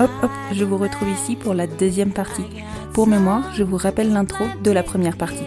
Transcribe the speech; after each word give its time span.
Hop 0.00 0.10
hop, 0.22 0.30
je 0.52 0.64
vous 0.64 0.78
retrouve 0.78 1.10
ici 1.10 1.36
pour 1.36 1.52
la 1.52 1.66
deuxième 1.66 2.12
partie. 2.12 2.46
Pour 2.94 3.06
mémoire, 3.08 3.54
je 3.54 3.62
vous 3.62 3.76
rappelle 3.76 4.10
l'intro 4.10 4.46
de 4.64 4.70
la 4.70 4.82
première 4.82 5.18
partie. 5.18 5.44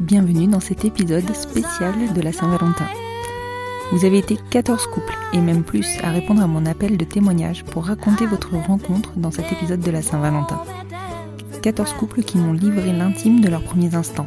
Bienvenue 0.00 0.48
dans 0.48 0.60
cet 0.60 0.84
épisode 0.84 1.34
spécial 1.34 1.94
de 2.14 2.20
la 2.20 2.34
Saint-Valentin. 2.34 2.88
Vous 3.92 4.04
avez 4.04 4.18
été 4.18 4.36
14 4.50 4.86
couples, 4.88 5.16
et 5.32 5.40
même 5.40 5.62
plus, 5.62 5.96
à 6.02 6.10
répondre 6.10 6.42
à 6.42 6.46
mon 6.46 6.66
appel 6.66 6.98
de 6.98 7.06
témoignage 7.06 7.64
pour 7.64 7.86
raconter 7.86 8.26
votre 8.26 8.54
rencontre 8.54 9.12
dans 9.16 9.30
cet 9.30 9.50
épisode 9.50 9.80
de 9.80 9.90
la 9.90 10.02
Saint-Valentin. 10.02 10.60
14 11.62 11.94
couples 11.94 12.22
qui 12.22 12.36
m'ont 12.36 12.52
livré 12.52 12.92
l'intime 12.92 13.40
de 13.40 13.48
leurs 13.48 13.64
premiers 13.64 13.94
instants. 13.94 14.26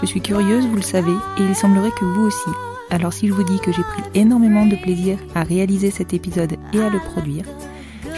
Je 0.00 0.06
suis 0.06 0.20
curieuse, 0.20 0.66
vous 0.66 0.76
le 0.76 0.82
savez, 0.82 1.12
et 1.38 1.42
il 1.42 1.54
semblerait 1.54 1.90
que 1.90 2.04
vous 2.04 2.22
aussi. 2.22 2.50
Alors 2.90 3.12
si 3.12 3.26
je 3.26 3.32
vous 3.32 3.42
dis 3.42 3.58
que 3.58 3.72
j'ai 3.72 3.82
pris 3.82 4.02
énormément 4.14 4.66
de 4.66 4.76
plaisir 4.76 5.18
à 5.34 5.42
réaliser 5.42 5.90
cet 5.90 6.14
épisode 6.14 6.56
et 6.72 6.80
à 6.80 6.90
le 6.90 7.00
produire, 7.00 7.44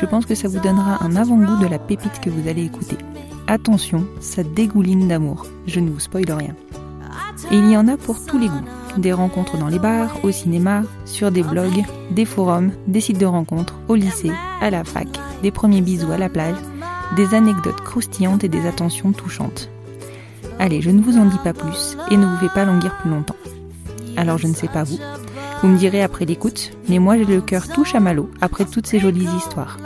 je 0.00 0.06
pense 0.06 0.26
que 0.26 0.34
ça 0.34 0.48
vous 0.48 0.60
donnera 0.60 1.02
un 1.02 1.16
avant-goût 1.16 1.56
de 1.56 1.66
la 1.66 1.78
pépite 1.78 2.20
que 2.20 2.30
vous 2.30 2.48
allez 2.48 2.64
écouter. 2.64 2.96
Attention, 3.46 4.06
ça 4.20 4.42
dégouline 4.42 5.08
d'amour, 5.08 5.46
je 5.66 5.80
ne 5.80 5.90
vous 5.90 6.00
spoile 6.00 6.30
rien. 6.30 6.54
Et 7.50 7.56
il 7.56 7.70
y 7.70 7.76
en 7.76 7.88
a 7.88 7.96
pour 7.96 8.24
tous 8.24 8.38
les 8.38 8.48
goûts. 8.48 8.54
Des 8.98 9.12
rencontres 9.12 9.56
dans 9.56 9.68
les 9.68 9.78
bars, 9.78 10.22
au 10.22 10.30
cinéma, 10.30 10.82
sur 11.04 11.30
des 11.30 11.42
blogs, 11.42 11.84
des 12.10 12.24
forums, 12.24 12.72
des 12.86 13.00
sites 13.00 13.18
de 13.18 13.26
rencontres, 13.26 13.74
au 13.88 13.94
lycée, 13.94 14.32
à 14.60 14.70
la 14.70 14.84
fac, 14.84 15.08
des 15.42 15.50
premiers 15.50 15.80
bisous 15.80 16.12
à 16.12 16.18
la 16.18 16.28
plage, 16.28 16.56
des 17.16 17.34
anecdotes 17.34 17.80
croustillantes 17.82 18.44
et 18.44 18.48
des 18.48 18.66
attentions 18.66 19.12
touchantes. 19.12 19.70
Allez, 20.58 20.82
je 20.82 20.90
ne 20.90 21.00
vous 21.00 21.16
en 21.18 21.26
dis 21.26 21.38
pas 21.38 21.52
plus 21.52 21.96
et 22.10 22.16
ne 22.16 22.26
vous 22.26 22.36
fais 22.38 22.52
pas 22.52 22.64
languir 22.64 22.98
plus 22.98 23.10
longtemps. 23.10 23.36
Alors 24.16 24.38
je 24.38 24.48
ne 24.48 24.54
sais 24.54 24.66
pas 24.66 24.82
vous, 24.82 24.98
vous 25.62 25.68
me 25.68 25.78
direz 25.78 26.02
après 26.02 26.24
l'écoute, 26.24 26.72
mais 26.88 26.98
moi 26.98 27.16
j'ai 27.16 27.24
le 27.24 27.40
cœur 27.40 27.68
tout 27.68 27.84
chamallow 27.84 28.28
après 28.40 28.64
toutes 28.64 28.86
ces 28.86 28.98
jolies 28.98 29.28
histoires. 29.36 29.78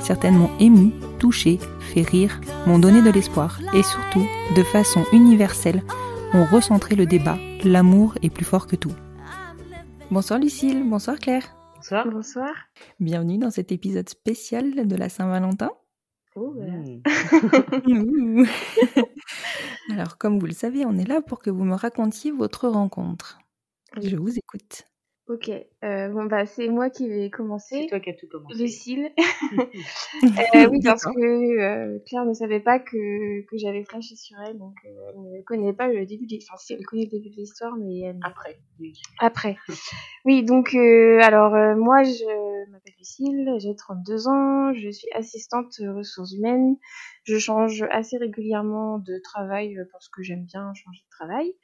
Certaines 0.00 0.36
m'ont 0.36 0.50
ému, 0.58 0.92
touché, 1.18 1.58
fait 1.80 2.02
rire, 2.02 2.40
m'ont 2.66 2.78
donné 2.78 3.02
de 3.02 3.10
l'espoir 3.10 3.60
et 3.74 3.82
surtout, 3.82 4.26
de 4.56 4.62
façon 4.64 5.04
universelle, 5.12 5.82
ont 6.34 6.44
recentré 6.44 6.96
le 6.96 7.06
débat, 7.06 7.38
l'amour 7.64 8.14
est 8.22 8.30
plus 8.30 8.44
fort 8.44 8.66
que 8.66 8.76
tout. 8.76 8.92
Bonsoir 10.10 10.40
Lucille, 10.40 10.82
bonsoir 10.84 11.18
Claire. 11.18 11.54
Bonsoir. 11.76 12.06
Bonsoir. 12.10 12.54
Bienvenue 12.98 13.38
dans 13.38 13.52
cet 13.52 13.70
épisode 13.70 14.08
spécial 14.08 14.88
de 14.88 14.96
la 14.96 15.08
Saint-Valentin. 15.08 15.70
Oh, 16.40 16.54
Mmh. 17.84 18.44
Alors 19.90 20.18
comme 20.18 20.38
vous 20.38 20.46
le 20.46 20.52
savez, 20.52 20.84
on 20.86 20.96
est 20.98 21.08
là 21.08 21.20
pour 21.20 21.40
que 21.40 21.50
vous 21.50 21.64
me 21.64 21.74
racontiez 21.74 22.30
votre 22.30 22.68
rencontre. 22.68 23.38
Je 24.00 24.16
vous 24.16 24.36
écoute. 24.38 24.87
Ok. 25.28 25.50
Euh, 25.84 26.08
bon, 26.08 26.24
bah, 26.24 26.46
c'est 26.46 26.68
moi 26.68 26.90
qui 26.90 27.08
vais 27.08 27.30
commencer. 27.30 27.82
C'est 27.82 27.86
toi 27.88 28.00
qui 28.00 28.10
as 28.10 28.14
tout 28.14 28.28
commencé. 28.30 28.56
Lucille. 28.56 29.10
Euh, 30.54 30.68
oui, 30.70 30.80
parce 30.82 31.04
que 31.04 31.60
euh, 31.60 31.98
Claire 32.06 32.24
ne 32.24 32.32
savait 32.32 32.60
pas 32.60 32.78
que, 32.78 33.42
que 33.42 33.56
j'avais 33.56 33.84
flashé 33.84 34.16
sur 34.16 34.36
elle, 34.46 34.58
donc 34.58 34.74
euh, 34.84 34.88
elle 35.10 35.38
ne 35.38 35.42
connaît 35.42 35.72
pas 35.72 35.88
le 35.88 36.06
début 36.06 36.26
de 36.26 36.32
l'histoire. 36.32 36.56
Enfin, 36.56 36.64
si 36.64 36.72
elle 36.72 36.84
connaît 36.84 37.04
le 37.04 37.10
début 37.10 37.30
de 37.30 37.36
l'histoire, 37.36 37.76
mais 37.76 38.00
elle... 38.00 38.18
Après. 38.22 38.58
oui. 38.80 38.94
après. 39.18 39.56
Oui, 40.24 40.44
donc 40.44 40.74
euh, 40.74 41.18
alors 41.22 41.54
euh, 41.54 41.76
moi 41.76 42.02
je 42.02 42.70
m'appelle 42.70 42.94
Lucille, 42.98 43.54
j'ai 43.58 43.74
32 43.74 44.28
ans, 44.28 44.72
je 44.74 44.90
suis 44.90 45.08
assistante 45.14 45.74
ressources 45.80 46.32
humaines. 46.32 46.76
Je 47.24 47.38
change 47.38 47.84
assez 47.90 48.16
régulièrement 48.16 48.98
de 48.98 49.18
travail 49.22 49.76
parce 49.92 50.08
que 50.08 50.22
j'aime 50.22 50.44
bien 50.44 50.72
changer 50.74 51.02
de 51.04 51.10
travail. 51.10 51.54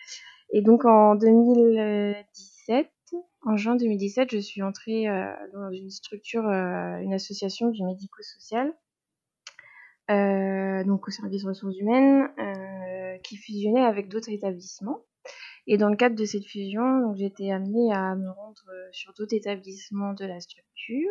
Et 0.51 0.63
donc 0.63 0.85
en 0.85 1.15
2017, 1.15 2.89
en 3.45 3.57
juin 3.57 3.77
2017, 3.77 4.31
je 4.33 4.39
suis 4.39 4.63
entrée 4.63 5.09
euh, 5.09 5.33
dans 5.53 5.71
une 5.71 5.91
structure, 5.91 6.47
euh, 6.47 6.99
une 6.99 7.15
association 7.15 7.69
du 7.69 7.83
médico-social, 7.83 8.73
euh, 10.11 10.85
donc 10.85 11.09
au 11.09 11.11
service 11.11 11.45
ressources 11.45 11.77
humaines, 11.79 12.29
euh, 12.39 13.19
qui 13.19 13.37
fusionnait 13.37 13.85
avec 13.85 14.09
d'autres 14.09 14.31
établissements. 14.31 15.05
Et 15.67 15.79
dans 15.79 15.89
le 15.89 15.97
cadre 15.97 16.17
de 16.17 16.25
cette 16.25 16.45
fusion, 16.45 17.15
j'ai 17.15 17.27
été 17.27 17.51
amenée 17.51 17.93
à 17.93 18.15
me 18.15 18.29
rendre 18.31 18.65
sur 18.93 19.15
d'autres 19.15 19.35
établissements 19.35 20.13
de 20.13 20.27
la 20.27 20.41
structure 20.41 21.09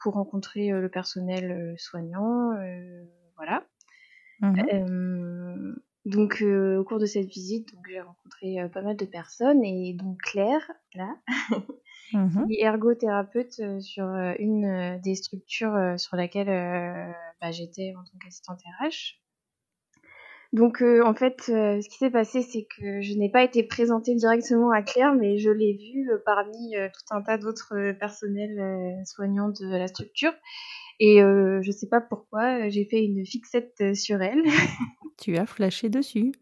pour 0.00 0.14
rencontrer 0.14 0.70
le 0.70 0.88
personnel 0.88 1.74
soignant, 1.76 2.52
euh, 2.52 3.04
voilà. 3.36 3.66
Mhm. 4.40 4.66
Euh, 4.72 5.74
donc 6.08 6.42
euh, 6.42 6.78
au 6.78 6.84
cours 6.84 6.98
de 6.98 7.06
cette 7.06 7.26
visite, 7.26 7.72
donc 7.74 7.84
j'ai 7.88 8.00
rencontré 8.00 8.60
euh, 8.60 8.68
pas 8.68 8.80
mal 8.82 8.96
de 8.96 9.04
personnes 9.04 9.62
et 9.62 9.92
donc 9.94 10.16
Claire, 10.22 10.70
là, 10.94 11.14
Mhm. 12.14 12.46
qui 12.46 12.54
est 12.54 12.62
ergothérapeute 12.62 13.60
euh, 13.60 13.80
sur 13.80 14.06
euh, 14.06 14.32
une 14.38 14.98
des 15.04 15.14
structures 15.14 15.76
sur 15.98 16.16
laquelle 16.16 16.46
bah, 17.40 17.50
j'étais 17.50 17.92
en 17.94 18.02
tant 18.02 18.18
qu'assistante 18.22 18.60
RH. 18.80 19.20
Donc 20.54 20.80
euh, 20.80 21.04
en 21.04 21.12
fait, 21.12 21.42
ce 21.42 21.86
qui 21.86 21.98
s'est 21.98 22.10
passé, 22.10 22.40
c'est 22.40 22.66
que 22.78 23.02
je 23.02 23.12
n'ai 23.12 23.30
pas 23.30 23.44
été 23.44 23.62
présentée 23.62 24.14
directement 24.14 24.70
à 24.70 24.80
Claire, 24.80 25.12
mais 25.12 25.36
je 25.36 25.50
l'ai 25.50 25.74
vue 25.74 26.10
parmi 26.24 26.72
tout 26.72 27.14
un 27.14 27.20
tas 27.20 27.36
d'autres 27.36 27.92
personnels 28.00 29.02
soignants 29.04 29.50
de 29.50 29.66
la 29.66 29.88
structure. 29.88 30.32
Et 31.00 31.18
je 31.18 31.70
sais 31.70 31.86
pas 31.88 32.00
pourquoi, 32.00 32.70
j'ai 32.70 32.86
fait 32.86 33.04
une 33.04 33.26
fixette 33.26 33.94
sur 33.94 34.22
elle. 34.22 34.42
Tu 35.20 35.36
as 35.36 35.46
flashé 35.46 35.88
dessus. 35.88 36.32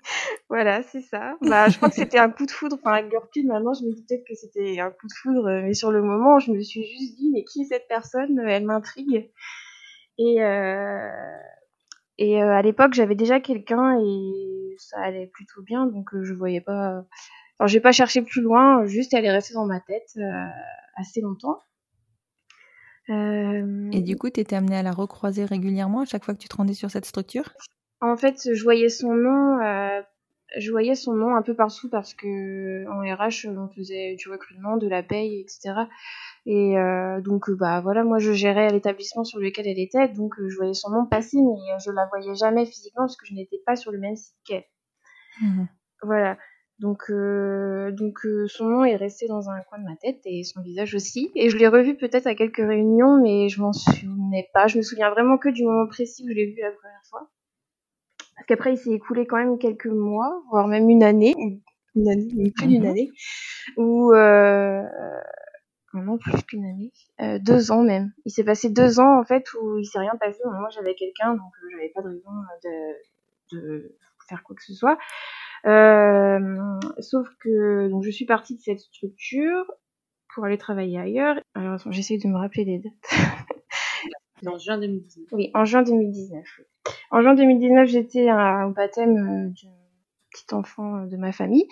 Voilà, 0.51 0.83
c'est 0.83 1.01
ça. 1.01 1.37
Bah, 1.41 1.69
je 1.69 1.77
crois 1.79 1.89
que 1.89 1.95
c'était 1.95 2.19
un 2.19 2.31
coup 2.31 2.45
de 2.45 2.51
foudre. 2.51 2.77
Enfin, 2.79 2.93
avec 2.93 3.11
maintenant, 3.45 3.73
je 3.73 3.85
me 3.85 3.93
dis 3.93 4.05
peut-être 4.07 4.25
que 4.29 4.35
c'était 4.35 4.79
un 4.81 4.91
coup 4.91 5.07
de 5.07 5.13
foudre. 5.15 5.47
euh, 5.47 5.63
Mais 5.63 5.75
sur 5.75 5.91
le 5.91 6.03
moment, 6.03 6.39
je 6.39 6.53
me 6.53 6.61
suis 6.61 6.85
juste 6.85 7.17
dit, 7.17 7.31
mais 7.33 7.45
qui 7.45 7.63
est 7.63 7.65
cette 7.65 7.89
personne? 7.89 8.39
Elle 8.47 8.67
m'intrigue. 8.67 9.31
Et, 10.19 10.43
euh, 10.43 11.09
et 12.19 12.43
euh, 12.43 12.53
à 12.53 12.61
l'époque, 12.63 12.93
j'avais 12.93 13.15
déjà 13.15 13.41
quelqu'un 13.41 13.99
et 13.99 14.77
ça 14.79 15.01
allait 15.01 15.27
plutôt 15.27 15.63
bien. 15.63 15.87
Donc, 15.87 16.15
euh, 16.15 16.23
je 16.23 16.35
voyais 16.35 16.61
pas... 16.61 17.05
Enfin, 17.59 17.67
j'ai 17.69 17.81
pas 17.81 17.93
cherché 17.93 18.21
plus 18.21 18.43
loin. 18.43 18.85
Juste, 18.85 19.15
elle 19.15 19.25
est 19.25 19.33
restée 19.33 19.55
dans 19.55 19.67
ma 19.67 19.81
tête 19.81 20.19
assez 20.97 21.23
longtemps. 21.23 21.59
Euh, 23.09 23.89
Et 23.93 24.03
du 24.03 24.17
coup, 24.17 24.29
tu 24.29 24.41
étais 24.41 24.57
amenée 24.57 24.77
à 24.77 24.83
la 24.83 24.93
recroiser 24.93 25.45
régulièrement 25.45 26.01
à 26.01 26.05
chaque 26.05 26.25
fois 26.25 26.35
que 26.35 26.41
tu 26.41 26.49
te 26.49 26.57
rendais 26.57 26.75
sur 26.75 26.91
cette 26.91 27.07
structure? 27.07 27.55
En 28.01 28.17
fait, 28.17 28.55
je 28.55 28.63
voyais 28.63 28.89
son 28.89 29.15
nom, 29.15 29.61
euh, 29.61 30.03
je 30.59 30.71
voyais 30.71 30.95
son 30.95 31.15
nom 31.15 31.35
un 31.35 31.43
peu 31.43 31.55
partout 31.55 31.89
parce 31.89 32.15
que 32.15 32.87
en 32.89 33.01
RH, 33.01 33.49
on 33.49 33.69
faisait 33.69 34.15
du 34.17 34.29
recrutement, 34.29 34.77
de 34.77 34.89
la 34.89 35.03
paye, 35.03 35.41
etc. 35.41 35.75
Et 36.47 36.79
euh, 36.79 37.21
donc, 37.21 37.49
euh, 37.49 37.57
bah 37.57 37.81
voilà, 37.81 38.05
moi 38.05 38.19
je 38.19 38.33
gérais 38.33 38.71
l'établissement 38.71 39.25
sur 39.25 39.41
lequel 39.41 39.67
elle 39.67 39.79
était, 39.81 40.09
donc 40.09 40.39
euh, 40.39 40.49
je 40.49 40.57
voyais 40.57 40.75
son 40.75 40.91
nom 40.91 41.07
passer, 41.07 41.39
mais 41.39 41.73
euh, 41.73 41.79
je 41.85 41.91
la 41.91 42.07
voyais 42.07 42.35
jamais 42.37 42.67
physiquement 42.67 43.03
parce 43.03 43.17
que 43.17 43.27
je 43.27 43.35
n'étais 43.35 43.61
pas 43.67 43.77
sur 43.77 43.91
le 43.91 43.99
même 43.99 44.17
site 44.17 44.37
qu'elle. 44.45 44.65
Mhm. 45.43 45.69
Voilà. 46.03 46.39
Donc, 46.79 47.05
euh, 47.09 47.91
donc 47.93 48.27
euh, 48.27 48.47
son 48.49 48.67
nom 48.67 48.85
est 48.85 48.97
resté 48.97 49.27
dans 49.27 49.49
un 49.49 49.61
coin 49.63 49.79
de 49.79 49.85
ma 49.85 49.97
tête 49.97 50.21
et 50.27 50.45
son 50.45 50.61
visage 50.61 50.95
aussi. 50.95 51.31
Et 51.35 51.49
je 51.49 51.57
l'ai 51.57 51.69
revu 51.69 51.97
peut-être 51.97 52.27
à 52.27 52.35
quelques 52.35 52.59
réunions, 52.59 53.21
mais 53.21 53.49
je 53.49 53.61
m'en 53.63 53.73
souvenais 53.73 54.49
pas. 54.53 54.67
Je 54.67 54.77
me 54.77 54.83
souviens 54.83 55.11
vraiment 55.11 55.39
que 55.39 55.49
du 55.49 55.65
moment 55.65 55.87
précis 55.89 56.25
où 56.25 56.29
je 56.29 56.35
l'ai 56.35 56.47
vu 56.47 56.61
la 56.61 56.71
première 56.73 57.03
fois. 57.09 57.31
Parce 58.37 58.47
qu'après, 58.47 58.75
il 58.75 58.77
s'est 58.79 58.93
écoulé 58.93 59.27
quand 59.27 59.39
même 59.39 59.59
quelques 59.59 59.87
mois, 59.87 60.43
voire 60.51 60.69
même 60.69 60.89
une 60.91 61.03
année, 61.03 61.35
une 61.95 62.09
année, 62.09 62.53
plus 62.55 62.67
d'une 62.67 62.83
Mhm. 62.85 62.91
année, 62.91 63.11
où 63.79 64.13
euh, 64.13 64.83
non 65.95 66.19
plus 66.19 66.43
qu'une 66.45 66.65
année, 66.67 66.93
euh, 67.23 67.39
deux 67.39 67.73
ans 67.73 67.83
même. 67.83 68.13
Il 68.27 68.31
s'est 68.31 68.45
passé 68.45 68.69
deux 68.69 69.01
ans 69.01 69.19
en 69.19 69.25
fait 69.25 69.45
où 69.55 69.79
il 69.79 69.87
s'est 69.87 69.99
rien 69.99 70.15
passé. 70.21 70.39
Moi, 70.45 70.69
j'avais 70.71 70.95
quelqu'un, 70.95 71.33
donc 71.33 71.53
euh, 71.63 71.69
j'avais 71.73 71.89
pas 71.95 72.03
de 72.03 72.09
raison 72.09 72.31
de, 72.65 73.57
de 73.57 73.97
faire 74.29 74.43
quoi 74.43 74.55
que 74.55 74.63
ce 74.63 74.75
soit. 74.75 74.99
Euh, 75.65 76.39
sauf 77.01 77.27
que 77.41 77.89
donc 77.89 78.05
je 78.05 78.11
suis 78.11 78.27
partie 78.27 78.57
de 78.57 78.61
cette 78.61 78.81
structure 78.81 79.65
pour 80.35 80.45
aller 80.45 80.59
travailler 80.59 80.99
ailleurs. 80.99 81.37
Alors 81.55 81.79
j'essaie 81.91 82.19
de 82.19 82.29
me 82.29 82.37
rappeler 82.37 82.65
des 82.67 82.79
dates. 82.79 82.93
En 84.45 84.59
juin 84.59 84.79
2019. 84.79 85.29
Oui, 85.33 85.51
en 85.55 85.65
juin 85.65 85.83
2019. 85.83 86.45
oui. 86.59 86.65
En 87.11 87.23
juin 87.23 87.35
2019, 87.35 87.89
j'étais 87.89 88.31
au 88.31 88.71
baptême 88.71 89.17
euh, 89.17 89.49
d'un 89.49 89.71
petit 90.31 90.55
enfant 90.55 90.97
euh, 90.97 91.07
de 91.07 91.17
ma 91.17 91.33
famille. 91.33 91.67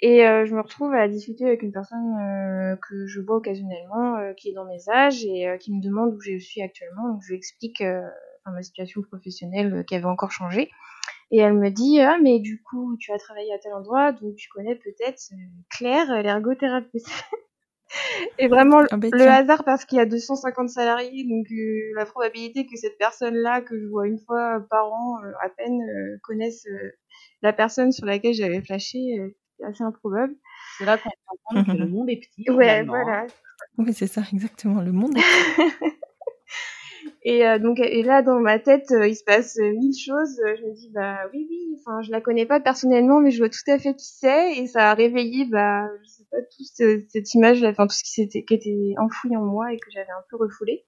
Et 0.00 0.26
euh, 0.26 0.44
je 0.44 0.54
me 0.54 0.60
retrouve 0.60 0.94
à 0.94 1.08
discuter 1.08 1.44
avec 1.46 1.62
une 1.62 1.72
personne 1.72 2.76
que 2.86 3.06
je 3.06 3.20
vois 3.20 3.36
occasionnellement, 3.36 4.34
qui 4.36 4.50
est 4.50 4.52
dans 4.52 4.66
mes 4.66 4.88
âges 4.90 5.24
et 5.24 5.56
qui 5.58 5.72
me 5.72 5.82
demande 5.82 6.14
où 6.14 6.20
je 6.20 6.38
suis 6.38 6.60
actuellement. 6.60 7.08
Donc 7.08 7.22
je 7.22 7.28
lui 7.28 7.36
explique 7.36 7.82
ma 8.44 8.62
situation 8.62 9.00
professionnelle 9.00 9.84
qui 9.86 9.94
avait 9.94 10.04
encore 10.04 10.32
changé. 10.32 10.70
Et 11.30 11.38
elle 11.38 11.54
me 11.54 11.70
dit 11.70 11.98
ah 12.00 12.18
mais 12.22 12.40
du 12.40 12.62
coup 12.62 12.98
tu 13.00 13.10
as 13.10 13.18
travaillé 13.18 13.52
à 13.54 13.58
tel 13.58 13.72
endroit 13.72 14.12
donc 14.12 14.36
tu 14.36 14.48
connais 14.50 14.76
peut-être 14.76 15.32
Claire 15.70 16.22
l'ergothérapeute. 16.22 17.02
Et 18.38 18.48
vraiment 18.48 18.80
le 18.80 19.28
hasard 19.28 19.64
parce 19.64 19.84
qu'il 19.84 19.98
y 19.98 20.00
a 20.00 20.06
250 20.06 20.68
salariés 20.68 21.24
donc 21.24 21.46
euh, 21.52 21.92
la 21.94 22.04
probabilité 22.04 22.66
que 22.66 22.76
cette 22.76 22.98
personne 22.98 23.34
là 23.34 23.60
que 23.60 23.78
je 23.80 23.86
vois 23.86 24.06
une 24.06 24.18
fois 24.18 24.60
par 24.68 24.92
an 24.92 25.18
euh, 25.22 25.30
à 25.40 25.48
peine 25.48 25.80
euh, 25.80 26.18
connaisse 26.22 26.66
euh, 26.66 26.90
la 27.42 27.52
personne 27.52 27.92
sur 27.92 28.04
laquelle 28.06 28.34
j'avais 28.34 28.60
flashé 28.60 28.98
euh, 29.20 29.36
c'est 29.58 29.64
assez 29.64 29.84
improbable. 29.84 30.34
C'est 30.78 30.84
là 30.84 30.98
qu'on 30.98 31.10
se 31.10 31.16
rend 31.26 31.36
compte 31.64 31.66
que 31.66 31.82
le 31.82 31.86
monde 31.88 32.10
est 32.10 32.20
petit. 32.20 32.50
Ouais 32.50 32.82
voilà 32.84 33.26
Oui, 33.78 33.92
c'est 33.92 34.06
ça, 34.06 34.22
exactement. 34.32 34.82
Le 34.82 34.92
monde 34.92 35.16
est 35.16 35.20
Et 37.28 37.44
euh, 37.46 37.58
donc 37.58 37.80
et 37.80 38.02
là 38.04 38.22
dans 38.22 38.38
ma 38.40 38.60
tête 38.60 38.90
euh, 38.92 39.08
il 39.08 39.16
se 39.16 39.24
passe 39.24 39.58
euh, 39.58 39.72
mille 39.72 39.98
choses. 39.98 40.38
Euh, 40.46 40.54
Je 40.58 40.64
me 40.64 40.74
dis 40.74 40.90
bah 40.94 41.18
oui 41.34 41.46
oui, 41.50 41.76
enfin 41.80 42.00
je 42.02 42.12
la 42.12 42.20
connais 42.20 42.46
pas 42.46 42.60
personnellement 42.60 43.20
mais 43.20 43.32
je 43.32 43.38
vois 43.38 43.48
tout 43.50 43.68
à 43.68 43.78
fait 43.80 43.94
qui 43.96 44.06
c'est 44.06 44.58
et 44.58 44.66
ça 44.68 44.92
a 44.92 44.94
réveillé 44.94 45.44
bah 45.46 45.88
je 46.04 46.08
sais 46.08 46.24
pas 46.30 46.38
tout 46.42 46.64
ce- 46.64 47.04
cette 47.08 47.34
image, 47.34 47.64
enfin 47.64 47.86
tout 47.88 47.96
ce 47.96 48.04
qui 48.04 48.12
s'était 48.12 48.44
qui 48.44 48.54
était 48.54 48.94
enfoui 48.98 49.36
en 49.36 49.44
moi 49.44 49.72
et 49.72 49.78
que 49.78 49.90
j'avais 49.92 50.10
un 50.10 50.24
peu 50.30 50.36
refoulé. 50.36 50.84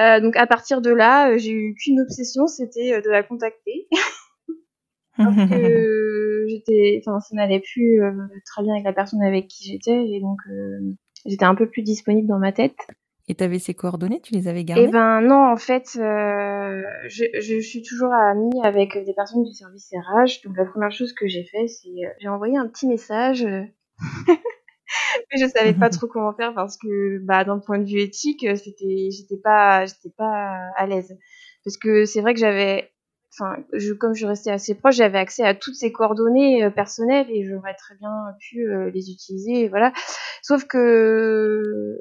Euh, 0.00 0.20
donc 0.20 0.36
à 0.36 0.46
partir 0.46 0.80
de 0.82 0.90
là 0.90 1.36
j'ai 1.38 1.52
eu 1.52 1.74
qu'une 1.76 2.00
obsession, 2.00 2.46
c'était 2.48 3.00
de 3.02 3.10
la 3.10 3.22
contacter 3.24 3.88
parce 5.22 5.36
que 5.48 6.46
j'étais, 6.48 7.02
enfin 7.04 7.20
ça 7.20 7.34
n'allait 7.36 7.60
plus 7.60 8.00
très 8.46 8.62
bien 8.62 8.74
avec 8.74 8.84
la 8.84 8.92
personne 8.92 9.22
avec 9.22 9.48
qui 9.48 9.64
j'étais 9.72 10.06
et 10.08 10.20
donc 10.20 10.38
j'étais 11.26 11.44
un 11.44 11.54
peu 11.54 11.68
plus 11.68 11.82
disponible 11.82 12.28
dans 12.28 12.38
ma 12.38 12.52
tête. 12.52 12.76
Et 13.30 13.34
t'avais 13.36 13.60
ses 13.60 13.74
coordonnées, 13.74 14.20
tu 14.20 14.34
les 14.34 14.48
avais 14.48 14.64
gardées? 14.64 14.86
Eh 14.88 14.90
ben 14.90 15.20
non, 15.20 15.52
en 15.52 15.56
fait, 15.56 15.96
euh, 15.96 16.82
je, 17.06 17.26
je 17.40 17.60
suis 17.60 17.80
toujours 17.80 18.12
amie 18.12 18.60
avec 18.64 18.98
des 19.04 19.14
personnes 19.14 19.44
du 19.44 19.52
service 19.52 19.88
RH. 19.92 20.44
Donc 20.44 20.56
la 20.56 20.64
première 20.64 20.90
chose 20.90 21.12
que 21.12 21.28
j'ai 21.28 21.44
fait, 21.44 21.68
c'est 21.68 21.90
euh, 21.90 22.10
j'ai 22.18 22.26
envoyé 22.26 22.56
un 22.58 22.66
petit 22.66 22.88
message. 22.88 23.44
euh, 23.44 23.62
Mais 24.26 25.38
je 25.40 25.46
savais 25.46 25.74
pas 25.74 25.90
trop 25.90 26.08
comment 26.08 26.32
faire 26.32 26.54
parce 26.54 26.76
que 26.76 27.20
bah 27.20 27.44
d'un 27.44 27.60
point 27.60 27.78
de 27.78 27.84
vue 27.84 28.00
éthique, 28.00 28.42
euh, 28.42 28.56
c'était 28.56 29.10
j'étais 29.12 29.36
pas 29.36 29.86
j'étais 29.86 30.10
pas 30.10 30.72
à 30.76 30.86
l'aise 30.88 31.16
parce 31.64 31.76
que 31.76 32.06
c'est 32.06 32.22
vrai 32.22 32.34
que 32.34 32.40
j'avais 32.40 32.90
enfin 33.38 33.62
je 33.72 33.92
comme 33.92 34.14
je 34.16 34.26
restais 34.26 34.50
assez 34.50 34.74
proche, 34.74 34.96
j'avais 34.96 35.18
accès 35.18 35.44
à 35.44 35.54
toutes 35.54 35.76
ces 35.76 35.92
coordonnées 35.92 36.68
personnelles 36.72 37.30
et 37.30 37.44
j'aurais 37.44 37.74
très 37.74 37.94
bien 38.00 38.10
pu 38.40 38.66
les 38.92 39.12
utiliser 39.12 39.68
voilà. 39.68 39.92
Sauf 40.42 40.64
que 40.64 41.96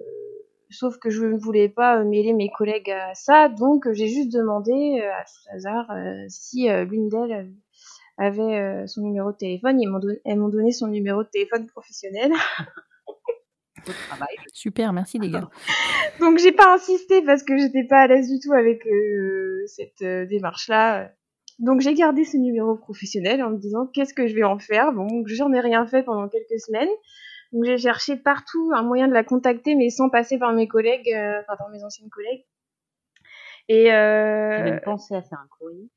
sauf 0.70 0.98
que 0.98 1.10
je 1.10 1.26
ne 1.26 1.38
voulais 1.38 1.70
pas 1.70 2.00
euh, 2.00 2.06
mêler 2.06 2.34
mes 2.34 2.50
collègues 2.50 2.92
à 2.92 3.14
ça, 3.14 3.50
donc 3.50 3.92
j'ai 3.92 4.08
juste 4.08 4.32
demandé 4.32 5.02
euh, 5.02 5.12
à 5.12 5.24
tout 5.24 5.56
hasard 5.56 5.92
euh, 5.92 6.26
si 6.28 6.68
l'une 6.70 7.10
d'elles 7.10 7.52
avait 8.18 8.86
son 8.88 9.02
numéro 9.02 9.32
de 9.32 9.38
téléphone. 9.38 9.80
Elles 10.26 10.38
m'ont 10.38 10.50
donné 10.50 10.72
son 10.72 10.88
numéro 10.88 11.24
de 11.24 11.30
téléphone 11.30 11.68
professionnel. 11.68 12.32
Travail. 14.08 14.36
Super, 14.54 14.94
merci 14.94 15.20
les 15.20 15.30
gars. 15.30 15.50
Donc 16.20 16.38
j'ai 16.38 16.52
pas 16.52 16.74
insisté 16.74 17.22
parce 17.22 17.44
que 17.44 17.58
j'étais 17.58 17.84
pas 17.84 18.02
à 18.02 18.08
l'aise 18.08 18.30
du 18.30 18.40
tout 18.40 18.54
avec 18.54 18.86
euh, 18.86 19.64
cette 19.68 20.02
euh, 20.02 20.26
démarche-là. 20.26 21.12
Donc 21.60 21.82
j'ai 21.82 21.94
gardé 21.94 22.24
ce 22.24 22.38
numéro 22.38 22.76
professionnel 22.76 23.44
en 23.44 23.52
me 23.52 23.58
disant 23.58 23.88
qu'est-ce 23.94 24.14
que 24.14 24.28
je 24.28 24.36
vais 24.36 24.44
en 24.44 24.60
faire? 24.60 24.94
Bon, 24.94 25.08
j'en 25.26 25.52
ai 25.54 25.60
rien 25.60 25.86
fait 25.86 26.04
pendant 26.04 26.28
quelques 26.30 26.60
semaines. 26.60 26.90
Donc 27.52 27.64
j'ai 27.66 27.78
cherché 27.78 28.16
partout 28.16 28.72
un 28.76 28.84
moyen 28.84 29.08
de 29.08 29.14
la 29.14 29.24
contacter, 29.24 29.76
mais 29.76 29.90
sans 29.90 30.10
passer 30.10 30.38
par 30.38 30.54
mes 30.54 30.68
collègues, 30.68 31.12
euh, 31.14 31.40
enfin 31.42 31.58
par 31.58 31.70
mes 31.70 31.84
anciennes 31.84 32.10
collègues. 32.10 32.46
Et 33.68 33.86
J'ai 33.86 33.92
euh, 33.92 34.64
même 34.64 34.82
pensé 34.82 35.16
à 35.16 35.22
faire 35.22 35.40
un 35.40 35.48
courrier. 35.58 35.90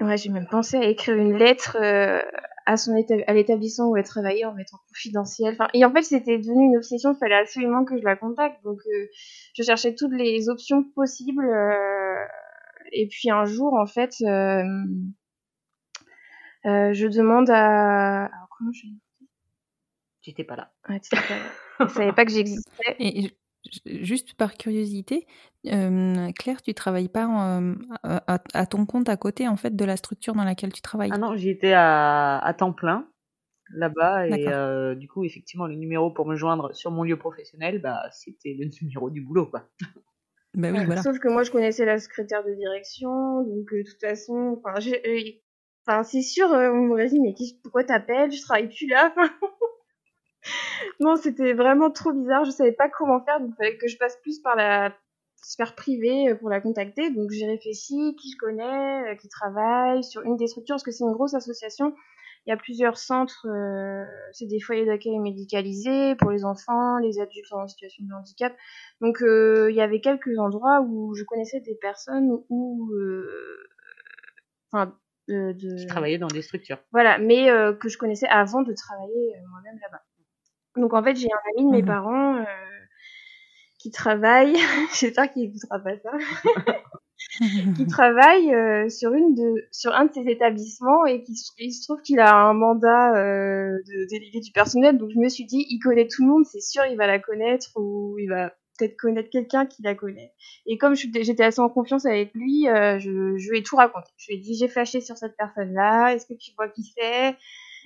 Ouais, 0.00 0.16
j'ai 0.16 0.28
même 0.30 0.46
pensé 0.46 0.76
à 0.76 0.84
écrire 0.84 1.16
une 1.16 1.36
lettre 1.38 1.76
euh, 1.80 2.20
à 2.66 2.76
son 2.76 2.94
éta- 2.94 3.24
à 3.26 3.32
l'établissement 3.32 3.88
où 3.88 3.96
elle 3.96 4.04
travaillait 4.04 4.44
en 4.44 4.52
mettant 4.52 4.76
confidentiel. 4.88 5.54
Enfin, 5.54 5.68
et 5.72 5.84
en 5.84 5.92
fait, 5.92 6.02
c'était 6.02 6.38
devenu 6.38 6.66
une 6.66 6.76
obsession. 6.76 7.12
Il 7.14 7.18
fallait 7.18 7.36
absolument 7.36 7.84
que 7.84 7.96
je 7.96 8.04
la 8.04 8.14
contacte. 8.16 8.62
Donc, 8.62 8.78
euh, 8.86 9.06
je 9.54 9.62
cherchais 9.62 9.94
toutes 9.94 10.12
les 10.12 10.48
options 10.48 10.82
possibles. 10.94 11.44
euh, 11.44 12.16
et 12.92 13.08
puis 13.08 13.30
un 13.30 13.44
jour, 13.46 13.74
en 13.74 13.86
fait, 13.86 14.12
euh, 14.22 14.62
euh, 16.66 16.92
je 16.92 17.06
demande 17.06 17.48
à. 17.50 18.24
Alors, 18.26 18.48
comment 18.58 18.72
je. 18.72 18.86
J'étais 20.26 20.44
pas 20.44 20.56
là. 20.56 20.72
Ouais, 20.88 21.00
tu 21.00 21.10
pas. 21.10 21.86
Je 21.86 21.92
savais 21.92 22.12
pas 22.12 22.24
que 22.24 22.32
j'existais. 22.32 22.96
Et 22.98 23.30
juste 23.86 24.34
par 24.34 24.54
curiosité, 24.54 25.26
euh, 25.66 26.30
Claire, 26.38 26.62
tu 26.62 26.74
travailles 26.74 27.08
pas 27.08 27.60
à, 28.02 28.66
ton 28.66 28.86
compte 28.86 29.08
à 29.08 29.16
côté 29.16 29.46
en 29.46 29.56
fait 29.56 29.74
de 29.76 29.84
la 29.84 29.96
structure 29.96 30.34
dans 30.34 30.44
laquelle 30.44 30.72
tu 30.72 30.82
travailles? 30.82 31.10
Ah 31.12 31.18
non, 31.18 31.36
j'y 31.36 31.50
étais 31.50 31.72
à, 31.72 32.38
à 32.38 32.54
temps 32.54 32.72
plein 32.72 33.08
là-bas 33.74 34.28
et 34.28 34.48
euh, 34.48 34.94
du 34.94 35.08
coup 35.08 35.24
effectivement 35.24 35.66
le 35.66 35.74
numéro 35.74 36.12
pour 36.12 36.24
me 36.26 36.36
joindre 36.36 36.72
sur 36.72 36.92
mon 36.92 37.02
lieu 37.02 37.18
professionnel, 37.18 37.80
bah 37.80 38.02
c'était 38.12 38.56
le 38.58 38.68
numéro 38.82 39.10
du 39.10 39.20
boulot 39.20 39.46
quoi. 39.46 39.68
Bah 40.56 40.70
oui, 40.72 40.84
voilà. 40.86 41.02
Sauf 41.02 41.18
que 41.18 41.28
moi, 41.28 41.42
je 41.42 41.50
connaissais 41.50 41.84
la 41.84 41.98
secrétaire 41.98 42.42
de 42.42 42.54
direction, 42.54 43.42
donc 43.42 43.70
euh, 43.72 43.82
de 43.82 43.90
toute 43.90 44.00
façon, 44.00 44.58
enfin, 44.64 44.80
euh, 44.80 46.02
c'est 46.02 46.22
sûr, 46.22 46.50
euh, 46.50 46.70
on 46.70 46.86
m'aurait 46.86 47.08
dit, 47.08 47.20
mais 47.20 47.34
pourquoi 47.62 47.84
t'appelles? 47.84 48.32
Je 48.32 48.40
travaille 48.40 48.68
plus 48.68 48.86
là. 48.86 49.14
Non, 51.00 51.16
c'était 51.16 51.52
vraiment 51.52 51.90
trop 51.90 52.12
bizarre. 52.12 52.44
Je 52.44 52.50
savais 52.50 52.72
pas 52.72 52.88
comment 52.88 53.22
faire, 53.24 53.40
donc 53.40 53.50
il 53.52 53.56
fallait 53.56 53.76
que 53.78 53.88
je 53.88 53.96
passe 53.98 54.16
plus 54.22 54.40
par 54.40 54.56
la 54.56 54.94
sphère 55.42 55.74
privée 55.74 56.30
euh, 56.30 56.34
pour 56.34 56.48
la 56.50 56.60
contacter. 56.60 57.10
Donc 57.10 57.30
j'ai 57.30 57.46
réfléchi, 57.46 58.16
qui 58.16 58.30
je 58.32 58.36
connais, 58.38 59.12
euh, 59.12 59.14
qui 59.16 59.28
travaille 59.28 60.02
sur 60.04 60.22
une 60.22 60.36
des 60.36 60.46
structures, 60.46 60.74
parce 60.74 60.82
que 60.84 60.90
c'est 60.90 61.04
une 61.04 61.12
grosse 61.12 61.34
association. 61.34 61.94
Il 62.46 62.50
y 62.50 62.52
a 62.52 62.56
plusieurs 62.56 62.96
centres, 62.96 63.46
euh, 63.48 64.04
c'est 64.32 64.46
des 64.46 64.60
foyers 64.60 64.86
d'accueil 64.86 65.18
médicalisés 65.18 66.14
pour 66.14 66.30
les 66.30 66.44
enfants, 66.44 66.96
les 66.98 67.18
adultes 67.20 67.52
en 67.52 67.66
situation 67.66 68.04
de 68.06 68.14
handicap. 68.14 68.54
Donc 69.00 69.20
euh, 69.20 69.66
il 69.70 69.76
y 69.76 69.80
avait 69.80 70.00
quelques 70.00 70.38
endroits 70.38 70.80
où 70.80 71.12
je 71.16 71.24
connaissais 71.24 71.58
des 71.60 71.74
personnes 71.74 72.30
où, 72.48 72.88
euh, 72.94 73.56
enfin, 74.70 74.96
de, 75.26 75.52
de- 75.54 75.76
Je 75.76 75.86
travaillais 75.88 76.18
dans 76.18 76.28
des 76.28 76.42
structures. 76.42 76.78
voilà, 76.92 77.18
mais 77.18 77.50
euh, 77.50 77.72
que 77.72 77.88
je 77.88 77.98
connaissais 77.98 78.28
avant 78.28 78.62
de 78.62 78.72
travailler 78.74 79.34
moi-même 79.50 79.78
là-bas. 79.82 80.02
Donc 80.76 80.94
en 80.94 81.02
fait, 81.02 81.16
j'ai 81.16 81.28
un 81.32 81.50
ami 81.58 81.66
de 81.66 81.70
mes 81.76 81.82
Mhm. 81.82 81.86
parents 81.86 82.36
euh, 82.36 82.44
qui 83.78 83.90
travaille, 83.90 84.54
j'espère 85.00 85.30
qu'il 85.32 85.44
écoutera 85.44 85.78
pas 85.78 85.96
ça, 85.98 86.10
qui 87.76 87.86
travaille 87.86 88.54
euh, 88.54 88.88
sur 88.88 89.12
une 89.12 89.34
de 89.34 89.66
sur 89.70 89.94
un 89.94 90.06
de 90.06 90.12
ces 90.12 90.28
établissements 90.28 91.04
et 91.06 91.22
qui 91.22 91.34
il 91.58 91.72
se 91.72 91.84
trouve 91.86 92.00
qu'il 92.02 92.20
a 92.20 92.34
un 92.34 92.54
mandat 92.54 93.14
euh, 93.16 93.78
de 93.86 94.08
délégué 94.08 94.40
du 94.40 94.52
personnel. 94.52 94.98
Donc 94.98 95.10
je 95.14 95.18
me 95.18 95.28
suis 95.28 95.44
dit, 95.44 95.66
il 95.68 95.78
connaît 95.78 96.08
tout 96.08 96.22
le 96.24 96.28
monde, 96.30 96.44
c'est 96.46 96.60
sûr, 96.60 96.84
il 96.86 96.96
va 96.96 97.06
la 97.06 97.18
connaître 97.18 97.70
ou 97.76 98.16
il 98.18 98.28
va 98.28 98.50
peut-être 98.78 98.96
connaître 98.96 99.30
quelqu'un 99.30 99.66
qui 99.66 99.82
la 99.82 99.94
connaît. 99.94 100.32
Et 100.66 100.76
comme 100.78 100.94
j'étais 100.94 101.42
assez 101.44 101.60
en 101.60 101.68
confiance 101.70 102.04
avec 102.06 102.32
lui, 102.34 102.68
euh, 102.68 102.98
je, 102.98 103.36
je 103.38 103.50
lui 103.50 103.58
ai 103.58 103.62
tout 103.62 103.76
raconté. 103.76 104.08
Je 104.18 104.30
lui 104.32 104.38
ai 104.38 104.40
dit, 104.40 104.54
j'ai 104.58 104.68
flashé 104.68 105.00
sur 105.00 105.16
cette 105.16 105.36
personne-là, 105.36 106.14
est-ce 106.14 106.26
que 106.26 106.34
tu 106.34 106.52
vois 106.56 106.68
qui 106.68 106.82
c'est? 106.96 107.36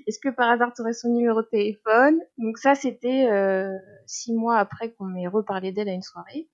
Est-ce 0.07 0.19
que 0.19 0.29
par 0.29 0.51
hasard 0.51 0.73
tu 0.75 0.83
aurais 0.83 0.93
son 0.93 1.11
numéro 1.11 1.43
de 1.43 1.49
téléphone? 1.49 2.19
Donc 2.39 2.59
ça, 2.59 2.75
c'était 2.75 3.29
euh, 3.31 3.71
six 4.07 4.33
mois 4.35 4.59
après 4.59 4.93
qu'on 4.93 5.07
m'ait 5.07 5.29
reparlé 5.29 5.73
d'elle 5.73 5.89
à 5.89 5.93
une 5.93 6.03
soirée. 6.03 6.49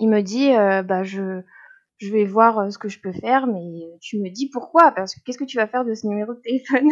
Il 0.00 0.08
me 0.08 0.20
dit, 0.22 0.52
euh, 0.54 0.82
bah 0.82 1.02
je, 1.02 1.42
je 1.98 2.12
vais 2.12 2.24
voir 2.24 2.58
euh, 2.58 2.70
ce 2.70 2.78
que 2.78 2.88
je 2.88 3.00
peux 3.00 3.12
faire, 3.12 3.46
mais 3.46 3.82
tu 4.00 4.18
me 4.20 4.30
dis 4.30 4.48
pourquoi? 4.50 4.92
Parce 4.92 5.14
que 5.14 5.20
qu'est-ce 5.24 5.38
que 5.38 5.44
tu 5.44 5.56
vas 5.56 5.66
faire 5.66 5.84
de 5.84 5.94
ce 5.94 6.06
numéro 6.06 6.34
de 6.34 6.40
téléphone? 6.40 6.88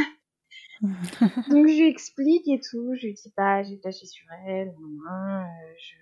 Donc 1.50 1.66
je 1.68 1.80
lui 1.80 1.88
explique 1.88 2.48
et 2.48 2.60
tout. 2.60 2.94
Je 2.94 3.06
lui 3.06 3.14
dis 3.14 3.32
bah 3.36 3.62
j'ai 3.62 3.78
flashé 3.78 4.06
sur 4.06 4.26
elle, 4.46 4.68
euh, 4.68 5.42
je 5.78 5.96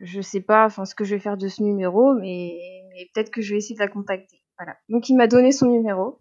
je 0.00 0.20
sais 0.20 0.40
pas 0.40 0.66
enfin 0.66 0.84
ce 0.84 0.94
que 0.94 1.04
je 1.04 1.14
vais 1.14 1.20
faire 1.20 1.36
de 1.36 1.48
ce 1.48 1.62
numéro, 1.62 2.14
mais, 2.14 2.56
mais 2.90 3.08
peut-être 3.12 3.30
que 3.30 3.42
je 3.42 3.52
vais 3.52 3.58
essayer 3.58 3.74
de 3.74 3.80
la 3.80 3.88
contacter. 3.88 4.42
Voilà. 4.58 4.76
Donc 4.88 5.08
il 5.08 5.16
m'a 5.16 5.26
donné 5.26 5.52
son 5.52 5.66
numéro. 5.66 6.18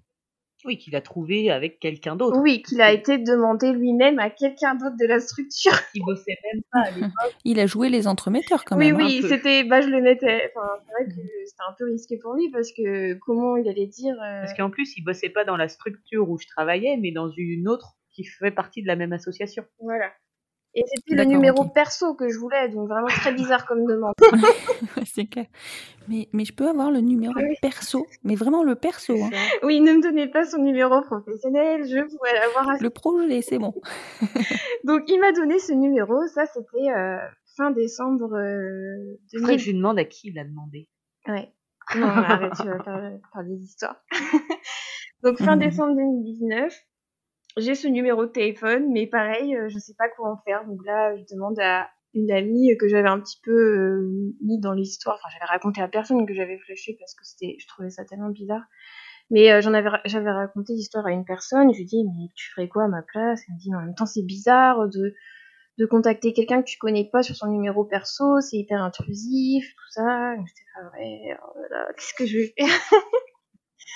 Oui, 0.68 0.78
qu'il 0.78 0.96
a 0.96 1.02
trouvé 1.02 1.50
avec 1.50 1.80
quelqu'un 1.80 2.16
d'autre. 2.16 2.38
Oui, 2.40 2.62
qu'il 2.62 2.82
a 2.82 2.92
été 2.92 3.18
demandé 3.18 3.72
lui-même 3.72 4.20
à 4.20 4.30
quelqu'un 4.30 4.76
d'autre 4.76 4.98
de 5.00 5.06
la 5.08 5.20
structure. 5.20 5.72
Qui 5.94 6.02
bossait 6.02 6.38
même 6.54 6.62
pas 6.72 6.82
à 6.82 6.92
l'époque. 6.92 7.12
Il 7.46 7.60
a 7.60 7.66
joué 7.66 7.90
les 7.90 8.08
entremetteurs 8.08 8.66
quand 8.66 8.78
Oui, 8.78 8.92
même. 8.92 9.00
hein. 9.02 9.06
oui, 9.06 9.22
peu. 9.22 9.30
c'était, 9.30 9.64
bah, 9.64 9.82
je 9.82 9.88
le 9.88 10.02
mettais. 10.02 10.52
Enfin, 10.56 10.68
c'est 10.86 10.92
vrai 10.92 11.06
que 11.06 11.22
c'était 11.46 11.64
un 11.70 11.74
peu 11.78 11.86
risqué 11.90 12.18
pour 12.18 12.34
lui 12.36 12.50
parce 12.52 12.72
que 12.74 13.14
comment 13.16 13.56
il 13.58 13.68
allait 13.70 13.88
dire. 13.88 14.14
euh, 14.22 14.42
Parce 14.42 14.54
qu'en 14.56 14.70
plus, 14.70 14.96
il 14.98 15.04
bossait 15.04 15.30
pas 15.30 15.46
dans 15.46 15.58
la 15.58 15.70
structure 15.70 16.30
où 16.30 16.38
je 16.38 16.46
travaillais, 16.48 16.98
mais 17.02 17.12
dans 17.12 17.30
une 17.30 17.68
autre 17.68 17.96
qui 18.12 18.24
fait 18.26 18.52
partie 18.52 18.82
de 18.82 18.88
la 18.88 18.96
même 18.96 19.14
association. 19.14 19.64
Voilà. 19.80 20.12
Et 20.80 20.84
c'était 20.94 21.16
le 21.16 21.24
numéro 21.26 21.66
perso 21.66 22.14
que 22.14 22.30
je 22.30 22.38
voulais, 22.38 22.70
donc 22.70 22.88
vraiment 22.88 23.08
très 23.08 23.34
bizarre 23.34 23.66
comme 23.66 23.86
demande. 23.86 24.14
Ouais, 24.96 25.04
c'est 25.06 25.26
clair. 25.26 25.48
Mais, 26.08 26.30
mais 26.34 26.46
je 26.46 26.54
peux 26.54 26.68
avoir 26.68 26.92
le 26.92 27.00
numéro 27.02 27.34
Oui. 27.36 27.56
perso, 27.62 28.06
mais 28.24 28.36
vraiment 28.36 28.64
le 28.64 28.76
perso. 28.76 29.16
hein. 29.22 29.30
Oui, 29.64 29.80
ne 29.82 29.94
me 29.94 30.02
donnez 30.02 30.28
pas 30.28 30.46
son 30.46 30.60
numéro 30.60 31.02
professionnel, 31.02 31.84
je 31.86 32.00
pourrais 32.16 32.34
l'avoir. 32.34 32.70
à- 32.70 32.78
Le 32.80 32.90
projet, 32.92 33.42
c'est 33.42 33.58
bon. 33.58 33.74
Donc 34.84 35.02
il 35.08 35.20
m'a 35.20 35.32
donné 35.32 35.60
ce 35.60 35.74
numéro, 35.74 36.26
ça 36.28 36.46
c'était 36.46 36.90
euh, 36.96 37.18
fin 37.58 37.72
décembre 37.72 38.36
euh, 38.36 39.18
Faudrait 39.34 39.56
2000. 39.56 39.58
que 39.58 39.62
je 39.64 39.70
lui 39.72 39.78
demande 39.78 40.00
à 40.00 40.06
qui 40.06 40.30
il 40.30 40.40
a 40.40 40.44
demandé. 40.44 40.88
Ouais. 41.28 41.52
Non, 41.96 42.06
arrête, 42.08 42.54
tu 42.62 42.68
vas 42.68 42.78
faire, 42.84 43.12
faire 43.34 43.44
des 43.44 43.64
histoires. 43.64 43.96
Donc 45.24 45.38
fin 45.40 45.56
Mhm. 45.56 45.62
décembre 45.64 45.96
2019, 45.96 46.74
j'ai 47.58 47.76
ce 47.76 47.88
numéro 47.88 48.26
de 48.26 48.32
téléphone, 48.32 48.92
mais 48.92 49.08
pareil, 49.08 49.56
euh, 49.56 49.70
je 49.70 49.80
sais 49.80 49.96
pas 49.98 50.10
quoi 50.10 50.32
en 50.32 50.38
faire. 50.38 50.66
Donc 50.66 50.86
là, 50.86 51.16
je 51.16 51.24
demande 51.34 51.60
à 51.60 51.90
une 52.14 52.32
amie 52.32 52.76
que 52.78 52.88
j'avais 52.88 53.10
un 53.10 53.20
petit 53.20 53.40
peu 53.44 53.52
euh, 53.52 54.36
mis 54.42 54.60
dans 54.60 54.74
l'histoire. 54.74 55.16
Enfin, 55.16 55.30
j'avais 55.34 55.50
raconté 55.52 55.82
à 55.82 55.88
personne 55.88 56.26
que 56.26 56.34
j'avais 56.34 56.58
flashé 56.60 56.96
parce 57.00 57.14
que 57.16 57.26
c'était, 57.26 57.58
je 57.60 57.68
trouvais 57.68 57.90
ça 57.90 58.06
tellement 58.06 58.30
bizarre. 58.30 58.64
Mais 59.30 59.52
euh, 59.52 59.62
j'en 59.62 59.74
avais, 59.74 59.90
j'avais 60.06 60.32
raconté 60.32 60.74
l'histoire 60.74 61.06
à 61.06 61.12
une 61.12 61.26
personne. 61.26 61.74
Je 61.74 61.80
lui 61.80 61.86
dis, 61.86 62.04
mais 62.06 62.30
tu 62.36 62.50
ferais 62.52 62.70
quoi 62.70 62.86
à 62.86 62.88
ma 62.88 63.02
place? 63.02 63.42
Elle 63.48 63.56
me 63.56 63.60
dit, 63.60 63.72
mais 63.72 63.78
en 63.78 63.82
même 63.82 63.96
temps, 63.96 64.06
c'est 64.06 64.24
bizarre 64.24 64.88
de 64.88 65.14
de 65.78 65.86
contacter 65.86 66.34
quelqu'un 66.34 66.62
que 66.62 66.68
tu 66.68 66.78
connais 66.80 67.06
pas 67.06 67.22
sur 67.22 67.36
son 67.36 67.48
numéro 67.48 67.86
perso, 67.86 68.42
c'est 68.42 68.58
hyper 68.58 68.82
intrusif, 68.82 69.76
tout 69.76 69.92
ça. 69.92 70.36
J'étais 70.36 70.64
là 70.76 71.38
là, 71.70 71.94
qu'est-ce 71.96 72.14
que 72.16 72.26
je 72.26 72.40
vais 72.40 72.54
faire? 72.58 72.68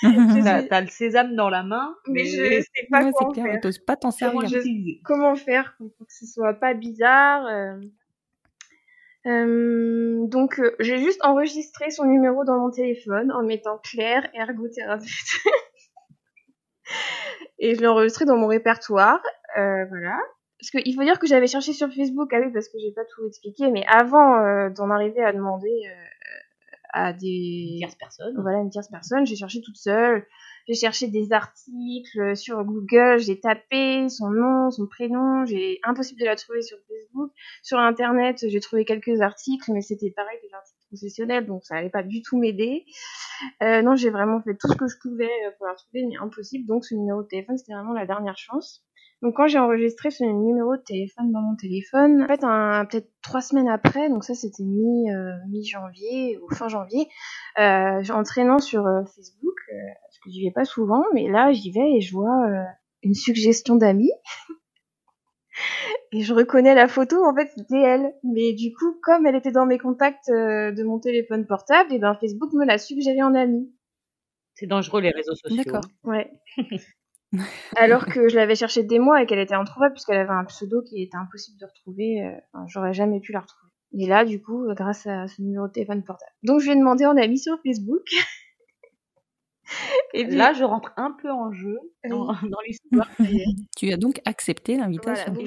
t'as 0.68 0.80
le 0.80 0.88
sésame 0.88 1.36
dans 1.36 1.50
la 1.50 1.62
main, 1.62 1.94
Mais 2.08 2.22
mais, 2.22 2.24
je 2.24 2.62
sais 2.74 2.86
pas 2.90 3.04
Ouais, 3.04 3.12
clair, 3.34 3.60
faire. 3.60 3.72
pas 3.86 3.96
t'en 3.96 4.10
comment 4.10 4.48
servir. 4.48 4.96
Comment 5.04 5.36
faire 5.36 5.74
pour 5.78 6.06
que 6.06 6.12
ce 6.12 6.26
soit 6.26 6.54
pas 6.54 6.74
bizarre 6.74 7.46
euh. 7.46 7.76
Euh, 9.24 10.26
donc 10.26 10.58
euh, 10.58 10.74
j'ai 10.80 10.98
juste 10.98 11.24
enregistré 11.24 11.90
son 11.90 12.06
numéro 12.06 12.44
dans 12.44 12.58
mon 12.58 12.72
téléphone 12.72 13.30
en 13.30 13.44
mettant 13.44 13.78
Claire 13.78 14.28
ergothérapeute 14.34 15.06
et 17.60 17.76
je 17.76 17.80
l'ai 17.80 17.86
enregistré 17.86 18.24
dans 18.24 18.36
mon 18.36 18.48
répertoire 18.48 19.20
euh, 19.56 19.84
voilà 19.90 20.18
parce 20.58 20.70
qu'il 20.72 20.92
faut 20.96 21.04
dire 21.04 21.20
que 21.20 21.28
j'avais 21.28 21.46
cherché 21.46 21.72
sur 21.72 21.86
Facebook 21.92 22.32
ah 22.34 22.40
oui 22.40 22.50
parce 22.52 22.68
que 22.68 22.78
j'ai 22.80 22.90
pas 22.90 23.04
tout 23.14 23.24
expliqué 23.24 23.70
mais 23.70 23.84
avant 23.86 24.40
euh, 24.40 24.70
d'en 24.70 24.90
arriver 24.90 25.22
à 25.22 25.32
demander 25.32 25.70
euh, 25.86 25.94
à 26.92 27.12
des 27.12 27.76
Tierce 27.78 27.96
personne. 27.96 28.34
voilà 28.40 28.58
une 28.58 28.70
tierce 28.70 28.88
personne. 28.88 29.26
J'ai 29.26 29.36
cherché 29.36 29.60
toute 29.60 29.76
seule. 29.76 30.26
J'ai 30.68 30.74
cherché 30.74 31.08
des 31.08 31.32
articles 31.32 32.36
sur 32.36 32.62
Google. 32.64 33.18
J'ai 33.18 33.40
tapé 33.40 34.08
son 34.08 34.30
nom 34.30 34.70
son 34.70 34.86
prénom. 34.86 35.44
J'ai 35.44 35.80
impossible 35.84 36.20
de 36.20 36.26
la 36.26 36.36
trouver 36.36 36.62
sur 36.62 36.78
Facebook. 36.86 37.32
Sur 37.62 37.78
internet 37.78 38.44
j'ai 38.46 38.60
trouvé 38.60 38.84
quelques 38.84 39.20
articles 39.20 39.72
mais 39.72 39.80
c'était 39.80 40.10
pareil 40.10 40.38
des 40.42 40.54
articles 40.54 40.78
professionnels 40.88 41.46
donc 41.46 41.64
ça 41.64 41.76
allait 41.76 41.90
pas 41.90 42.02
du 42.02 42.22
tout 42.22 42.38
m'aider. 42.38 42.84
Euh, 43.62 43.82
non 43.82 43.96
j'ai 43.96 44.10
vraiment 44.10 44.40
fait 44.42 44.56
tout 44.56 44.68
ce 44.68 44.76
que 44.76 44.86
je 44.86 44.96
pouvais 45.00 45.30
euh, 45.46 45.50
pour 45.58 45.66
la 45.66 45.74
trouver 45.74 46.06
mais 46.06 46.16
impossible. 46.20 46.66
Donc 46.66 46.84
ce 46.84 46.94
numéro 46.94 47.22
de 47.22 47.28
téléphone 47.28 47.56
c'était 47.56 47.72
vraiment 47.72 47.94
la 47.94 48.06
dernière 48.06 48.36
chance 48.36 48.84
donc 49.22 49.34
quand 49.36 49.46
j'ai 49.46 49.58
enregistré 49.58 50.10
ce 50.10 50.24
numéro 50.24 50.76
de 50.76 50.82
téléphone 50.82 51.32
dans 51.32 51.40
mon 51.40 51.56
téléphone, 51.56 52.22
en 52.22 52.26
fait 52.26 52.44
un- 52.44 52.84
peut-être 52.84 53.08
trois 53.22 53.40
semaines 53.40 53.68
après, 53.68 54.08
donc 54.10 54.24
ça 54.24 54.34
c'était 54.34 54.64
mi 54.64 55.10
euh, 55.10 55.32
mi 55.48 55.64
janvier 55.64 56.38
ou 56.38 56.54
fin 56.54 56.68
janvier, 56.68 57.08
euh, 57.58 58.02
en 58.10 58.22
traînant 58.24 58.58
sur 58.58 58.86
euh, 58.86 59.04
Facebook, 59.04 59.54
euh, 59.72 59.76
parce 60.02 60.18
que 60.18 60.30
j'y 60.30 60.44
vais 60.44 60.50
pas 60.52 60.64
souvent, 60.64 61.04
mais 61.14 61.28
là 61.28 61.52
j'y 61.52 61.70
vais 61.72 61.92
et 61.96 62.00
je 62.00 62.12
vois 62.12 62.46
euh, 62.48 62.62
une 63.02 63.14
suggestion 63.14 63.76
d'amis. 63.76 64.10
Et 66.12 66.20
je 66.22 66.34
reconnais 66.34 66.74
la 66.74 66.88
photo, 66.88 67.24
en 67.24 67.34
fait, 67.34 67.50
c'était 67.56 67.80
elle. 67.80 68.12
Mais 68.22 68.52
du 68.52 68.72
coup, 68.74 68.98
comme 69.02 69.26
elle 69.26 69.34
était 69.34 69.50
dans 69.52 69.64
mes 69.66 69.78
contacts 69.78 70.28
euh, 70.28 70.70
de 70.72 70.82
mon 70.82 70.98
téléphone 70.98 71.46
portable, 71.46 71.92
et 71.92 71.98
ben 71.98 72.14
Facebook 72.14 72.52
me 72.52 72.66
l'a 72.66 72.78
suggéré 72.78 73.22
en 73.22 73.34
ami. 73.34 73.72
C'est 74.54 74.66
dangereux 74.66 75.00
les 75.00 75.10
réseaux 75.10 75.34
sociaux. 75.34 75.62
D'accord. 75.64 75.84
hein. 76.04 76.10
Ouais. 76.10 76.30
Alors 77.76 78.06
que 78.06 78.28
je 78.28 78.36
l'avais 78.36 78.54
cherchée 78.54 78.82
des 78.82 78.98
mois 78.98 79.22
et 79.22 79.26
qu'elle 79.26 79.38
était 79.38 79.54
introuvable 79.54 79.94
puisqu'elle 79.94 80.18
avait 80.18 80.30
un 80.30 80.44
pseudo 80.44 80.82
qui 80.82 81.02
était 81.02 81.16
impossible 81.16 81.58
de 81.60 81.66
retrouver. 81.66 82.22
euh, 82.24 82.32
enfin, 82.52 82.66
J'aurais 82.68 82.92
jamais 82.92 83.20
pu 83.20 83.32
la 83.32 83.40
retrouver. 83.40 83.70
Et 83.94 84.06
là, 84.06 84.24
du 84.24 84.40
coup, 84.42 84.64
euh, 84.68 84.74
grâce 84.74 85.06
à 85.06 85.26
ce 85.28 85.40
numéro 85.42 85.66
de 85.68 85.72
téléphone 85.72 86.02
portable. 86.04 86.32
Donc, 86.42 86.60
je 86.60 86.66
lui 86.66 86.72
ai 86.72 86.76
demandé 86.78 87.04
en 87.06 87.16
ami 87.16 87.38
sur 87.38 87.58
Facebook. 87.64 88.02
et 90.14 90.26
puis, 90.26 90.36
Là, 90.36 90.52
je 90.52 90.64
rentre 90.64 90.92
un 90.96 91.12
peu 91.20 91.30
en 91.30 91.52
jeu 91.52 91.78
dans, 92.08 92.26
dans 92.26 92.58
l'histoire. 92.66 93.08
est. 93.20 93.44
Tu 93.76 93.92
as 93.92 93.96
donc 93.96 94.20
accepté 94.24 94.76
l'invitation. 94.76 95.32
Eh 95.36 95.42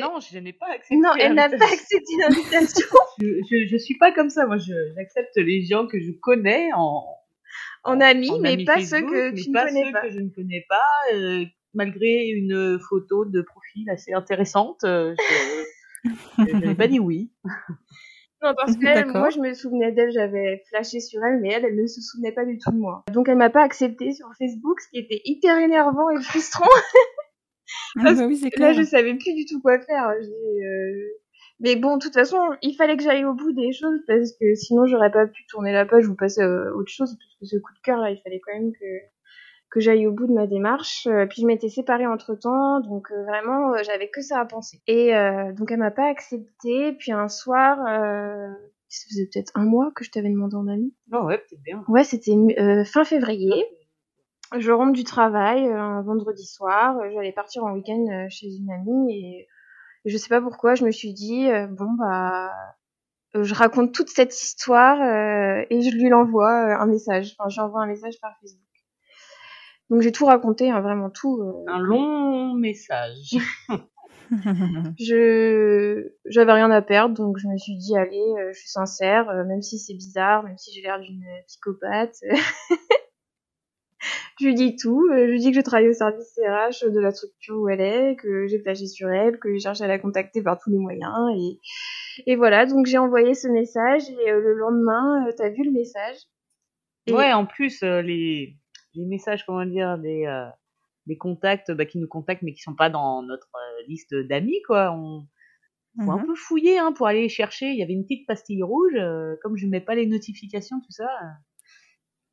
non, 0.00 0.20
je 0.20 0.38
n'ai 0.38 0.52
pas 0.52 0.66
accepté. 0.72 0.96
Non, 0.96 1.10
elle 1.18 1.34
n'a 1.34 1.48
pas 1.48 1.56
accepté 1.64 2.12
l'invitation. 2.20 2.86
Je, 3.20 3.26
je, 3.50 3.66
je 3.66 3.76
suis 3.76 3.98
pas 3.98 4.12
comme 4.12 4.30
ça. 4.30 4.46
Moi, 4.46 4.58
je- 4.58 4.92
j'accepte 4.94 5.36
les 5.38 5.64
gens 5.64 5.88
que 5.88 5.98
je 5.98 6.12
connais 6.12 6.68
en, 6.76 7.04
en 7.88 8.00
ami, 8.00 8.30
en 8.30 8.38
mais 8.40 8.64
pas 8.64 8.74
Facebook, 8.74 9.10
ceux 9.10 9.32
que 9.32 9.42
tu 9.42 9.48
ne 9.50 9.54
pas 9.54 9.66
connais 9.66 9.84
ceux 9.84 9.92
pas. 9.92 10.00
que 10.02 10.10
je 10.10 10.20
ne 10.20 10.28
connais 10.28 10.64
pas, 10.68 11.14
euh, 11.14 11.44
malgré 11.74 12.28
une 12.28 12.78
photo 12.88 13.24
de 13.24 13.42
profil 13.42 13.88
assez 13.90 14.12
intéressante. 14.12 14.84
euh, 14.84 15.14
je, 16.04 16.10
je 16.46 16.56
n'ai 16.56 16.74
pas 16.74 16.88
dit 16.88 17.00
oui. 17.00 17.32
Non, 18.40 18.54
parce 18.56 18.76
que 18.76 19.12
moi, 19.18 19.30
je 19.30 19.40
me 19.40 19.52
souvenais 19.52 19.90
d'elle, 19.90 20.12
j'avais 20.12 20.62
flashé 20.68 21.00
sur 21.00 21.20
elle, 21.24 21.40
mais 21.40 21.48
elle, 21.48 21.64
elle 21.64 21.74
ne 21.74 21.86
se 21.88 22.00
souvenait 22.00 22.30
pas 22.30 22.44
du 22.44 22.56
tout 22.58 22.70
de 22.70 22.76
moi. 22.76 23.02
Donc, 23.12 23.28
elle 23.28 23.36
m'a 23.36 23.50
pas 23.50 23.64
accepté 23.64 24.12
sur 24.12 24.28
Facebook, 24.38 24.80
ce 24.80 24.88
qui 24.90 24.98
était 24.98 25.20
hyper 25.24 25.58
énervant 25.58 26.08
et 26.10 26.22
frustrant. 26.22 26.68
Ah 27.96 28.02
bah 28.14 28.26
oui, 28.28 28.36
c'est 28.36 28.56
Là, 28.56 28.72
je 28.72 28.82
savais 28.82 29.14
plus 29.14 29.34
du 29.34 29.44
tout 29.44 29.60
quoi 29.60 29.80
faire. 29.80 30.12
J'ai, 30.20 30.64
euh, 30.64 31.18
Mais 31.60 31.76
bon, 31.76 31.96
de 31.96 32.02
toute 32.02 32.14
façon, 32.14 32.38
il 32.62 32.74
fallait 32.74 32.96
que 32.96 33.02
j'aille 33.02 33.24
au 33.24 33.34
bout 33.34 33.52
des 33.52 33.72
choses 33.72 34.00
parce 34.06 34.32
que 34.40 34.54
sinon, 34.54 34.86
j'aurais 34.86 35.10
pas 35.10 35.26
pu 35.26 35.44
tourner 35.46 35.72
la 35.72 35.86
page 35.86 36.06
ou 36.08 36.14
passer 36.14 36.42
à 36.42 36.72
autre 36.74 36.90
chose. 36.90 37.16
Parce 37.18 37.36
que 37.40 37.46
ce 37.46 37.56
coup 37.60 37.72
de 37.74 37.80
cœur, 37.82 37.98
là, 37.98 38.10
il 38.10 38.20
fallait 38.22 38.40
quand 38.40 38.52
même 38.54 38.72
que 38.72 38.86
que 39.70 39.80
j'aille 39.80 40.06
au 40.06 40.12
bout 40.12 40.26
de 40.26 40.32
ma 40.32 40.46
démarche. 40.46 41.06
Euh, 41.08 41.26
puis 41.26 41.42
je 41.42 41.46
m'étais 41.46 41.68
séparée 41.68 42.06
entre 42.06 42.34
temps, 42.34 42.80
donc 42.80 43.10
euh, 43.10 43.22
vraiment, 43.24 43.74
euh, 43.74 43.82
j'avais 43.84 44.08
que 44.08 44.22
ça 44.22 44.40
à 44.40 44.46
penser. 44.46 44.80
Et 44.86 45.14
euh, 45.14 45.52
donc, 45.52 45.70
elle 45.70 45.78
m'a 45.78 45.90
pas 45.90 46.08
accepté. 46.08 46.94
Puis 46.94 47.12
un 47.12 47.28
soir, 47.28 47.78
euh... 47.86 48.48
ça 48.88 49.04
faisait 49.10 49.28
peut-être 49.30 49.52
un 49.56 49.64
mois 49.66 49.90
que 49.94 50.04
je 50.04 50.10
t'avais 50.10 50.30
demandé 50.30 50.56
en 50.56 50.68
ami. 50.68 50.94
Non, 51.10 51.24
ouais, 51.26 51.36
peut-être 51.36 51.62
bien. 51.62 51.84
Ouais, 51.88 52.02
c'était 52.04 52.32
euh, 52.58 52.82
fin 52.84 53.04
février. 53.04 53.52
Je 54.58 54.72
rentre 54.72 54.92
du 54.94 55.04
travail 55.04 55.66
euh, 55.68 55.78
un 55.78 56.00
vendredi 56.00 56.46
soir. 56.46 56.96
euh, 56.96 57.10
J'allais 57.12 57.32
partir 57.32 57.64
en 57.64 57.74
week-end 57.74 58.06
euh, 58.10 58.26
chez 58.30 58.46
une 58.46 58.70
amie 58.70 59.12
et 59.12 59.46
je 60.08 60.16
sais 60.16 60.28
pas 60.28 60.40
pourquoi, 60.40 60.74
je 60.74 60.84
me 60.84 60.90
suis 60.90 61.12
dit 61.12 61.50
euh, 61.50 61.66
bon 61.66 61.90
bah 61.98 62.50
euh, 63.36 63.42
je 63.44 63.54
raconte 63.54 63.92
toute 63.94 64.08
cette 64.08 64.34
histoire 64.40 65.00
euh, 65.00 65.64
et 65.70 65.82
je 65.82 65.90
lui 65.96 66.08
l'envoie 66.08 66.50
euh, 66.70 66.80
un 66.80 66.86
message. 66.86 67.34
Enfin, 67.38 67.48
j'envoie 67.48 67.82
un 67.82 67.86
message 67.86 68.14
par 68.20 68.32
Facebook. 68.40 68.62
Donc 69.90 70.02
j'ai 70.02 70.12
tout 70.12 70.26
raconté, 70.26 70.70
hein, 70.70 70.80
vraiment 70.80 71.10
tout. 71.10 71.40
euh, 71.42 71.70
Un 71.72 71.78
long 71.78 72.54
message. 72.54 73.36
je 74.98 76.06
j'avais 76.26 76.52
rien 76.52 76.70
à 76.70 76.82
perdre 76.82 77.14
donc 77.14 77.38
je 77.38 77.48
me 77.48 77.56
suis 77.56 77.76
dit 77.78 77.96
allez 77.96 78.20
euh, 78.38 78.52
je 78.52 78.58
suis 78.58 78.68
sincère 78.68 79.30
euh, 79.30 79.42
même 79.44 79.62
si 79.62 79.78
c'est 79.78 79.94
bizarre 79.94 80.42
même 80.42 80.58
si 80.58 80.70
j'ai 80.74 80.82
l'air 80.82 81.00
d'une 81.00 81.24
psychopathe 81.46 82.16
je 84.40 84.46
lui 84.46 84.54
dis 84.54 84.76
tout 84.76 85.08
euh, 85.12 85.26
je 85.26 85.30
lui 85.32 85.40
dis 85.40 85.50
que 85.50 85.56
je 85.56 85.62
travaille 85.62 85.88
au 85.88 85.92
service 85.92 86.38
RH 86.38 86.90
de 86.90 87.00
la 87.00 87.10
structure 87.12 87.56
où 87.58 87.68
elle 87.68 87.80
est 87.80 88.16
que 88.16 88.46
j'ai 88.46 88.60
flashé 88.60 88.86
sur 88.86 89.08
elle 89.10 89.38
que 89.38 89.52
j'ai 89.52 89.60
cherché 89.60 89.84
à 89.84 89.88
la 89.88 89.98
contacter 89.98 90.42
par 90.42 90.58
tous 90.58 90.70
les 90.70 90.78
moyens 90.78 91.14
et 91.36 91.60
et 92.26 92.36
voilà 92.36 92.66
donc 92.66 92.86
j'ai 92.86 92.98
envoyé 92.98 93.34
ce 93.34 93.48
message 93.48 94.02
et 94.10 94.30
euh, 94.30 94.40
le 94.40 94.54
lendemain 94.54 95.26
euh, 95.28 95.32
t'as 95.36 95.50
vu 95.50 95.64
le 95.64 95.72
message? 95.72 96.16
Et- 97.06 97.12
Ouais, 97.12 97.32
en 97.32 97.46
plus, 97.46 97.82
euh, 97.82 98.02
les, 98.02 98.56
les 98.94 99.04
messages, 99.06 99.44
comment 99.46 99.64
dire, 99.64 99.98
des, 99.98 100.26
euh, 100.26 100.46
des 101.06 101.16
contacts 101.18 101.70
bah, 101.72 101.86
qui 101.86 101.98
nous 101.98 102.08
contactent 102.08 102.42
mais 102.42 102.52
qui 102.54 102.62
sont 102.62 102.74
pas 102.76 102.90
dans 102.90 103.22
notre 103.22 103.48
euh, 103.56 103.84
liste 103.88 104.14
d'amis, 104.14 104.62
quoi. 104.66 104.92
On 104.92 105.26
faut 106.04 106.12
un 106.12 106.18
Mhm. 106.18 106.26
peu 106.26 106.34
fouiller 106.36 106.78
hein, 106.78 106.92
pour 106.92 107.06
aller 107.08 107.28
chercher. 107.28 107.68
Il 107.70 107.78
y 107.78 107.82
avait 107.82 107.94
une 107.94 108.04
petite 108.04 108.26
pastille 108.26 108.62
rouge, 108.62 108.94
euh, 108.96 109.36
comme 109.42 109.56
je 109.56 109.66
mets 109.66 109.80
pas 109.82 109.94
les 109.96 110.06
notifications, 110.06 110.80
tout 110.80 110.92
ça. 110.92 111.08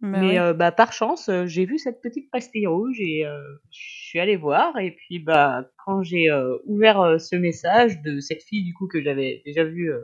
Bah 0.02 0.20
mais 0.20 0.40
euh, 0.40 0.54
bah, 0.54 0.72
par 0.72 0.92
chance, 0.92 1.30
euh, 1.30 1.46
j'ai 1.48 1.66
vu 1.66 1.78
cette 1.80 2.02
petite 2.02 2.30
pastille 2.30 2.68
rouge 2.68 2.98
et 3.00 3.26
euh, 3.26 3.42
je 3.72 3.80
suis 4.10 4.20
allée 4.20 4.36
voir. 4.36 4.78
Et 4.78 4.92
puis, 4.92 5.20
bah, 5.20 5.70
quand 5.86 6.04
j'ai 6.04 6.30
ouvert 6.66 7.20
ce 7.20 7.36
message 7.36 8.02
de 8.02 8.20
cette 8.20 8.44
fille, 8.44 8.64
du 8.64 8.74
coup, 8.74 8.88
que 8.88 9.02
j'avais 9.02 9.42
déjà 9.46 9.64
vu 9.64 9.92
euh, 9.92 10.02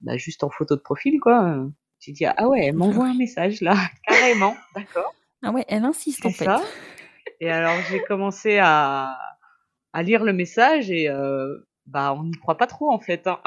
bah, 0.00 0.16
juste 0.16 0.44
en 0.44 0.50
photo 0.50 0.76
de 0.76 0.80
profil, 0.80 1.18
quoi, 1.20 1.66
j'ai 2.00 2.12
dit, 2.12 2.26
ah 2.26 2.48
ouais, 2.48 2.66
elle 2.66 2.74
m'envoie 2.76 3.06
un 3.06 3.16
message 3.16 3.60
là, 3.60 3.74
carrément, 4.06 4.56
d'accord. 4.74 5.14
Ah 5.42 5.50
ouais, 5.52 5.64
elle 5.68 5.84
insiste 5.84 6.24
en 6.26 6.30
fait. 6.30 6.44
ça. 6.44 6.62
Et 7.40 7.50
alors 7.50 7.76
j'ai 7.90 8.00
commencé 8.02 8.58
à, 8.58 9.18
à 9.92 10.02
lire 10.02 10.24
le 10.24 10.32
message 10.32 10.90
et 10.90 11.08
bah 11.86 12.14
on 12.14 12.24
n'y 12.24 12.32
croit 12.38 12.56
pas 12.56 12.66
trop 12.66 12.90
en 12.90 12.98
fait. 12.98 13.26
Hein. 13.26 13.40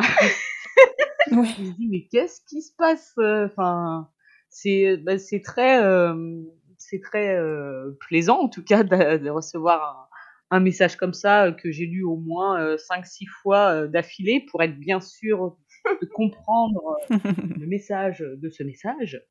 Ouais. 1.31 1.48
Je 1.57 1.62
me 1.62 1.72
dis 1.75 1.88
mais 1.89 2.07
qu'est-ce 2.12 2.41
qui 2.48 2.62
se 2.62 2.72
passe 2.77 3.13
Enfin, 3.17 4.10
c'est 4.49 4.97
bah, 4.97 5.17
c'est 5.17 5.41
très 5.41 5.83
euh, 5.83 6.41
c'est 6.77 7.01
très 7.01 7.35
euh, 7.35 7.97
plaisant 8.07 8.39
en 8.39 8.49
tout 8.49 8.63
cas 8.63 8.83
de, 8.83 9.17
de 9.17 9.29
recevoir 9.29 10.09
un, 10.51 10.57
un 10.57 10.59
message 10.59 10.95
comme 10.95 11.13
ça 11.13 11.45
euh, 11.45 11.51
que 11.51 11.71
j'ai 11.71 11.85
lu 11.85 12.03
au 12.03 12.15
moins 12.17 12.61
euh, 12.61 12.77
cinq 12.77 13.05
six 13.05 13.25
fois 13.25 13.71
euh, 13.71 13.87
d'affilée 13.87 14.45
pour 14.49 14.63
être 14.63 14.77
bien 14.79 14.99
sûr 15.01 15.57
de 16.01 16.05
comprendre 16.07 16.97
euh, 17.11 17.17
le 17.59 17.67
message 17.67 18.19
de 18.19 18.49
ce 18.49 18.63
message. 18.63 19.21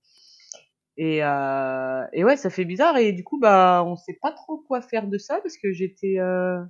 Et, 0.98 1.22
euh, 1.22 2.04
et 2.14 2.24
ouais, 2.24 2.38
ça 2.38 2.48
fait 2.48 2.64
bizarre 2.64 2.96
et 2.96 3.12
du 3.12 3.22
coup 3.22 3.38
bah 3.38 3.84
on 3.86 3.96
sait 3.96 4.18
pas 4.22 4.32
trop 4.32 4.58
quoi 4.66 4.80
faire 4.80 5.06
de 5.08 5.18
ça 5.18 5.40
parce 5.42 5.58
que 5.58 5.70
j'étais 5.70 6.18
euh, 6.18 6.62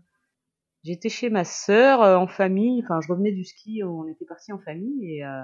j'étais 0.82 1.08
chez 1.08 1.30
ma 1.30 1.44
sœur 1.44 2.02
euh, 2.02 2.16
en 2.16 2.26
famille. 2.26 2.82
Enfin, 2.84 3.00
je 3.00 3.08
revenais 3.12 3.32
du 3.32 3.44
ski, 3.44 3.82
on 3.84 4.06
était 4.08 4.24
partis 4.24 4.52
en 4.52 4.58
famille 4.58 5.16
et, 5.16 5.24
euh, 5.24 5.42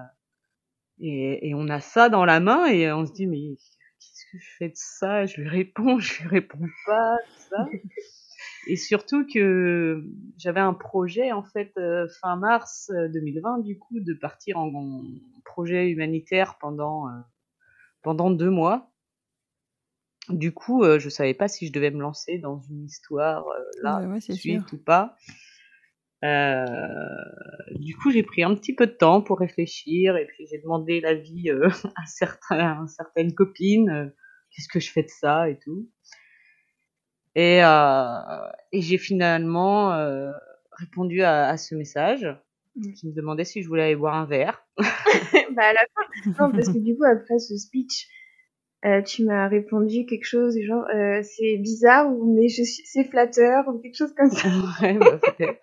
et 0.99 1.49
et 1.49 1.55
on 1.55 1.69
a 1.69 1.81
ça 1.81 2.09
dans 2.09 2.25
la 2.25 2.41
main 2.41 2.67
et 2.67 2.91
on 2.93 3.07
se 3.07 3.13
dit 3.13 3.27
mais 3.27 3.57
qu'est-ce 3.99 4.25
que 4.33 4.39
je 4.39 4.51
fais 4.59 4.69
de 4.69 4.77
ça? 4.77 5.27
Je 5.27 5.41
lui 5.41 5.49
réponds, 5.49 5.99
je 6.01 6.23
lui 6.23 6.29
réponds 6.29 6.67
pas, 6.87 7.17
tout 7.27 7.43
ça. 7.51 7.67
Et 8.69 8.77
surtout 8.77 9.27
que 9.27 10.05
j'avais 10.39 10.61
un 10.61 10.75
projet 10.75 11.33
en 11.33 11.43
fait 11.43 11.73
euh, 11.79 12.07
fin 12.21 12.37
mars 12.37 12.91
euh, 12.91 13.09
2020 13.09 13.59
du 13.61 13.79
coup 13.79 13.99
de 14.01 14.15
partir 14.15 14.57
en, 14.59 14.69
en 14.75 15.03
projet 15.45 15.91
humanitaire 15.91 16.59
pendant 16.61 17.09
euh, 17.09 17.13
pendant 18.03 18.31
deux 18.31 18.51
mois. 18.51 18.93
Du 20.29 20.53
coup, 20.53 20.85
euh, 20.85 20.99
je 21.01 21.09
savais 21.09 21.35
pas 21.35 21.49
si 21.49 21.67
je 21.67 21.73
devais 21.73 21.91
me 21.91 22.01
lancer 22.01 22.39
dans 22.39 22.61
une 22.71 22.85
histoire 22.85 23.47
euh, 23.49 23.59
là 23.83 24.01
Ouais, 24.07 24.21
suite 24.21 24.37
sûr. 24.39 24.63
ou 24.73 24.79
pas. 24.79 25.17
Euh, 26.25 26.67
du 27.75 27.97
coup, 27.97 28.11
j'ai 28.11 28.23
pris 28.23 28.43
un 28.45 28.55
petit 28.55 28.75
peu 28.75 28.87
de 28.87 28.93
temps 28.93 29.23
pour 29.23 29.39
réfléchir 29.41 30.17
et 30.17 30.27
puis 30.27 30.47
j'ai 30.47 30.59
demandé 30.59 31.01
l'avis 31.01 31.51
euh, 31.51 31.69
à, 31.97 32.07
certains, 32.07 32.83
à 32.83 32.87
certaines 32.87 33.35
copines. 33.35 33.91
euh, 33.91 34.07
Qu'est-ce 34.55 34.69
que 34.69 34.81
je 34.81 34.91
fais 34.93 35.03
de 35.03 35.09
ça 35.09 35.49
et 35.49 35.59
tout. 35.59 35.89
Et, 37.35 37.65
euh, 37.65 38.49
et 38.73 38.83
j'ai 38.83 38.99
finalement 38.99 39.93
euh, 39.95 40.31
répondu 40.79 41.23
à, 41.23 41.49
à 41.49 41.57
ce 41.57 41.75
message 41.75 42.27
Mm. 42.75 42.93
qui 42.95 43.07
me 43.07 43.13
demandait 43.13 43.45
si 43.45 43.63
je 43.63 43.69
voulais 43.69 43.83
aller 43.83 43.97
boire 43.97 44.15
un 44.15 44.25
verre. 44.25 44.67
bah 44.79 45.63
à 45.63 45.73
la 45.75 45.85
fin, 45.95 46.31
non, 46.47 46.53
parce 46.53 46.69
que 46.69 46.79
du 46.79 46.97
coup, 46.97 47.05
après 47.05 47.39
ce 47.39 47.55
speech, 47.59 48.09
euh, 48.87 49.03
tu 49.03 49.27
m'as 49.27 49.47
répondu 49.47 50.07
quelque 50.07 50.25
chose 50.25 50.57
genre, 50.67 50.87
euh, 50.89 51.21
c'est 51.23 51.59
bizarre 51.59 52.11
ou 52.11 52.35
mais 52.35 52.49
je 52.49 52.63
suis, 52.63 52.83
c'est 52.87 53.05
flatteur 53.05 53.69
ou 53.69 53.79
quelque 53.79 53.95
chose 53.99 54.15
comme 54.17 54.31
ça. 54.31 54.49
ouais, 54.81 54.95
bah, 54.95 55.19
peut-être. 55.19 55.61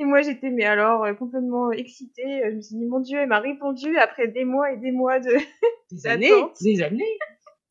Et 0.00 0.04
moi, 0.06 0.22
j'étais, 0.22 0.48
mais 0.48 0.64
alors, 0.64 1.04
euh, 1.04 1.12
complètement 1.12 1.70
excitée. 1.72 2.40
Je 2.50 2.56
me 2.56 2.60
suis 2.62 2.76
dit, 2.76 2.86
mon 2.86 3.00
Dieu, 3.00 3.18
elle 3.18 3.28
m'a 3.28 3.38
répondu 3.38 3.98
après 3.98 4.28
des 4.28 4.46
mois 4.46 4.72
et 4.72 4.78
des 4.78 4.92
mois 4.92 5.20
de, 5.20 5.30
Des 5.92 6.06
années, 6.06 6.30
des 6.62 6.82
années. 6.82 7.18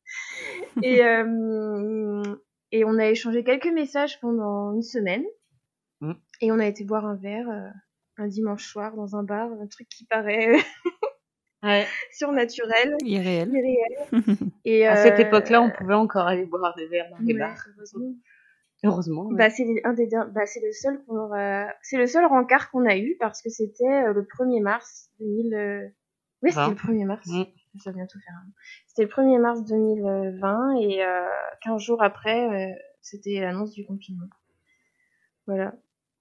et, 0.82 1.04
euh, 1.04 2.22
et 2.70 2.84
on 2.84 2.98
a 2.98 3.06
échangé 3.08 3.42
quelques 3.42 3.72
messages 3.72 4.20
pendant 4.20 4.72
une 4.74 4.82
semaine. 4.82 5.24
Mm. 6.00 6.12
Et 6.40 6.52
on 6.52 6.60
a 6.60 6.66
été 6.66 6.84
boire 6.84 7.04
un 7.04 7.16
verre 7.16 7.48
euh, 7.50 7.68
un 8.16 8.28
dimanche 8.28 8.64
soir 8.66 8.94
dans 8.94 9.16
un 9.16 9.24
bar, 9.24 9.50
un 9.50 9.66
truc 9.66 9.88
qui 9.88 10.04
paraît 10.04 10.52
Ouais. 11.62 11.84
surnaturel, 12.12 12.96
Irréel. 13.04 13.50
irréel. 13.50 14.36
Et, 14.64 14.86
À 14.86 14.96
cette 14.96 15.18
euh, 15.18 15.24
époque-là, 15.24 15.60
on 15.60 15.70
pouvait 15.70 15.94
encore 15.94 16.26
aller 16.26 16.46
boire 16.46 16.74
des 16.76 16.86
verres 16.86 17.10
dans 17.10 17.18
les 17.18 17.34
ouais, 17.34 17.38
bars. 17.38 17.62
Heureusement. 18.84 19.26
Ouais. 19.26 19.36
Bah, 19.36 19.50
c'est 19.50 19.66
un 19.84 19.92
des 19.92 20.08
bah, 20.08 20.46
c'est 20.46 20.60
le 20.60 20.72
seul 20.72 21.02
qu'on 21.04 21.16
aura... 21.16 21.66
c'est 21.82 21.96
le 21.98 22.06
seul 22.06 22.24
rencard 22.26 22.70
qu'on 22.70 22.86
a 22.86 22.96
eu 22.96 23.16
parce 23.20 23.42
que 23.42 23.50
c'était 23.50 23.84
euh, 23.84 24.12
le 24.12 24.22
1er 24.22 24.62
mars 24.62 25.10
2000 25.20 25.54
euh, 25.54 25.88
oui 26.42 26.50
c'était 26.50 26.68
le 26.70 26.74
1er 26.74 27.04
mars 27.06 27.26
Mm. 27.28 27.42
je 27.74 27.90
vais 27.90 27.94
bientôt 27.94 28.18
faire 28.18 28.34
un 28.34 28.50
c'était 28.86 29.02
le 29.02 29.08
1er 29.08 29.38
mars 29.40 29.64
2020 29.64 30.76
et 30.80 31.04
euh, 31.04 31.26
15 31.64 31.80
jours 31.82 32.02
après 32.02 32.70
euh, 32.70 32.74
c'était 33.02 33.40
l'annonce 33.40 33.72
du 33.72 33.84
confinement 33.86 34.26
voilà 35.46 35.74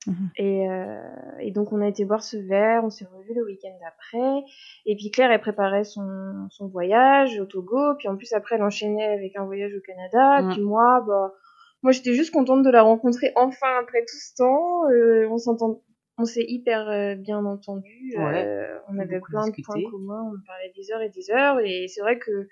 Mhm. 0.07 0.29
et, 0.37 0.69
euh, 0.69 1.01
et 1.39 1.51
donc 1.51 1.73
on 1.73 1.81
a 1.81 1.87
été 1.89 2.05
boire 2.05 2.23
ce 2.23 2.37
verre, 2.37 2.85
on 2.85 2.89
s'est 2.89 3.03
revu 3.05 3.33
le 3.35 3.43
week-end 3.43 3.75
d'après. 3.81 4.45
Et 4.85 4.95
puis 4.95 5.11
Claire, 5.11 5.29
elle 5.29 5.41
préparait 5.41 5.83
son, 5.83 6.47
son 6.51 6.67
voyage 6.69 7.37
au 7.37 7.45
Togo. 7.45 7.95
Puis 7.97 8.07
en 8.07 8.15
plus 8.15 8.31
après, 8.31 8.55
elle 8.55 8.63
enchaînait 8.63 9.03
avec 9.13 9.35
un 9.35 9.43
voyage 9.43 9.73
au 9.75 9.81
Canada. 9.81 10.41
Mhm. 10.41 10.53
Puis 10.53 10.61
moi, 10.61 11.03
bah, 11.05 11.33
moi 11.81 11.91
j'étais 11.91 12.13
juste 12.13 12.31
contente 12.31 12.63
de 12.63 12.69
la 12.69 12.81
rencontrer 12.81 13.31
enfin 13.35 13.79
après 13.81 14.01
tout 14.01 14.17
ce 14.17 14.35
temps. 14.35 14.89
Euh, 14.89 15.27
on 15.29 15.37
s'entend, 15.37 15.81
on 16.17 16.25
s'est 16.25 16.45
hyper 16.47 16.89
euh, 16.89 17.15
bien 17.15 17.45
entendu. 17.45 18.13
Ouais. 18.17 18.45
Euh, 18.45 18.79
on 18.89 18.97
avait 18.99 19.19
plein 19.19 19.47
de 19.47 19.61
points 19.63 19.89
communs. 19.89 20.31
On 20.33 20.45
parlait 20.45 20.71
des 20.75 20.91
heures 20.91 21.01
et 21.01 21.09
des 21.09 21.31
heures. 21.31 21.59
Et 21.59 21.87
c'est 21.87 22.01
vrai 22.01 22.19
que 22.19 22.47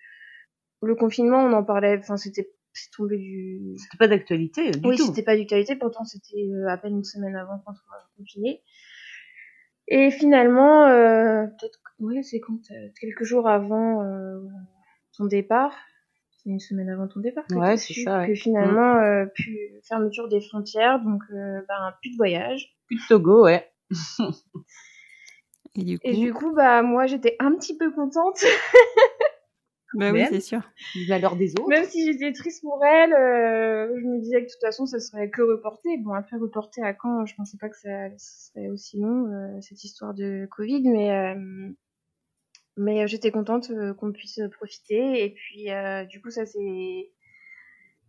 le 0.82 0.96
confinement, 0.96 1.44
on 1.44 1.54
en 1.54 1.64
parlait. 1.64 1.98
Enfin, 1.98 2.18
c'était 2.18 2.50
c'est 2.74 2.92
tombé 2.92 3.18
du 3.18 3.76
C'était 3.78 3.98
pas 3.98 4.08
d'actualité 4.08 4.72
du 4.72 4.88
oui, 4.88 4.98
tout. 4.98 5.06
c'était 5.08 5.24
pas 5.24 5.36
d'actualité, 5.36 5.76
pourtant 5.76 6.04
c'était 6.04 6.48
euh, 6.52 6.70
à 6.70 6.78
peine 6.78 6.98
une 6.98 7.04
semaine 7.04 7.36
avant 7.36 7.58
qu'on 7.60 7.74
soit 7.74 8.08
confiné. 8.18 8.62
Et 9.88 10.12
finalement, 10.12 10.86
euh, 10.86 11.48
peut-être, 11.48 11.80
ouais, 12.00 12.22
c'est 12.22 12.40
quand 12.40 12.60
euh, 12.72 12.90
quelques 13.00 13.24
jours 13.24 13.48
avant 13.48 14.04
euh, 14.04 14.40
ton 15.18 15.26
départ, 15.26 15.74
une 16.50 16.60
semaine 16.60 16.90
avant 16.90 17.08
ton 17.08 17.20
départ, 17.20 17.46
que 17.48 17.56
Ouais, 17.56 17.78
c'est 17.78 17.94
ça, 17.94 18.26
que 18.28 18.34
finalement, 18.36 18.96
euh, 18.98 19.26
plus 19.26 19.58
fermeture 19.84 20.28
des 20.28 20.42
frontières, 20.42 21.00
donc 21.04 21.22
euh, 21.34 21.62
ben, 21.68 21.94
plus 22.02 22.12
de 22.12 22.18
voyage. 22.18 22.76
Plus 22.88 22.96
de 22.98 23.02
Togo, 23.08 23.44
ouais. 23.46 23.70
Et 25.76 25.84
du 25.84 26.00
coup, 26.00 26.08
Et 26.08 26.14
du 26.16 26.34
coup, 26.34 26.54
bah 26.56 26.82
moi 26.82 27.06
j'étais 27.06 27.36
un 27.40 27.54
petit 27.56 27.78
peu 27.78 27.92
contente, 27.92 28.44
bah 29.94 30.12
oui, 30.12 30.20
même. 30.20 30.28
c'est 30.30 30.40
sûr. 30.42 30.62
À 31.12 31.20
l'heure 31.20 31.36
des 31.36 31.52
autres. 31.54 31.70
même 31.70 31.86
si 31.86 32.06
j'étais 32.06 32.32
triste 32.34 32.62
pour 32.62 32.84
elle. 32.84 33.14
euh, 33.14 33.88
je 34.00 34.06
me 34.06 34.20
disais 34.20 34.42
que 34.42 34.48
de 34.48 34.52
toute 34.52 34.62
façon, 34.62 34.86
ça 34.86 35.00
serait 35.00 35.30
que 35.30 35.42
reporté. 35.42 35.98
Bon, 36.00 36.14
après 36.14 36.38
reporté 36.38 36.82
à 36.82 36.94
quand? 36.94 37.26
Je 37.26 37.36
pensais 37.36 37.58
pas 37.60 37.70
que 37.70 37.78
ça 37.78 38.10
serait 38.18 38.70
aussi 38.70 39.00
long 39.00 39.28
euh, 39.28 39.62
cette 39.62 39.84
histoire 39.84 40.14
de 40.14 40.48
Covid, 40.52 40.90
mais 40.90 41.12
euh, 41.12 41.70
mais 42.78 43.04
euh, 43.04 43.08
j'étais 43.08 43.32
contente 43.32 43.70
euh, 43.72 43.94
qu'on 43.94 44.12
puisse 44.12 44.40
profiter. 44.58 45.24
Et 45.24 45.32
puis 45.34 45.72
euh, 45.72 46.06
du 46.06 46.22
coup, 46.22 46.30
ça 46.30 46.46
c'est 46.46 47.12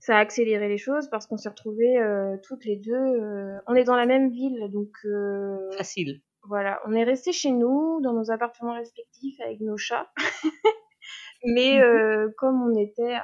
ça 0.01 0.17
a 0.17 0.21
accéléré 0.21 0.69
les 0.69 0.79
choses 0.79 1.09
parce 1.11 1.27
qu'on 1.27 1.37
s'est 1.37 1.49
retrouvés 1.49 1.99
euh, 1.99 2.37
toutes 2.45 2.65
les 2.65 2.77
deux. 2.77 2.93
euh, 2.95 3.57
on 3.67 3.75
est 3.75 3.85
dans 3.85 3.97
la 3.97 4.07
même 4.07 4.31
ville, 4.31 4.69
donc 4.73 4.91
euh, 5.05 5.57
Facile. 5.77 6.21
voilà, 6.45 6.81
on 6.87 6.93
est 6.93 7.03
resté 7.05 7.33
chez 7.33 7.51
nous, 7.51 8.01
dans 8.01 8.13
nos 8.13 8.31
appartements 8.31 8.75
respectifs 8.75 9.41
avec 9.41 9.61
nos 9.61 9.77
chats. 9.77 10.09
Mais 11.45 11.81
euh, 11.81 12.29
comme 12.39 12.63
on 12.63 12.77
était, 12.77 13.17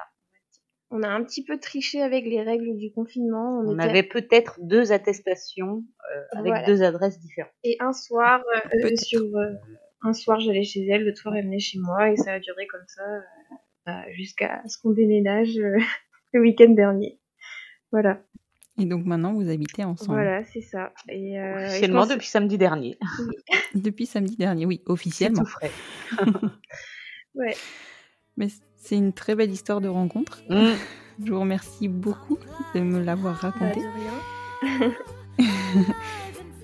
on 0.90 1.02
a 1.02 1.08
un 1.08 1.22
petit 1.24 1.44
peu 1.44 1.58
triché 1.58 2.00
avec 2.02 2.24
les 2.24 2.42
règles 2.42 2.76
du 2.76 2.92
confinement. 2.92 3.58
On, 3.60 3.68
On 3.70 3.74
était 3.78 3.88
avait 3.88 4.02
peut-être 4.02 4.58
deux 4.60 4.92
attestations 4.92 5.84
euh, 6.14 6.20
avec 6.38 6.52
Voilà. 6.52 6.66
deux 6.66 6.82
adresses 6.82 7.18
différentes. 7.20 7.52
et 7.64 7.76
un 7.80 7.92
soir 7.92 8.42
euh, 8.74 8.96
sur 8.96 9.22
euh, 9.36 9.50
un 10.04 10.12
soir 10.12 10.38
j'allais 10.40 10.62
chez 10.64 10.86
elle, 10.86 11.04
le 11.04 11.14
soir 11.14 11.34
elle 11.34 11.44
venait 11.46 11.58
chez 11.58 11.78
moi 11.78 12.10
et 12.10 12.16
ça 12.16 12.34
a 12.34 12.38
duré 12.40 12.66
comme 12.68 12.84
ça 12.86 13.02
euh, 13.02 13.20
bah, 13.86 14.04
jusqu'à 14.12 14.62
ce 14.68 14.78
qu'on 14.78 14.90
déménage 14.92 15.56
euh, 15.58 15.78
le 16.32 16.40
week-end 16.40 16.70
dernier. 16.70 17.18
Voilà, 17.92 18.20
Et 18.78 18.86
donc 18.86 19.04
maintenant, 19.06 19.32
vous 19.34 19.48
habitez 19.48 19.84
ensemble. 19.84 20.14
voilà, 20.14 20.42
c'est 20.44 20.60
ça. 20.60 20.92
Et, 21.08 21.38
euh, 21.40 21.60
et 21.60 21.66
Officiellement 21.66 22.00
pense- 22.00 22.08
depuis 22.08 22.26
samedi 22.26 22.58
dernier. 22.58 22.98
Depuis 23.74 24.06
samedi 24.06 24.36
dernier, 24.36 24.66
oui, 24.66 24.80
C'est 24.84 24.90
officiellement. 24.92 25.42
tout 25.44 25.48
frais. 25.50 25.70
ouais. 27.34 27.56
Mais 28.36 28.48
c'est 28.76 28.96
une 28.96 29.12
très 29.12 29.34
belle 29.36 29.50
histoire 29.50 29.80
de 29.80 29.88
rencontre. 29.88 30.42
Mm. 30.48 30.74
Je 31.24 31.30
vous 31.32 31.40
remercie 31.40 31.86
beaucoup 31.88 32.38
de 32.74 32.80
me 32.80 33.00
l'avoir 33.02 33.34
Bah, 33.40 33.50
raconté. 33.50 33.80
de 33.80 34.78
rien. 34.80 34.94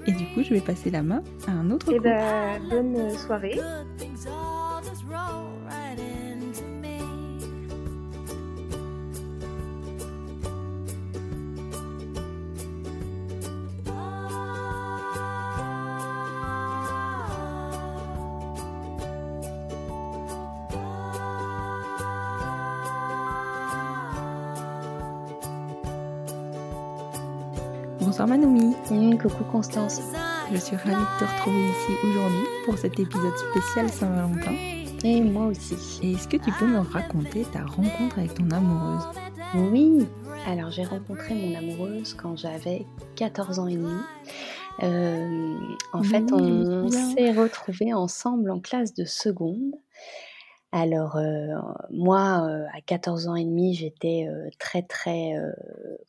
Et 0.07 0.13
du 0.13 0.25
coup, 0.35 0.43
je 0.43 0.55
vais 0.55 0.61
passer 0.61 0.91
la 0.91 1.03
main 1.03 1.23
à 1.47 1.51
un 1.53 1.71
autre 1.71 1.91
Et 1.93 1.97
couple. 1.97 2.09
bah, 2.09 2.59
bonne 2.71 3.11
soirée. 3.17 3.59
Bonsoir 28.11 28.27
Manoumi. 28.27 28.75
coucou 29.19 29.45
Constance. 29.53 30.01
Je 30.51 30.57
suis 30.57 30.75
ravie 30.75 30.91
de 30.91 31.21
te 31.21 31.33
retrouver 31.33 31.61
ici 31.61 31.93
aujourd'hui 32.09 32.45
pour 32.65 32.77
cet 32.77 32.99
épisode 32.99 33.37
spécial 33.53 33.89
Saint-Valentin. 33.89 34.53
Et 35.05 35.21
moi 35.21 35.47
aussi. 35.47 35.77
Et 36.03 36.15
est-ce 36.15 36.27
que 36.27 36.37
tu 36.37 36.51
peux 36.59 36.67
me 36.67 36.81
raconter 36.81 37.45
ta 37.45 37.65
rencontre 37.65 38.19
avec 38.19 38.35
ton 38.35 38.51
amoureuse? 38.51 39.05
Oui. 39.55 40.09
Alors 40.45 40.73
j'ai 40.73 40.83
rencontré 40.83 41.37
mon 41.37 41.57
amoureuse 41.57 42.15
quand 42.15 42.37
j'avais 42.37 42.85
14 43.15 43.61
ans 43.61 43.69
et 43.69 43.77
demi. 43.77 44.01
Euh, 44.83 45.57
en 45.93 46.03
fait, 46.03 46.25
Oui, 46.33 46.43
me 46.43 46.83
on 46.83 46.91
s'est 46.91 47.31
retrouvés 47.31 47.95
ensemble 47.95 48.51
en 48.51 48.59
classe 48.59 48.93
de 48.93 49.05
seconde. 49.05 49.77
Alors 50.73 51.17
euh, 51.17 51.57
moi, 51.91 52.47
euh, 52.49 52.65
à 52.73 52.81
14 52.81 53.27
ans 53.27 53.35
et 53.35 53.45
demi, 53.45 53.75
j'étais 53.75 54.29
euh, 54.29 54.49
très 54.61 54.83
très, 54.83 55.35
euh, 55.37 55.51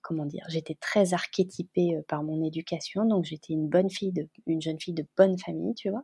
comment 0.04 0.26
dire, 0.26 0.45
j'étais 0.50 0.76
très 0.76 1.15
archétypée 1.15 1.95
euh, 1.95 2.04
par 2.08 2.21
mon 2.21 2.43
éducation, 2.43 3.06
donc 3.06 3.26
j'étais 3.26 3.54
une 3.54 3.67
bonne 3.67 3.89
fille, 3.89 4.12
de, 4.12 4.30
une 4.45 4.62
jeune 4.62 4.80
fille 4.80 4.93
de 4.93 5.06
bonne 5.17 5.36
famille, 5.39 5.74
tu 5.74 5.89
vois. 5.89 6.04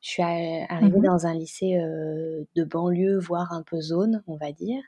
Je 0.00 0.08
suis 0.10 0.22
arrivée 0.22 1.00
Mhm. 1.00 1.04
dans 1.04 1.26
un 1.26 1.34
lycée 1.34 1.76
euh, 1.76 2.44
de 2.56 2.64
banlieue, 2.64 3.18
voire 3.18 3.52
un 3.52 3.62
peu 3.62 3.80
zone, 3.80 4.22
on 4.26 4.36
va 4.36 4.52
dire. 4.52 4.82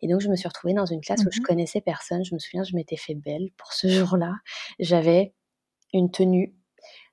Et 0.00 0.08
donc 0.08 0.20
je 0.22 0.28
me 0.30 0.36
suis 0.36 0.48
retrouvée 0.48 0.74
dans 0.74 0.86
une 0.86 1.00
classe 1.02 1.26
où 1.26 1.30
je 1.30 1.40
Mhm. 1.40 1.46
connaissais 1.46 1.80
personne. 1.82 2.24
Je 2.24 2.34
me 2.34 2.38
souviens, 2.38 2.64
je 2.64 2.74
m'étais 2.76 2.96
fait 2.96 3.14
belle 3.14 3.50
pour 3.58 3.72
ce 3.74 3.88
jour-là. 3.88 4.32
J'avais 4.78 5.34
une 5.94 6.10
tenue, 6.10 6.54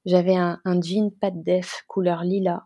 j'avais 0.05 0.35
un, 0.35 0.59
un 0.65 0.81
jean 0.81 1.11
pas 1.11 1.31
de 1.31 1.41
def 1.43 1.83
couleur 1.87 2.23
lilas 2.23 2.63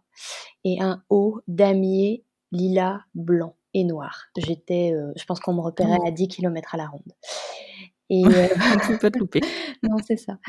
et 0.64 0.82
un 0.82 1.04
haut 1.10 1.42
damier 1.48 2.26
lilas, 2.52 3.00
blanc 3.16 3.56
et 3.74 3.84
noir. 3.84 4.26
J'étais, 4.38 4.92
euh, 4.94 5.12
je 5.16 5.26
pense 5.26 5.40
qu'on 5.40 5.54
me 5.54 5.62
repérait 5.62 6.00
Oh. 6.00 6.08
à 6.08 6.12
10 6.12 6.28
km 6.28 6.76
à 6.76 6.78
la 6.78 6.88
ronde. 6.88 7.14
Et 8.10 8.24
euh, 8.26 8.48
Tu 8.86 8.94
peux 8.94 8.98
pas 9.00 9.12
te 9.12 9.20
louper. 9.20 9.42
non, 9.84 9.98
c'est 10.06 10.18
ça. 10.18 10.40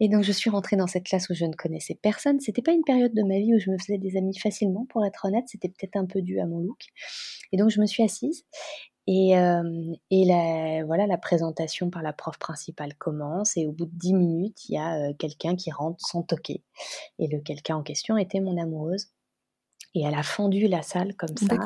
Et 0.00 0.08
donc 0.08 0.24
je 0.24 0.32
suis 0.32 0.50
rentrée 0.50 0.76
dans 0.76 0.88
cette 0.88 1.04
classe 1.04 1.28
où 1.30 1.34
je 1.34 1.44
ne 1.44 1.52
connaissais 1.54 1.94
personne. 2.02 2.40
C'était 2.40 2.62
pas 2.62 2.72
une 2.72 2.82
période 2.84 3.14
de 3.14 3.22
ma 3.22 3.38
vie 3.38 3.54
où 3.54 3.58
je 3.60 3.70
me 3.70 3.78
faisais 3.78 3.98
des 3.98 4.16
amis 4.16 4.36
facilement, 4.38 4.86
pour 4.88 5.04
être 5.04 5.24
honnête. 5.26 5.44
C'était 5.46 5.68
peut-être 5.68 5.96
un 5.96 6.06
peu 6.06 6.22
dû 6.22 6.40
à 6.40 6.46
mon 6.46 6.58
look. 6.58 6.80
Et 7.52 7.56
donc 7.56 7.70
je 7.70 7.80
me 7.80 7.86
suis 7.86 8.02
assise. 8.02 8.44
Et, 9.06 9.36
euh, 9.38 9.92
et 10.10 10.24
la, 10.24 10.84
voilà, 10.86 11.06
la 11.06 11.18
présentation 11.18 11.90
par 11.90 12.02
la 12.02 12.12
prof 12.14 12.38
principale 12.38 12.94
commence. 12.96 13.56
Et 13.56 13.66
au 13.66 13.72
bout 13.72 13.86
de 13.86 13.92
10 13.94 14.14
minutes, 14.14 14.68
il 14.68 14.74
y 14.74 14.78
a 14.78 15.10
euh, 15.10 15.12
quelqu'un 15.18 15.56
qui 15.56 15.70
rentre 15.70 16.04
sans 16.04 16.22
toquer. 16.22 16.62
Et 17.18 17.28
le 17.28 17.40
quelqu'un 17.40 17.76
en 17.76 17.82
question 17.82 18.16
était 18.16 18.40
mon 18.40 18.60
amoureuse. 18.60 19.08
Et 19.94 20.02
elle 20.02 20.14
a 20.14 20.22
fendu 20.24 20.66
la 20.66 20.82
salle 20.82 21.14
comme 21.14 21.36
ça. 21.36 21.56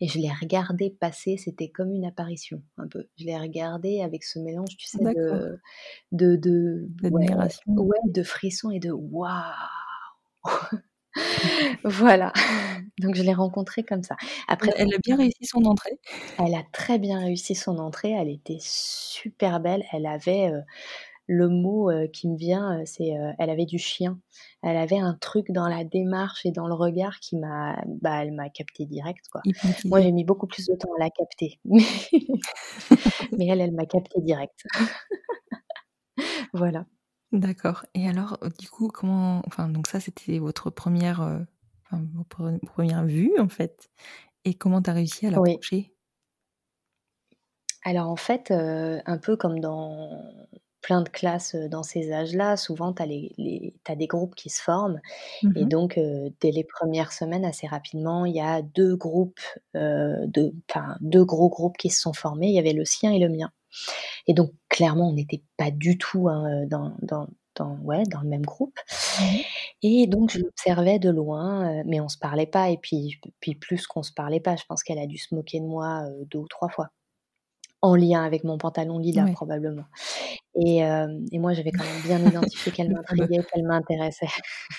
Et 0.00 0.08
je 0.08 0.18
l'ai 0.18 0.30
regardée 0.30 0.90
passer, 0.90 1.36
c'était 1.36 1.68
comme 1.68 1.92
une 1.92 2.06
apparition, 2.06 2.62
un 2.78 2.88
peu. 2.88 3.08
Je 3.18 3.24
l'ai 3.24 3.36
regardée 3.38 4.00
avec 4.00 4.24
ce 4.24 4.38
mélange, 4.38 4.76
tu 4.78 4.86
sais, 4.86 4.98
de, 4.98 5.60
de, 6.12 6.36
de, 6.36 6.88
ouais, 7.10 7.98
de 8.06 8.22
frissons 8.22 8.70
et 8.70 8.80
de 8.80 8.90
waouh. 8.90 9.32
voilà. 11.84 12.32
Donc 13.00 13.14
je 13.14 13.22
l'ai 13.22 13.34
rencontrée 13.34 13.82
comme 13.82 14.02
ça. 14.02 14.16
Après, 14.48 14.72
Elle 14.76 14.94
a 14.94 14.98
bien 14.98 15.16
réussi 15.16 15.44
son 15.44 15.64
entrée? 15.64 15.98
elle 16.38 16.54
a 16.54 16.62
très 16.72 16.98
bien 16.98 17.18
réussi 17.20 17.54
son 17.54 17.78
entrée. 17.78 18.12
Elle 18.12 18.30
était 18.30 18.58
super 18.60 19.60
belle. 19.60 19.84
Elle 19.92 20.06
avait 20.06 20.50
euh, 20.50 20.60
le 21.26 21.48
mot 21.48 21.90
euh, 21.90 22.06
qui 22.06 22.28
me 22.28 22.36
vient, 22.36 22.80
euh, 22.80 22.82
c'est 22.84 23.16
euh, 23.18 23.32
elle 23.38 23.50
avait 23.50 23.66
du 23.66 23.78
chien. 23.78 24.20
Elle 24.62 24.76
avait 24.76 24.98
un 24.98 25.14
truc 25.14 25.50
dans 25.50 25.68
la 25.68 25.84
démarche 25.84 26.46
et 26.46 26.52
dans 26.52 26.68
le 26.68 26.74
regard 26.74 27.18
qui 27.20 27.36
m'a, 27.36 27.82
bah, 27.86 28.22
elle 28.22 28.32
m'a 28.32 28.48
capté 28.48 28.86
direct 28.86 29.26
quoi. 29.30 29.42
Moi, 29.84 30.00
j'ai 30.00 30.12
mis 30.12 30.24
beaucoup 30.24 30.46
plus 30.46 30.66
de 30.66 30.74
temps 30.74 30.92
à 30.98 31.02
la 31.04 31.10
capter, 31.10 31.58
mais, 31.64 33.46
elle, 33.46 33.60
elle 33.60 33.72
m'a 33.74 33.86
capté 33.86 34.20
direct. 34.20 34.64
voilà. 36.52 36.86
D'accord. 37.32 37.84
Et 37.94 38.08
alors, 38.08 38.38
du 38.58 38.68
coup, 38.70 38.88
comment... 38.88 39.42
Enfin, 39.46 39.68
donc 39.68 39.88
ça, 39.88 39.98
c'était 39.98 40.38
votre 40.38 40.70
première, 40.70 41.20
euh, 41.22 41.40
enfin, 41.84 42.04
vos 42.14 42.22
pre- 42.22 42.64
premières 42.66 43.04
vues, 43.04 43.38
en 43.40 43.48
fait. 43.48 43.90
Et 44.44 44.54
comment 44.54 44.80
tu 44.80 44.90
as 44.90 44.92
réussi 44.92 45.26
à 45.26 45.30
Oui. 45.30 45.50
l'approcher? 45.50 45.92
Alors 47.84 48.08
en 48.08 48.16
fait, 48.16 48.50
euh, 48.50 49.00
un 49.06 49.18
peu 49.18 49.36
comme 49.36 49.60
dans 49.60 50.10
plein 50.86 51.02
de 51.02 51.08
classes 51.08 51.56
dans 51.56 51.82
ces 51.82 52.12
âges-là, 52.12 52.56
souvent 52.56 52.92
tu 52.92 53.02
as, 53.02 53.06
les, 53.06 53.32
les- 53.38 53.74
t'as 53.82 53.96
des 53.96 54.06
groupes 54.06 54.36
qui 54.36 54.50
se 54.50 54.62
forment. 54.62 55.00
Et 55.56 55.64
Mhm. 55.64 55.68
donc, 55.68 55.98
euh, 55.98 56.30
dès 56.40 56.52
les 56.52 56.64
premières 56.64 57.12
semaines, 57.12 57.44
assez 57.44 57.66
rapidement, 57.66 58.24
il 58.24 58.36
y 58.36 58.40
a 58.40 58.62
deux 58.62 58.96
groupes, 58.96 59.40
euh, 59.76 60.16
de, 60.28 60.54
deux 61.00 61.24
gros 61.24 61.48
groupes 61.48 61.76
qui 61.76 61.90
se 61.90 62.00
sont 62.00 62.12
formés. 62.12 62.48
Il 62.48 62.54
y 62.54 62.60
avait 62.60 62.72
le 62.72 62.84
sien 62.84 63.10
et 63.12 63.18
le 63.18 63.28
mien. 63.28 63.50
Et 64.26 64.34
donc, 64.34 64.52
clairement, 64.68 65.08
on 65.10 65.14
n'était 65.14 65.42
pas 65.58 65.70
du 65.72 65.98
tout 65.98 66.28
hein, 66.28 66.66
dans, 66.66 66.94
dans, 67.02 67.28
dans, 67.56 67.76
ouais, 67.84 68.04
dans 68.04 68.20
le 68.22 68.28
même 68.28 68.46
groupe. 68.46 68.78
Mhm. 69.18 69.44
Et 69.82 70.06
donc, 70.06 70.30
je 70.30 70.38
l'observais 70.40 70.98
de 70.98 71.10
loin, 71.10 71.82
mais 71.84 72.00
on 72.00 72.08
se 72.08 72.18
parlait 72.18 72.46
pas. 72.46 72.70
Et 72.70 72.78
puis, 72.78 73.20
puis 73.40 73.54
plus 73.54 73.86
qu'on 73.86 74.02
se 74.02 74.12
parlait 74.12 74.40
pas, 74.40 74.56
je 74.56 74.64
pense 74.68 74.82
qu'elle 74.82 74.98
a 74.98 75.06
dû 75.06 75.18
se 75.18 75.34
moquer 75.34 75.60
de 75.60 75.66
moi 75.66 76.06
deux 76.30 76.38
ou 76.40 76.48
trois 76.48 76.68
fois. 76.68 76.88
En 77.82 77.94
lien 77.94 78.24
avec 78.24 78.42
mon 78.44 78.58
pantalon 78.58 78.98
lilas, 78.98 79.26
Ouais. 79.26 79.32
probablement. 79.32 79.84
Et, 80.56 80.84
euh, 80.84 81.06
et 81.32 81.38
moi, 81.38 81.52
j'avais 81.52 81.72
quand 81.72 81.84
même 81.84 82.02
bien 82.02 82.20
identifié 82.24 82.72
qu'elle 82.72 82.90
m'intriguait, 82.92 83.44
qu'elle 83.52 83.64
m'intéressait. 83.64 84.28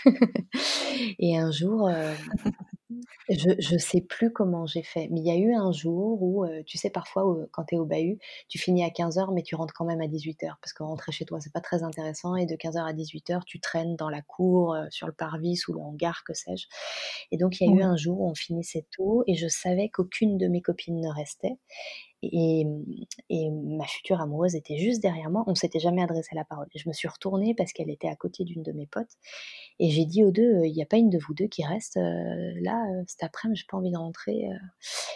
et 1.19 1.37
un 1.37 1.51
jour, 1.51 1.87
euh, 1.87 2.13
je, 3.29 3.49
je 3.59 3.77
sais 3.77 4.01
plus 4.01 4.31
comment 4.31 4.65
j'ai 4.65 4.83
fait, 4.83 5.07
mais 5.11 5.19
il 5.19 5.25
y 5.27 5.31
a 5.31 5.35
eu 5.35 5.53
un 5.53 5.71
jour 5.71 6.21
où, 6.21 6.45
euh, 6.45 6.63
tu 6.65 6.77
sais, 6.77 6.89
parfois, 6.89 7.23
quand 7.51 7.65
tu 7.65 7.75
es 7.75 7.77
au 7.77 7.85
bahut, 7.85 8.17
tu 8.47 8.57
finis 8.57 8.83
à 8.83 8.89
15h, 8.89 9.33
mais 9.33 9.43
tu 9.43 9.55
rentres 9.55 9.73
quand 9.73 9.85
même 9.85 10.01
à 10.01 10.07
18h, 10.07 10.55
parce 10.61 10.73
que 10.73 10.83
rentrer 10.83 11.11
chez 11.11 11.25
toi, 11.25 11.39
c'est 11.41 11.51
pas 11.53 11.61
très 11.61 11.83
intéressant, 11.83 12.35
et 12.35 12.45
de 12.45 12.55
15h 12.55 12.85
à 12.87 12.93
18h, 12.93 13.43
tu 13.45 13.59
traînes 13.59 13.95
dans 13.95 14.09
la 14.09 14.21
cour, 14.21 14.73
euh, 14.73 14.85
sur 14.89 15.07
le 15.07 15.13
parvis 15.13 15.59
ou 15.67 15.73
le 15.73 15.79
hangar, 15.81 16.23
que 16.25 16.33
sais-je. 16.33 16.67
Et 17.31 17.37
donc, 17.37 17.59
il 17.59 17.67
y 17.67 17.71
a 17.71 17.75
eu 17.75 17.83
un 17.83 17.97
jour 17.97 18.21
où 18.21 18.29
on 18.29 18.35
finissait 18.35 18.85
tôt, 18.95 19.23
et 19.27 19.35
je 19.35 19.47
savais 19.47 19.89
qu'aucune 19.89 20.37
de 20.37 20.47
mes 20.47 20.61
copines 20.61 20.99
ne 21.01 21.09
restait. 21.09 21.57
Et, 22.23 22.65
et 23.29 23.49
ma 23.51 23.85
future 23.85 24.21
amoureuse 24.21 24.55
était 24.55 24.77
juste 24.77 25.01
derrière 25.01 25.29
moi. 25.29 25.43
On 25.47 25.55
s'était 25.55 25.79
jamais 25.79 26.01
adressé 26.03 26.35
la 26.35 26.45
parole. 26.45 26.67
Je 26.75 26.87
me 26.89 26.93
suis 26.93 27.07
retournée 27.07 27.53
parce 27.55 27.73
qu'elle 27.73 27.89
était 27.89 28.07
à 28.07 28.15
côté 28.15 28.43
d'une 28.43 28.63
de 28.63 28.71
mes 28.71 28.87
potes. 28.87 29.11
Et 29.79 29.89
j'ai 29.89 30.05
dit 30.05 30.23
aux 30.23 30.31
deux, 30.31 30.63
il 30.65 30.73
n'y 30.73 30.81
a 30.81 30.85
pas 30.87 30.97
une 30.97 31.09
de 31.09 31.19
vous 31.19 31.33
deux 31.33 31.47
qui 31.47 31.63
reste 31.63 31.97
euh, 31.97 32.51
là 32.61 32.83
euh, 32.93 33.03
cet 33.07 33.23
après-midi, 33.23 33.61
j'ai 33.61 33.67
pas 33.69 33.77
envie 33.77 33.91
de 33.91 33.97
rentrer. 33.97 34.49
euh. 34.49 34.57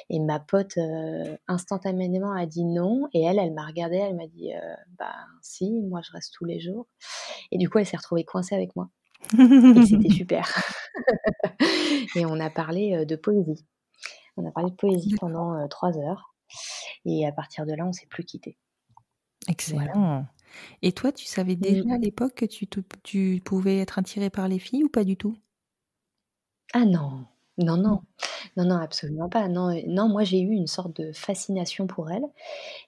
Et 0.10 0.20
ma 0.20 0.40
pote 0.40 0.78
euh, 0.78 1.38
instantanément 1.48 2.34
a 2.34 2.46
dit 2.46 2.66
non. 2.66 3.08
Et 3.14 3.24
elle, 3.24 3.40
elle 3.40 3.54
m'a 3.54 3.66
regardée, 3.66 3.98
elle 3.98 4.16
m'a 4.16 4.28
dit, 4.28 4.54
euh, 4.54 4.60
bah 5.00 5.14
si, 5.42 5.72
moi 5.72 6.02
je 6.04 6.12
reste 6.12 6.34
tous 6.34 6.46
les 6.46 6.60
jours. 6.60 6.88
Et 7.52 7.58
du 7.58 7.70
coup, 7.70 7.80
elle 7.80 7.86
s'est 7.86 7.98
retrouvée 7.98 8.24
coincée 8.26 8.56
avec 8.56 8.76
moi. 8.76 8.90
Et 9.34 9.86
c'était 9.86 10.10
super. 10.14 10.62
et 12.16 12.26
on 12.26 12.40
a 12.40 12.50
parlé 12.50 12.96
euh, 12.96 13.06
de 13.06 13.16
poésie. 13.16 13.66
On 14.38 14.46
a 14.48 14.52
parlé 14.52 14.72
de 14.72 14.76
poésie 14.76 15.16
pendant 15.20 15.56
euh, 15.56 15.68
trois 15.68 15.98
heures. 15.98 16.34
Et 17.06 17.26
à 17.26 17.32
partir 17.32 17.66
de 17.66 17.74
là, 17.74 17.86
on 17.86 17.94
s'est 17.94 18.08
plus 18.08 18.24
quitté. 18.24 18.58
Excellent. 19.48 20.26
Et 20.82 20.92
toi, 20.92 21.12
tu 21.12 21.26
savais 21.26 21.56
déjà 21.56 21.94
à 21.94 21.98
l'époque 21.98 22.36
que 22.36 22.46
tu, 22.46 22.68
tu 23.04 23.42
pouvais 23.44 23.80
être 23.80 24.00
attiré 24.00 24.30
par 24.30 24.48
les 24.48 24.60
filles 24.60 24.84
ou 24.84 24.90
pas 24.90 25.04
du 25.04 25.18
tout? 25.18 25.38
Ah 26.74 26.86
non, 26.86 27.26
non, 27.58 27.78
Non. 27.78 28.02
Non, 28.58 28.66
non, 28.66 28.76
absolument 28.78 29.30
pas. 29.30 29.48
Non, 29.48 29.74
non, 29.88 30.10
moi 30.10 30.24
j'ai 30.24 30.40
eu 30.42 30.52
une 30.52 30.68
sorte 30.68 30.96
de 31.02 31.12
fascination 31.14 31.88
pour 31.88 32.12
elle. 32.12 32.24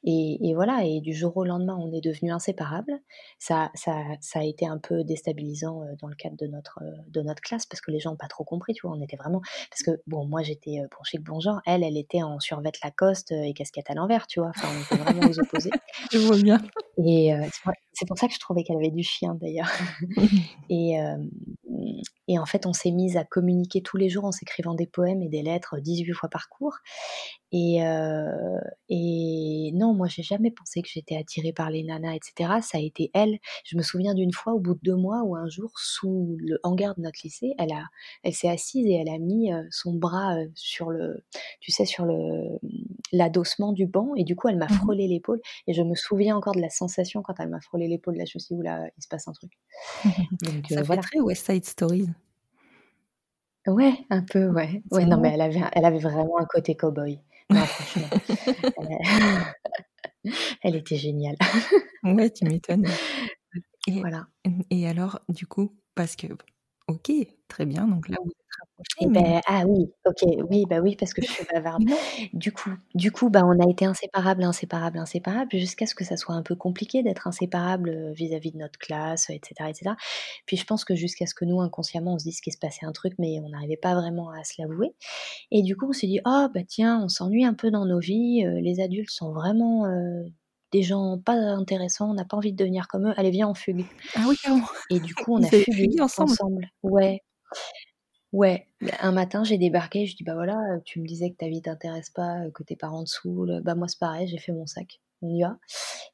Et, 0.04 0.50
et 0.50 0.54
voilà, 0.56 0.84
et 0.86 1.00
du 1.02 1.14
jour 1.14 1.38
au 1.38 1.46
lendemain, 1.46 1.78
on 1.80 1.92
est 1.94 2.02
devenus 2.02 2.34
inséparables. 2.34 3.00
Ça, 3.40 3.72
ça, 3.76 3.96
ça 4.22 4.40
a 4.40 4.44
été 4.44 4.68
un 4.68 4.78
peu 4.78 5.04
déstabilisant 5.04 5.84
dans 6.02 6.08
le 6.08 6.16
cadre 6.16 6.36
de 6.38 6.48
notre, 6.48 6.80
de 7.08 7.22
notre 7.22 7.42
classe 7.42 7.66
parce 7.66 7.82
que 7.82 7.92
les 7.92 8.00
gens 8.00 8.12
n'ont 8.12 8.18
pas 8.18 8.28
trop 8.28 8.44
compris, 8.44 8.74
tu 8.74 8.86
vois. 8.88 8.96
On 8.98 9.02
était 9.02 9.16
vraiment. 9.18 9.42
Parce 9.70 9.84
que, 9.84 10.02
bon, 10.08 10.26
moi 10.26 10.42
j'étais 10.44 10.80
euh, 10.82 10.88
bon 10.92 11.04
chic, 11.04 11.22
bon 11.22 11.40
genre. 11.40 11.62
Elle, 11.66 11.84
elle 11.84 11.98
était 11.98 12.24
en 12.24 12.40
survêt 12.40 12.72
Lacoste 12.84 13.32
euh, 13.32 13.44
et 13.44 13.54
casquette 13.54 13.90
à 13.90 13.94
l'envers, 13.94 14.28
tu 14.28 14.40
vois. 14.42 14.50
Enfin, 14.56 14.68
on 14.76 14.82
était 14.96 15.04
vraiment 15.04 15.30
aux 15.30 15.40
opposés. 15.40 15.72
Je 16.12 16.18
vois 16.20 16.38
bien. 16.38 16.58
Et 16.98 17.32
c'est 17.52 17.64
pour- 17.64 17.74
c'est 17.96 18.08
pour 18.08 18.18
ça 18.18 18.28
que 18.28 18.34
je 18.34 18.40
trouvais 18.40 18.64
qu'elle 18.64 18.78
avait 18.78 18.90
du 18.90 19.04
chien 19.04 19.36
d'ailleurs. 19.40 19.70
Et, 20.70 20.98
et 22.28 22.40
en 22.40 22.46
fait, 22.46 22.66
on 22.66 22.74
s'est 22.74 22.92
mise 22.92 23.18
à 23.18 23.24
communiquer 23.24 23.82
tous 23.82 23.98
les 23.98 24.10
jours 24.10 24.26
en 24.26 24.32
s'écrivant 24.32 24.74
des 24.74 24.88
poèmes 24.88 25.22
et 25.22 25.30
des 25.30 25.42
lettres 25.42 25.53
18 25.82 26.14
fois 26.14 26.30
par 26.30 26.50
cours. 26.50 26.78
Et, 27.52 27.86
euh, 27.86 28.60
et 28.90 29.72
non, 29.76 29.94
moi, 29.94 30.08
j'ai 30.08 30.24
jamais 30.24 30.50
pensé 30.50 30.82
que 30.82 30.88
j'étais 30.92 31.16
attirée 31.18 31.54
par 31.54 31.70
les 31.70 31.84
nanas, 31.84 32.16
etc. 32.16 32.60
Ça 32.62 32.80
a 32.80 32.82
été 32.82 33.12
elle. 33.14 33.38
Je 33.64 33.78
me 33.78 33.84
souviens 33.84 34.16
d'une 34.16 34.34
fois, 34.34 34.54
au 34.54 34.60
bout 34.60 34.74
de 34.74 34.80
deux 34.84 34.96
mois, 34.96 35.22
ou 35.24 35.36
un 35.36 35.48
jour, 35.48 35.72
sous 35.76 36.36
le 36.40 36.60
hangar 36.64 36.96
de 36.96 37.02
notre 37.02 37.20
lycée, 37.24 37.54
elle 37.60 37.72
a, 37.72 37.84
elle 38.24 38.34
s'est 38.34 38.50
assise 38.50 38.88
et 38.88 38.94
elle 38.94 39.10
a 39.10 39.20
mis 39.20 39.54
euh, 39.54 39.62
son 39.70 39.94
bras 39.94 40.36
euh, 40.38 40.48
sur 40.56 40.90
le, 40.90 41.24
tu 41.60 41.72
sais, 41.72 41.86
sur 41.86 42.06
le, 42.06 42.60
l'adossement 43.12 43.72
du 43.72 43.86
banc. 43.86 44.16
Et 44.16 44.24
du 44.24 44.36
coup, 44.36 44.48
elle 44.48 44.58
m'a 44.58 44.68
Mhm. 44.70 44.78
frôlé 44.78 45.08
l'épaule. 45.08 45.40
Et 45.68 45.74
je 45.74 45.84
me 45.84 45.94
souviens 45.96 46.36
encore 46.36 46.56
de 46.56 46.62
la 46.62 46.70
sensation 46.72 47.22
quand 47.22 47.36
elle 47.40 47.50
m'a 47.50 47.62
frôlé 47.62 47.88
l'épaule. 47.88 48.16
Là, 48.18 48.26
je 48.26 48.32
me 48.36 48.40
suis 48.40 48.56
dit, 48.56 48.60
oula, 48.60 48.88
il 48.98 49.04
se 49.04 49.08
passe 49.08 49.28
un 49.28 49.34
truc. 49.34 49.52
Donc 50.42 50.66
Ça 50.70 50.80
euh, 50.80 50.84
fait 50.84 50.84
voilà. 50.84 51.02
très 51.02 51.20
West 51.20 51.46
Side 51.46 51.66
Stories. 51.66 52.10
Ouais, 53.68 53.94
un 54.10 54.22
peu, 54.24 54.48
ouais. 54.48 54.82
C'est 54.92 54.98
Ouais, 54.98 55.06
non, 55.06 55.18
mais 55.20 55.30
elle 55.34 55.42
avait, 55.42 55.62
elle 55.74 55.86
avait 55.86 56.00
vraiment 56.00 56.38
un 56.40 56.46
côté 56.46 56.76
cow-boy. 56.76 57.20
Non, 57.50 57.62
franchement. 57.62 58.10
elle, 58.78 60.34
elle 60.64 60.76
était 60.76 60.96
géniale. 60.98 61.36
Ouais, 62.04 62.30
tu 62.30 62.46
m'étonnes. 62.46 62.88
Et, 63.88 64.00
Voilà. 64.00 64.28
et 64.70 64.88
alors, 64.88 65.20
du 65.28 65.46
coup, 65.46 65.76
parce 65.94 66.16
que 66.16 66.28
OK, 66.88 67.12
très 67.48 67.66
bien, 67.66 67.88
donc 67.88 68.10
là, 68.10 68.18
vous 68.24 68.30
êtes 68.32 68.36
Et 69.00 69.08
rapprochés, 69.08 69.10
mais 69.10 69.24
beh 69.24 69.42
ah 69.48 69.64
oui, 69.68 69.92
OK, 70.06 70.24
oui, 70.50 70.66
bah 70.70 70.80
oui, 70.82 70.96
parce 70.96 71.14
que 71.14 71.22
je 71.24 71.28
suis 71.30 71.46
bavarde. 71.52 71.84
Du 72.34 72.52
coup 72.52 72.70
du 72.96 73.12
coup, 73.12 73.30
bah, 73.30 73.42
on 73.46 73.60
a 73.60 73.70
été 73.70 73.86
inséparables, 73.86 74.44
inséparables, 74.44 74.98
inséparables 75.00 75.52
jusqu'à 75.52 75.86
ce 75.88 75.96
que 75.96 76.04
ça 76.06 76.18
soit 76.18 76.36
un 76.36 76.44
peu 76.44 76.56
compliqué 76.56 77.02
d'être 77.04 77.28
inséparables, 77.28 78.12
vis-à-vis 78.14 78.52
de 78.52 78.58
notre 78.58 78.78
classe, 78.80 79.30
et 79.30 79.42
cetera, 79.48 79.70
et 79.70 79.74
cetera. 79.74 79.96
Puis 80.46 80.58
je 80.58 80.66
pense 80.66 80.86
que 80.86 80.96
jusqu'à 80.96 81.26
ce 81.26 81.34
que 81.36 81.46
nous, 81.46 81.62
inconsciemment, 81.62 82.16
on 82.16 82.20
se 82.20 82.26
dise 82.26 82.42
qu'il 82.42 82.54
se 82.54 82.60
passait 82.60 82.86
un 82.86 82.92
truc, 82.92 83.14
mais 83.20 83.40
on 83.44 83.50
n'arrivait 83.50 83.78
pas 83.78 83.96
vraiment 83.96 84.30
à 84.32 84.44
se 84.44 84.62
l'avouer. 84.62 84.94
Et 85.52 85.64
du 85.64 85.78
coup, 85.78 85.88
on 85.90 85.94
s'est 85.94 86.08
dit: 86.08 86.20
«Oh 86.26 86.48
bah 86.54 86.62
tiens, 86.68 87.02
on 87.04 87.10
s'ennuie 87.10 87.46
un 87.46 87.54
peu 87.56 87.72
dans 87.72 87.86
nos 87.86 88.00
vies, 88.00 88.46
les 88.62 88.80
adultes 88.82 89.12
sont 89.12 89.34
vraiment, 89.34 89.86
des 90.74 90.84
gens 90.84 91.20
pas 91.20 91.34
intéressants, 91.36 92.12
on 92.12 92.16
n'a 92.16 92.26
pas 92.26 92.38
envie 92.38 92.54
de 92.54 92.58
devenir 92.58 92.88
comme 92.90 93.08
eux, 93.10 93.16
allez 93.18 93.32
viens 93.32 93.50
on 93.50 93.56
fugue». 93.56 93.90
Ah 94.16 94.26
oui, 94.28 94.38
carrément. 94.38 94.68
Et 94.90 95.00
du 95.02 95.16
coup, 95.16 95.34
on 95.36 95.44
Vous 95.44 95.48
a 95.48 95.52
fugué 95.52 96.00
ensemble? 96.02 96.38
ensemble. 96.38 96.68
Ouais. 96.84 97.22
Ouais, 98.34 98.68
bah, 98.82 98.94
un 99.00 99.12
matin, 99.12 99.44
j'ai 99.44 99.58
débarqué, 99.60 100.06
je 100.08 100.16
dis: 100.16 100.24
«Bah 100.24 100.34
voilà, 100.34 100.56
heu, 100.76 100.82
tu 100.84 101.00
me 101.00 101.06
disais 101.08 101.30
que 101.32 101.38
ta 101.38 101.48
vie 101.48 101.62
t'intéresse 101.62 102.10
pas, 102.10 102.46
heu, 102.46 102.52
que 102.52 102.64
tes 102.64 102.76
parents 102.76 103.04
te 103.04 103.10
saoulent, 103.10 103.62
bah 103.64 103.76
moi 103.76 103.88
c'est 103.88 104.00
pareil, 104.00 104.28
j'ai 104.28 104.40
fait 104.40 104.52
mon 104.52 104.66
sac, 104.66 105.00
on 105.22 105.30
y 105.30 105.42
va?» 105.44 105.58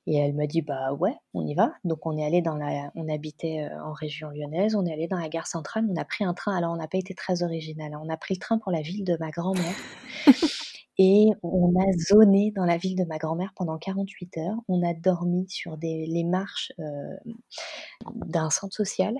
et 0.07 0.17
elle 0.17 0.33
m'a 0.35 0.47
dit: 0.47 0.61
«Bah 0.61 0.93
ouais, 0.93 1.15
on 1.33 1.45
y 1.47 1.55
va». 1.55 1.73
Donc 1.85 2.05
on 2.07 2.17
est 2.17 2.25
allés 2.25 2.41
dans 2.41 2.55
la 2.57 2.91
on 2.95 3.07
habitait, 3.09 3.69
heu, 3.71 3.81
en 3.83 3.93
région 3.93 4.29
lyonnaise, 4.31 4.75
on 4.75 4.85
est 4.85 4.93
allés 4.93 5.07
dans 5.07 5.19
la 5.19 5.29
gare 5.29 5.47
centrale, 5.47 5.85
on 5.89 5.95
a 5.97 6.05
pris 6.05 6.25
un 6.25 6.33
train. 6.33 6.55
Alors 6.57 6.73
on 6.73 6.77
n'a 6.77 6.87
pas 6.89 6.97
été 6.99 7.15
très 7.15 7.43
original, 7.43 7.93
hein, 7.93 8.01
on 8.03 8.09
a 8.09 8.17
pris 8.17 8.35
le 8.35 8.39
train 8.39 8.57
pour 8.59 8.71
la 8.73 8.81
ville 8.81 9.05
de 9.05 9.17
ma 9.19 9.31
grand-mère 9.31 9.75
et 10.99 11.27
on 11.43 11.73
a 11.81 11.85
zoné 12.13 12.53
dans 12.55 12.65
la 12.65 12.77
ville 12.77 12.97
de 12.97 13.05
ma 13.05 13.17
grand-mère 13.19 13.53
pendant 13.57 13.79
48 13.79 14.37
heures. 14.39 14.57
On 14.69 14.83
a 14.87 14.93
dormi 14.95 15.47
sur 15.49 15.77
des 15.77 16.05
les 16.07 16.25
marches, 16.25 16.73
heu, 16.79 16.85
d'un 18.27 18.49
centre 18.51 18.75
social. 18.75 19.15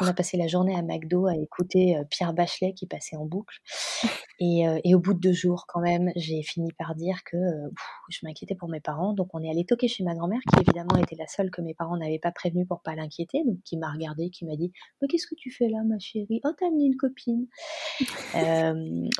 On 0.00 0.06
D'accord. 0.06 0.06
a 0.06 0.14
passé 0.14 0.36
la 0.38 0.48
journée 0.48 0.76
à 0.76 0.82
McDo 0.82 1.26
à 1.26 1.36
écouter, 1.36 1.96
heu, 1.98 2.04
Pierre 2.10 2.34
Bachelet 2.34 2.74
qui 2.74 2.86
passait 2.86 3.16
en 3.16 3.26
boucle 3.26 3.56
et 4.40 4.68
heu 4.68 4.80
et 4.84 4.94
au 4.96 5.00
bout 5.00 5.14
de 5.14 5.20
2 5.20 5.32
jours 5.34 5.66
quand 5.68 5.80
même, 5.80 6.12
j'ai 6.16 6.42
fini 6.42 6.70
par 6.78 6.94
dire 6.96 7.20
que, 7.24 7.36
je 8.10 8.20
m'inquiétais 8.24 8.54
pour 8.56 8.68
mes 8.70 8.80
parents. 8.80 9.14
Donc 9.14 9.30
on 9.34 9.42
est 9.42 9.50
allés 9.50 9.66
toquer 9.66 9.88
chez 9.88 10.04
ma 10.04 10.14
grand-mère 10.14 10.40
qui 10.52 10.60
évidemment 10.62 10.96
était 11.02 11.16
la 11.16 11.28
seule 11.28 11.50
que 11.52 11.62
mes 11.62 11.74
parents 11.74 11.96
n'avaient 11.98 12.18
pas 12.20 12.32
prévenue 12.32 12.66
pour 12.66 12.82
pas 12.82 12.94
l'inquiéter, 12.96 13.44
donc 13.46 13.58
qui 13.64 13.76
m'a 13.78 13.90
regardée, 13.92 14.30
qui 14.30 14.44
m'a 14.46 14.56
dit: 14.56 14.72
«Mais 15.02 15.08
qu'est-ce 15.08 15.26
que 15.28 15.36
tu 15.36 15.50
fais 15.52 15.68
là 15.70 15.82
ma 15.84 15.98
chérie? 16.00 16.40
Oh 16.44 16.50
tu 16.58 16.64
as 16.64 16.68
amené 16.68 16.86
une 16.86 16.96
copine?» 16.96 17.46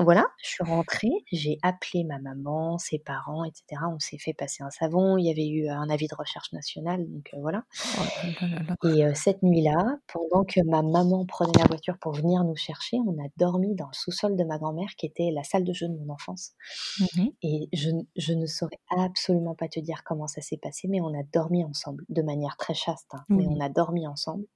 Voilà, 0.01 0.27
je 0.43 0.49
suis 0.51 0.65
rentrée, 0.65 1.11
j'ai 1.33 1.59
appelé 1.63 1.86
ma 2.05 2.19
maman, 2.19 2.79
ses 2.79 2.99
parents, 2.99 3.45
et 3.45 3.53
cetera. 3.55 3.89
On 3.89 3.99
s'est 3.99 4.19
fait 4.19 4.35
passer 4.35 4.63
un 4.65 4.71
savon, 4.71 5.17
il 5.19 5.27
y 5.27 5.31
avait 5.31 5.49
eu 5.49 5.69
un 5.69 5.89
avis 5.91 6.09
de 6.09 6.15
recherche 6.17 6.53
nationale, 6.53 7.07
donc 7.11 7.31
heu, 7.35 7.41
voilà. 7.41 7.65
Oh 7.95 8.03
là 8.23 8.31
là 8.41 8.49
là 8.49 8.63
là. 8.69 8.77
Et 8.83 9.05
heu, 9.05 9.15
cette 9.15 9.43
nuit-là, 9.43 9.99
pendant 10.13 10.45
que 10.45 10.61
ma 10.65 10.83
maman 10.83 11.25
prenait 11.27 11.59
la 11.59 11.67
voiture 11.67 11.99
pour 11.99 12.13
venir 12.13 12.45
nous 12.45 12.57
chercher, 12.57 12.99
on 13.07 13.13
a 13.25 13.29
dormi 13.37 13.75
dans 13.75 13.87
le 13.87 13.95
sous-sol 13.95 14.37
de 14.37 14.45
ma 14.45 14.59
grand-mère 14.59 14.91
qui 14.99 15.07
était 15.07 15.31
la 15.33 15.45
salle 15.45 15.65
de 15.65 15.73
jeu 15.73 15.89
de 15.89 15.95
mon 15.95 16.13
enfance. 16.13 16.53
Mmh 16.99 17.07
mh. 17.23 17.37
Et 17.43 17.69
je 17.73 18.33
ne 18.35 18.47
saurais 18.47 18.79
absolument 18.99 19.55
pas 19.55 19.69
te 19.69 19.81
dire 19.81 20.03
comment 20.05 20.27
ça 20.27 20.41
s'est 20.43 20.57
passé, 20.59 20.89
mais 20.89 21.01
on 21.01 21.19
a 21.19 21.23
dormi 21.33 21.65
ensemble, 21.65 22.05
de 22.09 22.23
manière 22.23 22.57
très 22.57 22.75
chaste, 22.75 23.09
hein, 23.15 23.25
mais 23.31 23.47
on 23.49 23.61
a 23.61 23.69
dormi 23.69 24.07
ensemble. 24.07 24.47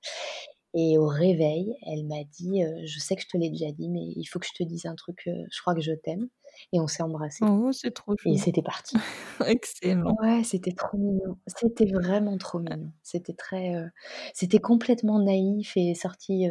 Et 0.74 0.98
au 0.98 1.06
réveil, 1.08 1.76
elle 1.86 2.06
m'a 2.06 2.24
dit, 2.24 2.62
«Je 2.84 2.98
sais 3.00 3.16
que 3.16 3.22
je 3.22 3.28
te 3.28 3.36
l'ai 3.38 3.50
déjà 3.50 3.72
dit, 3.72 3.88
mais 3.88 4.02
il 4.16 4.24
faut 4.26 4.38
que 4.40 4.46
je 4.46 4.54
te 4.54 4.62
dise 4.64 4.86
un 4.86 4.94
truc, 4.96 5.22
je 5.26 5.60
crois 5.62 5.74
que 5.74 5.80
je 5.82 5.92
t'aime» 5.92 6.28
et 6.72 6.80
on 6.80 6.86
s'est 6.86 7.02
embrassés. 7.02 7.48
Oh, 7.48 7.70
c'est 7.72 7.90
trop 7.92 8.16
Et 8.26 8.36
chou. 8.36 8.38
c'était 8.38 8.62
parti. 8.62 9.04
Excellent. 9.46 10.16
Ouais, 10.22 10.44
c'était 10.44 10.72
trop 10.72 10.96
mignon. 10.98 11.38
C'était 11.46 11.86
vraiment 11.86 12.38
trop 12.38 12.58
mignon. 12.60 12.92
C'était 13.02 13.34
très, 13.34 13.74
heu, 13.74 13.90
c'était 14.34 14.58
complètement 14.60 15.18
naïf 15.22 15.76
et 15.76 15.94
sorti, 15.94 16.46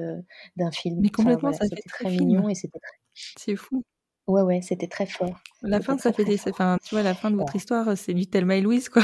d'un 0.57 0.71
film. 0.71 1.01
Mais 1.01 1.09
Enfin 1.17 1.35
complètement, 1.35 1.51
voilà, 1.51 1.57
ça 1.57 1.65
fait 1.73 1.81
c'était 1.81 1.89
très 1.89 2.05
très 2.05 2.11
mignon 2.11 2.49
et 2.49 2.55
c'était 2.55 2.79
très 2.79 2.97
C'est 3.35 3.55
fou. 3.55 3.83
ouais, 4.27 4.41
ouais, 4.43 4.61
c'était 4.61 4.87
très 4.87 5.05
fort. 5.05 5.43
La 5.61 5.79
fin, 5.81 5.97
ça 5.97 6.11
très, 6.11 6.13
fait 6.13 6.25
des 6.25 6.37
enfin, 6.49 6.77
tu 6.83 6.95
vois, 6.95 7.01
la 7.03 7.15
fin 7.15 7.31
de 7.31 7.35
votre 7.37 7.55
Voilà. 7.55 7.55
histoire, 7.55 7.97
c'est 7.97 8.13
du 8.13 8.27
Thelma 8.27 8.57
et 8.57 8.61
Louise, 8.61 8.89
quoi. 8.89 9.03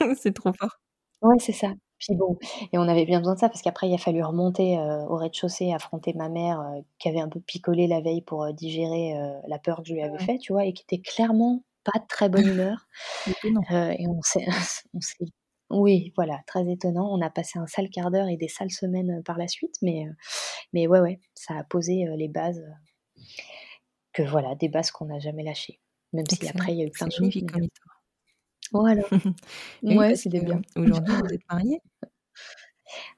C'est 0.16 0.32
trop 0.34 0.52
fort. 0.52 0.78
Ouais, 1.22 1.38
c'est 1.38 1.52
ça. 1.52 1.72
Puis 2.00 2.14
bon 2.16 2.38
et 2.72 2.78
on 2.78 2.82
avait 2.88 3.04
bien 3.06 3.18
besoin 3.20 3.34
de 3.34 3.38
ça 3.40 3.48
parce 3.48 3.62
qu'après 3.62 3.88
il 3.88 3.94
a 3.94 3.98
fallu 3.98 4.22
remonter, 4.24 4.78
heu, 4.78 5.04
au 5.08 5.16
rez-de-chaussée, 5.16 5.72
affronter 5.72 6.12
ma 6.14 6.28
mère, 6.28 6.60
heu, 6.60 6.84
qui 6.98 7.08
avait 7.08 7.20
un 7.20 7.28
peu 7.28 7.40
picolé 7.40 7.86
la 7.86 8.00
veille 8.00 8.22
pour, 8.22 8.44
heu, 8.44 8.52
digérer, 8.52 9.14
la 9.46 9.58
peur 9.58 9.78
que 9.82 9.88
je 9.88 9.94
lui 9.94 10.02
avais 10.02 10.18
Ouais. 10.18 10.18
fait, 10.18 10.38
tu 10.38 10.52
vois? 10.52 10.64
Et 10.64 10.72
qui 10.72 10.82
était 10.84 11.00
clairement 11.02 11.62
pas 11.84 11.98
de 12.00 12.06
très 12.08 12.28
bonne 12.28 12.46
humeur. 12.48 12.86
Et 13.98 14.06
on 14.08 14.22
s'est 14.22 14.46
on 14.94 15.00
s'est 15.00 15.24
oui, 15.72 16.12
voilà, 16.16 16.40
très 16.48 16.68
étonnant. 16.68 17.08
On 17.12 17.20
a 17.22 17.30
passé 17.30 17.58
un 17.60 17.66
sale 17.68 17.90
quart 17.90 18.10
d'heure 18.10 18.26
et 18.28 18.36
des 18.36 18.48
sales 18.48 18.72
semaines, 18.72 19.22
par 19.24 19.38
la 19.38 19.46
suite, 19.46 19.76
mais 19.82 20.06
mais 20.72 20.86
ouais, 20.88 21.00
ouais, 21.00 21.20
ça 21.34 21.56
a 21.58 21.64
posé, 21.64 22.06
les 22.16 22.28
bases, 22.28 22.62
que 24.12 24.22
voilà, 24.22 24.54
des 24.54 24.68
bases 24.68 24.90
qu'on 24.92 25.06
n'a 25.06 25.18
jamais 25.18 25.42
lâchées. 25.42 25.80
Même 26.12 26.28
si 26.28 26.46
après 26.48 26.72
il 26.72 26.78
y 26.78 26.82
a 26.82 26.86
eu 26.86 26.90
plein 26.90 27.06
de 27.08 27.12
choses, 27.12 27.42
voilà. 28.72 29.02
Oui, 29.82 29.96
Ouais, 29.96 30.16
c'était 30.16 30.40
bien. 30.40 30.60
qu'aujourd'hui, 30.74 31.14
vous 31.14 31.34
êtes 31.34 31.48
mariés? 31.50 31.80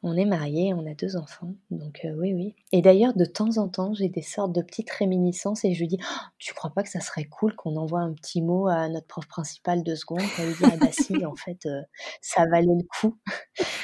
On 0.03 0.17
est 0.17 0.25
mariés, 0.27 0.75
on 0.75 0.85
a 0.87 0.95
2 0.95 1.17
enfants, 1.17 1.55
donc 1.71 2.01
heu, 2.05 2.13
oui, 2.19 2.35
oui. 2.35 2.55
Et 2.73 2.83
d'ailleurs, 2.83 3.15
de 3.15 3.25
temps 3.25 3.57
en 3.57 3.69
temps, 3.69 3.95
j'ai 3.95 4.09
des 4.11 4.21
sortes 4.21 4.53
de 4.53 4.61
petites 4.61 4.91
réminiscences 4.91 5.65
et 5.65 5.73
je 5.73 5.81
lui 5.81 5.89
dis: 5.89 5.99
«Oh, 6.03 6.27
«Tu 6.39 6.53
crois 6.53 6.71
pas 6.75 6.83
que 6.83 6.91
ça 6.91 7.01
serait 7.01 7.25
cool 7.25 7.55
qu'on 7.57 7.77
envoie 7.77 8.01
un 8.01 8.13
petit 8.13 8.43
mot 8.43 8.67
à 8.69 8.89
notre 8.91 9.07
prof 9.07 9.27
principale 9.29 9.83
2 9.83 9.97
secondes 9.97 10.21
pour 10.35 10.45
lui 10.45 10.55
dire: 10.55 10.71
"Eh 10.75 10.77
bah 10.79 10.93
si, 10.93 11.15
en 11.25 11.35
fait, 11.35 11.65
heu, 11.67 11.83
ça 12.21 12.45
valait 12.47 12.67
le 12.67 12.85
coup"?» 13.01 13.17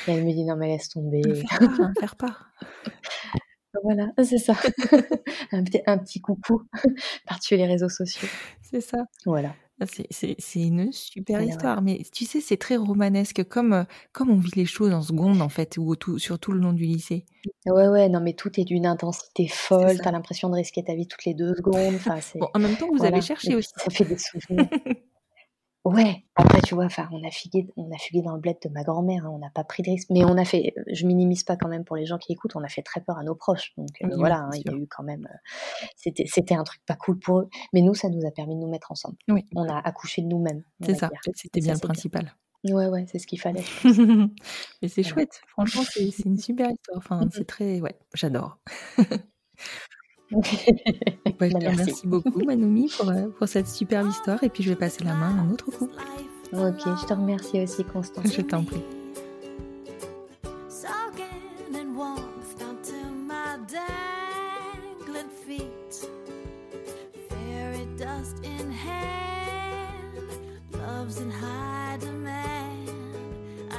et 0.08 0.12
elle 0.12 0.24
me 0.24 0.32
dit: 0.32 0.44
«Non 0.44 0.56
mais 0.56 0.68
laisse 0.68 0.88
tomber». 0.90 1.22
faire-part, 1.36 1.80
un 1.80 1.94
faire-part. 1.94 2.50
Voilà, 3.82 4.08
c'est 4.24 4.38
ça. 4.38 4.54
Un 5.52 5.62
petit 5.62 5.80
un 5.86 5.98
petit 5.98 6.20
coucou 6.20 6.62
par-dessus 7.26 7.56
les 7.56 7.66
réseaux 7.66 7.88
sociaux. 7.88 8.28
C'est 8.62 8.80
ça. 8.80 8.98
Voilà. 9.24 9.54
Ah, 9.80 9.86
c'est 9.86 10.60
une 10.60 10.90
super 10.92 11.40
histoire, 11.42 11.82
mais 11.82 12.02
tu 12.12 12.24
sais, 12.24 12.40
c'est 12.40 12.56
très 12.56 12.76
romanesque 12.76 13.44
comme, 13.44 13.72
heu, 13.74 13.86
comme 14.12 14.30
on 14.30 14.36
vit 14.38 14.50
les 14.56 14.66
choses 14.66 14.92
en 14.92 15.02
secondes, 15.02 15.40
en 15.40 15.48
fait, 15.48 15.76
ou 15.78 15.94
tout 15.94 16.18
sur 16.18 16.38
tout 16.40 16.50
le 16.52 16.58
long 16.58 16.72
du 16.72 16.84
lycée. 16.84 17.24
Ouais, 17.66 17.86
ouais, 17.88 18.08
non 18.08 18.20
mais 18.20 18.32
tout 18.34 18.58
est 18.60 18.64
d'une 18.64 18.86
intensité 18.86 19.46
folle, 19.48 19.96
ça. 19.96 20.02
tu 20.02 20.08
as 20.08 20.12
l'impression 20.12 20.48
de 20.48 20.54
risquer 20.56 20.82
ta 20.82 20.94
vie 20.94 21.06
toutes 21.06 21.24
les 21.24 21.34
2 21.34 21.54
secondes, 21.54 21.96
enfin 21.96 22.20
Bon, 22.40 22.48
c'est 22.50 22.50
en 22.54 22.58
même 22.58 22.76
temps, 22.76 22.88
vous 22.92 23.04
avez 23.04 23.20
voilà 23.20 23.22
et 23.42 23.50
cherché 23.50 23.54
aussi. 23.56 23.72
ça 23.76 23.90
fait 23.90 24.04
des 24.04 24.16
souvenirs. 24.18 24.68
Ouais, 25.88 26.26
après 26.34 26.60
tu 26.60 26.74
vois, 26.74 26.84
enfin 26.84 27.08
on 27.12 27.26
a 27.26 27.30
fugué 27.30 27.66
on 27.76 27.90
a 27.90 27.96
fugué 27.96 28.20
dans 28.20 28.34
le 28.34 28.40
bled 28.40 28.58
de 28.62 28.68
ma 28.68 28.82
grand-mère, 28.82 29.24
hein, 29.24 29.30
on 29.32 29.38
n'a 29.38 29.48
pas 29.48 29.64
pris 29.64 29.82
de 29.82 29.90
risque, 29.90 30.08
mais 30.10 30.22
on 30.22 30.36
a 30.36 30.44
fait 30.44 30.74
je 30.86 31.06
minimise 31.06 31.44
pas 31.44 31.56
quand 31.56 31.68
même 31.68 31.84
pour 31.84 31.96
les 31.96 32.04
gens 32.04 32.18
qui 32.18 32.30
écoutent, 32.32 32.56
on 32.56 32.62
a 32.62 32.68
fait 32.68 32.82
très 32.82 33.00
peur 33.00 33.16
à 33.16 33.24
nos 33.24 33.34
proches, 33.34 33.72
donc 33.78 33.88
Oui, 34.02 34.10
oui, 34.10 34.16
voilà, 34.18 34.40
hein, 34.40 34.50
il 34.52 34.70
y 34.70 34.74
a 34.74 34.76
eu 34.76 34.86
quand 34.86 35.02
même, 35.02 35.26
heu, 35.32 35.38
c'était 35.96 36.26
c'était 36.26 36.54
un 36.54 36.64
truc 36.64 36.82
pas 36.84 36.96
cool 36.96 37.18
pour 37.18 37.40
eux, 37.40 37.48
mais 37.72 37.80
nous, 37.80 37.94
ça 37.94 38.10
nous 38.10 38.26
a 38.26 38.30
permis 38.30 38.54
de 38.54 38.60
nous 38.60 38.68
mettre 38.68 38.92
ensemble. 38.92 39.16
Oui, 39.28 39.46
On 39.56 39.66
a 39.66 39.78
accouché 39.78 40.20
de 40.20 40.26
nous-mêmes, 40.26 40.62
c'est 40.84 40.94
ça, 40.94 41.10
c'était 41.34 41.60
bien 41.60 41.74
ça, 41.74 41.80
le 41.82 41.86
principal. 41.88 42.34
Ouais, 42.64 42.88
ouais, 42.88 43.06
c'est 43.10 43.18
ce 43.18 43.26
qu'il 43.26 43.40
fallait. 43.40 43.64
Mais 44.82 44.88
c'est 44.88 45.02
chouette, 45.02 45.40
franchement, 45.46 45.84
c'est 45.88 46.10
c'est 46.10 46.26
une 46.26 46.38
super 46.38 46.70
histoire, 46.70 46.98
enfin, 46.98 47.20
c'est 47.32 47.46
très 47.46 47.80
ouais, 47.80 47.98
j'adore. 48.12 48.58
Bah, 50.30 50.40
je 50.42 51.28
Bah, 51.38 51.48
te 51.48 51.64
merci. 51.64 51.80
remercie 51.80 52.06
beaucoup, 52.06 52.44
Manoumi, 52.44 52.90
pour, 52.98 53.10
heu, 53.10 53.30
pour 53.38 53.48
cette 53.48 53.68
superbe 53.68 54.08
histoire 54.08 54.42
et 54.44 54.48
puis 54.48 54.62
je 54.62 54.70
vais 54.70 54.76
passer 54.76 55.04
la 55.04 55.14
main 55.14 55.36
à 55.38 55.42
un 55.42 55.50
autre 55.52 55.66
couple. 55.70 55.94
OK, 56.52 56.80
je 56.84 57.06
te 57.06 57.12
remercie 57.14 57.60
aussi, 57.62 57.84
Constance. 57.84 58.32
Je 58.34 58.42
t'en 58.42 58.64
prie. 58.64 58.82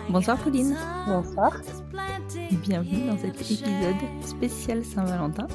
Bonsoir, 0.10 0.38
Pauline. 0.38 0.76
Bonsoir. 1.08 1.62
Bienvenue 2.64 3.08
dans 3.08 3.18
cet 3.18 3.40
épisode 3.42 3.96
spécial 4.22 4.84
Saint-Valentin. 4.84 5.48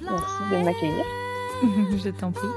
Merci 0.00 0.42
de 0.50 0.64
m'accueillir. 0.64 1.04
Je 2.04 2.10
t'en 2.10 2.32
prie. 2.32 2.48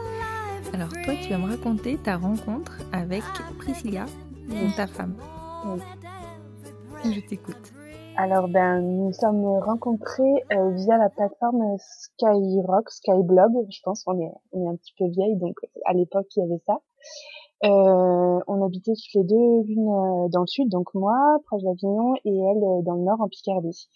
Alors 0.74 0.90
toi, 0.90 1.14
tu 1.22 1.30
vas 1.30 1.38
me 1.38 1.50
raconter 1.50 1.98
ta 1.98 2.18
rencontre 2.18 2.78
avec 2.92 3.24
Priscilla, 3.58 4.06
ta 4.76 4.88
femme. 4.88 5.16
Oui. 5.66 7.14
Je 7.14 7.20
t'écoute. 7.22 7.74
Alors 8.18 8.50
ben 8.50 8.82
nous 8.82 9.14
sommes 9.14 9.46
rencontrés 9.46 10.44
euh, 10.52 10.72
via 10.72 10.98
la 10.98 11.10
plateforme 11.10 11.78
Skyrock, 11.78 12.90
Skyblob, 12.90 13.54
je 13.70 13.80
pense 13.82 14.04
on 14.08 14.20
est 14.20 14.32
on 14.52 14.66
est 14.66 14.74
un 14.74 14.76
petit 14.76 14.94
peu 15.00 15.08
vieille 15.08 15.38
donc 15.38 15.56
à 15.86 15.94
l'époque 15.94 16.28
il 16.36 16.42
y 16.42 16.44
avait 16.44 16.62
ça. 16.68 16.80
Euh, 17.66 18.40
on 18.48 18.66
habitait 18.66 18.94
toutes 18.94 19.14
les 19.16 19.24
deux 19.26 19.64
l'une 19.64 19.90
euh, 19.90 20.30
dans 20.30 20.42
le 20.42 20.48
sud 20.48 20.70
donc 20.70 20.94
moi 20.94 21.14
proche 21.46 21.62
d'Avignon 21.62 22.16
et 22.24 22.30
elle 22.30 22.64
euh, 22.64 22.82
dans 22.84 22.94
le 22.94 23.04
nord 23.04 23.20
en 23.20 23.28
Picardie. 23.28 23.90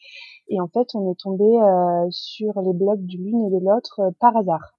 Et 0.49 0.59
en 0.59 0.67
fait 0.67 0.87
on 0.95 1.09
est 1.09 1.17
tombé 1.17 1.45
euh, 1.45 2.07
sur 2.11 2.59
les 2.61 2.73
blogs 2.73 3.05
de 3.05 3.17
l'une 3.17 3.45
et 3.45 3.51
de 3.51 3.65
l'autre 3.65 4.01
euh, 4.01 4.11
par 4.19 4.35
hasard. 4.35 4.73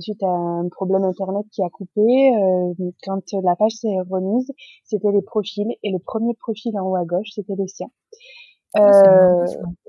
Suite 0.00 0.22
à 0.22 0.28
un 0.28 0.68
problème 0.68 1.04
internet 1.04 1.46
qui 1.52 1.62
a 1.62 1.68
coupé, 1.68 2.32
quand 3.04 3.22
la 3.44 3.54
page 3.54 3.72
s'est 3.72 4.00
remise, 4.10 4.50
c'était 4.82 5.12
les 5.12 5.22
profils 5.22 5.70
et 5.82 5.92
le 5.92 5.98
premier 5.98 6.34
profil 6.34 6.76
en 6.78 6.88
haut 6.88 6.96
à 6.96 7.04
gauche 7.04 7.28
c'était 7.34 7.54
le 7.56 7.66
sien. 7.68 7.88
Euh, 8.76 9.44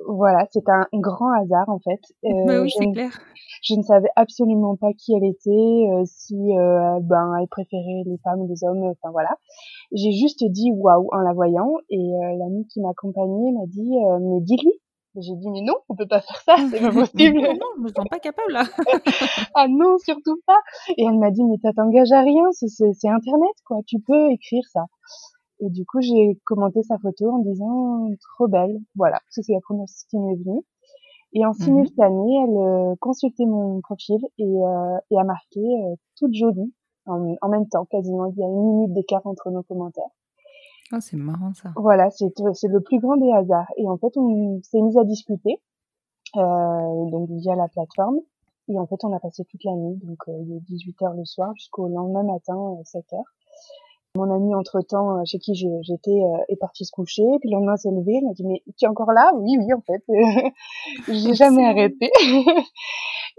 voilà, 0.08 0.46
c'est 0.52 0.68
un 0.70 0.86
grand 0.94 1.32
hasard 1.42 1.70
en 1.70 1.80
fait. 1.80 2.00
Bah 2.46 2.54
Euh, 2.58 2.62
oui, 2.64 2.70
je, 2.70 2.78
c'est 2.80 2.86
ne- 2.86 2.94
clair. 2.94 3.12
je 3.64 3.76
ne 3.76 3.82
savais 3.84 4.10
absolument 4.16 4.76
pas 4.76 4.94
qui 4.94 5.14
elle 5.16 5.26
était, 5.26 5.50
euh, 5.50 6.04
si 6.06 6.36
euh, 6.58 7.00
ben 7.02 7.34
elle 7.42 7.48
préférait 7.48 8.04
les 8.06 8.18
femmes 8.24 8.42
ou 8.42 8.48
les 8.48 8.64
hommes, 8.64 8.84
enfin 8.84 9.12
voilà. 9.12 9.38
J'ai 9.92 10.12
juste 10.12 10.44
dit 10.46 10.72
waouh 10.74 11.10
en 11.14 11.20
la 11.20 11.34
voyant 11.34 11.72
et 11.90 11.98
euh, 12.00 12.38
l'ami 12.38 12.68
qui 12.68 12.82
m'accompagnait 12.82 13.52
m'a 13.52 13.66
dit 13.68 13.96
euh, 14.06 14.20
mais 14.22 14.42
dis-lui. 14.42 14.74
J'ai 15.18 15.34
dit 15.36 15.50
mais 15.50 15.62
non, 15.62 15.76
on 15.88 15.96
peut 15.96 16.08
pas 16.08 16.20
faire 16.20 16.42
ça, 16.42 16.56
c'est 16.70 16.82
pas 16.82 16.92
possible. 16.92 17.40
non, 17.42 17.54
non, 17.54 17.68
je 17.78 17.82
me 17.84 17.88
sens 17.88 18.06
pas 18.10 18.20
capable 18.20 18.52
là. 18.52 18.64
ah 19.56 19.68
non, 19.70 19.98
surtout 20.00 20.38
pas. 20.46 20.60
Et 20.98 21.06
elle 21.06 21.18
m'a 21.18 21.32
dit, 21.32 21.42
mais 21.46 21.56
ça 21.64 21.72
t'engage 21.72 22.12
à 22.12 22.20
rien, 22.22 22.44
c'est 22.52 23.08
Internet, 23.08 23.56
quoi. 23.66 23.78
Tu 23.88 24.00
peux 24.00 24.30
écrire 24.32 24.64
ça. 24.74 24.82
Et 25.62 25.70
du 25.70 25.86
coup, 25.86 26.02
j'ai 26.02 26.40
commenté 26.46 26.84
sa 26.84 26.98
photo 27.00 27.32
en 27.32 27.40
disant, 27.40 28.10
trop 28.36 28.48
belle. 28.48 28.78
Voilà, 28.96 29.20
ça 29.30 29.42
c'est 29.42 29.54
la 29.54 29.62
première 29.62 29.88
chose 29.88 30.04
qui 30.10 30.18
m'est 30.20 30.36
venue. 30.36 30.62
Et 31.34 31.46
en 31.46 31.50
Mhm. 31.50 31.54
simultané, 31.56 32.44
elle 32.44 32.58
euh, 32.58 32.96
consultait 33.00 33.46
mon 33.46 33.82
profil 33.82 34.20
et, 34.38 34.44
euh, 34.46 34.98
et 35.12 35.18
a 35.20 35.24
marqué 35.24 35.60
euh, 35.60 35.96
toute 36.18 36.34
jolie 36.34 36.74
en, 37.08 37.36
en 37.42 37.50
même 37.50 37.68
temps, 37.68 37.86
quasiment. 37.86 38.26
Il 38.28 38.38
y 38.38 38.44
a 38.44 38.48
une 38.48 38.78
minute 38.78 38.94
d'écart 38.94 39.26
entre 39.26 39.50
nos 39.52 39.64
commentaires. 39.64 40.10
Oh, 40.94 40.98
c'est 41.02 41.18
marrant 41.18 41.54
ça. 41.54 41.70
Voilà, 41.76 42.10
c'est, 42.12 42.32
c'est 42.54 42.68
le 42.68 42.80
plus 42.80 43.00
grand 43.00 43.18
des 43.18 43.32
hasards. 43.32 43.68
Et 43.78 43.88
en 43.88 43.98
fait, 43.98 44.16
on 44.18 44.62
s'est 44.64 44.82
mis 44.82 44.98
à 45.00 45.04
discuter, 45.04 45.60
euh, 46.38 47.10
donc 47.10 47.30
via 47.32 47.56
la 47.56 47.68
plateforme. 47.68 48.20
Et 48.68 48.80
en 48.80 48.86
fait, 48.88 49.04
on 49.04 49.12
a 49.14 49.20
passé 49.20 49.44
toute 49.46 49.64
la 49.64 49.74
nuit, 49.74 50.00
donc 50.04 50.18
euh, 50.28 50.32
de 50.44 50.60
18h 50.60 51.16
le 51.18 51.26
soir 51.26 51.52
jusqu'au 51.56 51.88
lendemain 51.88 52.24
matin, 52.24 52.56
euh, 52.80 52.84
7h. 52.84 53.22
Mon 54.16 54.34
ami, 54.34 54.56
entre-temps, 54.56 55.18
euh, 55.18 55.22
chez 55.26 55.40
qui 55.40 55.54
j'étais, 55.56 56.12
euh, 56.12 56.38
est 56.48 56.56
parti 56.56 56.86
se 56.86 56.92
coucher. 56.92 57.24
Puis 57.42 57.50
le 57.50 57.56
lendemain, 57.56 57.76
s'est 57.76 57.92
levé. 57.92 58.14
Il 58.22 58.26
m'a 58.26 58.34
dit, 58.34 58.46
mais 58.46 58.64
tu 58.78 58.86
es 58.86 58.88
encore 58.88 59.12
là? 59.12 59.32
Oui, 59.36 59.58
oui, 59.58 59.74
en 59.74 59.82
fait. 59.82 60.04
J'ai 61.08 61.34
jamais 61.34 61.66
arrêté. 61.66 62.10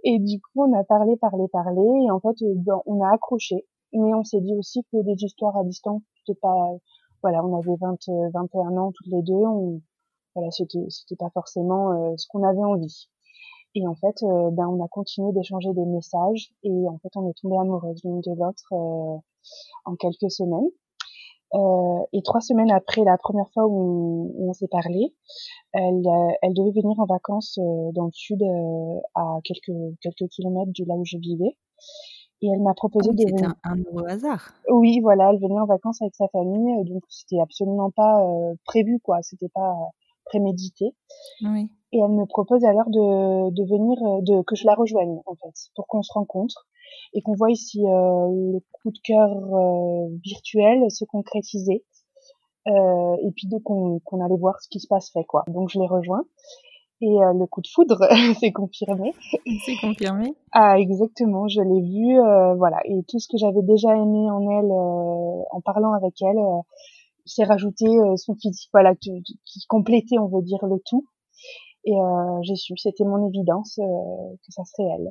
et 0.05 0.19
du 0.19 0.41
coup, 0.41 0.65
on 0.65 0.79
a 0.79 0.85
parlé, 0.85 1.17
parlé, 1.17 1.45
parlé. 1.49 1.83
Et 2.07 2.11
en 2.11 2.21
fait, 2.21 2.43
euh, 2.43 2.77
on 2.87 3.03
a 3.03 3.12
accroché. 3.12 3.65
Mais 3.93 4.12
on 4.15 4.25
s'est 4.25 4.41
dit 4.41 4.55
aussi 4.55 4.83
que 4.93 4.99
les 4.99 5.17
histoires 5.25 5.57
à 5.57 5.65
distance, 5.65 6.03
c'était 6.19 6.39
pas... 6.41 6.77
Voilà, 7.23 7.45
on 7.45 7.57
avait 7.57 7.77
20, 7.81 7.97
euh, 8.09 8.31
21 8.35 8.77
ans 8.77 8.93
toutes 8.93 9.11
les 9.11 9.23
deux. 9.23 9.33
On, 9.33 9.81
voilà, 10.37 10.51
c'était 10.51 10.85
c'était 10.91 11.17
pas 11.17 11.31
forcément 11.31 11.93
euh, 11.93 12.15
ce 12.19 12.27
qu'on 12.29 12.43
avait 12.43 12.62
envie. 12.62 13.09
Et 13.77 13.87
en 13.87 13.95
fait, 13.95 14.23
euh, 14.23 14.51
ben, 14.53 14.67
on 14.69 14.83
a 14.83 14.89
continué 14.89 15.33
d'échanger 15.33 15.73
des 15.75 15.85
messages 15.85 16.51
et 16.65 16.89
en 16.89 16.97
fait, 16.99 17.11
on 17.15 17.29
est 17.29 17.35
tombé 17.35 17.59
amoureuses 17.59 18.01
l'une 18.05 18.23
de 18.23 18.31
l'autre 18.31 18.73
euh, 18.73 19.19
en 19.85 19.97
quelques 19.97 20.31
semaines. 20.31 20.71
Euh, 21.55 22.05
et 22.15 22.23
trois 22.23 22.41
semaines 22.41 22.71
après 22.73 23.05
la 23.05 23.19
première 23.19 23.49
fois 23.53 23.67
où, 23.67 24.35
on 24.39 24.53
s'est 24.55 24.67
parlé, 24.67 25.15
elle, 25.75 26.07
euh, 26.07 26.33
elle 26.41 26.55
devait 26.55 26.73
venir 26.73 26.99
en 26.99 27.05
vacances 27.05 27.59
euh, 27.59 27.93
dans 27.93 28.07
le 28.07 28.12
sud, 28.12 28.43
euh, 28.43 29.01
à 29.15 29.39
quelques 29.45 29.77
quelques 30.01 30.29
kilomètres 30.31 30.73
de 30.75 30.85
là 30.87 30.95
où 30.95 31.05
je 31.05 31.19
vivais. 31.19 31.55
Et 32.41 32.49
elle 32.49 32.62
m'a 32.62 32.75
proposé 32.75 33.12
de 33.12 33.25
venir. 33.29 33.55
un, 33.62 33.73
un 33.73 33.83
heureux 33.85 34.09
hasard. 34.09 34.55
Oui, 34.71 35.01
voilà, 35.01 35.31
elle 35.33 35.39
venait 35.39 35.61
en 35.61 35.67
vacances 35.67 36.01
avec 36.01 36.15
sa 36.15 36.29
famille, 36.29 36.83
donc 36.85 37.03
c'était 37.11 37.41
absolument 37.41 37.91
pas 37.91 38.23
euh, 38.23 38.55
prévu, 38.65 39.01
quoi. 39.01 39.19
C'était 39.21 39.51
pas 39.51 39.75
prémédité. 40.25 40.95
Oui. 41.43 41.71
Et 41.97 41.99
elle 41.99 42.13
me 42.13 42.27
propose 42.27 42.63
alors 42.65 42.91
de, 42.91 43.51
de 43.51 43.63
venir, 43.65 43.97
euh, 44.03 44.21
de 44.21 44.43
que 44.43 44.55
je 44.55 44.67
la 44.67 44.75
rejoigne 44.75 45.19
en 45.25 45.35
fait, 45.35 45.71
pour 45.75 45.87
qu'on 45.87 46.03
se 46.03 46.13
rencontre 46.13 46.67
et 47.15 47.23
qu'on 47.23 47.35
voie 47.35 47.55
si 47.55 47.81
euh, 47.87 47.89
le 47.89 48.59
coup 48.73 48.91
de 48.91 48.99
cœur 49.03 49.31
euh, 49.31 50.09
virtuel 50.23 50.91
se 50.91 51.07
concrétisait. 51.07 51.85
Euh, 52.67 53.17
et 53.23 53.31
puis 53.31 53.47
donc 53.47 53.63
qu'on 53.63 54.01
qu'on 54.01 54.23
allait 54.23 54.37
voir 54.37 54.61
ce 54.61 54.69
qui 54.69 54.81
se 54.81 54.89
passerait 54.89 55.25
quoi. 55.25 55.45
Donc 55.47 55.71
je 55.71 55.79
l'ai 55.79 55.87
rejoint 55.87 56.25
et 57.01 57.07
euh, 57.07 57.33
le 57.33 57.47
coup 57.47 57.61
de 57.61 57.69
foudre 57.69 57.99
s'est 58.41 58.53
confirmé. 58.53 59.15
C'est 59.65 59.77
confirmé. 59.81 60.35
Ah 60.53 60.79
exactement, 60.79 61.49
je 61.49 61.61
l'ai 61.61 61.81
vu, 61.81 62.21
euh, 62.21 62.55
voilà. 62.55 62.79
Et 62.85 63.03
tout 63.09 63.19
ce 63.19 63.29
que 63.29 63.39
j'avais 63.39 63.63
déjà 63.63 63.95
aimé 63.95 64.31
en 64.31 64.43
elle, 64.43 64.71
euh, 64.71 65.43
en 65.51 65.61
parlant 65.63 65.93
avec 65.93 66.21
elle, 66.23 66.39
euh, 66.39 66.61
s'est 67.25 67.45
rajouté 67.45 67.87
euh, 67.87 68.17
son 68.17 68.35
physique, 68.35 68.69
voilà, 68.73 68.95
qui, 68.95 69.23
qui 69.23 69.67
complétait, 69.69 70.19
on 70.19 70.29
veut 70.29 70.43
dire, 70.43 70.65
le 70.67 70.81
tout. 70.87 71.07
Et 71.87 71.92
euh, 71.94 72.42
j'ai 72.42 72.57
su, 72.57 72.77
c'était 72.77 73.05
mon 73.05 73.29
évidence 73.29 73.79
euh, 73.79 74.37
que 74.44 74.53
ça 74.53 74.64
serait 74.64 74.88
elle. 74.99 75.11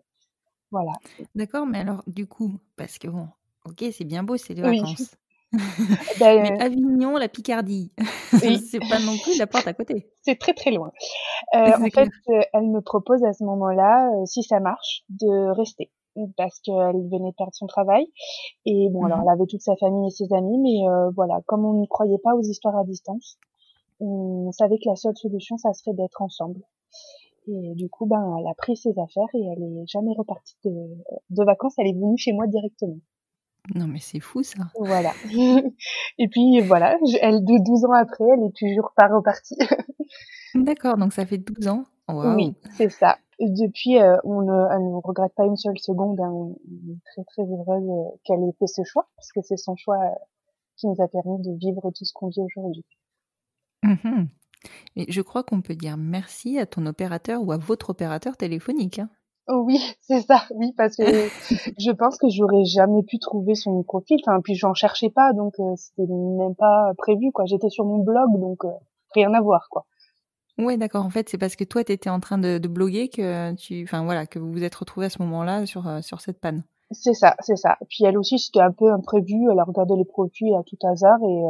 Voilà. 0.71 0.91
D'accord, 1.33 1.65
mais 1.65 1.79
alors 1.79 2.03
du 2.07 2.27
coup, 2.27 2.59
parce 2.75 2.97
que 2.97 3.07
bon, 3.07 3.27
ok, 3.65 3.85
c'est 3.91 4.03
bien 4.03 4.23
beau, 4.23 4.37
c'est 4.37 4.53
les 4.53 4.61
Oui. 4.61 4.77
vacances. 4.77 5.15
Ben, 6.19 6.37
Mais 6.41 6.51
euh, 6.51 6.55
Avignon, 6.59 7.17
la 7.17 7.29
Picardie, 7.29 7.91
oui, 8.43 8.57
c'est 8.57 8.81
pas 8.81 8.99
non 8.99 9.17
plus 9.17 9.37
la 9.37 9.47
porte 9.47 9.67
à 9.67 9.73
côté. 9.73 10.11
c'est 10.21 10.37
très 10.37 10.53
très 10.53 10.71
loin. 10.71 10.91
Euh, 11.55 11.75
en 11.81 11.89
fait, 11.89 12.09
euh, 12.29 12.41
elle 12.53 12.67
me 12.69 12.81
propose 12.81 13.23
à 13.23 13.33
ce 13.33 13.43
moment-là, 13.43 14.09
euh, 14.11 14.25
si 14.25 14.43
ça 14.43 14.59
marche, 14.59 15.03
de 15.09 15.51
rester 15.55 15.91
parce 16.37 16.59
qu'elle 16.61 16.95
venait 17.11 17.31
de 17.31 17.35
perdre 17.35 17.53
son 17.53 17.67
travail. 17.67 18.05
Et 18.65 18.87
bon, 18.91 19.03
alors 19.05 19.19
Mhm. 19.19 19.23
elle 19.23 19.29
avait 19.33 19.47
toute 19.47 19.61
sa 19.61 19.75
famille 19.77 20.07
et 20.07 20.11
ses 20.11 20.33
amis, 20.33 20.57
mais 20.59 21.11
voilà, 21.15 21.41
comme 21.45 21.65
on 21.65 21.81
ne 21.81 21.85
croyait 21.87 22.19
pas 22.23 22.33
aux 22.35 22.41
histoires 22.41 22.77
à 22.77 22.85
distance, 22.85 23.37
on 23.99 24.51
savait 24.51 24.77
que 24.77 24.89
la 24.89 24.95
seule 24.95 25.15
solution, 25.15 25.57
ça 25.57 25.73
serait 25.73 25.93
d'être 25.93 26.21
ensemble. 26.21 26.61
Et 27.47 27.73
du 27.75 27.89
coup, 27.89 28.05
ben, 28.07 28.37
elle 28.39 28.47
a 28.47 28.53
pris 28.55 28.75
ses 28.75 28.91
affaires 28.99 29.29
et 29.35 29.43
elle 29.45 29.61
est 29.63 29.87
jamais 29.87 30.13
repartie 30.17 30.55
de, 30.63 30.71
de 31.29 31.43
vacances. 31.43 31.75
Elle 31.77 31.87
est 31.87 31.93
venue 31.93 32.17
chez 32.17 32.33
moi 32.33 32.47
directement. 32.47 32.97
Non, 33.73 33.87
mais 33.87 33.99
c'est 33.99 34.19
fou 34.19 34.43
ça. 34.43 34.63
Voilà. 34.79 35.11
et 36.17 36.27
puis 36.27 36.61
voilà, 36.61 36.97
elle 37.21 37.43
de 37.43 37.63
12 37.63 37.85
ans 37.85 37.93
après, 37.93 38.23
elle 38.33 38.43
est 38.45 38.55
toujours 38.55 38.91
pas 38.95 39.07
repartie. 39.07 39.57
D'accord, 40.55 40.97
donc 40.97 41.13
ça 41.13 41.25
fait 41.25 41.37
12 41.37 41.67
ans. 41.67 41.83
Oui, 42.07 42.53
c'est 42.77 42.89
ça. 42.89 43.17
Depuis, 43.39 43.99
euh, 43.99 44.15
on 44.23 44.41
ne, 44.43 44.73
elle 44.75 44.85
ne 44.91 44.95
regrette 45.03 45.33
pas 45.35 45.45
une 45.45 45.57
seule 45.57 45.77
seconde. 45.79 46.19
hein. 46.21 46.31
On 46.31 46.51
est 46.91 46.99
très 47.05 47.23
très 47.25 47.41
heureuse 47.41 47.89
euh, 47.89 48.17
qu'elle 48.23 48.43
ait 48.43 48.53
fait 48.59 48.67
ce 48.67 48.83
choix, 48.83 49.07
parce 49.17 49.31
que 49.31 49.41
c'est 49.41 49.57
son 49.57 49.75
choix 49.75 49.97
euh, 49.97 50.15
qui 50.77 50.87
nous 50.87 51.01
a 51.01 51.07
permis 51.07 51.41
de 51.41 51.51
vivre 51.57 51.81
tout 51.91 52.05
ce 52.05 52.13
qu'on 52.13 52.27
vit 52.29 52.41
aujourd'hui. 52.41 52.85
Mhm. 53.85 54.29
Mais 54.95 55.05
je 55.09 55.21
crois 55.21 55.43
qu'on 55.43 55.61
peut 55.61 55.75
dire 55.75 55.95
merci 55.97 56.57
à 56.59 56.65
ton 56.65 56.85
opérateur 56.85 57.43
ou 57.43 57.51
à 57.51 57.57
votre 57.57 57.91
opérateur 57.91 58.35
téléphonique. 58.37 58.99
hein. 58.99 59.09
Oh 59.47 59.61
oui, 59.65 59.79
c'est 60.01 60.21
ça, 60.21 60.43
oui, 60.55 60.73
parce 60.75 60.95
que 60.95 61.03
je 61.79 61.91
pense 61.91 62.17
que 62.17 62.27
j'aurais 62.29 62.65
jamais 62.65 63.03
pu 63.03 63.19
trouver 63.19 63.55
son 63.55 63.83
profil. 63.83 64.17
Enfin, 64.25 64.41
puis 64.41 64.55
j'en 64.55 64.73
cherchais 64.73 65.09
pas, 65.11 65.33
donc 65.33 65.53
euh, 65.59 65.73
c'était 65.75 66.07
même 66.11 66.55
pas 66.55 66.93
prévu, 66.97 67.31
quoi. 67.31 67.45
J'étais 67.45 67.69
sur 67.69 67.85
mon 67.85 67.99
blog, 67.99 68.39
donc 68.39 68.65
euh, 68.65 68.69
rien 69.13 69.33
à 69.33 69.41
voir, 69.41 69.67
quoi. 69.69 69.85
Ouais, 70.57 70.77
d'accord. 70.77 71.05
En 71.05 71.09
fait, 71.09 71.27
c'est 71.29 71.37
parce 71.37 71.55
que 71.57 71.65
toi, 71.65 71.83
tu 71.83 71.91
étais 71.91 72.09
en 72.09 72.19
train 72.21 72.37
de, 72.37 72.57
de 72.57 72.67
bloguer 72.69 73.09
que 73.09 73.53
tu, 73.55 73.83
enfin 73.83 74.03
voilà, 74.05 74.25
que 74.25 74.39
vous 74.39 74.51
vous 74.51 74.63
êtes 74.63 74.73
retrouvés 74.75 75.07
à 75.07 75.09
ce 75.09 75.21
moment-là 75.21 75.65
sur, 75.65 75.85
euh, 75.87 76.01
sur 76.01 76.21
cette 76.21 76.39
panne. 76.39 76.63
C'est 76.91 77.13
ça, 77.13 77.35
c'est 77.39 77.57
ça. 77.57 77.77
Puis 77.89 78.05
elle 78.05 78.17
aussi, 78.17 78.39
c'était 78.39 78.61
un 78.61 78.71
peu 78.71 78.91
imprévu. 78.91 79.47
Elle 79.51 79.59
a 79.59 79.63
regardé 79.63 79.95
les 79.97 80.05
profils 80.05 80.53
à 80.55 80.63
tout 80.63 80.77
hasard 80.87 81.17
et 81.23 81.43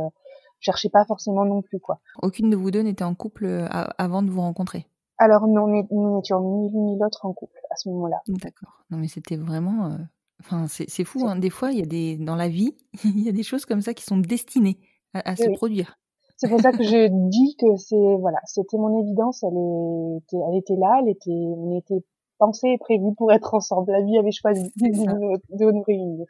cherchait 0.65 0.89
pas 0.89 1.06
forcément 1.06 1.45
non 1.45 1.62
plus, 1.62 1.80
quoi. 1.80 1.99
Aucune 2.21 2.49
de 2.49 2.56
vous 2.58 2.71
deux 2.71 2.82
n'était 2.82 3.04
en 3.04 3.15
couple 3.15 3.45
euh, 3.45 3.67
avant 3.69 4.21
de 4.23 4.30
vous 4.30 4.41
rencontrer? 4.41 4.88
Alors 5.17 5.47
non, 5.47 5.67
nous 5.67 6.17
n'étions 6.17 6.41
ni 6.41 6.69
l'une 6.71 6.86
ni 6.88 6.99
l'autre 6.99 7.25
en 7.25 7.32
couple 7.34 7.58
à 7.71 7.75
ce 7.78 7.88
moment-là. 7.89 8.17
D'accord. 8.28 8.84
Non, 8.89 8.97
mais 8.97 9.08
c'était 9.08 9.38
vraiment. 9.38 9.91
euh, 9.91 9.97
Enfin, 10.41 10.67
c'est 10.67 10.89
c'est 10.89 11.06
fou. 11.06 11.25
Hein. 11.28 11.38
Des 11.38 11.49
fois, 11.49 11.71
il 11.71 11.80
y 11.80 11.82
a 11.82 11.86
des 11.86 12.17
dans 12.17 12.36
la 12.36 12.49
vie, 12.49 12.75
il 13.06 13.21
y 13.23 13.30
a 13.30 13.32
des 13.32 13.43
choses 13.43 13.65
comme 13.65 13.80
ça 13.82 13.93
qui 13.93 14.04
sont 14.04 14.17
destinées 14.17 14.78
à, 15.13 15.30
à 15.32 15.36
se 15.38 15.47
Oui. 15.47 15.56
produire. 15.56 15.97
C'est 16.36 16.49
pour 16.49 16.60
ça 16.60 16.73
que 16.73 16.84
je 16.84 17.08
dis 17.30 17.56
que 17.58 17.78
c'est 17.78 18.15
voilà, 18.19 18.39
c'était 18.43 18.78
mon 18.78 18.99
évidence. 19.01 19.41
Elle 19.43 20.17
était, 20.17 20.36
elle 20.49 20.58
était 20.58 20.75
là, 20.75 20.99
elle 21.01 21.10
était, 21.10 21.32
on 21.32 21.78
était 21.78 22.04
pensé 22.38 22.67
et 22.67 22.78
prévu 22.78 23.15
pour 23.17 23.32
être 23.32 23.54
ensemble. 23.54 23.93
La 23.93 24.01
vie 24.04 24.17
avait 24.17 24.34
choisi 24.34 24.63
de 24.75 25.58
de 25.58 25.71
nous 25.71 25.84
réunir. 25.84 26.25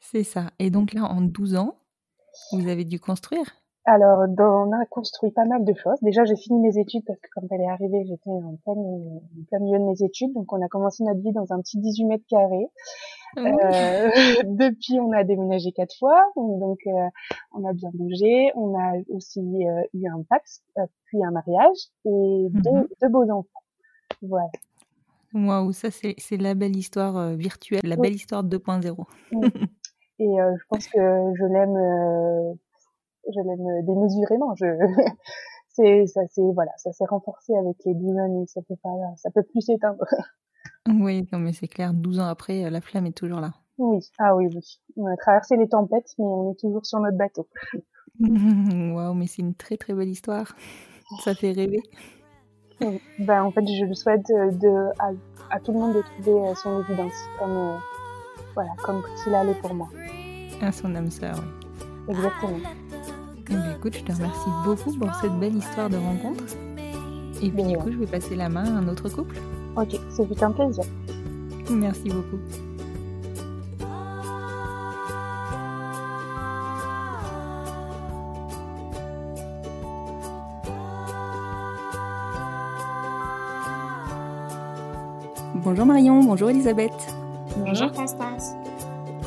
C'est 0.00 0.24
ça. 0.24 0.50
Et 0.58 0.70
donc 0.70 0.92
là, 0.92 1.04
en 1.04 1.20
12 1.20 1.54
ans, 1.54 1.76
vous 2.52 2.66
avez 2.66 2.84
dû 2.84 2.98
construire? 2.98 3.44
Alors, 3.88 4.18
on 4.38 4.72
a 4.72 4.84
construit 4.86 5.30
pas 5.30 5.44
mal 5.44 5.64
de 5.64 5.72
choses. 5.74 5.98
Déjà, 6.02 6.24
j'ai 6.24 6.34
fini 6.36 6.58
mes 6.60 6.76
études 6.76 7.04
parce 7.06 7.20
que 7.20 7.28
quand 7.34 7.46
elle 7.52 7.60
est 7.60 7.68
arrivée, 7.68 8.04
j'étais 8.04 8.30
en 8.30 8.56
plein, 8.64 8.74
milieu 9.60 9.78
de 9.78 9.84
mes 9.84 10.02
études. 10.04 10.32
Donc, 10.34 10.52
on 10.52 10.60
a 10.60 10.66
commencé 10.68 11.04
notre 11.04 11.20
vie 11.20 11.32
dans 11.32 11.52
un 11.52 11.60
petit 11.60 11.78
18 11.78 12.04
mètres 12.06 12.24
carrés. 12.28 12.66
Oui. 13.36 13.44
Euh, 13.44 14.08
depuis, 14.44 14.98
on 14.98 15.12
a 15.12 15.22
déménagé 15.22 15.70
quatre 15.70 15.94
fois. 15.98 16.20
Donc, 16.34 16.78
euh, 16.88 17.08
on 17.54 17.64
a 17.64 17.72
bien 17.74 17.90
bougé. 17.94 18.50
On 18.56 18.76
a 18.76 18.92
aussi 19.10 19.38
euh, 19.40 19.82
eu 19.94 20.08
un 20.08 20.22
Pax, 20.28 20.62
euh, 20.78 20.86
puis 21.04 21.22
un 21.24 21.30
mariage 21.30 21.76
et 22.06 22.46
deux, 22.50 22.70
Mhm. 22.70 22.86
deux 23.02 23.08
beaux 23.08 23.30
enfants. 23.30 23.62
Voilà. 24.22 24.48
Waouh, 25.34 25.72
ça 25.72 25.88
c'est 25.90 26.36
la 26.40 26.54
belle 26.54 26.74
histoire 26.76 27.16
euh, 27.16 27.34
virtuelle, 27.34 27.82
la 27.84 27.96
Oui. 27.96 28.00
belle 28.02 28.14
histoire 28.14 28.42
2.0. 28.42 29.04
Mm. 29.32 29.40
Et 30.18 30.40
euh, 30.40 30.56
je 30.58 30.62
pense 30.70 30.86
que 30.88 30.98
je 30.98 31.44
l'aime, 31.44 31.76
euh, 31.76 32.54
je 33.28 33.40
l'aime 33.40 33.84
démesurément. 33.84 34.54
Je, 34.56 34.66
c'est, 35.68 36.06
ça, 36.06 36.20
c'est 36.30 36.42
voilà, 36.54 36.72
ça 36.76 36.92
s'est 36.92 37.06
renforcé 37.06 37.54
avec 37.56 37.76
les 37.84 37.94
12 37.94 38.18
années. 38.18 38.46
Ça 38.46 38.60
peut 38.62 38.76
pas, 38.82 38.90
ça 39.16 39.30
peut 39.30 39.42
plus 39.42 39.60
s'éteindre. 39.60 40.04
Oui, 40.88 41.26
non 41.32 41.40
mais 41.40 41.52
c'est 41.52 41.66
clair, 41.66 41.92
12 41.92 42.20
ans 42.20 42.26
après, 42.26 42.64
euh, 42.64 42.70
la 42.70 42.80
flamme 42.80 43.06
est 43.06 43.16
toujours 43.16 43.40
là. 43.40 43.50
Oui, 43.78 43.98
ah 44.18 44.36
oui, 44.36 44.46
oui. 44.54 44.80
On 44.96 45.06
a 45.06 45.16
traversé 45.16 45.56
les 45.56 45.68
tempêtes, 45.68 46.14
mais 46.18 46.24
on 46.24 46.52
est 46.52 46.60
toujours 46.60 46.86
sur 46.86 47.00
notre 47.00 47.16
bateau. 47.16 47.48
Waouh, 48.20 49.14
mais 49.14 49.26
c'est 49.26 49.42
une 49.42 49.54
très 49.54 49.76
très 49.76 49.94
belle 49.94 50.08
histoire. 50.08 50.54
Ça 51.24 51.34
fait 51.34 51.52
rêver. 51.52 51.82
Ben, 53.18 53.42
en 53.42 53.50
fait, 53.50 53.66
je 53.66 53.84
le 53.84 53.94
souhaite 53.94 54.28
euh, 54.30 54.50
de, 54.50 54.90
à, 54.98 55.10
à 55.50 55.60
tout 55.60 55.72
le 55.72 55.78
monde 55.78 55.94
de 55.94 56.02
trouver 56.02 56.48
euh, 56.48 56.54
son 56.54 56.80
évidence, 56.82 57.14
comme, 57.38 57.56
euh, 57.56 57.76
voilà, 58.54 58.70
comme 58.82 59.02
s'il 59.16 59.34
allait 59.34 59.54
pour 59.54 59.74
moi. 59.74 59.88
À 60.60 60.72
son 60.72 60.94
âme 60.94 61.10
sœur, 61.10 61.36
oui. 61.38 62.14
Exactement. 62.14 62.58
Bien, 63.48 63.76
écoute, 63.76 63.96
je 63.96 64.02
te 64.02 64.12
remercie 64.12 64.50
beaucoup 64.64 64.92
pour 64.98 65.14
cette 65.14 65.38
belle 65.38 65.56
histoire 65.56 65.88
de 65.88 65.96
rencontre. 65.96 66.44
Et 67.42 67.50
puis, 67.50 67.62
du 67.62 67.76
coup, 67.76 67.92
je 67.92 67.98
vais 67.98 68.06
passer 68.06 68.34
la 68.34 68.48
main 68.48 68.64
à 68.64 68.78
un 68.78 68.88
autre 68.88 69.08
couple. 69.08 69.36
Ok, 69.76 69.98
ce 70.10 70.22
fut 70.24 70.42
un 70.42 70.50
plaisir. 70.50 70.84
Merci 71.70 72.08
beaucoup. 72.08 72.38
Bonjour 85.54 85.86
Marion, 85.86 86.22
bonjour 86.22 86.50
Elisabeth. 86.50 86.92
Bonjour 87.56 87.90
Constance. 87.92 88.55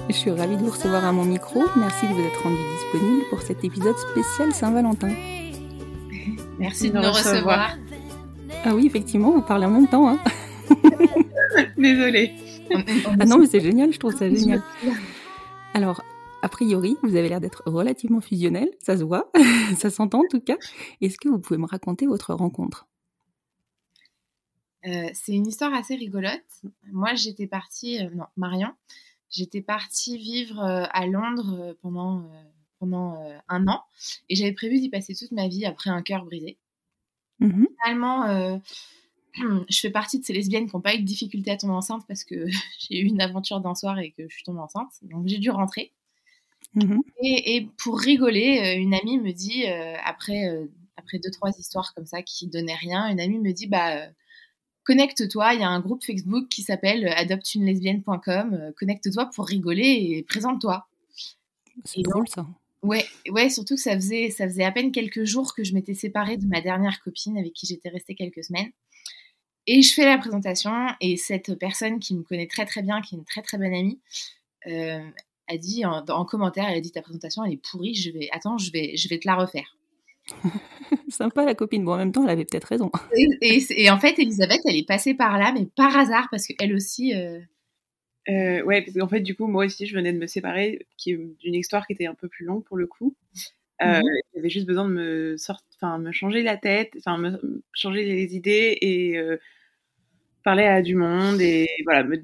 Je 0.10 0.16
suis 0.16 0.32
ravie 0.32 0.58
de 0.58 0.64
vous 0.64 0.72
recevoir 0.72 1.06
à 1.06 1.12
mon 1.12 1.24
micro. 1.24 1.62
Merci 1.78 2.08
de 2.08 2.14
vous 2.14 2.22
être 2.22 2.42
rendu 2.42 2.58
disponible 2.58 3.26
pour 3.30 3.44
cet 3.44 3.64
épisode 3.64 3.96
spécial 3.96 4.52
Saint-Valentin. 4.52 5.14
Merci 6.58 6.90
de 6.90 6.98
nous 6.98 7.12
recevoir. 7.12 7.78
Ah 8.66 8.74
oui, 8.74 8.88
effectivement, 8.88 9.32
vous 9.32 9.44
parlez 9.44 9.68
en 9.68 9.70
même 9.70 9.88
temps. 9.88 10.10
Hein. 10.10 10.20
Désolée. 11.78 12.34
Ah 13.20 13.26
non, 13.26 13.38
mais 13.38 13.46
c'est 13.46 13.60
génial, 13.60 13.94
je 13.94 14.00
trouve 14.00 14.16
ça 14.16 14.28
génial. 14.28 14.64
Alors, 15.76 16.02
a 16.42 16.50
priori, 16.50 16.98
vous 17.04 17.16
avez 17.16 17.30
l'air 17.30 17.40
d'être 17.40 17.62
relativement 17.68 18.20
fusionnel, 18.20 18.70
ça 18.80 18.98
se 18.98 19.04
voit, 19.04 19.32
ça 19.78 19.92
s'entend 19.92 20.22
en 20.22 20.28
tout 20.28 20.42
cas. 20.42 20.58
Est-ce 21.02 21.20
que 21.20 21.30
vous 21.30 21.38
pouvez 21.38 21.60
me 21.60 21.68
raconter 21.68 22.08
votre 22.08 22.34
rencontre? 22.34 22.88
Euh, 24.88 25.10
c'est 25.14 25.34
une 25.34 25.46
histoire 25.46 25.74
assez 25.74 25.96
rigolote. 25.96 26.42
Moi, 26.92 27.14
j'étais 27.14 27.48
partie, 27.48 28.04
euh, 28.04 28.10
non, 28.16 28.26
Marion, 28.38 28.70
j'étais 29.30 29.62
partie 29.62 30.18
vivre 30.18 30.60
euh, 30.60 30.86
à 30.92 31.06
Londres 31.06 31.58
euh, 31.60 31.74
pendant, 31.82 32.20
euh, 32.20 32.44
pendant 32.80 33.18
un 33.48 33.68
an 33.68 33.84
et 34.30 34.36
j'avais 34.36 34.54
prévu 34.54 34.80
d'y 34.80 34.90
passer 34.90 35.14
toute 35.14 35.32
ma 35.32 35.48
vie 35.48 35.66
après 35.66 35.90
un 35.90 36.02
cœur 36.02 36.26
brisé. 36.26 36.58
Mhm. 37.40 37.68
Finalement, 37.82 38.26
euh, 38.26 38.58
je 39.70 39.80
fais 39.80 39.90
partie 39.90 40.20
de 40.20 40.26
ces 40.26 40.34
lesbiennes 40.34 40.68
qui 40.68 40.76
n'ont 40.76 40.82
pas 40.82 40.96
eu 40.96 41.00
de 41.00 41.06
difficulté 41.06 41.52
à 41.52 41.58
tomber 41.58 41.74
enceinte 41.74 42.04
parce 42.08 42.24
que 42.24 42.48
j'ai 42.80 43.00
eu 43.00 43.06
une 43.06 43.22
aventure 43.22 43.62
d'un 43.62 43.76
soir 43.76 44.00
et 44.00 44.12
que 44.12 44.24
je 44.28 44.36
suis 44.36 44.44
tombée 44.44 44.60
enceinte. 44.60 44.92
Donc, 45.04 45.28
j'ai 45.28 45.38
dû 45.38 45.50
rentrer. 45.50 45.94
Mhm. 46.76 47.02
Et, 47.24 47.56
et 47.56 47.70
pour 47.78 48.00
rigoler, 48.00 48.76
une 48.78 48.94
amie 48.94 49.18
me 49.18 49.32
dit, 49.32 49.66
euh, 49.68 49.96
après, 50.04 50.48
euh, 50.48 50.68
après 50.98 51.20
deux, 51.20 51.32
trois 51.32 51.52
histoires 51.58 51.94
comme 51.96 52.06
ça 52.06 52.22
qui 52.22 52.48
donnaient 52.48 52.76
rien, 52.76 53.08
une 53.08 53.20
amie 53.20 53.40
me 53.40 53.52
dit, 53.52 53.68
bah, 53.68 54.08
connecte-toi, 54.90 55.54
il 55.54 55.62
y 55.62 55.64
a 55.64 55.70
un 55.70 55.82
groupe 55.82 56.04
Facebook 56.04 56.48
qui 56.50 56.64
s'appelle 56.64 57.08
adoptunelesbienne.com, 57.10 58.54
euh, 58.56 58.72
connecte-toi 58.76 59.30
pour 59.36 59.46
rigoler 59.46 59.84
et 59.84 60.24
présente-toi. 60.24 60.88
C'est 61.86 62.02
drôle 62.02 62.28
ça. 62.28 62.48
Ouais, 62.82 63.06
ouais, 63.30 63.52
surtout 63.52 63.76
que 63.76 63.82
ça 63.82 63.94
faisait, 63.94 64.32
ça 64.32 64.48
faisait 64.48 64.64
à 64.64 64.72
peine 64.72 64.92
quelques 64.92 65.26
jours 65.26 65.54
que 65.54 65.64
je 65.64 65.76
m'étais 65.76 65.94
séparée 65.94 66.38
de 66.38 66.48
ma 66.48 66.60
dernière 66.62 67.00
copine 67.02 67.38
avec 67.38 67.54
qui 67.54 67.68
j'étais 67.68 67.90
restée 67.90 68.16
quelques 68.16 68.44
semaines. 68.44 68.72
Et 69.68 69.84
je 69.84 69.94
fais 69.94 70.06
la 70.06 70.18
présentation 70.18 70.72
et 71.02 71.18
cette 71.18 71.54
personne 71.60 72.00
qui 72.00 72.16
me 72.16 72.24
connaît 72.24 72.48
très 72.48 72.66
très 72.66 72.82
bien, 72.82 73.00
qui 73.02 73.14
est 73.14 73.20
une 73.20 73.26
très 73.26 73.44
très 73.44 73.60
bonne 73.60 73.76
amie, 73.76 74.00
euh, 74.66 75.08
a 75.48 75.58
dit 75.58 75.86
en, 75.86 76.04
en 76.04 76.26
commentaire, 76.26 76.68
elle 76.68 76.78
a 76.78 76.82
dit 76.82 76.92
ta 76.92 77.04
présentation 77.04 77.44
elle 77.44 77.54
est 77.54 77.58
pourrie, 77.58 77.94
je 77.94 78.10
vais, 78.10 78.30
attends, 78.32 78.58
je 78.58 78.72
vais, 78.72 78.98
je 78.98 79.08
vais 79.08 79.20
te 79.20 79.28
la 79.28 79.36
refaire. 79.36 79.78
Sympa 81.10 81.46
la 81.46 81.56
copine. 81.56 81.84
Bon, 81.86 81.94
en 81.94 81.98
même 81.98 82.12
temps, 82.12 82.24
elle 82.24 82.30
avait 82.30 82.46
peut-être 82.46 82.66
raison. 82.66 82.92
Et, 83.16 83.28
et- 83.42 83.84
et 83.84 83.90
en 83.90 84.00
fait, 84.00 84.18
Elisabeth, 84.20 84.60
elle 84.66 84.76
est 84.78 84.88
passée 84.88 85.14
par 85.14 85.38
là, 85.38 85.52
mais 85.54 85.66
par 85.76 85.96
hasard, 85.98 86.28
parce 86.32 86.46
qu'elle 86.48 86.74
aussi, 86.76 87.16
euh, 87.16 87.40
Euh, 88.30 88.62
ouais, 88.64 88.84
parce 88.84 88.96
qu'en 88.98 89.08
fait, 89.08 89.22
du 89.22 89.36
coup, 89.36 89.48
moi 89.48 89.66
aussi, 89.66 89.88
je 89.88 89.96
venais 89.96 90.14
de 90.14 90.20
me 90.20 90.28
séparer 90.28 90.86
d'une 91.06 91.36
histoire 91.56 91.88
qui 91.88 91.94
était 91.94 92.06
un 92.06 92.14
peu 92.14 92.28
plus 92.28 92.46
longue 92.46 92.64
pour 92.64 92.78
le 92.78 92.86
coup. 92.88 93.16
Euh, 93.84 94.00
Mhm. 94.02 94.04
J'avais 94.36 94.50
juste 94.50 94.68
besoin 94.68 94.86
de 94.88 94.94
me 94.94 95.38
sortir, 95.38 95.66
enfin, 95.78 96.00
me 96.00 96.12
changer 96.12 96.44
la 96.44 96.58
tête, 96.58 96.94
enfin, 97.00 97.18
me 97.18 97.32
me 97.32 97.64
changer 97.74 98.06
les 98.06 98.36
idées 98.36 98.78
et 98.82 99.18
euh, 99.18 99.38
parler 100.44 100.64
à 100.66 100.82
du 100.82 100.96
monde 100.96 101.42
et 101.42 101.68
voilà, 101.86 102.04
me, 102.04 102.18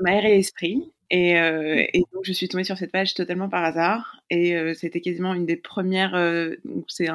m'aérer 0.00 0.30
l'esprit. 0.36 0.92
Et, 1.12 1.38
euh, 1.38 1.84
et 1.92 2.00
donc, 2.12 2.24
je 2.24 2.32
suis 2.32 2.48
tombée 2.48 2.64
sur 2.64 2.78
cette 2.78 2.90
page 2.90 3.12
totalement 3.14 3.50
par 3.50 3.62
hasard. 3.64 4.22
Et 4.30 4.56
euh, 4.56 4.72
c'était 4.74 5.02
quasiment 5.02 5.34
une 5.34 5.46
des 5.46 5.56
premières. 5.56 6.14
euh, 6.14 6.56
c'est 6.88 7.06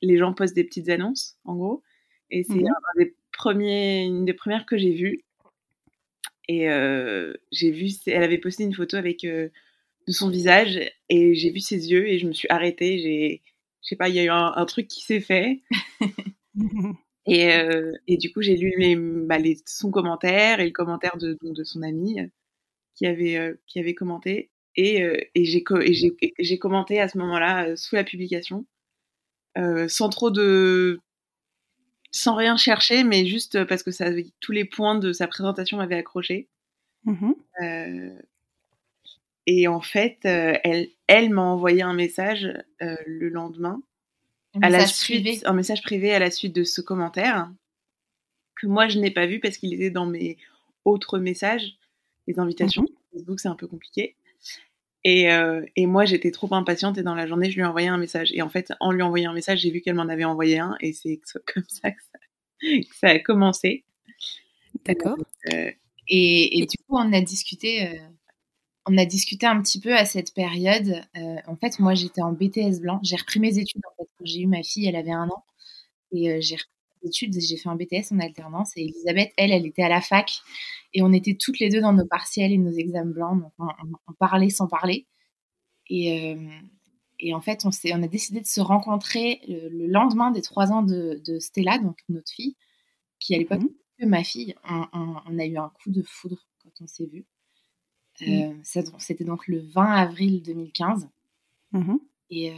les 0.00 0.16
gens 0.16 0.32
postent 0.32 0.54
des 0.56 0.64
petites 0.64 0.88
annonces, 0.88 1.36
en 1.44 1.54
gros. 1.54 1.82
Et 2.30 2.42
c'est 2.42 2.54
Mhm. 2.54 2.68
un 2.68 2.98
des 2.98 3.14
premiers, 3.32 4.04
une 4.04 4.24
des 4.24 4.32
premières 4.34 4.64
que 4.66 4.78
j'ai 4.78 4.92
vues. 4.92 5.24
Et 6.48 6.66
j'ai 7.52 7.70
vu, 7.70 7.88
elle 8.06 8.22
avait 8.22 8.38
posté 8.38 8.64
une 8.64 8.72
photo 8.74 8.96
avec 8.96 9.20
de 9.22 9.50
son 10.08 10.30
visage 10.30 10.80
et 11.10 11.34
j'ai 11.34 11.50
vu 11.50 11.60
ses 11.60 11.90
yeux 11.90 12.08
et 12.08 12.18
je 12.18 12.26
me 12.26 12.32
suis 12.32 12.48
arrêtée. 12.48 12.98
J'ai, 12.98 13.42
je 13.82 13.88
sais 13.88 13.96
pas, 13.96 14.08
il 14.08 14.14
y 14.14 14.18
a 14.20 14.24
eu 14.24 14.30
un, 14.30 14.52
un 14.56 14.64
truc 14.64 14.88
qui 14.88 15.02
s'est 15.04 15.20
fait. 15.20 15.62
Et, 17.30 17.50
et 18.06 18.16
du 18.16 18.32
coup, 18.32 18.40
j'ai 18.40 18.56
lu 18.56 18.72
les, 18.78 18.96
bah, 18.96 19.36
les, 19.38 19.58
son 19.66 19.90
commentaire 19.90 20.60
et 20.60 20.64
le 20.64 20.70
commentaire 20.72 21.18
de, 21.18 21.36
son 21.64 21.82
ami 21.82 22.20
euh, 22.20 22.26
qui 22.98 23.06
avait, 23.06 23.36
euh, 23.36 23.54
qui 23.66 23.78
avait 23.78 23.94
commenté. 23.94 24.50
Et, 24.76 25.02
euh, 25.02 25.16
et 25.34 25.44
j'ai 25.44 25.62
co- 25.62 25.78
commenté 26.60 27.00
à 27.00 27.08
ce 27.08 27.16
moment-là 27.18 27.68
euh, 27.68 27.76
sous 27.76 27.94
la 27.94 28.04
publication, 28.04 28.66
sans 29.88 30.08
trop 30.08 30.30
de. 30.30 31.00
sans 32.10 32.34
rien 32.36 32.56
chercher, 32.56 33.02
mais 33.04 33.26
juste 33.26 33.64
parce 33.64 33.82
que 33.82 33.90
ça, 33.90 34.06
tous 34.40 34.52
les 34.52 34.64
points 34.64 34.96
de 34.98 35.12
sa 35.12 35.26
présentation 35.26 35.76
m'avaient 35.78 35.96
accroché. 35.96 36.48
Euh, 37.62 38.18
et 39.46 39.66
en 39.66 39.80
fait, 39.80 40.18
euh, 40.26 40.54
elle, 40.62 40.88
elle 41.06 41.30
m'a 41.30 41.42
envoyé 41.42 41.82
un 41.82 41.94
message 41.94 42.46
euh, 42.82 42.96
le 43.06 43.28
lendemain 43.30 43.82
Un 44.54 44.60
à 44.62 44.68
la 44.70 44.86
suite, 44.86 45.22
privé. 45.24 45.40
un 45.46 45.54
message 45.54 45.82
privé 45.82 46.12
à 46.12 46.18
la 46.18 46.30
suite 46.30 46.54
de 46.54 46.64
ce 46.64 46.80
commentaire 46.80 47.50
que 48.60 48.66
moi 48.66 48.88
je 48.88 48.98
n'ai 48.98 49.10
pas 49.10 49.26
vu 49.26 49.40
parce 49.40 49.56
qu'il 49.56 49.72
était 49.74 49.90
dans 49.90 50.06
mes 50.06 50.36
autres 50.84 51.18
messages. 51.18 51.78
Les 52.28 52.38
invitations 52.38 52.82
Mhm. 52.82 52.88
Facebook, 53.14 53.40
c'est 53.40 53.48
un 53.48 53.56
peu 53.56 53.66
compliqué. 53.66 54.16
Et, 55.04 55.32
euh, 55.32 55.64
et 55.76 55.86
moi, 55.86 56.04
j'étais 56.04 56.30
trop 56.32 56.52
impatiente 56.54 56.98
et 56.98 57.02
dans 57.02 57.14
la 57.16 57.26
journée, 57.26 57.50
je 57.50 57.56
lui 57.56 57.62
ai 57.62 57.66
envoyé 57.66 57.88
un 57.88 57.98
message. 57.98 58.32
Et 58.34 58.42
en 58.42 58.48
fait, 58.50 58.72
en 58.80 58.92
lui 58.92 59.02
envoyant 59.02 59.32
un 59.32 59.34
message, 59.34 59.60
j'ai 59.60 59.70
vu 59.72 59.80
qu'elle 59.80 59.94
m'en 59.96 60.08
avait 60.08 60.24
envoyé 60.24 60.60
un 60.60 60.76
et 60.80 60.92
c'est 60.92 61.20
comme 61.54 61.64
ça 61.68 61.90
que 61.92 62.00
ça, 62.12 62.18
que 62.62 62.96
ça 62.96 63.08
a 63.08 63.18
commencé. 63.20 63.84
D'accord. 64.84 65.16
Euh, 65.52 65.70
Et, 66.08 66.58
et 66.60 66.66
du 66.66 66.76
coup, 66.78 66.96
on 66.96 67.12
a 67.12 67.20
discuté, 67.20 67.86
euh, 67.88 67.98
on 68.86 68.96
a 68.98 69.04
discuté 69.06 69.46
un 69.46 69.60
petit 69.62 69.80
peu 69.80 69.94
à 69.94 70.04
cette 70.06 70.34
période. 70.34 71.02
En 71.46 71.56
fait, 71.56 71.78
moi, 71.78 71.94
j'étais 71.94 72.22
en 72.22 72.32
BTS 72.32 72.80
blanc. 72.80 73.00
J'ai 73.02 73.16
repris 73.16 73.40
mes 73.40 73.58
études. 73.58 73.82
En 73.86 73.94
fait, 74.02 74.08
quand 74.18 74.24
j'ai 74.24 74.40
eu 74.42 74.46
ma 74.46 74.62
fille, 74.62 74.86
elle 74.86 74.96
avait 74.96 75.12
un 75.12 75.28
an, 75.28 75.44
et 76.12 76.40
j'ai 76.42 76.56
repris 76.56 76.68
études. 77.02 77.34
J'ai 77.40 77.56
fait 77.56 77.68
un 77.68 77.76
BTS 77.76 78.12
en 78.12 78.18
alternance. 78.20 78.72
Et 78.76 78.82
Elisabeth, 78.84 79.32
elle, 79.36 79.52
elle 79.52 79.66
était 79.66 79.82
à 79.82 79.88
la 79.88 80.00
fac, 80.00 80.30
et 80.94 81.02
on 81.02 81.12
était 81.12 81.34
toutes 81.34 81.58
les 81.58 81.68
deux 81.68 81.80
dans 81.80 81.92
nos 81.92 82.06
partiels 82.06 82.52
et 82.52 82.58
nos 82.58 82.72
examens 82.72 83.10
blancs. 83.12 83.40
Donc, 83.42 83.52
on, 83.58 83.66
on- 83.66 83.96
on 84.08 84.12
parlait 84.14 84.50
sans 84.50 84.66
parler. 84.68 85.06
Et, 85.90 86.34
euh, 86.34 86.48
et 87.18 87.34
en 87.34 87.40
fait, 87.40 87.64
on, 87.64 87.70
a 88.02 88.08
décidé 88.08 88.40
de 88.40 88.46
se 88.46 88.60
rencontrer 88.60 89.40
le, 89.48 89.68
le 89.68 89.86
lendemain 89.86 90.30
des 90.30 90.42
trois 90.42 90.70
ans 90.72 90.82
de, 90.82 91.20
de 91.26 91.38
Stella, 91.38 91.78
donc 91.78 91.98
notre 92.08 92.30
fille, 92.30 92.56
qui 93.18 93.34
à 93.34 93.38
l'époque 93.38 93.60
Mhm. 93.62 93.70
que 94.00 94.06
ma 94.06 94.22
fille, 94.22 94.54
on, 94.64 95.38
a 95.38 95.46
eu 95.46 95.56
un 95.56 95.70
coup 95.70 95.90
de 95.90 96.02
foudre 96.02 96.46
quand 96.62 96.70
on 96.80 96.86
s'est 96.86 97.06
vu. 97.06 97.26
Euh, 98.22 98.52
ça- 98.62 98.82
C'était 98.98 99.24
donc 99.24 99.46
le 99.48 99.60
20 99.60 99.92
avril 99.94 100.42
2015. 100.42 101.08
Mhm. 101.72 101.98
Et, 102.30 102.50
euh, 102.50 102.54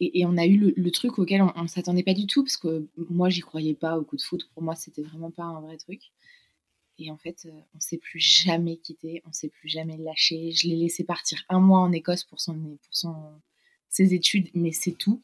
et, 0.00 0.20
et 0.20 0.26
on 0.26 0.36
a 0.36 0.46
eu 0.46 0.56
le, 0.58 0.74
le 0.76 0.90
truc 0.90 1.18
auquel 1.18 1.42
on 1.42 1.62
ne 1.62 1.68
s'attendait 1.68 2.02
pas 2.02 2.14
du 2.14 2.26
tout, 2.26 2.42
parce 2.44 2.56
que 2.56 2.86
moi, 3.10 3.28
j'y 3.30 3.40
croyais 3.40 3.74
pas 3.74 3.98
au 3.98 4.04
coup 4.04 4.16
de 4.16 4.22
foudre. 4.22 4.46
Pour 4.54 4.62
moi, 4.62 4.74
c'était 4.76 5.02
vraiment 5.02 5.30
pas 5.30 5.44
un 5.44 5.60
vrai 5.60 5.76
truc. 5.76 6.00
Et 6.98 7.10
en 7.10 7.16
fait, 7.16 7.46
euh, 7.46 7.50
on 7.74 7.80
s'est 7.80 7.98
plus 7.98 8.20
jamais 8.20 8.76
quitté, 8.76 9.22
on 9.26 9.32
s'est 9.32 9.48
plus 9.48 9.68
jamais 9.68 9.96
lâché. 9.96 10.52
Je 10.52 10.68
l'ai 10.68 10.76
laissé 10.76 11.04
partir 11.04 11.42
un 11.48 11.60
mois 11.60 11.80
en 11.80 11.92
Écosse 11.92 12.24
pour, 12.24 12.40
son, 12.40 12.54
pour 12.54 12.78
son, 12.94 13.14
ses 13.88 14.14
études, 14.14 14.48
mais 14.54 14.72
c'est 14.72 14.92
tout. 14.92 15.22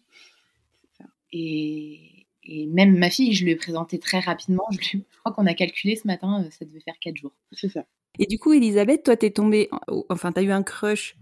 Et, 1.33 2.27
et 2.45 2.67
même 2.67 2.97
ma 2.99 3.11
fille, 3.11 3.33
je 3.35 3.45
lui 3.45 3.51
ai 3.53 3.57
présenté 3.57 3.99
très 3.99 4.21
rapidement. 4.21 4.65
Je, 4.71 4.79
lui- 4.79 5.05
je 5.11 5.19
crois 5.19 5.33
qu'on 5.33 5.47
a 5.47 5.55
calculé 5.55 5.97
ce 5.97 6.07
matin, 6.07 6.45
euh, 6.45 6.51
ça 6.51 6.65
devait 6.65 6.81
faire 6.81 6.99
4 7.01 7.17
jours. 7.17 7.33
c'est 7.53 7.69
ça. 7.69 7.85
Et 8.19 8.27
du 8.27 8.39
coup, 8.39 8.53
Elisabeth, 8.53 9.03
toi, 9.05 9.17
t'es 9.17 9.31
tombée, 9.31 9.69
enfin, 10.09 10.33
t'as 10.33 10.43
eu 10.43 10.51
un 10.51 10.63
crush 10.63 11.17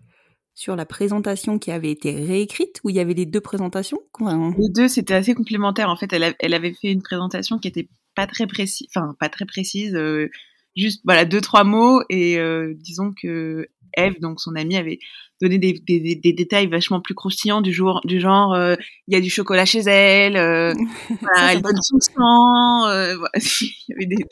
sur 0.55 0.77
la 0.77 0.87
présentation 0.87 1.59
qui 1.59 1.71
avait 1.71 1.91
été 1.91 2.13
réécrite, 2.13 2.81
où 2.85 2.91
il 2.91 2.97
y 2.97 3.01
avait 3.01 3.15
les 3.15 3.27
deux 3.27 3.41
présentations 3.41 3.99
Enfin, 4.21 4.55
Les 4.59 4.69
deux, 4.69 4.89
c'était 4.89 5.15
assez 5.15 5.35
complémentaire. 5.35 5.91
En 5.91 5.97
fait, 5.97 6.13
elle, 6.13 6.23
a- 6.25 6.35
elle 6.39 6.55
avait 6.55 6.73
fait 6.75 6.93
une 6.93 7.03
présentation 7.03 7.59
qui 7.59 7.69
était 7.69 7.89
pas 8.15 8.27
très 8.29 8.47
précise, 8.47 8.87
enfin 8.95 9.17
pas 9.19 9.29
très 9.29 9.45
précise, 9.47 9.95
euh, 9.97 10.31
juste 10.77 11.01
voilà 11.05 11.25
deux 11.25 11.41
trois 11.41 11.65
mots 11.65 12.03
et 12.09 12.39
euh, 12.39 12.73
disons 12.77 13.13
que 13.21 13.67
Eve, 13.97 14.21
donc 14.21 14.41
son 14.41 14.55
amie, 14.57 14.77
avait 14.77 14.99
donné 15.41 15.59
des, 15.59 15.73
des, 15.73 15.99
des- 16.01 16.15
des 16.17 16.33
détails 16.33 16.67
vachement 16.69 17.01
plus 17.01 17.15
croustillants 17.15 17.61
du, 17.61 17.73
jour, 17.73 18.01
du 18.05 18.21
genre 18.21 18.55
euh, 18.55 18.75
il 19.09 19.15
y 19.15 19.17
a 19.17 19.21
du 19.21 19.31
chocolat 19.31 19.65
chez 19.65 19.81
elle, 19.81 20.37
euh, 20.37 20.73
voilà, 21.21 21.37
Ça, 21.37 21.53
elle 21.55 21.63
donne 21.63 21.81
son 21.83 21.99
sang, 22.01 22.89
euh, 22.89 23.17
voilà, 23.19 23.31
il 23.37 23.69
y 23.89 23.93
avait 23.95 24.07
des, 24.07 24.17
des 24.17 24.25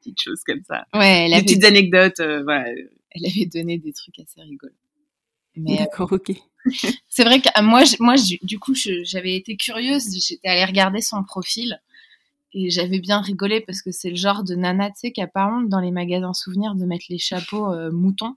petites 0.00 0.20
choses 0.22 0.40
comme 0.46 0.62
ça, 0.66 0.84
Ouais, 0.94 1.24
elle 1.24 1.28
des 1.30 1.34
avait, 1.36 1.42
petites 1.44 1.64
anecdotes, 1.64 2.20
euh, 2.20 2.42
voilà. 2.44 2.66
elle 2.70 3.26
avait 3.26 3.46
donné 3.46 3.76
des 3.78 3.92
trucs 3.92 4.18
assez 4.18 4.40
rigolos. 4.40 4.72
Mais 5.58 5.74
euh, 5.74 5.84
D'accord, 5.84 6.12
ok. 6.12 6.32
c'est 7.08 7.24
vrai 7.24 7.40
que 7.40 7.48
euh, 7.58 7.62
moi, 7.62 7.82
moi, 8.00 8.14
du 8.42 8.58
coup, 8.58 8.74
j'avais 8.74 9.36
été 9.36 9.56
curieuse. 9.56 10.04
J'étais 10.26 10.48
allée 10.48 10.64
regarder 10.64 11.00
son 11.00 11.24
profil 11.24 11.80
et 12.54 12.70
j'avais 12.70 12.98
bien 12.98 13.20
rigolé 13.20 13.60
parce 13.60 13.82
que 13.82 13.90
c'est 13.90 14.10
le 14.10 14.16
genre 14.16 14.42
de 14.42 14.54
nana, 14.54 14.88
tu 14.90 15.00
sais, 15.00 15.12
qui 15.12 15.20
a 15.20 15.26
pas 15.26 15.46
honte 15.46 15.68
dans 15.68 15.80
les 15.80 15.90
magasins 15.90 16.32
souvenirs 16.32 16.74
de 16.74 16.84
mettre 16.86 17.06
les 17.10 17.18
chapeaux 17.18 17.72
euh, 17.72 17.90
moutons, 17.90 18.36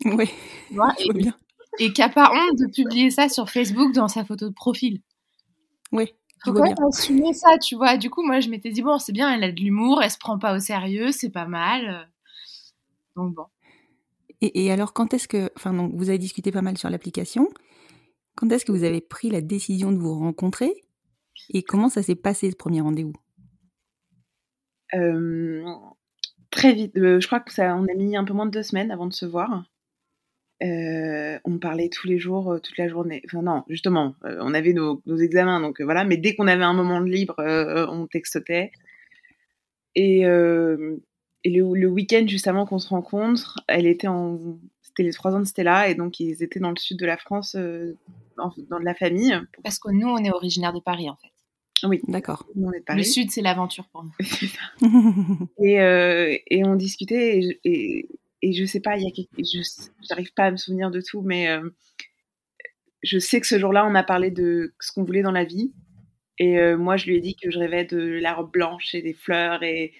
vois 0.70 0.94
et, 0.98 1.12
bien. 1.12 1.34
et 1.78 1.92
qui 1.92 2.02
a 2.02 2.08
pas 2.08 2.30
honte 2.32 2.58
de 2.58 2.66
publier 2.66 3.10
ça 3.10 3.28
sur 3.28 3.48
Facebook 3.50 3.92
dans 3.94 4.08
sa 4.08 4.24
photo 4.24 4.48
de 4.48 4.54
profil. 4.54 5.00
Je 5.92 6.50
Faut 6.50 6.52
quand 6.52 6.64
même 6.64 6.74
assumer 6.88 7.32
ça, 7.32 7.56
tu 7.58 7.76
vois. 7.76 7.96
Du 7.96 8.10
coup, 8.10 8.22
moi, 8.22 8.40
je 8.40 8.50
m'étais 8.50 8.70
dit 8.70 8.82
bon, 8.82 8.98
c'est 8.98 9.12
bien, 9.12 9.32
elle 9.32 9.44
a 9.44 9.52
de 9.52 9.60
l'humour, 9.60 10.02
elle 10.02 10.10
se 10.10 10.18
prend 10.18 10.38
pas 10.38 10.54
au 10.54 10.60
sérieux, 10.60 11.12
c'est 11.12 11.30
pas 11.30 11.46
mal. 11.46 12.08
Donc 13.16 13.34
bon. 13.34 13.46
Et, 14.42 14.70
alors, 14.70 14.92
quand 14.92 15.14
est-ce 15.14 15.28
que, 15.28 15.50
enfin, 15.56 15.72
donc, 15.72 15.94
vous 15.94 16.08
avez 16.08 16.18
discuté 16.18 16.52
pas 16.52 16.62
mal 16.62 16.76
sur 16.76 16.90
l'application. 16.90 17.48
Quand 18.36 18.50
est-ce 18.50 18.66
que 18.66 18.72
vous 18.72 18.84
avez 18.84 19.00
pris 19.00 19.30
la 19.30 19.40
décision 19.40 19.92
de 19.92 19.96
vous 19.96 20.18
rencontrer 20.18 20.74
et 21.50 21.62
comment 21.62 21.88
ça 21.88 22.02
s'est 22.02 22.16
passé 22.16 22.50
ce 22.50 22.56
premier 22.56 22.82
rendez-vous? 22.82 23.14
Euh, 24.94 25.64
très 26.50 26.74
vite, 26.74 26.96
euh, 26.96 27.18
je 27.18 27.26
crois 27.26 27.40
que 27.40 27.52
ça, 27.52 27.74
on 27.76 27.84
a 27.84 27.94
mis 27.94 28.16
un 28.16 28.24
peu 28.24 28.34
moins 28.34 28.46
de 28.46 28.50
deux 28.50 28.62
semaines 28.62 28.90
avant 28.90 29.06
de 29.06 29.12
se 29.14 29.24
voir. 29.24 29.64
Euh, 30.62 31.38
on 31.44 31.58
parlait 31.58 31.88
tous 31.88 32.06
les 32.06 32.18
jours, 32.18 32.58
toute 32.62 32.76
la 32.78 32.88
journée. 32.88 33.22
Enfin 33.26 33.42
non, 33.42 33.64
justement, 33.68 34.14
on 34.22 34.54
avait 34.54 34.72
nos, 34.74 35.02
examens, 35.18 35.60
donc 35.60 35.80
voilà. 35.80 36.04
Mais 36.04 36.18
dès 36.18 36.34
qu'on 36.34 36.46
avait 36.46 36.62
un 36.64 36.74
moment 36.74 37.00
de 37.00 37.10
libre, 37.10 37.36
on 37.38 38.06
textotait. 38.06 38.70
Et, 39.94 40.24
et 41.46 41.50
le, 41.50 41.74
le 41.74 41.88
week-end 41.88 42.24
juste 42.26 42.48
avant 42.48 42.66
qu'on 42.66 42.78
se 42.80 42.88
rencontre, 42.88 43.60
elle 43.68 43.86
était 43.86 44.08
en, 44.08 44.38
c'était 44.82 45.02
les 45.04 45.12
trois 45.12 45.34
ans 45.34 45.40
de 45.40 45.44
Stella, 45.44 45.88
et 45.88 45.94
donc 45.94 46.18
ils 46.18 46.42
étaient 46.42 46.58
dans 46.60 46.70
le 46.70 46.76
sud 46.78 46.98
de 46.98 47.06
la 47.06 47.16
France, 47.16 47.54
euh, 47.56 47.94
dans, 48.36 48.52
dans 48.68 48.80
de 48.80 48.84
la 48.84 48.94
famille. 48.94 49.38
Parce 49.62 49.78
que 49.78 49.90
nous, 49.92 50.08
on 50.08 50.18
est 50.18 50.30
originaire 50.32 50.72
de 50.72 50.80
Paris, 50.80 51.08
en 51.08 51.16
fait. 51.16 51.86
Oui, 51.86 52.00
D'accord. 52.08 52.46
Le 52.56 52.80
Paris. 52.84 53.04
sud, 53.04 53.30
c'est 53.30 53.42
l'aventure 53.42 53.86
pour 53.92 54.02
nous. 54.04 54.12
Et, 55.62 55.80
euh, 55.80 56.36
et 56.50 56.64
on 56.64 56.74
discutait 56.74 57.38
et, 57.38 57.42
je- 57.42 57.58
et, 57.64 58.08
et 58.42 58.52
je 58.52 58.64
sais 58.64 58.80
pas, 58.80 58.96
il 58.96 59.04
y 59.04 59.06
a 59.06 59.10
quelque, 59.12 59.36
j'arrive 60.08 60.32
pas 60.34 60.44
à 60.46 60.50
me 60.50 60.56
souvenir 60.56 60.90
de 60.90 61.00
tout, 61.00 61.20
mais 61.22 61.48
euh, 61.48 61.68
je 63.02 63.18
sais 63.18 63.40
que 63.40 63.46
ce 63.46 63.58
jour-là, 63.58 63.86
on 63.86 63.94
a 63.94 64.02
parlé 64.02 64.30
de 64.30 64.74
ce 64.80 64.92
qu'on 64.92 65.04
voulait 65.04 65.22
dans 65.22 65.32
la 65.32 65.44
vie. 65.44 65.72
Et 66.38 66.58
euh, 66.58 66.76
moi, 66.76 66.96
je 66.96 67.06
lui 67.06 67.16
ai 67.16 67.20
dit 67.20 67.36
que 67.36 67.50
je 67.50 67.58
rêvais 67.58 67.84
de 67.84 67.98
la 67.98 68.34
robe 68.34 68.50
blanche 68.50 68.94
et 68.94 69.02
des 69.02 69.14
fleurs 69.14 69.62
et, 69.62 69.92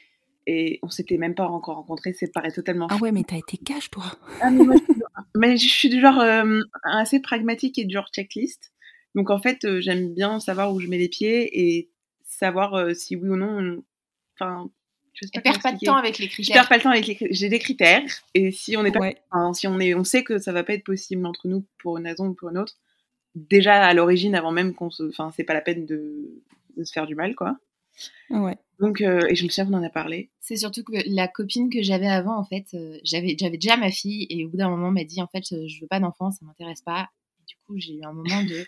et 0.46 0.78
on 0.82 0.88
s'était 0.88 1.16
même 1.16 1.34
pas 1.34 1.46
encore 1.48 1.76
rencontrés. 1.76 2.12
C'est 2.12 2.32
paraît 2.32 2.52
totalement 2.52 2.86
ah 2.90 2.96
ouais, 2.96 3.12
mais 3.12 3.22
t'as 3.24 3.36
été 3.36 3.56
cash, 3.56 3.90
toi. 3.90 4.04
Ah, 4.40 4.50
mais, 4.50 4.64
moi, 4.64 4.74
je, 4.76 4.92
suis- 4.92 5.02
mais 5.36 5.56
je 5.56 5.68
suis 5.68 5.88
du 5.88 6.00
genre 6.00 6.20
euh, 6.20 6.60
assez 6.84 7.20
pragmatique 7.20 7.78
et 7.78 7.84
du 7.84 7.94
genre 7.94 8.08
checklist. 8.12 8.72
Donc 9.14 9.30
en 9.30 9.38
fait, 9.40 9.64
euh, 9.64 9.80
j'aime 9.80 10.14
bien 10.14 10.40
savoir 10.40 10.72
où 10.72 10.80
je 10.80 10.88
mets 10.88 10.98
les 10.98 11.08
pieds 11.08 11.76
et 11.76 11.90
savoir 12.24 12.74
euh, 12.74 12.94
si 12.94 13.16
oui 13.16 13.28
ou 13.28 13.36
non. 13.36 13.58
on- 13.58 13.82
Enfin, 14.38 14.70
je 15.14 15.24
sais 15.24 15.30
Elle 15.32 15.40
pas 15.42 15.50
perd 15.52 15.62
comment 15.62 15.72
pas 15.72 15.78
de 15.80 15.84
temps 15.86 15.96
avec 15.96 16.18
les 16.18 16.26
Je 16.26 16.30
critères. 16.32 16.54
perds 16.56 16.68
pas 16.68 16.76
le 16.76 16.82
temps 16.82 16.90
avec 16.90 17.06
les 17.06 17.14
cri- 17.14 17.28
j'ai 17.30 17.48
des 17.48 17.58
critères 17.58 18.02
et 18.34 18.50
si 18.52 18.76
on 18.76 18.82
n'est 18.82 18.92
pas 18.92 18.98
Ouais. 19.00 19.16
enfin, 19.30 19.54
si 19.54 19.66
on 19.66 19.80
est 19.80 19.94
on 19.94 20.04
sait 20.04 20.22
que 20.22 20.38
ça 20.38 20.52
va 20.52 20.62
pas 20.62 20.74
être 20.74 20.84
possible 20.84 21.24
entre 21.24 21.48
nous 21.48 21.64
pour 21.78 21.96
une 21.96 22.06
raison 22.06 22.26
ou 22.28 22.34
pour 22.34 22.50
une 22.50 22.58
autre 22.58 22.74
déjà 23.34 23.82
à 23.82 23.94
l'origine 23.94 24.34
avant 24.34 24.52
même 24.52 24.74
qu'on 24.74 24.90
se 24.90 25.04
enfin 25.04 25.32
c'est 25.34 25.44
pas 25.44 25.54
la 25.54 25.62
peine 25.62 25.86
de, 25.86 26.42
de 26.76 26.84
se 26.84 26.92
faire 26.92 27.06
du 27.06 27.14
mal 27.14 27.34
quoi 27.34 27.56
Ouais. 28.30 28.56
donc 28.80 29.00
euh, 29.00 29.26
et 29.28 29.34
je 29.36 29.44
me 29.44 29.48
souviens 29.48 29.66
qu'on 29.66 29.74
en 29.74 29.82
a 29.82 29.90
parlé 29.90 30.30
C'est 30.40 30.56
surtout 30.56 30.82
que 30.84 30.92
la 31.06 31.28
copine 31.28 31.70
que 31.70 31.82
j'avais 31.82 32.08
avant, 32.08 32.36
en 32.36 32.44
fait, 32.44 32.66
euh, 32.74 32.98
j'avais 33.04 33.36
j'avais 33.38 33.56
déjà 33.56 33.76
ma 33.76 33.90
fille 33.90 34.26
et 34.30 34.44
au 34.44 34.48
bout 34.48 34.56
d'un 34.56 34.68
moment, 34.68 34.90
m'a 34.90 35.04
dit 35.04 35.22
en 35.22 35.26
fait, 35.26 35.44
euh, 35.52 35.66
je 35.68 35.80
veux 35.80 35.86
pas 35.86 36.00
d'enfant, 36.00 36.30
ça 36.30 36.44
m'intéresse 36.44 36.82
pas. 36.82 37.08
Et 37.40 37.44
du 37.48 37.54
coup, 37.66 37.78
j'ai 37.78 37.94
eu 37.94 38.04
un 38.04 38.12
moment 38.12 38.42
de, 38.42 38.66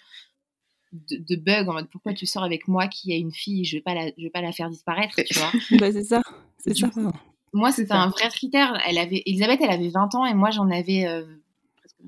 de 0.93 1.17
de 1.19 1.37
bug 1.37 1.69
en 1.69 1.75
mode 1.75 1.89
pourquoi 1.91 2.15
tu 2.15 2.27
sors 2.27 2.45
avec 2.45 2.69
moi 2.69 2.89
qui 2.89 3.13
a 3.13 3.17
une 3.17 3.33
fille, 3.33 3.65
je 3.65 3.77
vais 3.77 3.83
pas 3.83 3.95
la 3.95 4.07
je 4.17 4.23
vais 4.23 4.31
pas 4.31 4.41
la 4.41 4.53
faire 4.53 4.71
disparaître, 4.71 5.15
tu 5.17 5.39
vois. 5.39 5.53
Bah, 5.79 5.93
c'est 5.93 6.05
ça. 6.05 6.23
C'est 6.59 6.75
ça. 6.75 6.89
coup, 6.89 7.11
Moi, 7.53 7.71
c'était 7.73 7.93
un 7.93 8.09
vrai 8.09 8.29
critère. 8.31 8.81
Elle 8.87 8.99
avait 8.99 9.23
Elisabeth, 9.27 9.61
elle 9.63 9.71
avait 9.71 9.91
20 9.91 10.15
ans 10.15 10.27
et 10.27 10.35
moi 10.35 10.51
j'en 10.51 10.71
avais 10.71 11.07
euh, 11.07 11.25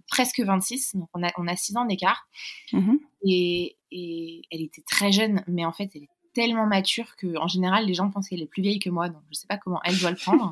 presque 0.08 0.40
26, 0.40 0.96
donc 0.96 1.08
on 1.14 1.22
a 1.22 1.30
on 1.36 1.46
a 1.46 1.56
6 1.56 1.76
ans 1.76 1.84
d'écart. 1.84 2.26
Mhm. 2.72 2.98
Et, 3.26 3.76
et 3.92 4.42
elle 4.50 4.62
était 4.62 4.82
très 4.82 5.12
jeune, 5.12 5.42
mais 5.46 5.64
en 5.64 5.72
fait, 5.72 5.90
elle 5.94 6.04
est 6.04 6.08
tellement 6.32 6.66
mature 6.66 7.16
que 7.16 7.36
en 7.38 7.48
général, 7.48 7.86
les 7.86 7.94
gens 7.94 8.10
pensent 8.10 8.28
qu'elle 8.28 8.42
est 8.42 8.46
plus 8.46 8.62
vieille 8.62 8.78
que 8.78 8.90
moi, 8.90 9.08
donc 9.08 9.22
je 9.30 9.38
sais 9.38 9.46
pas 9.48 9.56
comment 9.58 9.80
elle 9.84 9.98
doit 9.98 10.10
le 10.10 10.16
prendre. 10.16 10.50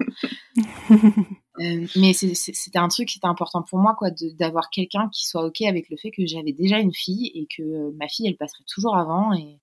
Euh, 1.60 1.86
mais 1.96 2.12
c'était 2.12 2.78
un 2.78 2.86
truc 2.86 3.08
qui 3.08 3.18
était 3.18 3.26
important 3.26 3.62
pour 3.64 3.80
moi, 3.80 3.96
quoi, 3.98 4.10
d'avoir 4.38 4.70
quelqu'un 4.70 5.08
qui 5.12 5.26
soit 5.26 5.44
ok 5.44 5.62
avec 5.62 5.90
le 5.90 5.96
fait 5.96 6.12
que 6.12 6.24
j'avais 6.24 6.52
déjà 6.52 6.78
une 6.78 6.94
fille 6.94 7.32
et 7.34 7.46
que 7.46 7.62
euh, 7.62 7.90
ma 7.98 8.06
fille, 8.06 8.28
elle 8.28 8.36
passerait 8.36 8.62
toujours 8.72 8.96
avant. 8.96 9.32
Et 9.34 9.58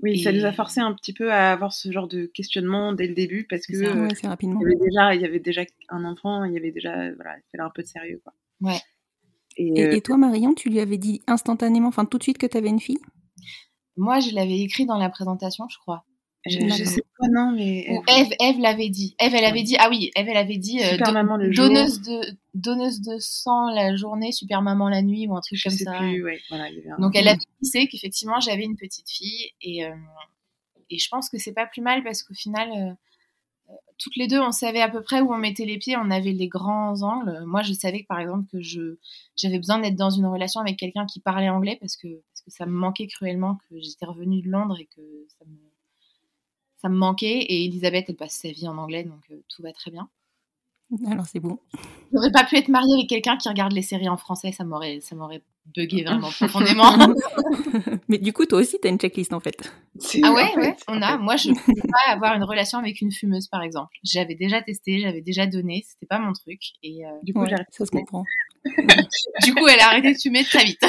oui 0.00 0.22
ça 0.22 0.30
nous 0.30 0.44
a 0.44 0.52
forcé 0.52 0.78
un 0.80 0.92
petit 0.92 1.14
peu 1.14 1.32
à 1.32 1.52
avoir 1.52 1.72
ce 1.72 1.90
genre 1.90 2.06
de 2.06 2.26
questionnement 2.26 2.92
dès 2.92 3.06
le 3.06 3.14
début 3.14 3.46
parce 3.48 3.66
que 3.66 3.72
ça. 3.76 3.86
euh, 3.96 4.08
Ouais, 4.08 4.14
c'est 4.14 4.26
rapidement. 4.28 4.60
il 4.60 4.64
y 4.64 4.66
avait 4.66 4.84
déjà 4.84 5.14
il 5.14 5.20
y 5.22 5.24
avait 5.24 5.40
déjà 5.40 5.62
un 5.88 6.04
enfant 6.04 6.44
il 6.44 6.52
y 6.52 6.58
avait 6.58 6.70
déjà 6.70 6.90
voilà 7.14 7.36
il 7.38 7.44
fallait 7.50 7.64
un 7.64 7.70
peu 7.74 7.80
de 7.82 7.88
sérieux 7.88 8.20
quoi 8.22 8.34
Ouais. 8.60 8.78
et, 9.56 9.80
Et, 9.80 9.86
euh, 9.86 9.92
et 9.92 10.00
toi, 10.02 10.18
Marion, 10.18 10.52
tu 10.52 10.68
lui 10.68 10.80
avais 10.80 10.98
dit 10.98 11.22
instantanément, 11.26 11.88
enfin 11.88 12.04
tout 12.04 12.18
de 12.18 12.22
suite 12.24 12.36
que 12.36 12.46
t'avais 12.46 12.68
une 12.68 12.78
fille? 12.80 12.98
Moi, 14.00 14.18
je 14.20 14.34
l'avais 14.34 14.58
écrit 14.60 14.86
dans 14.86 14.98
la 14.98 15.08
présentation, 15.10 15.66
je 15.68 15.78
crois. 15.78 16.04
je, 16.46 16.58
je 16.58 16.84
sais 16.84 17.02
pas 17.18 17.26
non 17.30 17.52
mais 17.52 17.86
Ou 17.90 18.02
Eve, 18.08 18.30
Eve 18.40 18.58
l'avait 18.60 18.88
dit. 18.88 19.14
Eve, 19.20 19.34
elle 19.34 19.44
avait 19.44 19.62
dit. 19.62 19.76
Ah 19.78 19.88
oui, 19.90 20.10
Eve, 20.16 20.26
elle 20.28 20.36
avait 20.38 20.56
dit. 20.56 20.80
euh, 20.82 21.12
maman 21.12 21.36
le 21.36 21.52
jour. 21.52 21.66
donneuse 21.66 22.00
de 22.00 22.20
donneuse 22.54 23.00
de 23.02 23.16
sang 23.18 23.68
la 23.70 23.94
journée, 23.94 24.32
super 24.32 24.62
maman 24.62 24.88
la 24.88 25.02
nuit 25.02 25.26
ou 25.28 25.36
un 25.36 25.40
truc 25.42 25.58
je 25.58 25.68
comme 25.68 25.76
sais 25.78 25.84
ça. 25.84 25.98
plus 25.98 26.24
ouais 26.24 26.40
voilà 26.48 26.68
il 26.70 26.76
y 26.76 26.80
avait 26.80 26.90
un- 26.90 26.98
Donc 26.98 27.14
elle 27.14 27.28
a 27.28 27.36
glissé 27.36 27.86
qu'effectivement 27.88 28.40
j'avais 28.40 28.64
une 28.64 28.76
petite 28.76 29.08
fille 29.08 29.50
et, 29.62 29.84
euh, 29.84 29.94
et 30.88 30.98
je 30.98 31.08
pense 31.10 31.28
que 31.28 31.38
c'est 31.38 31.52
pas 31.52 31.66
plus 31.66 31.82
mal 31.82 32.02
parce 32.02 32.22
qu'au 32.24 32.34
final 32.34 32.70
euh, 32.72 32.90
euh, 33.70 33.74
toutes 33.98 34.16
les 34.16 34.26
deux 34.26 34.40
on 34.40 34.50
savait 34.50 34.80
à 34.80 34.88
peu 34.88 35.02
près 35.02 35.20
où 35.20 35.32
on 35.32 35.36
mettait 35.38 35.66
les 35.66 35.78
pieds, 35.78 35.96
on 35.96 36.10
avait 36.10 36.32
les 36.32 36.48
grands 36.48 37.02
angles. 37.02 37.44
Moi 37.46 37.62
je 37.62 37.72
savais 37.74 38.00
que 38.02 38.06
par 38.08 38.18
exemple 38.18 38.46
que 38.50 38.60
je 38.62 38.96
j'avais 39.36 39.58
besoin 39.58 39.78
d'être 39.78 39.94
dans 39.96 40.10
une 40.10 40.26
relation 40.26 40.60
avec 40.60 40.76
quelqu'un 40.78 41.06
qui 41.06 41.20
parlait 41.20 41.50
anglais 41.50 41.76
parce 41.80 41.96
que 41.96 42.08
parce 42.40 42.56
que 42.56 42.56
ça 42.56 42.66
me 42.66 42.72
manquait 42.72 43.06
cruellement 43.06 43.58
que 43.68 43.78
j'étais 43.80 44.06
revenue 44.06 44.40
de 44.42 44.48
Londres 44.48 44.78
et 44.80 44.86
que 44.86 45.02
ça 45.38 45.44
me 45.46 45.56
ça 46.80 46.88
me 46.88 46.96
manquait 46.96 47.38
et 47.40 47.64
Elisabeth 47.66 48.06
elle 48.08 48.16
passe 48.16 48.36
sa 48.36 48.50
vie 48.50 48.66
en 48.66 48.78
anglais 48.78 49.04
donc 49.04 49.20
euh, 49.30 49.42
tout 49.48 49.62
va 49.62 49.72
très 49.72 49.90
bien. 49.90 50.08
Alors 51.06 51.26
c'est 51.26 51.38
bon. 51.38 51.58
J'aurais 52.12 52.32
pas 52.32 52.42
pu 52.44 52.56
être 52.56 52.66
mariée 52.68 52.94
avec 52.94 53.08
quelqu'un 53.08 53.36
qui 53.36 53.48
regarde 53.48 53.72
les 53.72 53.82
séries 53.82 54.08
en 54.08 54.16
français, 54.16 54.50
ça 54.50 54.64
m'aurait 54.64 55.00
ça 55.00 55.14
m'aurait 55.14 55.42
bugué 55.76 56.02
vraiment 56.06 56.30
profondément. 56.30 56.90
Mais 58.08 58.18
du 58.18 58.32
coup, 58.32 58.44
toi 58.46 58.58
aussi, 58.60 58.76
t'as 58.82 58.88
une 58.88 58.98
checklist 58.98 59.32
en 59.32 59.38
fait. 59.40 59.72
C'est- 60.00 60.20
Ah 60.24 60.32
en 60.32 60.34
ouais, 60.34 60.48
fait, 60.54 60.60
ouais, 60.60 60.76
en 60.88 60.96
on 60.98 61.02
a. 61.02 61.12
fait. 61.12 61.18
Moi, 61.18 61.36
je 61.36 61.50
ne 61.50 61.54
peux 61.66 61.88
pas 61.88 62.12
avoir 62.12 62.34
une 62.34 62.42
relation 62.42 62.78
avec 62.78 63.00
une 63.02 63.12
fumeuse, 63.12 63.46
par 63.46 63.62
exemple. 63.62 63.94
J'avais 64.02 64.34
déjà 64.34 64.62
testé, 64.62 64.98
j'avais 64.98 65.20
déjà 65.20 65.46
donné, 65.46 65.84
c'était 65.86 66.06
pas 66.06 66.18
mon 66.18 66.32
truc. 66.32 66.60
Et 66.82 67.06
euh, 67.06 67.10
du 67.22 67.32
coup 67.34 67.40
Ouais, 67.40 67.48
j'ai 67.48 67.54
arrêté 67.54 67.70
ça 67.72 67.86
se 67.86 67.90
comprend. 67.92 68.24
du 69.44 69.54
coup, 69.54 69.68
elle 69.68 69.80
a 69.80 69.88
arrêté 69.88 70.12
de 70.14 70.18
fumer 70.18 70.42
très 70.44 70.64
vite. 70.64 70.80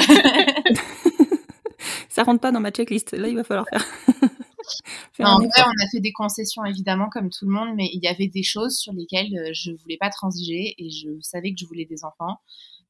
Ça 2.12 2.24
rentre 2.24 2.40
pas 2.42 2.52
dans 2.52 2.60
ma 2.60 2.70
checklist. 2.70 3.12
Là, 3.12 3.26
il 3.26 3.36
va 3.36 3.42
falloir 3.42 3.66
faire. 3.68 3.82
faire 5.12 5.26
en 5.26 5.38
vrai, 5.38 5.48
on 5.56 5.84
a 5.84 5.88
fait 5.90 6.00
des 6.00 6.12
concessions, 6.12 6.62
évidemment, 6.66 7.08
comme 7.08 7.30
tout 7.30 7.46
le 7.46 7.52
monde, 7.52 7.70
mais 7.74 7.88
il 7.94 8.04
y 8.04 8.06
avait 8.06 8.28
des 8.28 8.42
choses 8.42 8.76
sur 8.76 8.92
lesquelles 8.92 9.34
euh, 9.34 9.50
je 9.54 9.72
voulais 9.72 9.96
pas 9.96 10.10
transiger 10.10 10.74
et 10.76 10.90
je 10.90 11.08
savais 11.20 11.52
que 11.52 11.58
je 11.58 11.64
voulais 11.64 11.86
des 11.86 12.04
enfants. 12.04 12.36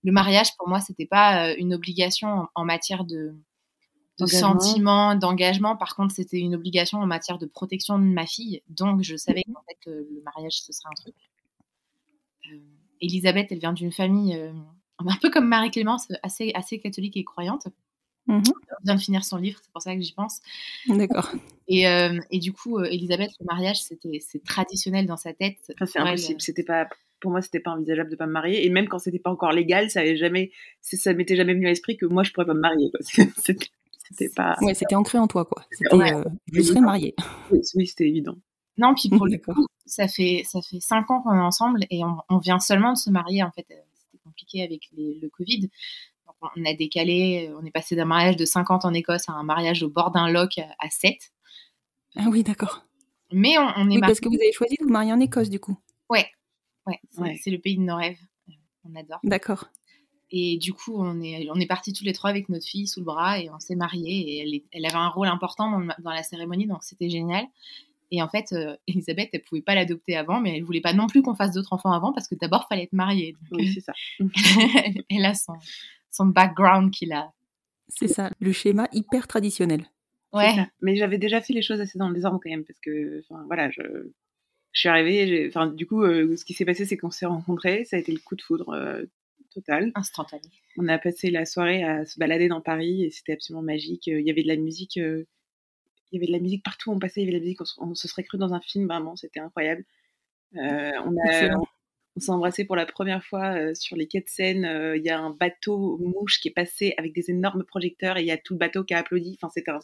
Le 0.03 0.11
mariage, 0.11 0.57
pour 0.59 0.69
moi, 0.69 0.81
c'était 0.81 1.07
pas 1.07 1.51
euh, 1.51 1.55
une 1.57 1.73
obligation 1.73 2.49
en, 2.57 2.65
matière 2.65 3.05
de, 3.05 3.15
de 4.19 4.25
D'engagement. 4.27 4.61
sentiment, 4.61 5.15
d'engagement. 5.15 5.77
Par 5.77 5.95
contre, 5.95 6.13
c'était 6.13 6.41
une 6.41 6.57
obligation 6.57 6.99
en 6.99 7.07
matière 7.07 7.39
de 7.39 7.47
protection 7.47 8.01
de 8.01 8.05
ma 8.05 8.27
fille. 8.27 8.61
Donc, 8.69 9.03
je 9.03 9.15
savais 9.15 9.45
qu'en 9.45 9.63
fait, 9.69 9.89
euh, 9.89 10.05
le 10.13 10.21
mariage, 10.23 10.63
ce 10.63 10.73
serait 10.73 10.91
un 10.91 11.01
truc. 11.01 11.15
Euh, 12.53 12.59
Elisabeth, 13.01 13.53
elle 13.53 13.61
vient 13.61 13.73
d'une 13.73 13.93
famille 13.93 14.35
euh, 14.35 14.53
un 14.99 15.17
peu 15.21 15.31
comme 15.31 15.47
Marie-Clémence, 15.47 16.09
assez, 16.25 16.51
assez 16.55 16.81
catholique 16.81 17.17
et 17.17 17.25
croyante. 17.25 17.69
Elle 18.29 18.41
vient 18.85 18.95
de 18.95 19.01
finir 19.01 19.25
son 19.25 19.37
livre, 19.37 19.59
c'est 19.63 19.73
pour 19.73 19.83
ça 19.83 19.95
que 19.95 20.01
j'y 20.01 20.13
pense. 20.13 20.41
D'accord. 20.89 21.33
Et, 21.69 21.87
euh, 21.89 22.19
et 22.31 22.39
du 22.39 22.53
coup, 22.53 22.79
euh, 22.79 22.85
Elisabeth, 22.85 23.31
le 23.41 23.47
mariage, 23.47 23.83
c'était 23.83 24.21
c'est 24.21 24.43
traditionnel 24.45 25.07
dans 25.07 25.17
sa 25.17 25.33
tête. 25.33 25.57
Enfin, 25.75 25.87
c'est 25.87 25.99
elle, 26.01 26.07
impossible. 26.09 26.41
C'était 26.41 26.63
pas, 26.63 26.89
pour 27.21 27.31
moi, 27.31 27.43
c'était 27.43 27.61
pas 27.61 27.73
envisageable 27.73 28.11
de 28.11 28.17
pas 28.17 28.27
me 28.27 28.33
marier. 28.33 28.65
Et 28.67 28.71
même 28.71 28.89
quand 28.89 28.99
c'était 28.99 29.19
pas 29.19 29.31
encore 29.31 29.53
légal, 29.53 29.91
ça 29.91 30.01
avait 30.01 30.17
jamais, 30.17 30.51
ça 30.81 31.13
m'était 31.15 31.37
jamais 31.37 31.55
venu 31.55 31.67
à 31.67 31.71
l'esprit 31.71 31.97
que 31.97 32.07
moi, 32.07 32.23
je 32.23 32.33
pourrais 32.33 32.47
pas 32.47 32.55
me 32.55 32.61
marier. 32.61 32.91
C'était, 34.15 34.29
pas. 34.35 34.57
Ouais, 34.61 34.75
c'était 34.75 34.95
ancré 34.95 35.17
en 35.17 35.27
toi, 35.27 35.47
quoi. 35.47 35.65
Ouais. 35.93 36.13
euh, 36.13 36.23
je 36.53 36.61
serais 36.61 36.81
mariée. 36.83 37.15
Oui, 37.51 37.61
oui, 37.77 37.87
c'était 37.87 38.07
évident. 38.07 38.35
Non, 38.77 38.95
puis 38.95 39.09
pour 39.09 39.27
le 39.27 39.39
coup, 39.39 39.67
ça 39.87 40.07
fait, 40.07 40.43
ça 40.45 40.61
fait 40.61 40.81
cinq 40.81 41.11
ans 41.11 41.23
qu'on 41.23 41.33
est 41.35 41.41
ensemble 41.41 41.81
et 41.89 42.05
on, 42.05 42.17
on 42.29 42.37
vient 42.39 42.59
seulement 42.59 42.93
de 42.93 42.99
se 42.99 43.09
marier, 43.09 43.43
en 43.43 43.51
fait. 43.53 43.65
C'était 43.69 44.23
compliqué 44.23 44.63
avec 44.65 44.83
les- 44.95 45.19
le 45.23 45.31
Covid. 45.31 45.71
On 46.57 46.65
a 46.65 46.75
décalé, 46.75 47.51
on 47.61 47.65
est 47.65 47.71
passé 47.71 47.95
d'un 47.97 48.05
mariage 48.05 48.37
de 48.37 48.45
50 48.45 48.85
en 48.85 48.93
Écosse 48.95 49.29
à 49.29 49.33
un 49.33 49.43
mariage 49.45 49.83
au 49.83 49.89
bord 49.89 50.11
d'un 50.11 50.29
loch 50.31 50.59
à, 50.59 50.67
à 50.79 50.91
7. 50.91 51.15
Ah 52.17 52.27
oui, 52.31 52.43
d'accord. 52.43 52.85
Mais 53.33 53.57
on, 53.59 53.63
on 53.77 53.91
est 53.91 53.95
Oui, 53.95 54.01
parce 54.01 54.21
que 54.21 54.29
vous 54.29 54.35
avez 54.35 54.53
choisi 54.53 54.77
de 54.79 54.85
vous 54.85 54.91
marier 54.91 55.13
en 55.13 55.21
Écosse, 55.21 55.49
du 55.51 55.61
coup. 55.61 55.77
Ouais, 56.11 56.27
ouais, 56.87 56.99
c'est 57.11 57.21
Ouais. 57.21 57.41
c'est 57.43 57.51
le 57.51 57.59
pays 57.59 57.77
de 57.77 57.83
nos 57.83 57.97
rêves. 57.97 58.19
On 58.85 58.95
adore. 58.95 59.21
D'accord. 59.25 59.67
Et 60.31 60.57
du 60.59 60.73
coup, 60.73 60.95
on 60.97 61.21
est, 61.23 61.49
on 61.51 61.61
est 61.61 61.67
partis 61.67 61.93
tous 61.93 62.05
les 62.05 62.13
trois 62.15 62.31
avec 62.31 62.49
notre 62.49 62.67
fille 62.67 62.87
sous 62.87 63.01
le 63.01 63.05
bras 63.07 63.39
et 63.39 63.49
on 63.51 63.59
s'est 63.61 63.75
mariés. 63.77 64.33
Et 64.33 64.39
elle, 64.41 64.55
est- 64.55 64.65
elle 64.73 64.85
avait 64.87 64.95
un 64.97 65.09
rôle 65.09 65.29
important 65.29 65.71
dans, 65.71 65.79
le 65.79 65.89
dans 66.03 66.11
la 66.11 66.23
cérémonie, 66.23 66.67
donc 66.67 66.83
c'était 66.83 67.09
génial. 67.11 67.45
Et 68.11 68.21
en 68.23 68.29
fait, 68.29 68.53
euh, 68.53 68.77
Elisabeth, 68.89 69.31
elle 69.33 69.43
pouvait 69.43 69.63
pas 69.63 69.75
l'adopter 69.75 70.17
avant, 70.17 70.41
mais 70.41 70.57
elle 70.57 70.65
voulait 70.65 70.81
pas 70.83 70.93
non 70.93 71.07
plus 71.07 71.23
qu'on 71.23 71.35
fasse 71.35 71.53
d'autres 71.53 71.73
enfants 71.73 71.93
avant 71.93 72.13
parce 72.13 72.29
que 72.29 72.35
d'abord, 72.35 72.67
fallait 72.69 72.83
être 72.85 72.93
mariée. 72.93 73.37
Donc, 73.51 73.61
Oui, 73.61 73.73
c'est 73.73 73.81
ça. 73.81 73.93
elle 75.11 75.25
a 75.25 75.35
son, 75.35 75.55
son 76.13 76.27
background 76.27 76.93
qu'il 76.93 77.13
a. 77.13 77.33
C'est 77.89 78.07
ça, 78.09 78.31
le 78.41 78.53
schéma 78.53 78.89
hyper 78.93 79.27
traditionnel. 79.27 79.85
Ouais. 80.33 80.55
Mais 80.81 80.95
j'avais 80.97 81.19
déjà 81.19 81.41
fait 81.43 81.53
les 81.53 81.61
choses 81.63 81.81
assez 81.81 81.99
dans 81.99 82.09
le 82.09 82.15
désordre 82.15 82.41
quand 82.43 82.49
même, 82.51 82.65
parce 82.65 82.79
que, 82.79 83.21
enfin, 83.29 83.43
voilà, 83.49 83.71
je, 83.71 83.83
je 84.73 84.81
suis 84.81 84.89
arrivée, 84.89 85.47
enfin, 85.49 85.67
du 85.67 85.87
coup, 85.87 86.03
euh, 86.05 86.37
ce 86.37 86.45
qui 86.45 86.55
s'est 86.55 86.65
passé, 86.65 86.87
c'est 86.87 86.97
qu'on 86.97 87.11
s'est 87.11 87.27
rencontrés, 87.27 87.85
ça 87.85 87.97
a 87.97 87.99
été 87.99 88.13
le 88.13 88.19
coup 88.21 88.35
de 88.37 88.41
foudre 88.43 88.71
euh, 88.71 89.05
total. 89.53 89.93
instantané. 89.95 90.43
On 90.79 90.89
a 90.89 90.99
passé 90.99 91.31
la 91.31 91.45
soirée 91.45 91.85
à 91.85 92.07
se 92.07 92.19
balader 92.19 92.49
dans 92.49 92.63
Paris 92.63 93.05
et 93.05 93.11
c'était 93.11 93.35
absolument 93.35 93.63
magique. 93.63 94.09
Euh, 94.09 94.21
Il 94.21 94.27
y 94.27 94.31
avait 94.31 94.43
de 94.43 94.49
la 94.49 94.57
musique, 94.57 94.97
euh, 94.97 95.27
il 96.11 96.17
y 96.17 96.19
avait 96.19 96.29
de 96.29 96.33
la 96.33 96.39
musique 96.43 96.63
partout 96.65 96.91
où 96.91 96.95
on 96.95 96.99
passait, 96.99 97.21
il 97.21 97.25
y 97.25 97.29
avait 97.29 97.33
de 97.39 97.39
la 97.39 97.45
musique, 97.45 97.61
on, 97.61 97.65
se- 97.67 97.75
on 97.81 97.95
se 97.95 98.09
serait 98.09 98.23
cru 98.25 98.39
dans 98.39 98.55
un 98.55 98.61
film, 98.61 98.87
vraiment, 98.87 99.17
c'était 99.17 99.41
incroyable. 99.41 99.85
Euh, 100.57 100.93
on 101.05 101.15
a, 101.19 101.27
Excellent. 101.27 101.67
On 102.17 102.21
s'est 102.21 102.31
embrassé 102.31 102.65
pour 102.65 102.77
la 102.77 102.87
première 102.87 103.25
fois 103.25 103.55
euh, 103.55 103.75
sur 103.75 103.97
les 103.97 104.07
quais 104.07 104.21
de 104.21 104.29
Seine. 104.29 104.65
Euh, 104.65 104.97
Il 104.97 105.05
y 105.05 105.11
a 105.11 105.19
un 105.19 105.31
bateau 105.31 105.99
mouche 105.99 106.41
qui 106.41 106.49
est 106.49 106.53
passé 106.53 106.95
avec 106.99 107.15
des 107.15 107.31
énormes 107.31 107.65
projecteurs 107.65 108.19
et 108.19 108.21
il 108.23 108.27
y 108.27 108.31
a 108.31 108.39
tout 108.39 108.55
le 108.55 108.59
bateau 108.59 108.85
qui 108.85 108.95
a 108.95 108.99
applaudi. 108.99 109.39
Enfin, 109.41 109.51
c'était 109.55 109.71
un, 109.71 109.81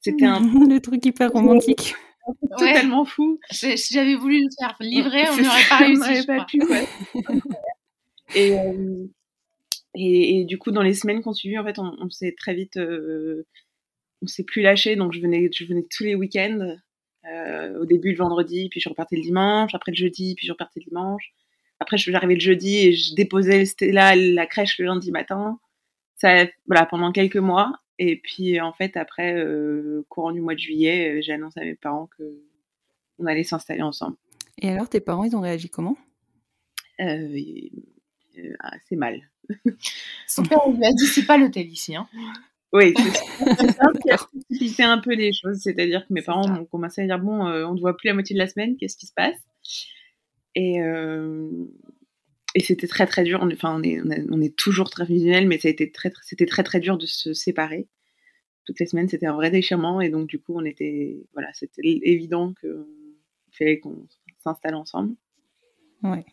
c'était 0.00 0.26
un 0.26 0.40
le 0.68 0.80
truc 0.80 1.04
hyper 1.04 1.30
romantique. 1.30 1.94
Ouais. 1.94 2.48
totalement 2.58 3.04
fou. 3.04 3.40
Si 3.50 3.78
si 3.78 3.94
j'avais 3.94 4.16
voulu 4.16 4.40
le 4.40 4.48
faire 4.58 4.76
livrer, 4.80 5.24
on 5.32 5.36
n'aurait 5.36 5.68
pas 5.68 5.78
réussi. 5.78 6.22
On 6.22 6.26
pas 6.26 6.34
crois. 6.34 6.46
pu, 6.46 6.62
ouais. 6.62 6.86
et, 8.34 8.58
euh, 8.58 9.06
et, 9.94 10.40
et 10.40 10.44
du 10.44 10.58
coup, 10.58 10.70
dans 10.70 10.82
les 10.82 10.94
semaines 10.94 11.22
qu'on 11.22 11.32
suivi, 11.32 11.58
en 11.58 11.64
fait, 11.64 11.78
on, 11.78 11.96
on 12.00 12.10
s'est 12.10 12.34
très 12.36 12.54
vite, 12.54 12.76
euh, 12.76 13.46
on 14.22 14.26
s'est 14.26 14.44
plus 14.44 14.62
lâché. 14.62 14.96
Donc, 14.96 15.12
je 15.12 15.20
venais, 15.20 15.48
je 15.52 15.64
venais 15.64 15.86
tous 15.90 16.04
les 16.04 16.14
week-ends. 16.14 16.76
Euh, 17.30 17.80
au 17.80 17.84
début 17.84 18.12
le 18.12 18.16
vendredi, 18.16 18.68
puis 18.70 18.80
je 18.80 18.88
repartais 18.88 19.16
le 19.16 19.22
dimanche. 19.22 19.74
Après 19.74 19.92
le 19.92 19.96
jeudi, 19.96 20.34
puis 20.36 20.46
je 20.46 20.52
repartais 20.52 20.80
le 20.80 20.88
dimanche. 20.88 21.32
Après, 21.80 21.96
je- 21.98 22.10
j'arrivais 22.10 22.34
le 22.34 22.40
jeudi 22.40 22.76
et 22.78 22.92
je 22.92 23.14
déposais 23.14 23.64
Stella 23.64 24.08
à 24.08 24.16
la 24.16 24.46
crèche 24.46 24.78
le 24.78 24.86
lundi 24.86 25.10
matin. 25.12 25.58
Ça, 26.16 26.46
voilà, 26.66 26.86
pendant 26.86 27.12
quelques 27.12 27.36
mois. 27.36 27.72
Et 28.00 28.16
puis, 28.16 28.60
en 28.60 28.72
fait, 28.72 28.96
après, 28.96 29.34
euh, 29.34 30.04
courant 30.08 30.32
du 30.32 30.40
mois 30.40 30.54
de 30.54 30.60
juillet, 30.60 31.18
euh, 31.18 31.20
j'ai 31.22 31.32
annoncé 31.32 31.60
à 31.60 31.64
mes 31.64 31.74
parents 31.74 32.08
que 32.18 32.24
on 33.18 33.26
allait 33.26 33.44
s'installer 33.44 33.82
ensemble. 33.82 34.16
Et 34.60 34.68
alors, 34.70 34.88
tes 34.88 35.00
parents, 35.00 35.24
ils 35.24 35.34
ont 35.36 35.40
réagi 35.40 35.68
comment? 35.68 35.96
Euh, 37.00 37.28
euh, 38.38 38.54
assez 38.60 38.96
mal. 38.96 39.20
Son 40.26 40.42
père 40.42 40.68
lui 40.68 40.84
a 40.84 40.92
dit 40.92 41.06
c'est 41.06 41.26
pas 41.26 41.38
l'hôtel 41.38 41.66
ici. 41.68 41.96
Hein. 41.96 42.08
Oui, 42.72 42.92
c'est 42.96 43.02
c'est 43.60 43.72
ça 43.72 43.86
qui 44.02 44.10
a 44.10 44.16
précipité 44.18 44.82
un 44.82 44.98
peu 44.98 45.14
les 45.14 45.32
choses. 45.32 45.58
C'est-à-dire 45.62 46.06
que 46.06 46.12
mes 46.12 46.20
C'est 46.20 46.26
parents 46.26 46.48
ont 46.60 46.64
commencé 46.66 47.02
à 47.02 47.06
dire 47.06 47.18
bon, 47.18 47.46
euh, 47.46 47.64
on 47.66 47.74
ne 47.74 47.80
voit 47.80 47.96
plus 47.96 48.08
la 48.08 48.14
moitié 48.14 48.34
de 48.34 48.38
la 48.38 48.48
semaine, 48.48 48.76
qu'est-ce 48.76 48.96
qui 48.96 49.06
se 49.06 49.14
passe? 49.14 49.36
Et, 50.54 50.80
euh, 50.82 51.50
et 52.54 52.60
c'était 52.60 52.86
très 52.88 53.06
très 53.06 53.24
dur. 53.24 53.40
On- 53.42 53.50
Enfin, 53.52 53.74
on 53.78 53.82
est, 53.82 54.00
on, 54.00 54.10
est- 54.10 54.26
on 54.30 54.40
est 54.40 54.56
toujours 54.56 54.90
très 54.90 55.06
fusionnel, 55.06 55.46
mais 55.46 55.58
ça 55.58 55.68
a 55.68 55.70
été 55.70 55.90
très, 55.92 56.10
très- 56.10 56.24
c'était 56.24 56.46
très 56.46 56.62
très 56.64 56.80
dur 56.80 56.98
de 56.98 57.06
se 57.06 57.32
séparer. 57.34 57.86
Toutes 58.64 58.80
les 58.80 58.86
semaines, 58.86 59.08
c'était 59.08 59.26
un 59.26 59.34
vrai 59.34 59.50
déchirement, 59.50 60.00
et 60.00 60.10
donc 60.10 60.26
du 60.28 60.38
coup, 60.38 60.54
on 60.56 60.64
était, 60.64 61.16
voilà, 61.32 61.48
c'était 61.54 61.80
évident 61.84 62.52
que 62.60 62.86
fallait 63.52 63.78
qu'on 63.80 64.06
s'installe 64.38 64.74
ensemble. 64.74 65.14
Ouais. 66.02 66.24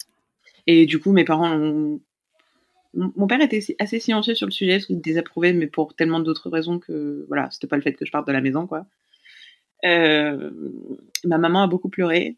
Et 0.68 0.86
du 0.86 1.00
coup, 1.00 1.12
mes 1.12 1.24
parents 1.26 1.52
ont... 1.58 2.02
Mon 2.94 3.28
père 3.28 3.42
était 3.42 3.60
assez 3.80 4.00
silencieux 4.00 4.36
sur 4.36 4.48
le 4.48 4.52
sujet, 4.52 4.74
parce 4.74 4.86
qu'il 4.86 5.02
désapprouvait, 5.02 5.54
mais 5.54 5.68
pour 5.68 5.96
tellement 5.96 6.20
d'autres 6.22 6.50
raisons 6.50 6.80
que, 6.80 7.26
voilà, 7.28 7.50
c'était 7.52 7.68
pas 7.68 7.76
le 7.76 7.82
fait 7.82 7.94
que 7.94 8.06
je 8.06 8.12
parte 8.12 8.26
de 8.28 8.32
la 8.32 8.40
maison, 8.42 8.68
quoi. 8.68 8.86
Euh, 9.84 10.52
ma 11.26 11.38
maman 11.38 11.64
a 11.64 11.68
beaucoup 11.68 11.90
pleuré. 11.90 12.36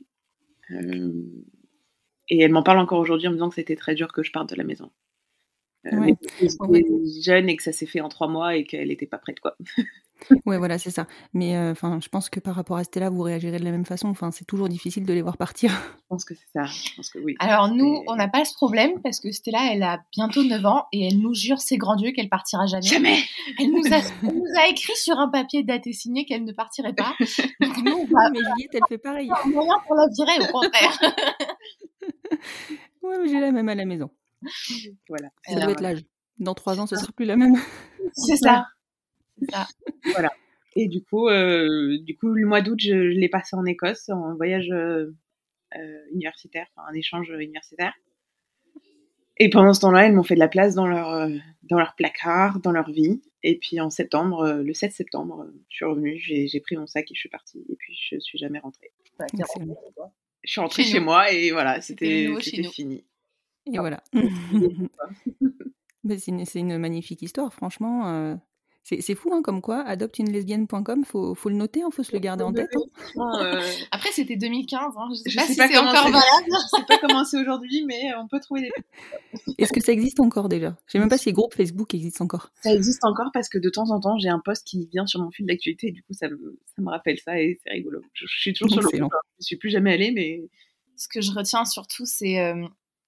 euh, 0.71 1.11
et 2.29 2.39
elle 2.41 2.51
m'en 2.51 2.63
parle 2.63 2.79
encore 2.79 2.99
aujourd'hui 2.99 3.27
en 3.27 3.31
me 3.31 3.35
disant 3.35 3.49
que 3.49 3.55
c'était 3.55 3.75
très 3.75 3.95
dur 3.95 4.11
que 4.13 4.23
je 4.23 4.31
parte 4.31 4.49
de 4.49 4.55
la 4.55 4.63
maison. 4.63 4.89
Euh, 5.85 5.97
Ouais. 5.99 6.13
mais 6.41 6.47
Ouais. 6.67 6.83
jeune 7.23 7.47
et 7.49 7.55
que 7.55 7.63
ça 7.63 7.71
s'est 7.71 7.85
fait 7.85 8.01
en 8.01 8.09
trois 8.09 8.27
mois 8.27 8.55
et 8.55 8.65
qu'elle 8.65 8.87
n'était 8.89 9.05
pas 9.05 9.17
prête, 9.19 9.39
quoi. 9.39 9.55
Ouais, 10.47 10.57
voilà, 10.57 10.79
c'est 10.79 10.89
ça. 10.89 11.05
Mais 11.33 11.55
euh, 11.55 11.73
enfin, 11.73 11.99
je 12.01 12.09
pense 12.09 12.27
que 12.31 12.39
par 12.39 12.55
rapport 12.55 12.75
à 12.77 12.83
Stella, 12.83 13.11
vous 13.11 13.21
réagirez 13.21 13.59
de 13.59 13.63
la 13.63 13.69
même 13.69 13.85
façon. 13.85 14.07
Enfin, 14.07 14.31
c'est 14.31 14.45
toujours 14.45 14.67
difficile 14.67 15.05
de 15.05 15.13
les 15.13 15.21
voir 15.21 15.37
partir. 15.37 15.69
Je 15.69 16.01
pense 16.09 16.25
que 16.25 16.33
c'est 16.33 16.47
ça. 16.55 16.63
Je 16.65 16.95
pense 16.95 17.11
que 17.11 17.19
oui. 17.19 17.35
Alors 17.37 17.67
nous, 17.71 17.97
Et- 17.97 18.03
on 18.07 18.15
n'a 18.15 18.27
pas 18.27 18.43
ce 18.43 18.55
problème 18.55 18.99
parce 19.03 19.19
que 19.19 19.31
Stella, 19.31 19.71
elle 19.71 19.83
a 19.83 20.01
bientôt 20.11 20.43
9 20.43 20.65
ans 20.65 20.85
et 20.91 21.07
elle 21.07 21.19
nous 21.19 21.35
jure 21.35 21.59
ses 21.59 21.77
grands 21.77 21.95
dieux 21.95 22.13
qu'elle 22.13 22.29
partira 22.29 22.65
jamais. 22.65 22.81
Jamais 22.87 23.19
Elle 23.59 23.69
nous, 23.69 23.85
a, 23.93 23.97
elle 24.23 24.33
nous 24.35 24.59
a 24.59 24.67
écrit 24.69 24.95
sur 24.95 25.19
un 25.19 25.29
papier 25.29 25.61
daté 25.61 25.93
signé 25.93 26.25
qu'elle 26.25 26.45
ne 26.45 26.51
partirait 26.51 26.93
pas. 26.93 27.13
Donc 27.61 27.77
nous, 27.83 27.91
on 27.93 28.05
va 28.07 28.31
mais 28.31 28.39
Juliette, 28.39 28.71
elle 28.73 28.81
fait 28.89 28.97
pareil. 28.97 29.29
moyen 29.45 29.75
pour 29.85 29.95
la 29.95 30.07
virer, 30.17 30.49
au 30.49 30.51
contraire. 30.51 30.99
Ouais, 33.03 33.17
mais 33.21 33.29
j'ai 33.29 33.39
la 33.39 33.51
même 33.51 33.69
à 33.69 33.75
la 33.75 33.85
maison. 33.85 34.09
Voilà. 35.07 35.29
Ça 35.45 35.53
Alors, 35.53 35.63
doit 35.63 35.71
être 35.71 35.81
l'âge. 35.81 36.03
Dans 36.39 36.53
trois 36.53 36.79
ans, 36.79 36.87
ce 36.87 36.95
sera 36.95 37.11
plus 37.13 37.25
la 37.25 37.37
même. 37.37 37.55
C'est 38.13 38.35
ça. 38.35 38.67
Ça. 39.49 39.67
Et 40.75 40.87
du 40.87 41.03
coup, 41.03 41.27
euh, 41.27 41.97
du 42.01 42.15
coup, 42.15 42.27
le 42.29 42.45
mois 42.45 42.61
d'août, 42.61 42.79
je, 42.79 43.11
je 43.11 43.17
l'ai 43.17 43.29
passé 43.29 43.55
en 43.55 43.65
Écosse 43.65 44.09
en 44.09 44.35
voyage 44.35 44.69
euh, 44.71 45.15
euh, 45.75 45.99
universitaire, 46.11 46.67
enfin, 46.75 46.87
un 46.89 46.93
échange 46.93 47.29
universitaire. 47.29 47.93
Et 49.37 49.49
pendant 49.49 49.73
ce 49.73 49.81
temps-là, 49.81 50.07
ils 50.07 50.13
m'ont 50.13 50.23
fait 50.23 50.35
de 50.35 50.39
la 50.39 50.47
place 50.47 50.75
dans 50.75 50.87
leur, 50.87 51.29
dans 51.63 51.77
leur 51.77 51.95
placard, 51.95 52.59
dans 52.59 52.71
leur 52.71 52.89
vie. 52.89 53.21
Et 53.43 53.57
puis 53.57 53.79
en 53.79 53.91
septembre, 53.91 54.61
le 54.63 54.73
7 54.73 54.91
septembre, 54.91 55.47
je 55.69 55.75
suis 55.75 55.85
revenue, 55.85 56.17
j'ai 56.17 56.59
pris 56.59 56.75
mon 56.75 56.87
sac 56.87 57.11
et 57.11 57.13
je 57.13 57.19
suis 57.19 57.29
partie. 57.29 57.63
Et 57.69 57.75
puis 57.75 57.95
je 57.95 58.19
suis 58.19 58.37
jamais 58.39 58.57
rentrée. 58.57 58.91
Excellent. 59.33 59.75
Je 60.43 60.51
suis 60.51 60.61
rentrée 60.61 60.83
Chez 60.83 60.99
moi 60.99 61.31
et 61.31 61.51
voilà, 61.51 61.81
C'était 61.81 62.33
fini. 62.71 63.05
Et 63.65 63.77
voilà. 63.77 64.01
Mais 66.03 66.17
c'est 66.17 66.31
une, 66.31 66.45
c'est 66.45 66.59
une 66.59 66.77
magnifique 66.77 67.21
histoire, 67.21 67.53
franchement. 67.53 68.37
C'est 68.87 69.01
c'est 69.01 69.15
fou, 69.15 69.29
hein, 69.33 69.41
comme 69.41 69.61
quoi, 69.61 69.81
adopteunelesbienne.com, 69.81 71.03
faut, 71.03 71.35
faut 71.35 71.49
le 71.49 71.55
noter, 71.55 71.81
il 71.85 71.91
faut 71.93 72.03
se 72.03 72.11
le 72.13 72.19
garder 72.19 72.43
en 72.43 72.53
tête. 72.53 72.69
hein. 73.17 73.31
Euh, 73.41 73.61
Après, 73.91 74.11
c'était 74.11 74.35
2015. 74.37 74.93
Hein. 74.97 75.07
Je 75.11 75.15
sais 75.15 75.29
Je 75.29 75.35
pas 75.35 75.41
sais 75.43 75.53
si 75.53 75.57
pas 75.59 75.67
c'est 75.67 75.77
encore 75.77 76.05
valable. 76.05 76.23
je 76.47 76.77
sais 76.77 76.85
pas 76.87 76.97
comment 76.99 77.25
c'est 77.25 77.39
aujourd'hui, 77.39 77.83
mais 77.85 78.13
on 78.21 78.27
peut 78.27 78.39
trouver 78.39 78.61
des 78.61 78.71
Est-ce 79.57 79.73
que 79.73 79.81
ça 79.81 79.91
existe 79.91 80.19
encore 80.19 80.47
déjà? 80.49 80.75
Je 80.87 80.93
sais 80.93 80.99
même 80.99 81.09
pas 81.09 81.17
si 81.17 81.29
les 81.29 81.33
groupes 81.33 81.53
Facebook 81.53 81.93
existent 81.93 82.23
encore. 82.23 82.51
Ça 82.63 82.73
existe 82.73 83.03
encore 83.03 83.29
parce 83.33 83.49
que 83.49 83.57
de 83.57 83.69
temps 83.69 83.89
en 83.91 83.99
temps, 83.99 84.17
j'ai 84.17 84.29
un 84.29 84.39
post 84.39 84.65
qui 84.65 84.87
vient 84.91 85.05
sur 85.05 85.21
mon 85.21 85.31
fil 85.31 85.45
d'actualité 85.45 85.87
et 85.87 85.91
du 85.91 86.01
coup, 86.03 86.13
ça 86.13 86.29
me, 86.29 86.57
ça 86.75 86.81
me 86.81 86.89
rappelle 86.89 87.19
ça 87.19 87.39
et 87.39 87.59
c'est 87.63 87.71
rigolo. 87.71 88.01
Je, 88.13 88.25
je 88.27 88.39
suis 88.39 88.53
toujours 88.53 88.81
sur 88.81 88.91
le 88.91 88.99
groupe. 88.99 89.13
hein. 89.13 89.19
Je 89.39 89.45
suis 89.45 89.57
plus 89.57 89.69
jamais 89.69 89.93
allée, 89.93 90.11
mais 90.11 90.43
Ce 90.95 91.07
que 91.07 91.21
je 91.21 91.31
retiens 91.31 91.65
surtout, 91.65 92.05
c'est 92.05 92.39
euh, 92.39 92.65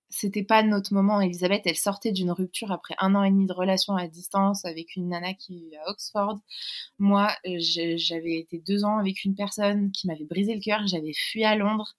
c'était 0.09 0.43
pas 0.43 0.63
notre 0.63 0.93
moment. 0.93 1.21
Elisabeth, 1.21 1.61
elle 1.65 1.75
sortait 1.75 2.11
d'une 2.11 2.31
rupture 2.31 2.71
après 2.71 2.95
un 2.99 3.15
an 3.15 3.23
et 3.23 3.29
demi 3.29 3.45
de 3.45 3.53
relation 3.53 3.95
à 3.95 4.07
distance 4.07 4.65
avec 4.65 4.95
une 4.95 5.09
nana 5.09 5.33
qui 5.33 5.69
est 5.71 5.77
à 5.77 5.89
Oxford. 5.89 6.39
Moi, 6.97 7.31
euh, 7.47 7.57
j'avais 7.59 8.39
été 8.39 8.59
deux 8.59 8.83
ans 8.85 8.97
avec 8.97 9.23
une 9.23 9.35
personne 9.35 9.91
qui 9.91 10.07
m'avait 10.07 10.25
brisé 10.25 10.55
le 10.55 10.61
cœur. 10.61 10.85
J'avais 10.87 11.13
fui 11.13 11.43
à 11.43 11.55
Londres. 11.55 11.95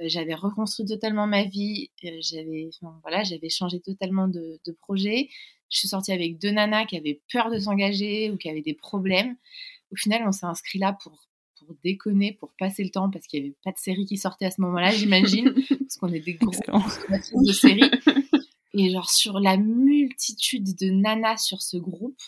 Euh, 0.00 0.04
j'avais 0.08 0.34
reconstruit 0.34 0.86
totalement 0.86 1.26
ma 1.26 1.44
vie. 1.44 1.90
Euh, 2.04 2.18
j'avais, 2.20 2.68
voilà, 3.02 3.24
j'avais 3.24 3.48
changé 3.48 3.80
totalement 3.80 4.28
de, 4.28 4.60
de 4.64 4.72
projet. 4.72 5.28
Je 5.70 5.78
suis 5.78 5.88
sortie 5.88 6.12
avec 6.12 6.38
deux 6.38 6.50
nanas 6.50 6.84
qui 6.86 6.96
avaient 6.96 7.20
peur 7.32 7.50
de 7.50 7.58
s'engager 7.58 8.30
ou 8.30 8.36
qui 8.36 8.50
avaient 8.50 8.62
des 8.62 8.74
problèmes. 8.74 9.36
Au 9.92 9.96
final, 9.96 10.22
on 10.26 10.32
s'est 10.32 10.46
inscrit 10.46 10.78
là 10.78 10.96
pour 11.02 11.26
pour 11.66 11.74
déconner, 11.84 12.32
pour 12.32 12.52
passer 12.58 12.84
le 12.84 12.90
temps, 12.90 13.10
parce 13.10 13.26
qu'il 13.26 13.40
n'y 13.42 13.46
avait 13.48 13.56
pas 13.64 13.72
de 13.72 13.78
série 13.78 14.06
qui 14.06 14.16
sortait 14.16 14.46
à 14.46 14.50
ce 14.50 14.60
moment-là, 14.60 14.90
j'imagine, 14.90 15.52
parce 15.80 15.96
qu'on 15.96 16.12
est 16.12 16.20
des 16.20 16.34
gros 16.34 16.50
de 17.42 17.52
séries. 17.52 17.90
Et 18.74 18.90
genre, 18.90 19.10
sur 19.10 19.40
la 19.40 19.56
multitude 19.56 20.76
de 20.76 20.90
nanas 20.90 21.38
sur 21.38 21.62
ce 21.62 21.76
groupe, 21.76 22.20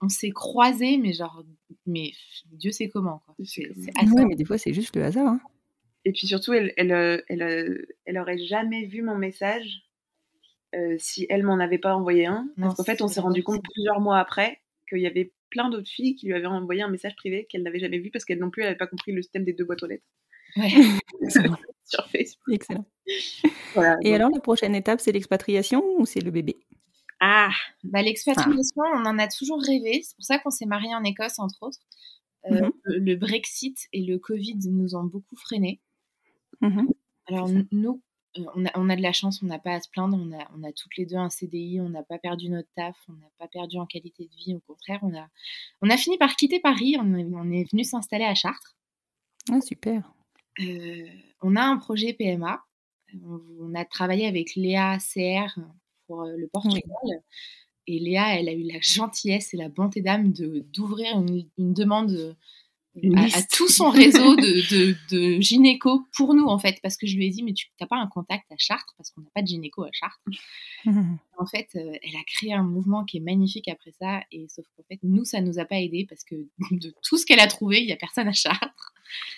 on 0.00 0.08
s'est 0.08 0.30
croisés, 0.30 0.96
mais 0.98 1.12
genre, 1.12 1.44
mais 1.86 2.12
Dieu 2.52 2.70
sait 2.72 2.88
comment, 2.88 3.20
quoi. 3.24 3.34
C'est 3.44 3.70
c'est 3.74 3.80
Ouais, 3.86 3.92
assez- 3.96 4.24
mais 4.26 4.34
des 4.36 4.44
fois, 4.44 4.58
c'est 4.58 4.72
juste 4.74 4.96
le 4.96 5.04
hasard. 5.04 5.26
hein. 5.26 5.40
Et 6.04 6.12
puis 6.12 6.26
surtout, 6.26 6.52
elle, 6.52 6.72
elle, 6.76 6.92
euh, 6.92 7.20
elle, 7.28 7.42
euh, 7.42 7.86
elle 8.06 8.18
aurait 8.18 8.38
jamais 8.38 8.86
vu 8.86 9.02
mon 9.02 9.16
message 9.16 9.82
euh, 10.74 10.96
si 10.98 11.26
elle 11.30 11.44
m'en 11.44 11.58
avait 11.60 11.78
pas 11.78 11.94
envoyé 11.94 12.26
un. 12.26 12.48
Non, 12.56 12.66
Parce 12.68 12.76
qu'en 12.76 12.84
fait, 12.84 13.02
on 13.02 13.08
s'est 13.08 13.20
rendu 13.20 13.42
compte 13.44 13.62
plusieurs 13.72 14.00
mois 14.00 14.18
après 14.18 14.58
qu'il 14.88 14.98
y 15.00 15.06
avait 15.06 15.30
plein 15.52 15.68
d'autres 15.68 15.88
filles 15.88 16.14
qui 16.16 16.26
lui 16.26 16.34
avaient 16.34 16.46
envoyé 16.46 16.80
un 16.82 16.88
message 16.88 17.14
privé 17.14 17.46
qu'elle 17.48 17.62
n'avait 17.62 17.78
jamais 17.78 17.98
vu 17.98 18.10
parce 18.10 18.24
qu'elle 18.24 18.38
non 18.38 18.50
plus, 18.50 18.62
elle 18.62 18.68
n'avait 18.68 18.78
pas 18.78 18.86
compris 18.86 19.12
le 19.12 19.20
système 19.22 19.44
des 19.44 19.52
deux 19.52 19.64
boîtes 19.64 19.82
aux 19.82 19.86
lettres 19.86 20.04
Ouais. 20.56 20.70
sur 21.84 22.08
Facebook. 22.08 22.52
Excellent. 22.54 22.84
Voilà, 23.74 23.96
Et 24.02 24.10
donc, 24.10 24.14
alors, 24.14 24.30
la 24.30 24.40
prochaine 24.40 24.74
étape, 24.74 25.00
c'est 25.00 25.12
l'expatriation 25.12 25.82
ou 25.98 26.06
c'est 26.06 26.20
le 26.20 26.30
bébé? 26.30 26.56
Ah, 27.20 27.50
bah, 27.84 28.02
l'expatriation, 28.02 28.82
on 28.94 29.04
en 29.06 29.18
a 29.18 29.28
toujours 29.28 29.60
rêvé. 29.62 30.00
C'est 30.02 30.16
pour 30.16 30.24
ça 30.24 30.38
qu'on 30.38 30.50
s'est 30.50 30.66
marié 30.66 30.94
en 30.94 31.04
Écosse, 31.04 31.38
entre 31.38 31.62
autres. 31.62 31.78
Euh, 32.50 32.60
Mhm. 32.62 32.72
le, 32.84 32.98
le 32.98 33.16
Brexit 33.16 33.78
et 33.92 34.02
le 34.04 34.18
Covid 34.18 34.58
nous 34.66 34.94
ont 34.96 35.04
beaucoup 35.04 35.36
freinés. 35.36 35.80
Mhm. 36.60 36.88
Alors, 37.28 37.48
nous, 37.70 38.00
on 38.54 38.66
a, 38.66 38.70
on 38.74 38.88
a 38.88 38.96
de 38.96 39.02
la 39.02 39.12
chance, 39.12 39.42
on 39.42 39.46
n'a 39.46 39.58
pas 39.58 39.74
à 39.74 39.80
se 39.80 39.88
plaindre. 39.88 40.16
On 40.18 40.32
a, 40.38 40.48
on 40.56 40.62
a 40.64 40.72
toutes 40.72 40.96
les 40.96 41.06
deux 41.06 41.16
un 41.16 41.30
CDI, 41.30 41.80
on 41.80 41.88
n'a 41.88 42.02
pas 42.02 42.18
perdu 42.18 42.48
notre 42.48 42.68
taf, 42.74 42.96
on 43.08 43.12
n'a 43.12 43.30
pas 43.38 43.48
perdu 43.48 43.78
en 43.78 43.86
qualité 43.86 44.24
de 44.24 44.34
vie. 44.36 44.54
Au 44.54 44.60
contraire, 44.60 45.00
on 45.02 45.14
a, 45.16 45.28
on 45.82 45.90
a 45.90 45.96
fini 45.96 46.18
par 46.18 46.36
quitter 46.36 46.60
Paris. 46.60 46.96
On 46.98 47.14
est, 47.14 47.24
on 47.24 47.50
est 47.50 47.70
venu 47.70 47.84
s'installer 47.84 48.24
à 48.24 48.34
Chartres. 48.34 48.76
Ah, 49.50 49.60
super. 49.60 50.12
Euh, 50.60 51.06
on 51.42 51.56
a 51.56 51.62
un 51.62 51.76
projet 51.76 52.12
PMA. 52.12 52.62
On, 53.24 53.40
on 53.60 53.74
a 53.74 53.84
travaillé 53.84 54.26
avec 54.26 54.54
Léa 54.54 54.98
CR 54.98 55.58
pour 56.06 56.22
euh, 56.22 56.36
le 56.36 56.48
Portugal. 56.48 56.82
Et 57.86 57.98
Léa, 57.98 58.38
elle 58.38 58.48
a 58.48 58.52
eu 58.52 58.62
la 58.62 58.80
gentillesse 58.80 59.52
et 59.54 59.56
la 59.56 59.68
bonté 59.68 60.02
d'âme 60.02 60.32
de 60.32 60.64
d'ouvrir 60.72 61.18
une, 61.18 61.48
une 61.58 61.74
demande 61.74 62.12
euh, 62.12 62.34
à, 63.16 63.38
à 63.38 63.42
tout 63.42 63.68
son 63.68 63.90
réseau 63.90 64.36
de, 64.36 64.70
de, 64.70 64.96
de 65.10 65.40
gynéco 65.40 66.04
pour 66.16 66.34
nous, 66.34 66.46
en 66.46 66.58
fait. 66.58 66.78
Parce 66.82 66.96
que 66.96 67.06
je 67.06 67.16
lui 67.16 67.26
ai 67.26 67.30
dit, 67.30 67.42
mais 67.42 67.52
tu 67.52 67.68
n'as 67.80 67.86
pas 67.86 67.96
un 67.96 68.06
contact 68.06 68.50
à 68.52 68.56
Chartres, 68.58 68.94
parce 68.96 69.10
qu'on 69.10 69.22
n'a 69.22 69.30
pas 69.34 69.42
de 69.42 69.46
gynéco 69.46 69.82
à 69.84 69.90
Chartres. 69.92 70.20
En 71.38 71.46
fait, 71.46 71.68
euh, 71.74 71.92
elle 72.02 72.14
a 72.14 72.22
créé 72.26 72.52
un 72.52 72.62
mouvement 72.62 73.04
qui 73.04 73.16
est 73.16 73.20
magnifique 73.20 73.66
après 73.66 73.90
ça. 73.98 74.20
Et 74.30 74.46
sauf 74.48 74.64
qu'en 74.76 74.84
fait, 74.84 75.00
nous, 75.02 75.24
ça 75.24 75.40
nous 75.40 75.58
a 75.58 75.64
pas 75.64 75.80
aidé 75.80 76.06
parce 76.08 76.22
que 76.22 76.34
de 76.70 76.92
tout 77.02 77.16
ce 77.16 77.26
qu'elle 77.26 77.40
a 77.40 77.48
trouvé, 77.48 77.80
il 77.80 77.86
n'y 77.86 77.92
a 77.92 77.96
personne 77.96 78.28
à 78.28 78.32
Chartres. 78.32 78.92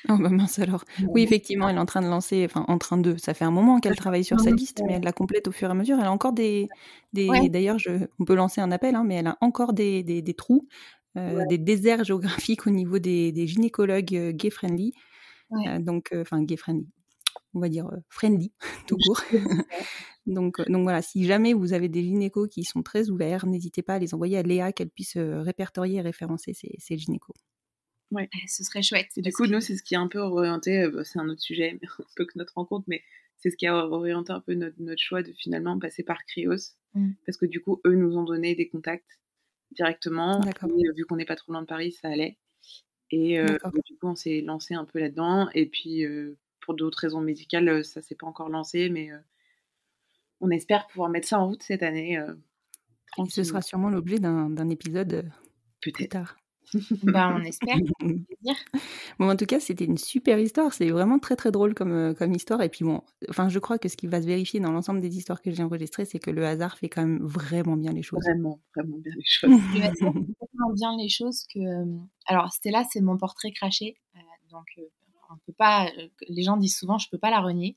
Oh 0.09 0.17
bah 0.19 0.29
mince 0.29 0.59
alors. 0.59 0.85
Oui, 1.09 1.23
effectivement, 1.23 1.69
elle 1.69 1.77
est 1.77 1.81
en 1.81 1.87
train 1.87 2.03
de 2.03 2.09
lancer, 2.09 2.45
enfin 2.45 2.65
en 2.69 2.79
train 2.79 2.97
de, 2.99 3.17
ça 3.17 3.33
fait 3.33 3.45
un 3.45 3.51
moment 3.51 3.81
qu'elle 3.81 3.97
travaille 3.97 4.25
sur 4.25 4.39
sa 4.39 4.51
liste, 4.51 4.83
mais 4.87 4.95
elle 4.95 5.03
la 5.03 5.13
complète 5.13 5.49
au 5.49 5.53
fur 5.53 5.69
et 5.69 5.71
à 5.71 5.75
mesure. 5.75 5.97
Elle 5.99 6.07
a 6.07 6.13
encore 6.13 6.33
des, 6.33 6.69
des 7.13 7.29
Ouais. 7.29 7.49
d'ailleurs, 7.49 7.79
on 8.19 8.25
peut 8.25 8.35
lancer 8.35 8.61
un 8.61 8.71
appel, 8.71 8.95
hein, 8.97 9.05
mais 9.05 9.15
elle 9.17 9.27
a 9.29 9.39
encore 9.41 9.73
des, 9.73 10.03
des, 10.03 10.21
des 10.21 10.35
trous, 10.35 10.69
euh, 11.17 11.45
des 11.47 11.59
déserts 11.59 12.05
géographiques 12.05 12.67
au 12.67 12.71
niveau 12.71 12.99
des, 12.99 13.31
des 13.33 13.47
gynécologues 13.47 14.15
euh, 14.15 14.33
gay-friendly. 14.33 14.93
Ouais. 15.51 15.69
Euh, 15.69 15.79
donc, 15.79 16.11
enfin, 16.12 16.43
gay-friendly, 16.43 16.89
on 17.55 17.61
va 17.61 17.69
dire 17.69 17.91
friendly, 18.09 18.53
tout 18.89 18.97
court. 18.97 19.21
donc, 20.27 20.61
donc 20.69 20.83
voilà, 20.83 21.03
si 21.03 21.25
jamais 21.25 21.53
vous 21.53 21.73
avez 21.73 21.89
des 21.89 22.03
gynécos 22.03 22.49
qui 22.49 22.65
sont 22.65 22.83
très 22.83 23.11
ouverts, 23.11 23.47
n'hésitez 23.47 23.83
pas 23.83 23.95
à 23.95 23.99
les 23.99 24.15
envoyer 24.15 24.39
à 24.39 24.43
Léa, 24.43 24.73
qu'elle 24.73 24.91
puisse 24.91 25.17
répertorier 25.17 25.99
et 25.99 26.03
référencer 26.03 26.53
ces, 26.53 26.75
ces 26.79 26.99
gynécos. 26.99 27.37
Ouais, 28.11 28.29
ce 28.49 28.65
serait 28.65 28.83
chouette. 28.83 29.09
Et 29.17 29.23
du 29.23 29.33
coup, 29.33 29.45
que- 29.45 29.51
nous, 29.51 29.61
c'est 29.61 29.77
ce 29.77 29.83
qui 29.83 29.95
a 29.95 30.01
un 30.01 30.09
peu 30.09 30.19
orienté, 30.19 30.89
bah, 30.89 31.05
c'est 31.05 31.19
un 31.19 31.29
autre 31.29 31.41
sujet, 31.41 31.79
un 31.99 32.05
peu 32.17 32.25
que 32.25 32.39
notre 32.39 32.55
rencontre, 32.55 32.85
mais 32.89 33.03
c'est 33.37 33.51
ce 33.51 33.57
qui 33.57 33.67
a 33.67 33.77
orienté 33.77 34.33
un 34.33 34.41
peu 34.41 34.55
notre, 34.55 34.77
notre 34.81 35.03
choix 35.03 35.23
de 35.23 35.33
finalement 35.33 35.79
passer 35.79 36.03
par 36.03 36.25
Cryos. 36.25 36.75
Mm. 36.95 37.12
Parce 37.27 37.39
que 37.39 37.47
du 37.47 37.61
coup, 37.61 37.81
eux 37.87 37.95
nous 37.95 38.17
ont 38.17 38.25
donné 38.25 38.55
des 38.55 38.69
contacts 38.69 39.21
directement. 39.75 40.41
Et, 40.43 40.93
vu 40.97 41.05
qu'on 41.05 41.16
n'est 41.16 41.25
pas 41.25 41.37
trop 41.37 41.53
loin 41.53 41.62
de 41.62 41.66
Paris, 41.66 41.93
ça 41.93 42.09
allait. 42.09 42.39
Et 43.11 43.39
du 43.87 43.97
coup, 43.97 44.09
on 44.09 44.16
s'est 44.16 44.41
lancé 44.41 44.75
un 44.75 44.85
peu 44.85 44.99
là-dedans. 44.99 45.49
Et 45.55 45.66
puis, 45.66 46.05
pour 46.61 46.75
d'autres 46.75 46.99
raisons 46.99 47.20
médicales, 47.20 47.85
ça 47.85 48.01
s'est 48.01 48.14
pas 48.14 48.27
encore 48.27 48.49
lancé, 48.49 48.89
mais 48.89 49.11
on 50.41 50.51
espère 50.51 50.87
pouvoir 50.89 51.11
mettre 51.11 51.29
ça 51.29 51.39
en 51.39 51.49
route 51.49 51.62
cette 51.62 51.83
année. 51.83 52.14
Et 53.18 53.31
ce 53.31 53.45
sera 53.45 53.62
sûrement 53.62 53.91
l'objet 53.91 54.18
d'un 54.18 54.68
épisode 54.68 55.31
plus 55.81 55.93
tard. 56.09 56.37
Bah, 57.03 57.35
on 57.37 57.43
espère. 57.45 57.77
Bon, 59.19 59.31
en 59.31 59.37
tout 59.37 59.47
cas, 59.47 59.61
c'était 59.61 59.85
une 59.85 59.99
super 59.99 60.39
histoire. 60.39 60.73
C'est 60.73 60.91
vraiment 60.91 61.19
très 61.19 61.37
très 61.37 61.51
drôle 61.51 61.75
comme, 61.75 61.93
euh, 61.93 62.15
comme 62.15 62.33
histoire. 62.33 62.62
Et 62.62 62.69
puis 62.69 62.85
bon, 62.85 63.03
enfin, 63.29 63.49
je 63.49 63.59
crois 63.59 63.79
que 63.79 63.89
ce 63.89 63.97
qui 63.97 64.07
va 64.07 64.21
se 64.21 64.27
vérifier 64.27 64.61
dans 64.61 64.73
l'ensemble 64.73 65.01
des 65.01 65.17
histoires 65.17 65.41
que 65.41 65.51
j'ai 65.53 65.62
enregistrées, 65.62 66.05
c'est 66.05 66.19
que 66.19 66.31
le 66.31 66.45
hasard 66.47 66.77
fait 66.79 66.89
quand 66.89 67.03
même 67.03 67.23
vraiment 67.23 67.77
bien 67.77 67.93
les 67.93 68.03
choses. 68.03 68.21
Vraiment, 68.25 68.61
vraiment 68.75 68.99
bien 68.99 69.12
les 69.17 69.25
choses. 69.27 69.51
Le 69.51 69.81
hasard 69.83 70.12
fait 70.15 70.35
tellement 70.41 70.73
bien 70.75 70.97
les 70.99 71.09
choses 71.09 71.45
que. 71.53 71.59
euh, 71.61 71.99
Alors, 72.27 72.53
Stella, 72.53 72.85
c'est 72.91 73.01
mon 73.01 73.17
portrait 73.17 73.53
craché. 73.53 73.97
euh, 74.17 74.19
donc, 74.51 74.67
euh, 74.79 74.83
on 75.31 75.37
peut 75.47 75.55
pas. 75.57 75.87
euh, 75.99 76.09
les 76.29 76.43
gens 76.43 76.57
disent 76.57 76.77
souvent, 76.77 76.99
je 76.99 77.09
peux 77.11 77.19
pas 77.19 77.31
la 77.31 77.41
renier. 77.41 77.77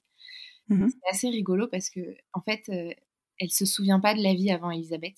Mhm. 0.69 0.89
C'est 0.89 1.09
assez 1.15 1.29
rigolo 1.29 1.67
parce 1.67 1.89
que, 1.89 2.01
en 2.33 2.41
fait, 2.41 2.63
euh, 2.69 2.91
elle 3.39 3.51
se 3.51 3.65
souvient 3.65 3.99
pas 3.99 4.15
de 4.15 4.21
la 4.21 4.33
vie 4.33 4.51
avant 4.51 4.71
Elisabeth. 4.71 5.15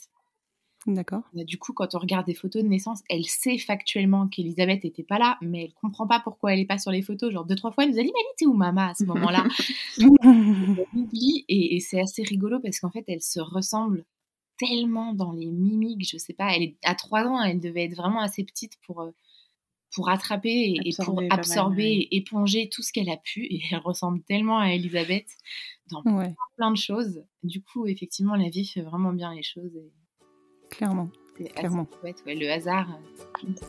D'accord. 0.88 1.23
Euh, 1.36 1.43
Du 1.43 1.57
coup, 1.57 1.73
quand 1.73 1.93
on 1.95 1.99
regarde 1.99 2.25
des 2.25 2.34
photos 2.34 2.63
de 2.63 2.67
naissance, 2.67 3.01
elle 3.09 3.25
sait 3.25 3.57
factuellement 3.57 4.27
qu'Elisabeth 4.27 4.86
était 4.86 5.03
pas 5.03 5.19
là, 5.19 5.38
mais 5.41 5.65
elle 5.65 5.73
comprend 5.73 6.07
pas 6.07 6.19
pourquoi 6.19 6.53
elle 6.53 6.59
est 6.59 6.65
pas 6.65 6.77
sur 6.77 6.91
les 6.91 7.01
photos. 7.01 7.32
Genre 7.34 7.45
deux 7.45 7.55
trois 7.55 7.71
fois, 7.71 7.84
elle 7.84 7.91
nous 7.91 7.99
a 7.99 8.03
dit 8.03 8.11
mais 8.13 8.19
elle 8.19 8.34
était 8.34 8.45
où 8.45 8.53
maman 8.53 8.89
à 8.89 8.93
ce 8.95 9.03
moment-là? 9.03 9.45
Et, 11.49 11.75
et 11.75 11.80
c'est 11.80 11.99
assez 11.99 12.23
rigolo 12.23 12.59
parce 12.59 12.80
qu'en 12.80 12.89
fait, 12.91 13.03
elle 13.07 13.21
se 13.21 13.39
ressemble 13.39 14.05
tellement 14.57 15.13
dans 15.13 15.32
les 15.34 15.47
mimiques. 15.47 16.07
Je 16.09 16.17
sais 16.17 16.34
pas, 16.34 16.55
elle 16.55 16.63
est 16.63 16.77
à 16.84 16.95
trois 16.95 17.25
ans, 17.25 17.41
elle 17.41 17.59
devait 17.59 17.86
être 17.86 17.95
vraiment 17.95 18.21
assez 18.21 18.43
petite 18.43 18.73
pour 18.86 19.01
euh, 19.01 19.11
pour 19.95 20.09
attraper 20.09 20.49
et, 20.49 20.89
et 20.89 20.91
pour 20.95 21.19
Absorber 21.19 21.27
mal, 21.27 21.39
absorber 21.39 21.84
ouais. 21.84 22.07
et 22.11 22.17
éponger 22.17 22.69
tout 22.69 22.84
ce 22.84 22.93
qu'elle 22.93 23.09
a 23.09 23.17
pu. 23.17 23.45
Et 23.45 23.61
elle 23.71 23.80
ressemble 23.80 24.21
tellement 24.23 24.59
à 24.59 24.73
Elisabeth 24.73 25.27
dans 25.91 26.03
ouais, 26.03 26.36
plein 26.57 26.71
de 26.71 26.77
choses. 26.77 27.23
Du 27.43 27.61
coup, 27.63 27.88
effectivement, 27.88 28.36
la 28.36 28.49
vie 28.49 28.65
fait 28.67 28.82
vraiment 28.82 29.13
bien 29.13 29.34
les 29.34 29.43
choses. 29.43 29.75
Et 29.75 29.91
clairement. 30.70 31.09
Clairement. 31.55 31.88
chouette, 32.01 32.22
ouais, 32.26 32.36
le 32.36 32.51
hasard. 32.51 32.88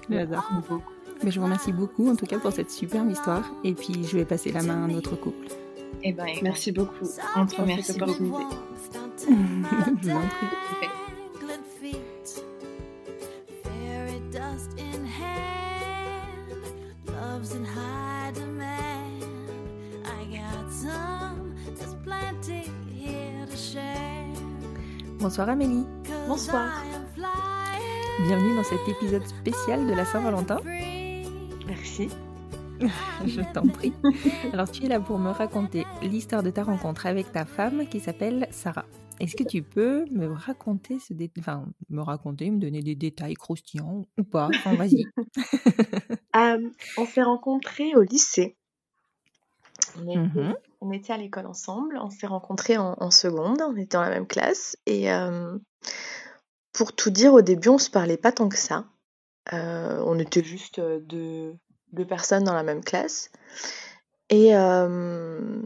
Le 0.09 0.19
hasard. 0.19 0.51
Mais 1.23 1.31
je 1.31 1.39
vous 1.39 1.45
remercie 1.45 1.73
beaucoup 1.73 2.09
en 2.11 2.17
tout 2.17 2.27
cas 2.27 2.39
pour 2.39 2.53
cette 2.53 2.71
superbe 2.71 3.11
histoire. 3.11 3.45
Et 3.63 3.75
puis 3.75 4.05
je 4.05 4.17
vais 4.17 4.25
passer 4.25 4.51
la 4.51 4.63
main 4.63 4.83
à 4.83 4.87
un 4.87 4.95
autre 4.95 5.15
couple. 5.17 5.47
Eh 6.03 6.13
ben, 6.13 6.27
Merci 6.43 6.73
beaucoup. 6.73 7.07
On 7.37 7.47
te 7.47 7.55
pour 7.55 7.65
remercie 7.65 7.93
cette 7.93 7.99
beaucoup. 7.99 8.27
opportunité. 8.27 8.57
je 9.29 10.09
vous 10.09 10.17
en 10.17 10.21
prie. 10.27 10.47
Parfait. 10.49 11.01
Bonsoir 25.21 25.51
Amélie. 25.51 25.85
Bonsoir. 26.31 26.71
Bienvenue 28.25 28.55
dans 28.55 28.63
cet 28.63 28.87
épisode 28.89 29.27
spécial 29.27 29.85
de 29.85 29.93
la 29.93 30.05
Saint-Valentin. 30.05 30.61
Merci. 31.67 32.09
Je 33.27 33.41
t'en 33.53 33.67
prie. 33.67 33.93
Alors 34.53 34.71
tu 34.71 34.85
es 34.85 34.89
là 34.89 35.01
pour 35.01 35.19
me 35.19 35.31
raconter 35.31 35.85
l'histoire 36.03 36.45
de 36.45 36.51
ta 36.51 36.63
rencontre 36.63 37.07
avec 37.07 37.33
ta 37.33 37.45
femme 37.45 37.85
qui 37.89 37.99
s'appelle 37.99 38.47
Sarah. 38.53 38.85
Est-ce 39.19 39.35
que 39.35 39.43
tu 39.43 39.63
peux 39.65 40.05
me 40.13 40.29
raconter 40.33 41.01
ce 41.01 41.15
dé- 41.15 41.33
enfin 41.41 41.65
me 41.89 42.01
raconter, 42.01 42.49
me 42.53 42.61
donner 42.61 42.81
des 42.83 42.95
détails 42.95 43.35
croustillants 43.35 44.07
ou 44.17 44.23
pas? 44.23 44.51
Enfin, 44.55 44.77
Vas-y. 44.77 45.07
Euh, 46.37 46.71
on 46.97 47.07
s'est 47.07 47.25
rencontrés 47.25 47.97
au 47.97 48.03
lycée. 48.03 48.57
On 49.99 50.09
était, 50.09 50.17
Mhm. 50.17 50.55
on 50.81 50.93
était 50.93 51.13
à 51.13 51.17
l'école 51.17 51.47
ensemble. 51.47 51.99
On 52.01 52.09
s'est 52.09 52.29
rencontrés 52.29 52.77
en, 52.79 52.95
en 53.01 53.11
seconde. 53.11 53.61
On 53.69 53.75
était 53.75 53.97
dans 53.97 54.03
la 54.05 54.11
même 54.11 54.29
classe. 54.29 54.77
Et 54.87 55.13
euh, 55.13 55.59
pour 56.73 56.95
tout 56.95 57.11
dire, 57.11 57.35
au 57.35 57.43
début, 57.43 57.69
on 57.69 57.79
se 57.79 57.91
parlait 57.91 58.17
pas 58.17 58.33
tant 58.33 58.49
que 58.49 58.57
ça. 58.57 58.85
Euh, 59.53 60.03
on 60.07 60.19
était 60.19 60.45
juste 60.45 60.79
euh, 60.79 61.01
deux, 61.01 61.59
personnes 62.07 62.45
dans 62.45 62.55
la 62.55 62.63
même 62.63 62.85
classe. 62.85 63.31
Et 64.29 64.55
euh, 64.57 65.61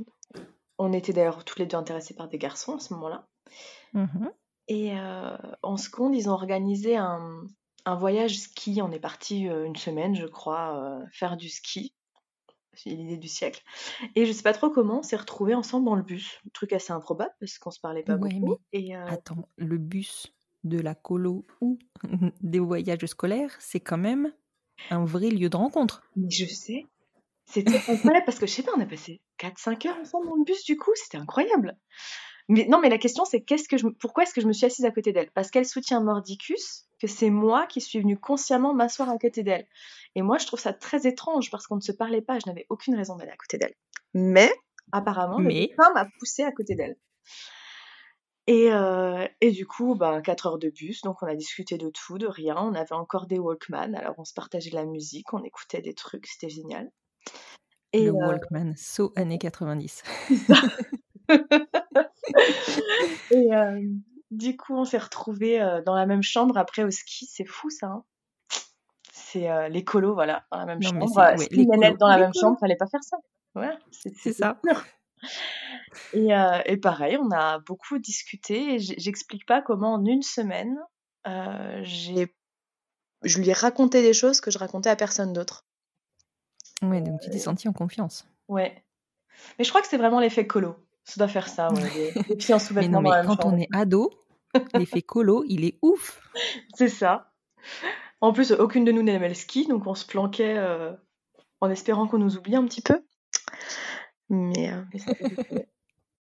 on 0.78 0.92
était 0.92 1.12
d'ailleurs 1.12 1.44
tous 1.44 1.58
les 1.58 1.66
deux 1.66 1.76
intéressés 1.76 2.14
par 2.14 2.28
des 2.28 2.38
garçons 2.38 2.76
à 2.76 2.80
ce 2.80 2.94
moment-là. 2.94 3.26
Mhm. 3.92 4.30
Et 4.68 4.94
en 5.62 5.76
seconde, 5.76 6.16
ils 6.16 6.30
ont 6.30 6.32
organisé 6.32 6.96
un, 6.96 7.42
un 7.84 7.94
voyage 7.96 8.38
ski. 8.38 8.80
On 8.80 8.90
est 8.90 8.98
parti 8.98 9.42
une 9.42 9.76
semaine, 9.76 10.16
je 10.16 10.24
crois, 10.26 10.98
faire 11.12 11.36
du 11.36 11.50
ski. 11.50 11.94
C'est 12.76 12.90
l'idée 12.90 13.16
du 13.16 13.28
siècle. 13.28 13.62
Et 14.14 14.26
je 14.26 14.32
sais 14.32 14.42
pas 14.42 14.52
trop 14.52 14.70
comment, 14.70 15.00
on 15.00 15.02
s'est 15.02 15.16
retrouvés 15.16 15.54
ensemble 15.54 15.86
dans 15.86 15.94
le 15.96 16.02
bus. 16.02 16.40
Truc 16.52 16.72
assez 16.72 16.92
improbable 16.92 17.32
parce 17.40 17.58
qu'on 17.58 17.70
se 17.70 17.80
parlait 17.80 18.02
pas 18.02 18.16
Ouais, 18.16 18.30
beaucoup. 18.40 18.56
Et 18.72 18.96
euh, 18.96 19.06
Attends, 19.06 19.48
le 19.56 19.78
bus 19.78 20.32
de 20.64 20.78
la 20.80 20.94
colo 20.94 21.44
ou 21.60 21.78
des 22.42 22.58
voyages 22.58 23.04
scolaires, 23.06 23.54
c'est 23.60 23.80
quand 23.80 23.98
même 23.98 24.32
un 24.90 25.04
vrai 25.04 25.28
lieu 25.30 25.48
de 25.48 25.56
rencontre. 25.56 26.02
mais 26.16 26.30
je 26.30 26.46
sais, 26.46 26.86
c'était 27.46 27.78
incroyable 27.88 28.24
parce 28.26 28.38
que 28.38 28.46
je 28.46 28.52
sais 28.52 28.62
pas, 28.62 28.72
on 28.76 28.80
a 28.80 28.86
passé 28.86 29.20
4-5 29.38 29.86
heures 29.86 29.98
ensemble 30.00 30.28
dans 30.28 30.36
le 30.36 30.44
bus 30.44 30.64
du 30.64 30.76
coup, 30.76 30.92
c'était 30.94 31.18
incroyable. 31.18 31.76
Mais 32.48 32.66
non, 32.68 32.80
mais 32.80 32.90
la 32.90 32.98
question 32.98 33.24
c'est 33.24 33.42
qu'est-ce 33.42 33.68
que 33.68 33.78
je, 33.78 33.86
me- 33.86 33.94
pourquoi 33.94 34.24
est-ce 34.24 34.34
que 34.34 34.40
je 34.42 34.46
me 34.46 34.52
suis 34.52 34.66
assise 34.66 34.84
à 34.84 34.90
côté 34.90 35.12
d'elle? 35.12 35.30
Parce 35.34 35.50
qu'elle 35.50 35.66
soutient 35.66 36.02
Mordicus, 36.02 36.86
que 37.04 37.10
c'est 37.10 37.28
moi 37.28 37.66
qui 37.66 37.82
suis 37.82 38.00
venue 38.00 38.18
consciemment 38.18 38.72
m'asseoir 38.72 39.10
à 39.10 39.18
côté 39.18 39.42
d'elle. 39.42 39.66
Et 40.14 40.22
moi, 40.22 40.38
je 40.38 40.46
trouve 40.46 40.58
ça 40.58 40.72
très 40.72 41.06
étrange 41.06 41.50
parce 41.50 41.66
qu'on 41.66 41.76
ne 41.76 41.82
se 41.82 41.92
parlait 41.92 42.22
pas, 42.22 42.38
je 42.38 42.48
n'avais 42.48 42.64
aucune 42.70 42.94
raison 42.94 43.14
d'aller 43.16 43.32
à 43.32 43.36
côté 43.36 43.58
d'elle. 43.58 43.74
Mais 44.14 44.50
apparemment, 44.90 45.38
le 45.38 45.48
Mais- 45.48 45.66
destin 45.66 45.92
m'a 45.92 46.06
poussée 46.18 46.44
à 46.44 46.52
côté 46.52 46.74
d'elle. 46.76 46.96
Et, 48.46 48.72
euh, 48.72 49.26
et 49.42 49.50
du 49.50 49.66
coup, 49.66 49.94
ben, 49.94 50.22
4 50.22 50.46
heures 50.46 50.58
de 50.58 50.70
bus, 50.70 51.02
donc 51.02 51.22
on 51.22 51.26
a 51.26 51.34
discuté 51.34 51.76
de 51.76 51.90
tout, 51.90 52.16
de 52.16 52.26
rien. 52.26 52.56
On 52.58 52.74
avait 52.74 52.94
encore 52.94 53.26
des 53.26 53.38
Walkman, 53.38 53.94
alors 53.94 54.14
on 54.16 54.24
se 54.24 54.32
partageait 54.32 54.70
de 54.70 54.76
la 54.76 54.86
musique, 54.86 55.34
on 55.34 55.44
écoutait 55.44 55.82
des 55.82 55.94
trucs, 55.94 56.26
c'était 56.26 56.48
génial. 56.48 56.90
Et, 57.92 58.04
le 58.04 58.10
euh, 58.10 58.12
Walkman, 58.12 58.72
saut 58.76 59.12
années 59.14 59.38
90. 59.38 60.02
et, 63.30 63.54
euh, 63.54 63.80
du 64.36 64.56
coup, 64.56 64.74
on 64.76 64.84
s'est 64.84 64.98
retrouvés 64.98 65.60
euh, 65.60 65.82
dans 65.82 65.94
la 65.94 66.06
même 66.06 66.22
chambre 66.22 66.56
après 66.56 66.82
au 66.84 66.90
ski. 66.90 67.26
C'est 67.26 67.44
fou 67.46 67.70
ça. 67.70 67.86
hein. 67.88 68.04
c'est 69.12 69.50
euh, 69.50 69.68
les 69.68 69.84
colos, 69.84 70.14
voilà, 70.14 70.44
dans 70.50 70.58
la 70.58 70.66
même 70.66 70.80
Non, 70.82 70.92
mais 70.94 71.00
chambre. 71.06 71.34
les 71.50 71.66
nénette 71.66 71.80
colos, 71.80 71.96
dans 71.98 72.08
la 72.08 72.16
les 72.16 72.22
même 72.22 72.32
colos. 72.32 72.40
chambre, 72.40 72.58
fallait 72.60 72.76
pas 72.76 72.86
faire 72.86 73.02
ça. 73.02 73.16
Ouais, 73.54 73.70
c'est 73.90 74.32
ça. 74.32 74.60
Et, 76.12 76.34
euh, 76.34 76.60
et 76.66 76.76
pareil, 76.76 77.16
on 77.18 77.30
a 77.30 77.58
beaucoup 77.60 77.98
discuté. 77.98 78.74
et 78.74 78.78
J'explique 78.78 79.46
pas 79.46 79.62
comment 79.62 79.94
en 79.94 80.04
une 80.04 80.22
semaine, 80.22 80.76
euh, 81.26 81.80
j'ai, 81.82 82.34
je 83.22 83.38
lui 83.38 83.48
ai 83.48 83.52
raconté 83.54 84.02
des 84.02 84.12
choses 84.12 84.40
que 84.40 84.50
je 84.50 84.58
racontais 84.58 84.90
à 84.90 84.96
personne 84.96 85.32
d'autre. 85.32 85.64
Ouais, 86.82 87.00
donc 87.00 87.20
tu 87.20 87.30
t'es 87.30 87.38
sentie 87.38 87.68
en 87.68 87.72
confiance. 87.72 88.26
Ouais. 88.48 88.84
Mais 89.58 89.64
je 89.64 89.70
crois 89.70 89.80
que 89.80 89.86
c'est 89.88 89.96
vraiment 89.96 90.20
l'effet 90.20 90.46
colo. 90.46 90.76
Ça 91.04 91.14
doit 91.18 91.28
faire 91.28 91.48
ça, 91.48 91.72
ouais. 91.72 92.12
Les 92.28 92.38
filles 92.40 92.54
en 92.54 92.58
Mais 92.58 92.64
sous-vêtements 92.64 93.00
non, 93.00 93.02
mais 93.02 93.10
la 93.10 93.16
même 93.22 93.26
quand 93.26 93.42
chambre. 93.42 93.54
on 93.54 93.58
est 93.58 93.68
ado, 93.72 94.10
l'effet 94.74 95.02
colo, 95.02 95.44
il 95.48 95.64
est 95.64 95.78
ouf. 95.82 96.20
C'est 96.74 96.88
ça. 96.88 97.32
En 98.20 98.32
plus, 98.32 98.52
aucune 98.52 98.84
de 98.84 98.92
nous 98.92 99.02
n'aimait 99.02 99.28
le 99.28 99.34
ski, 99.34 99.66
donc 99.66 99.86
on 99.86 99.94
se 99.94 100.06
planquait 100.06 100.56
euh, 100.56 100.92
en 101.60 101.70
espérant 101.70 102.06
qu'on 102.06 102.18
nous 102.18 102.36
oublie 102.36 102.56
un 102.56 102.64
petit 102.64 102.82
peu. 102.82 103.04
Mais, 104.28 104.72
euh, 104.72 104.82
mais 104.92 104.98
ça 104.98 105.12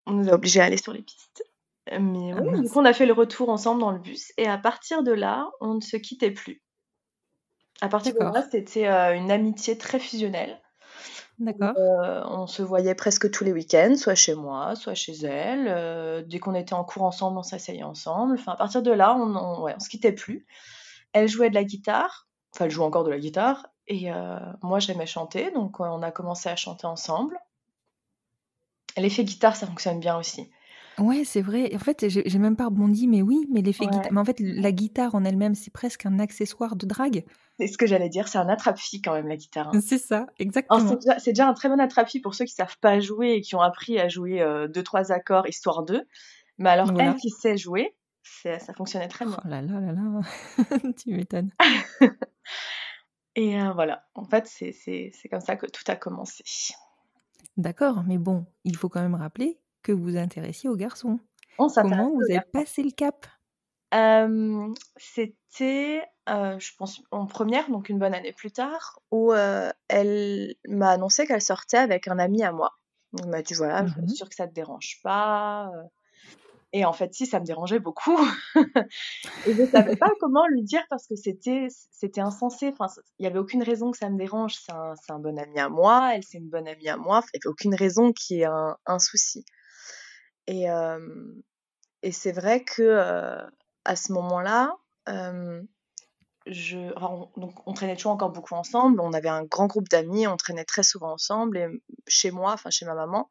on 0.06 0.14
nous 0.14 0.30
a 0.30 0.34
obligés 0.34 0.62
à 0.62 0.66
aller 0.66 0.78
sur 0.78 0.94
les 0.94 1.02
pistes. 1.02 1.44
Mais 1.92 2.34
Ah 2.34 2.42
coup, 2.42 2.80
on 2.80 2.86
a 2.86 2.94
fait 2.94 3.06
le 3.06 3.14
retour 3.14 3.50
ensemble 3.50 3.80
dans 3.80 3.92
le 3.92 4.00
bus, 4.00 4.34
et 4.38 4.48
à 4.48 4.58
partir 4.58 5.04
de 5.04 5.12
là, 5.12 5.50
on 5.62 5.76
ne 5.76 5.82
se 5.82 5.96
quittait 5.96 6.32
plus. 6.32 6.62
À 7.80 7.90
partir 7.90 8.14
de 8.14 8.20
là, 8.20 8.46
c'était 8.52 8.88
euh, 8.88 9.16
une 9.16 9.32
amitié 9.32 9.78
très 9.78 10.00
fusionnelle. 10.00 10.60
D'accord. 11.40 11.74
Euh, 11.78 12.24
on 12.26 12.48
se 12.48 12.64
voyait 12.64 12.96
presque 12.96 13.30
tous 13.30 13.44
les 13.44 13.54
week-ends, 13.54 13.96
soit 13.96 14.16
chez 14.16 14.34
moi, 14.34 14.76
soit 14.76 14.96
chez 14.96 15.14
elle. 15.24 15.68
Euh, 15.68 16.24
dès 16.24 16.40
qu'on 16.40 16.56
était 16.56 16.74
en 16.74 16.84
cours 16.84 17.04
ensemble, 17.04 17.38
on 17.38 17.44
s'asseyait 17.44 17.84
ensemble. 17.84 18.36
Enfin, 18.40 18.54
à 18.54 18.56
partir 18.56 18.82
de 18.82 18.92
là, 18.92 19.16
on, 19.16 19.36
on, 19.36 19.62
ouais, 19.64 19.76
on 19.76 19.80
se 19.80 19.90
quittait 19.90 20.12
plus. 20.14 20.48
Elle 21.14 21.28
jouait 21.28 21.50
de 21.50 21.56
la 21.56 21.64
guitare, 21.64 22.28
enfin, 22.56 22.66
elle 22.66 22.72
joue 22.72 22.84
encore 22.84 23.04
de 23.04 23.12
la 23.12 23.20
guitare, 23.20 23.68
et 23.88 24.12
euh, 24.12 24.40
moi 24.64 24.80
j'aimais 24.80 25.06
chanter, 25.06 25.52
donc 25.52 25.80
on 25.80 26.02
a 26.02 26.12
commencé 26.12 26.50
à 26.50 26.56
chanter 26.56 26.88
ensemble. 26.88 27.40
L'effet 28.98 29.24
guitare, 29.24 29.56
ça 29.56 29.68
fonctionne 29.68 30.00
bien 30.00 30.18
aussi. 30.18 30.50
Ouais, 31.00 31.24
c'est 31.26 31.42
vrai. 31.42 31.74
En 31.76 31.80
fait, 31.80 32.10
j'ai 32.10 32.24
j'ai 32.28 32.40
même 32.40 32.56
pas 32.56 32.66
rebondi, 32.66 33.08
mais 33.08 33.22
oui, 33.22 33.46
mais 33.52 33.62
l'effet 33.62 33.86
Ouais. 33.86 33.92
guitare. 33.92 34.12
Mais 34.12 34.20
en 34.20 34.26
fait, 34.26 34.40
la 34.40 34.72
guitare 34.72 35.14
en 35.16 35.24
elle-même, 35.24 35.54
c'est 35.56 35.72
presque 35.72 36.06
un 36.06 36.18
accessoire 36.20 36.76
de 36.76 36.86
drague. 36.88 37.24
C'est 37.60 37.68
ce 37.68 37.78
que 37.78 37.86
j'allais 37.86 38.10
dire, 38.10 38.28
c'est 38.28 38.38
un 38.40 38.50
attrape-fille 38.50 39.02
quand 39.02 39.14
même 39.14 39.28
la 39.28 39.36
guitare. 39.38 39.70
hein. 39.74 39.80
C'est 39.82 39.98
ça, 40.00 40.18
Alors, 40.18 40.30
exactement. 40.40 40.88
c'est 40.90 40.96
déjà, 40.96 41.20
c'est 41.20 41.32
déjà 41.32 41.48
un 41.48 41.54
très 41.54 41.70
bon 41.70 41.80
attrape-fille 41.80 42.22
pour 42.22 42.34
ceux 42.36 42.46
qui 42.46 42.54
savent 42.54 42.78
pas 42.82 43.00
jouer 43.00 43.34
et 43.34 43.42
qui 43.42 43.56
ont 43.56 43.62
appris 43.62 44.00
à 44.00 44.08
jouer 44.10 44.42
euh, 44.42 44.68
deux 44.68 44.84
trois 44.84 45.12
accords 45.12 45.48
histoire 45.48 45.84
d'eux. 45.84 46.04
Mais 46.58 46.70
alors 46.70 46.92
Voilà. 46.92 47.12
elle 47.12 47.16
qui 47.18 47.30
sait 47.30 47.58
jouer, 47.58 47.96
c'est- 48.24 48.58
ça 48.60 48.74
fonctionnait 48.74 49.08
très 49.08 49.26
bien. 49.26 49.38
Oh 49.44 49.48
là 49.48 49.62
là 49.62 49.80
là 49.80 49.92
là, 49.92 50.22
tu 50.98 51.12
m'étonnes. 51.14 51.52
Et 53.36 53.60
euh, 53.62 53.72
voilà, 53.74 54.04
en 54.16 54.24
fait 54.26 54.48
c'est 54.48 54.72
c'est 54.72 55.12
c'est 55.14 55.30
comme 55.30 55.42
ça 55.42 55.56
que 55.56 55.68
tout 55.68 55.84
a 55.88 55.96
commencé. 55.96 56.44
D'accord, 57.56 58.04
mais 58.08 58.18
bon, 58.18 58.46
il 58.64 58.76
faut 58.76 58.90
quand 58.90 59.02
même 59.02 59.14
rappeler 59.16 59.60
que 59.84 59.92
vous 59.92 60.18
intéressiez 60.18 60.70
aux 60.70 60.76
garçons. 60.76 61.20
On 61.60 61.68
Comment 61.70 62.12
vous 62.12 62.22
avez 62.30 62.42
passé 62.54 62.84
le 62.84 62.92
cap? 62.92 63.26
Euh, 63.94 64.74
c'était, 64.98 66.04
euh, 66.30 66.60
je 66.60 66.72
pense, 66.78 67.02
en 67.12 67.26
première, 67.26 67.70
donc 67.70 67.90
une 67.90 68.00
bonne 68.00 68.14
année 68.14 68.34
plus 68.34 68.52
tard, 68.52 69.00
où 69.12 69.32
euh, 69.34 69.72
elle 69.88 70.56
m'a 70.68 70.90
annoncé 70.92 71.26
qu'elle 71.26 71.42
sortait 71.42 71.78
avec 71.78 72.08
un 72.08 72.20
ami 72.20 72.44
à 72.44 72.52
moi. 72.52 72.74
Elle 73.18 73.30
m'a 73.30 73.42
dit 73.42 73.54
voilà, 73.54 73.86
je 73.88 73.94
Mhm. 74.00 74.08
suis 74.10 74.18
sûre 74.18 74.30
que 74.30 74.36
ça 74.36 74.48
te 74.48 74.54
dérange 74.54 75.00
pas. 75.04 75.70
euh. 75.74 75.84
Et 76.74 76.84
en 76.84 76.92
fait, 76.92 77.14
si, 77.14 77.26
ça 77.26 77.40
me 77.40 77.46
dérangeait 77.46 77.80
beaucoup. 77.80 78.18
Et 79.48 79.54
je 79.54 79.66
savais 79.72 79.96
pas 79.96 80.10
comment 80.20 80.46
lui 80.50 80.64
dire 80.64 80.84
parce 80.90 81.08
que 81.08 81.16
c'était 81.16 81.68
c'était 81.92 82.20
insensé. 82.22 82.74
Enfin, 82.78 82.94
il 83.20 83.24
y 83.24 83.28
avait 83.28 83.40
aucune 83.40 83.64
raison 83.64 83.92
que 83.92 83.98
ça 83.98 84.10
me 84.10 84.18
dérange. 84.18 84.56
C'est 84.56 84.74
un, 84.74 84.94
un 85.10 85.20
bon 85.20 85.40
ami 85.40 85.60
à 85.60 85.70
moi, 85.70 86.12
elle 86.14 86.24
c'est 86.24 86.38
une 86.40 86.50
bonne 86.50 86.68
amie 86.68 86.90
à 86.90 86.98
moi. 86.98 87.22
Il 87.34 87.38
y 87.38 87.40
avait 87.48 87.52
aucune 87.52 87.74
raison 87.74 88.12
qu'il 88.12 88.38
y 88.38 88.42
ait 88.42 88.46
un, 88.46 88.76
un 88.86 89.00
souci. 89.00 89.46
Et, 90.48 90.66
et 92.04 92.12
c'est 92.12 92.32
vrai 92.32 92.64
que 92.64 92.98
à 93.86 93.96
ce 93.96 94.12
moment-là, 94.14 94.76
je, 96.50 96.94
enfin, 96.96 97.30
on, 97.36 97.40
donc 97.40 97.56
on 97.68 97.74
traînait 97.74 97.96
toujours 97.96 98.14
encore 98.14 98.32
beaucoup 98.32 98.56
ensemble. 98.56 99.00
On 99.02 99.14
avait 99.14 99.30
un 99.30 99.44
grand 99.44 99.68
groupe 99.68 99.90
d'amis, 99.90 100.28
on 100.28 100.38
traînait 100.38 100.66
très 100.66 100.84
souvent 100.84 101.12
ensemble. 101.12 101.58
Et 101.58 101.68
chez 102.08 102.32
moi, 102.32 102.54
enfin 102.54 102.70
chez 102.70 102.86
ma 102.86 102.96
maman, 102.96 103.30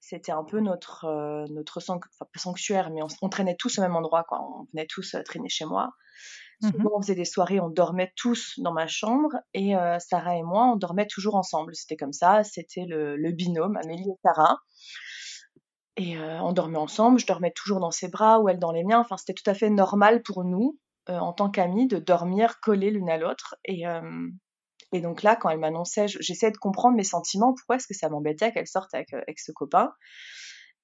c'était 0.00 0.32
un 0.32 0.44
peu 0.44 0.60
notre 0.60 1.06
euh, 1.06 1.46
enfin, 1.76 1.98
sanctuaire, 2.36 2.90
mais 2.90 3.02
on, 3.02 3.08
on 3.22 3.28
traînait 3.28 3.56
tous 3.56 3.78
au 3.78 3.82
même 3.82 3.96
endroit, 3.96 4.24
quoi. 4.24 4.40
On 4.42 4.66
venait 4.72 4.86
tous 4.86 5.14
euh, 5.14 5.22
traîner 5.22 5.48
chez 5.48 5.64
moi. 5.64 5.92
Souvent, 6.62 6.90
on 6.94 7.00
faisait 7.00 7.14
des 7.14 7.24
soirées, 7.24 7.58
on 7.58 7.70
dormait 7.70 8.12
tous 8.16 8.58
dans 8.58 8.74
ma 8.74 8.86
chambre 8.86 9.30
et 9.54 9.74
euh, 9.74 9.98
Sarah 9.98 10.36
et 10.36 10.42
moi, 10.42 10.66
on 10.66 10.76
dormait 10.76 11.06
toujours 11.06 11.36
ensemble. 11.36 11.74
C'était 11.74 11.96
comme 11.96 12.12
ça, 12.12 12.44
c'était 12.44 12.84
le, 12.84 13.16
le 13.16 13.32
binôme, 13.32 13.78
Amélie 13.78 14.10
et 14.10 14.18
Sarah. 14.22 14.58
Et 15.96 16.16
euh, 16.16 16.40
on 16.42 16.52
dormait 16.52 16.78
ensemble, 16.78 17.18
je 17.20 17.26
dormais 17.26 17.52
toujours 17.52 17.80
dans 17.80 17.90
ses 17.90 18.08
bras 18.08 18.40
ou 18.40 18.48
elle 18.48 18.58
dans 18.58 18.72
les 18.72 18.84
miens. 18.84 19.00
Enfin, 19.00 19.16
c'était 19.16 19.34
tout 19.34 19.48
à 19.48 19.54
fait 19.54 19.70
normal 19.70 20.22
pour 20.22 20.44
nous, 20.44 20.78
euh, 21.08 21.18
en 21.18 21.32
tant 21.32 21.50
qu'amis, 21.50 21.86
de 21.86 21.98
dormir 21.98 22.60
collés 22.60 22.90
l'une 22.90 23.10
à 23.10 23.18
l'autre. 23.18 23.56
Et, 24.92 25.00
donc 25.00 25.22
là, 25.22 25.36
quand 25.36 25.48
elle 25.50 25.58
m'annonçait, 25.58 26.08
je- 26.08 26.18
j'essayais 26.20 26.52
de 26.52 26.56
comprendre 26.56 26.96
mes 26.96 27.04
sentiments. 27.04 27.54
Pourquoi 27.54 27.76
est-ce 27.76 27.86
que 27.86 27.94
ça 27.94 28.08
m'embêtait 28.08 28.52
qu'elle 28.52 28.66
sorte 28.66 28.92
avec, 28.94 29.12
euh, 29.14 29.18
avec 29.22 29.38
ce 29.40 29.52
copain 29.52 29.92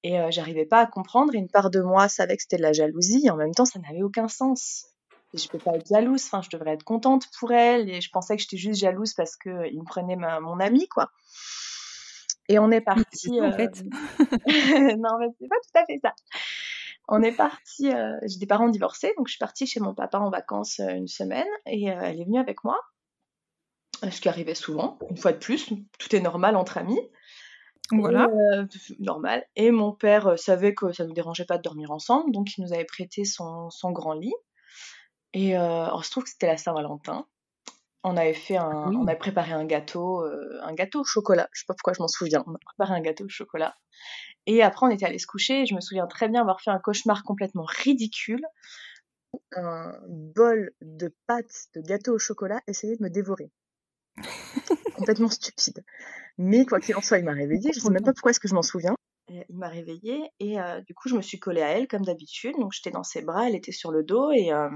Et 0.03 0.17
j'arrivais 0.31 0.65
pas 0.65 0.79
à 0.81 0.87
comprendre. 0.87 1.33
Et 1.35 1.37
une 1.39 1.49
part 1.49 1.69
de 1.69 1.81
moi 1.81 2.07
savait 2.09 2.35
que 2.37 2.43
c'était 2.43 2.57
de 2.57 2.61
la 2.63 2.73
jalousie. 2.73 3.23
Et 3.25 3.29
en 3.29 3.35
même 3.37 3.53
temps, 3.53 3.65
ça 3.65 3.79
n'avait 3.79 4.03
aucun 4.03 4.27
sens. 4.27 4.85
Et 5.33 5.37
je 5.37 5.49
peux 5.49 5.59
pas 5.59 5.75
être 5.75 5.87
jalouse. 5.87 6.23
Enfin, 6.25 6.41
je 6.41 6.49
devrais 6.55 6.73
être 6.73 6.83
contente 6.83 7.25
pour 7.39 7.51
elle. 7.51 7.89
Et 7.89 8.01
je 8.01 8.09
pensais 8.11 8.35
que 8.37 8.41
j'étais 8.41 8.57
juste 8.57 8.79
jalouse 8.79 9.13
parce 9.13 9.35
que 9.35 9.49
euh, 9.49 9.67
il 9.67 9.79
me 9.79 9.85
prenait 9.85 10.15
ma, 10.15 10.39
mon 10.39 10.59
ami, 10.59 10.87
quoi. 10.87 11.09
Et 12.49 12.59
on 12.59 12.71
est 12.71 12.81
parti. 12.81 13.41
en 13.41 13.45
euh, 13.45 13.51
fait. 13.51 13.83
non, 14.97 15.17
mais 15.19 15.27
c'est 15.39 15.47
pas 15.47 15.55
tout 15.63 15.79
à 15.79 15.85
fait 15.85 15.99
ça. 16.01 16.13
On 17.07 17.21
est 17.21 17.31
parti. 17.31 17.91
euh, 17.91 18.17
J'ai 18.25 18.39
des 18.39 18.47
parents 18.47 18.69
divorcés, 18.69 19.13
donc 19.17 19.27
je 19.27 19.33
suis 19.33 19.39
partie 19.39 19.65
chez 19.67 19.79
mon 19.79 19.93
papa 19.93 20.19
en 20.19 20.29
vacances 20.29 20.79
euh, 20.79 20.89
une 20.89 21.07
semaine 21.07 21.47
et 21.65 21.91
euh, 21.91 21.99
elle 22.01 22.19
est 22.21 22.25
venue 22.25 22.39
avec 22.39 22.63
moi. 22.63 22.79
Euh, 24.03 24.11
Ce 24.11 24.21
qui 24.21 24.29
arrivait 24.29 24.55
souvent, 24.55 24.99
une 25.09 25.17
fois 25.17 25.31
de 25.31 25.37
plus, 25.37 25.69
tout 25.99 26.15
est 26.15 26.19
normal 26.21 26.55
entre 26.55 26.77
amis. 26.77 26.99
Voilà. 27.91 28.27
Et, 28.29 28.57
euh, 28.59 28.65
normal. 28.99 29.45
Et 29.55 29.71
mon 29.71 29.93
père 29.93 30.27
euh, 30.27 30.35
savait 30.35 30.73
que 30.75 30.91
ça 30.91 31.03
ne 31.03 31.09
nous 31.09 31.13
dérangeait 31.13 31.45
pas 31.45 31.57
de 31.57 31.63
dormir 31.63 31.91
ensemble, 31.91 32.31
donc 32.31 32.57
il 32.57 32.63
nous 32.63 32.73
avait 32.73 32.85
prêté 32.85 33.23
son, 33.23 33.69
son 33.69 33.91
grand 33.91 34.13
lit. 34.13 34.33
Et 35.33 35.57
euh, 35.57 35.61
alors, 35.61 36.01
il 36.01 36.05
se 36.05 36.11
trouve 36.11 36.23
que 36.23 36.29
c'était 36.29 36.47
la 36.47 36.57
Saint-Valentin. 36.57 37.25
On 38.03 38.15
avait 38.15 38.33
fait 38.33 38.57
un, 38.57 38.89
Oui. 38.89 38.95
on 38.99 39.07
avait 39.07 39.17
préparé 39.17 39.51
un 39.53 39.65
gâteau, 39.65 40.23
euh, 40.23 40.59
un 40.63 40.73
gâteau 40.73 41.01
au 41.01 41.03
chocolat. 41.03 41.49
Je 41.51 41.61
sais 41.61 41.65
pas 41.67 41.73
pourquoi 41.73 41.93
je 41.93 42.01
m'en 42.01 42.07
souviens. 42.07 42.43
On 42.47 42.53
a 42.53 42.59
préparé 42.63 42.93
un 42.97 43.01
gâteau 43.01 43.25
au 43.25 43.29
chocolat. 43.29 43.75
Et 44.45 44.61
après, 44.63 44.85
on 44.85 44.89
était 44.89 45.05
allé 45.05 45.19
se 45.19 45.27
coucher. 45.27 45.61
Et 45.63 45.65
je 45.65 45.75
me 45.75 45.81
souviens 45.81 46.07
très 46.07 46.29
bien 46.29 46.41
avoir 46.41 46.61
fait 46.61 46.71
un 46.71 46.79
cauchemar 46.79 47.23
complètement 47.23 47.65
ridicule. 47.65 48.45
Un 49.55 49.93
bol 50.07 50.71
de 50.81 51.13
pâte 51.27 51.67
de 51.75 51.81
gâteau 51.81 52.13
au 52.15 52.19
chocolat 52.19 52.61
essayait 52.67 52.95
de 52.95 53.03
me 53.03 53.09
dévorer. 53.09 53.51
complètement 54.95 55.29
stupide. 55.29 55.83
Mais 56.37 56.65
quoi 56.65 56.79
qu'il 56.79 56.95
en 56.95 57.01
soit, 57.01 57.19
il 57.19 57.25
m'a 57.25 57.33
réveillée. 57.33 57.71
Je 57.73 57.79
sais 57.79 57.89
même 57.89 58.03
pas 58.03 58.13
pourquoi 58.13 58.31
est-ce 58.31 58.39
que 58.39 58.47
je 58.47 58.55
m'en 58.55 58.61
souviens. 58.63 58.95
Il 59.29 59.57
m'a 59.57 59.67
réveillée 59.67 60.31
et 60.39 60.59
euh, 60.59 60.79
du 60.81 60.93
coup, 60.93 61.09
je 61.09 61.15
me 61.15 61.21
suis 61.21 61.39
collée 61.39 61.61
à 61.61 61.69
elle 61.69 61.87
comme 61.87 62.03
d'habitude. 62.03 62.55
Donc, 62.57 62.71
j'étais 62.71 62.91
dans 62.91 63.03
ses 63.03 63.21
bras, 63.21 63.47
elle 63.47 63.55
était 63.55 63.73
sur 63.73 63.91
le 63.91 64.03
dos 64.03 64.31
et 64.31 64.53
euh, 64.53 64.69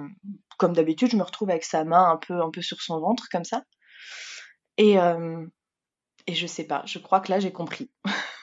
comme 0.58 0.74
d'habitude, 0.74 1.10
je 1.12 1.18
me 1.18 1.24
retrouve 1.24 1.50
avec 1.50 1.64
sa 1.64 1.86
main 1.86 2.12
un 2.12 2.18
peu, 2.18 2.42
un 2.42 2.52
peu 2.52 2.62
sur 2.62 2.82
son 2.82 3.00
ventre 3.00 3.28
comme 3.32 3.46
ça. 3.46 3.64
Et, 4.78 5.00
euh, 5.00 5.46
et 6.28 6.36
je 6.36 6.48
sais 6.48 6.66
pas, 6.66 6.84
je 6.86 7.00
crois 7.00 7.22
que 7.22 7.32
là, 7.32 7.40
j'ai 7.40 7.52
compris. 7.52 7.90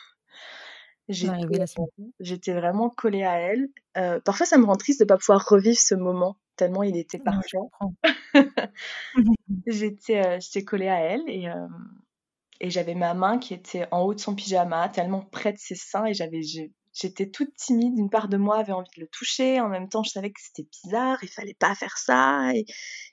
J'étais 2.21 2.53
vraiment 2.53 2.91
collée 2.91 3.25
à 3.25 3.39
elle. 3.39 3.69
Euh, 3.97 4.21
parfois, 4.21 4.45
ça 4.45 4.59
me 4.59 4.67
rend 4.67 4.77
triste 4.77 5.01
de 5.01 5.07
pas 5.07 5.17
pouvoir 5.17 5.47
revivre 5.47 5.79
ce 5.79 5.95
moment 5.95 6.39
tellement 6.57 6.83
il 6.83 6.97
était 6.97 7.21
parfait. 7.21 7.57
J'étais 9.67 10.41
j'étais 10.41 10.65
collée 10.65 10.89
à 10.89 11.01
elle 11.01 11.23
et, 11.29 11.49
et 12.61 12.71
j'avais 12.71 12.95
ma 12.95 13.15
main 13.15 13.39
qui 13.39 13.55
était 13.55 13.87
en 13.91 14.01
haut 14.03 14.15
de 14.15 14.21
son 14.21 14.35
pyjama, 14.35 14.89
tellement 14.89 15.23
près 15.23 15.53
de 15.53 15.59
ses 15.59 15.75
seins 15.75 16.07
et 16.07 16.15
j'avais 16.15 16.41
j'étais 16.93 17.29
toute 17.31 17.55
timide. 17.55 17.97
Une 17.97 18.11
part 18.11 18.29
de 18.29 18.37
moi 18.37 18.59
avait 18.59 18.73
envie 18.73 18.91
de 18.97 19.01
le 19.03 19.07
toucher, 19.09 19.61
en 19.61 19.69
même 19.69 19.89
temps 19.89 20.03
je 20.03 20.11
savais 20.11 20.31
que 20.31 20.41
c'était 20.41 20.69
bizarre, 20.83 21.19
il 21.23 21.29
fallait 21.29 21.55
pas 21.59 21.75
faire 21.75 21.97
ça 21.99 22.51
et, 22.55 22.65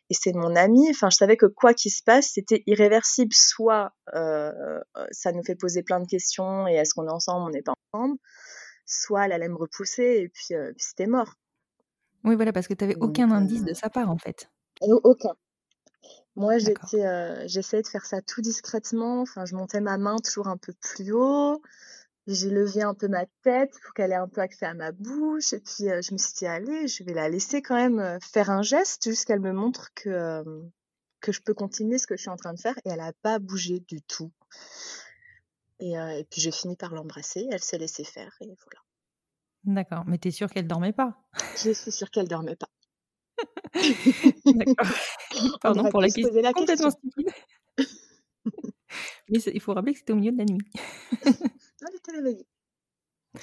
et 0.09 0.13
c'est 0.13 0.33
mon 0.33 0.55
ami. 0.55 0.89
Enfin, 0.89 1.09
je 1.11 1.17
savais 1.17 1.37
que 1.37 1.45
quoi 1.45 1.73
qu'il 1.73 1.91
se 1.91 2.01
passe, 2.03 2.31
c'était 2.33 2.63
irréversible. 2.65 3.33
Soit 3.33 3.91
euh, 4.15 4.51
euh, 4.97 5.05
ça 5.11 5.31
nous 5.31 5.43
fait 5.43 5.55
poser 5.55 5.83
plein 5.83 5.99
de 5.99 6.07
questions 6.07 6.67
et 6.67 6.73
est-ce 6.73 6.93
qu'on 6.95 7.07
est 7.07 7.11
ensemble, 7.11 7.45
on 7.47 7.49
n'est 7.51 7.61
pas 7.61 7.73
ensemble. 7.93 8.17
Soit 8.87 9.25
elle 9.25 9.31
allait 9.33 9.49
me 9.49 9.55
repousser 9.57 10.21
et 10.23 10.29
puis, 10.29 10.55
euh, 10.55 10.71
puis 10.75 10.85
c'était 10.89 11.07
mort. 11.07 11.33
Oui, 12.23 12.35
voilà, 12.35 12.51
parce 12.53 12.67
que 12.67 12.73
tu 12.73 12.83
avais 12.83 12.95
Donc, 12.95 13.09
aucun 13.09 13.29
euh, 13.31 13.35
indice 13.35 13.63
de 13.63 13.73
sa 13.75 13.89
part 13.89 14.09
en 14.09 14.17
fait. 14.17 14.49
au- 14.81 15.01
aucun. 15.03 15.33
Moi, 16.35 16.57
j'étais, 16.57 17.05
euh, 17.05 17.47
j'essayais 17.47 17.81
de 17.81 17.87
faire 17.87 18.05
ça 18.05 18.21
tout 18.21 18.41
discrètement. 18.41 19.21
Enfin, 19.21 19.45
je 19.45 19.55
montais 19.55 19.79
ma 19.79 19.97
main 19.97 20.17
toujours 20.17 20.47
un 20.47 20.57
peu 20.57 20.73
plus 20.73 21.11
haut. 21.13 21.61
j'ai 22.27 22.49
levé 22.49 22.81
un 22.81 22.93
peu 22.93 23.07
ma 23.07 23.25
tête 23.43 23.73
pour 23.83 23.93
qu'elle 23.93 24.11
ait 24.11 24.15
un 24.15 24.27
peu 24.27 24.41
accès 24.41 24.65
à 24.65 24.73
ma 24.73 24.91
bouche. 24.91 25.53
Et 25.53 25.59
puis, 25.61 25.89
euh, 25.89 26.01
je 26.01 26.11
me 26.13 26.17
suis 26.17 26.33
dit, 26.33 26.45
allez, 26.45 26.87
je 26.87 27.03
vais 27.03 27.13
la 27.13 27.29
laisser 27.29 27.61
quand 27.61 27.75
même 27.75 27.99
euh, 27.99 28.19
faire 28.19 28.49
un 28.49 28.63
geste 28.63 29.03
jusqu'à 29.09 29.33
qu'elle 29.33 29.41
me 29.41 29.53
montre 29.53 29.93
que, 29.93 30.09
euh, 30.09 30.61
que 31.21 31.31
je 31.31 31.41
peux 31.41 31.53
continuer 31.53 31.97
ce 31.99 32.07
que 32.07 32.17
je 32.17 32.21
suis 32.21 32.31
en 32.31 32.37
train 32.37 32.53
de 32.53 32.59
faire. 32.59 32.77
Et 32.85 32.89
elle 32.89 32.97
n'a 32.97 33.13
pas 33.21 33.39
bougé 33.39 33.79
du 33.87 34.01
tout. 34.01 34.31
Et, 35.79 35.93
et 35.93 36.25
puis, 36.29 36.41
j'ai 36.41 36.51
fini 36.51 36.75
par 36.75 36.93
l'embrasser. 36.93 37.47
Elle 37.51 37.61
s'est 37.61 37.77
laissée 37.77 38.05
faire. 38.05 38.35
Et 38.41 38.47
voilà. 38.47 38.81
D'accord. 39.65 40.03
Mais 40.05 40.17
t'es 40.17 40.31
sûre 40.31 40.49
qu'elle 40.49 40.67
dormait 40.67 40.93
pas? 40.93 41.17
Je 41.63 41.71
suis 41.71 41.91
sûre 41.91 42.09
qu'elle 42.11 42.27
dormait 42.27 42.55
pas. 42.55 42.69
Pardon 45.61 45.89
pour 45.89 46.01
la 46.01 46.09
question 46.09 46.33
la 46.41 46.53
complètement 46.53 46.91
stupide. 46.91 47.29
Mais 49.29 49.39
il 49.39 49.59
faut 49.59 49.73
rappeler 49.73 49.93
que 49.93 49.99
c'était 49.99 50.13
au 50.13 50.17
milieu 50.17 50.31
de 50.31 50.37
la 50.37 50.45
nuit. 50.45 50.59
Elle 51.81 51.95
était 51.95 52.11
réveillée. 52.11 52.45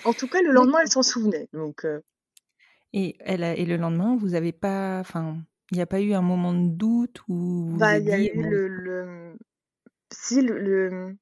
En 0.04 0.12
tout 0.12 0.26
cas, 0.28 0.40
le 0.40 0.52
lendemain, 0.52 0.78
elle 0.80 0.88
s'en 0.90 1.02
souvenait. 1.02 1.48
Donc, 1.52 1.84
euh, 1.84 2.00
Et, 2.94 3.16
elle 3.20 3.44
a- 3.44 3.54
et 3.56 3.66
le 3.66 3.76
lendemain, 3.76 4.16
vous 4.16 4.34
avez 4.34 4.52
pas. 4.52 5.00
Enfin, 5.00 5.36
il 5.70 5.76
n'y 5.76 5.82
a 5.82 5.86
pas 5.86 6.00
eu 6.00 6.12
un 6.14 6.22
moment 6.22 6.54
de 6.54 6.68
doute 6.70 7.20
vous 7.28 7.76
bah, 7.78 7.98
il 7.98 8.06
y 8.06 8.12
a 8.12 8.18
dit. 8.18 8.30
eu 8.30 8.36
bon, 8.36 8.50
le, 8.50 8.68
le... 8.68 9.36
Si, 10.12 10.40
le, 10.40 10.58
le- 10.58 11.16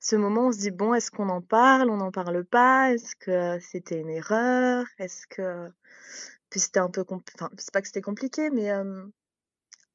ce 0.00 0.16
moment, 0.16 0.48
on 0.48 0.52
se 0.52 0.58
dit, 0.58 0.70
bon, 0.70 0.92
est-ce 0.94 1.10
qu'on 1.10 1.28
en 1.28 1.40
parle, 1.40 1.88
on 1.90 1.96
n'en 1.96 2.10
parle 2.10 2.44
pas? 2.44 2.92
Est-ce 2.92 3.16
que 3.16 3.58
c'était 3.60 4.00
une 4.00 4.10
erreur? 4.10 4.84
Est-ce 4.98 5.26
que... 5.28 5.68
Puis 6.54 6.60
c'était 6.60 6.78
un 6.78 6.88
peu... 6.88 7.04
Enfin, 7.10 7.50
c'est 7.58 7.72
pas 7.72 7.80
que 7.80 7.88
c'était 7.88 8.00
compliqué, 8.00 8.48
mais 8.48 8.70
euh, 8.70 9.04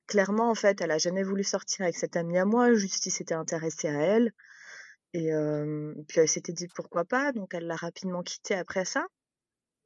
clairement, 0.07 0.49
en 0.49 0.55
fait, 0.55 0.81
elle 0.81 0.91
a 0.91 0.97
jamais 0.97 1.23
voulu 1.23 1.45
sortir 1.45 1.83
avec 1.83 1.95
cette 1.95 2.17
amie 2.17 2.37
à 2.37 2.43
moi, 2.43 2.73
juste 2.73 3.05
il 3.05 3.11
s'était 3.11 3.33
intéressé 3.33 3.87
à 3.87 3.93
elle. 3.93 4.33
Et 5.13 5.33
euh, 5.33 5.93
puis 6.09 6.19
elle 6.19 6.27
s'était 6.27 6.51
dit 6.51 6.67
pourquoi 6.75 7.05
pas, 7.05 7.31
donc 7.31 7.53
elle 7.53 7.65
l'a 7.65 7.77
rapidement 7.77 8.23
quitté 8.23 8.55
après 8.55 8.83
ça. 8.83 9.07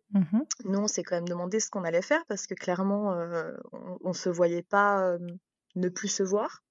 mhm, 0.09 0.45
Nous, 0.65 0.80
on 0.80 0.88
s'est 0.88 1.03
quand 1.03 1.15
même 1.15 1.28
demandé 1.28 1.59
ce 1.59 1.69
qu'on 1.69 1.84
allait 1.84 2.01
faire 2.01 2.26
parce 2.26 2.47
que 2.47 2.55
clairement, 2.55 3.13
euh, 3.13 3.53
on, 3.71 3.99
on 4.01 4.13
se 4.13 4.30
voyait 4.30 4.63
pas 4.63 5.05
euh, 5.07 5.19
ne 5.76 5.89
plus 5.89 6.07
se 6.07 6.24
voir. 6.24 6.63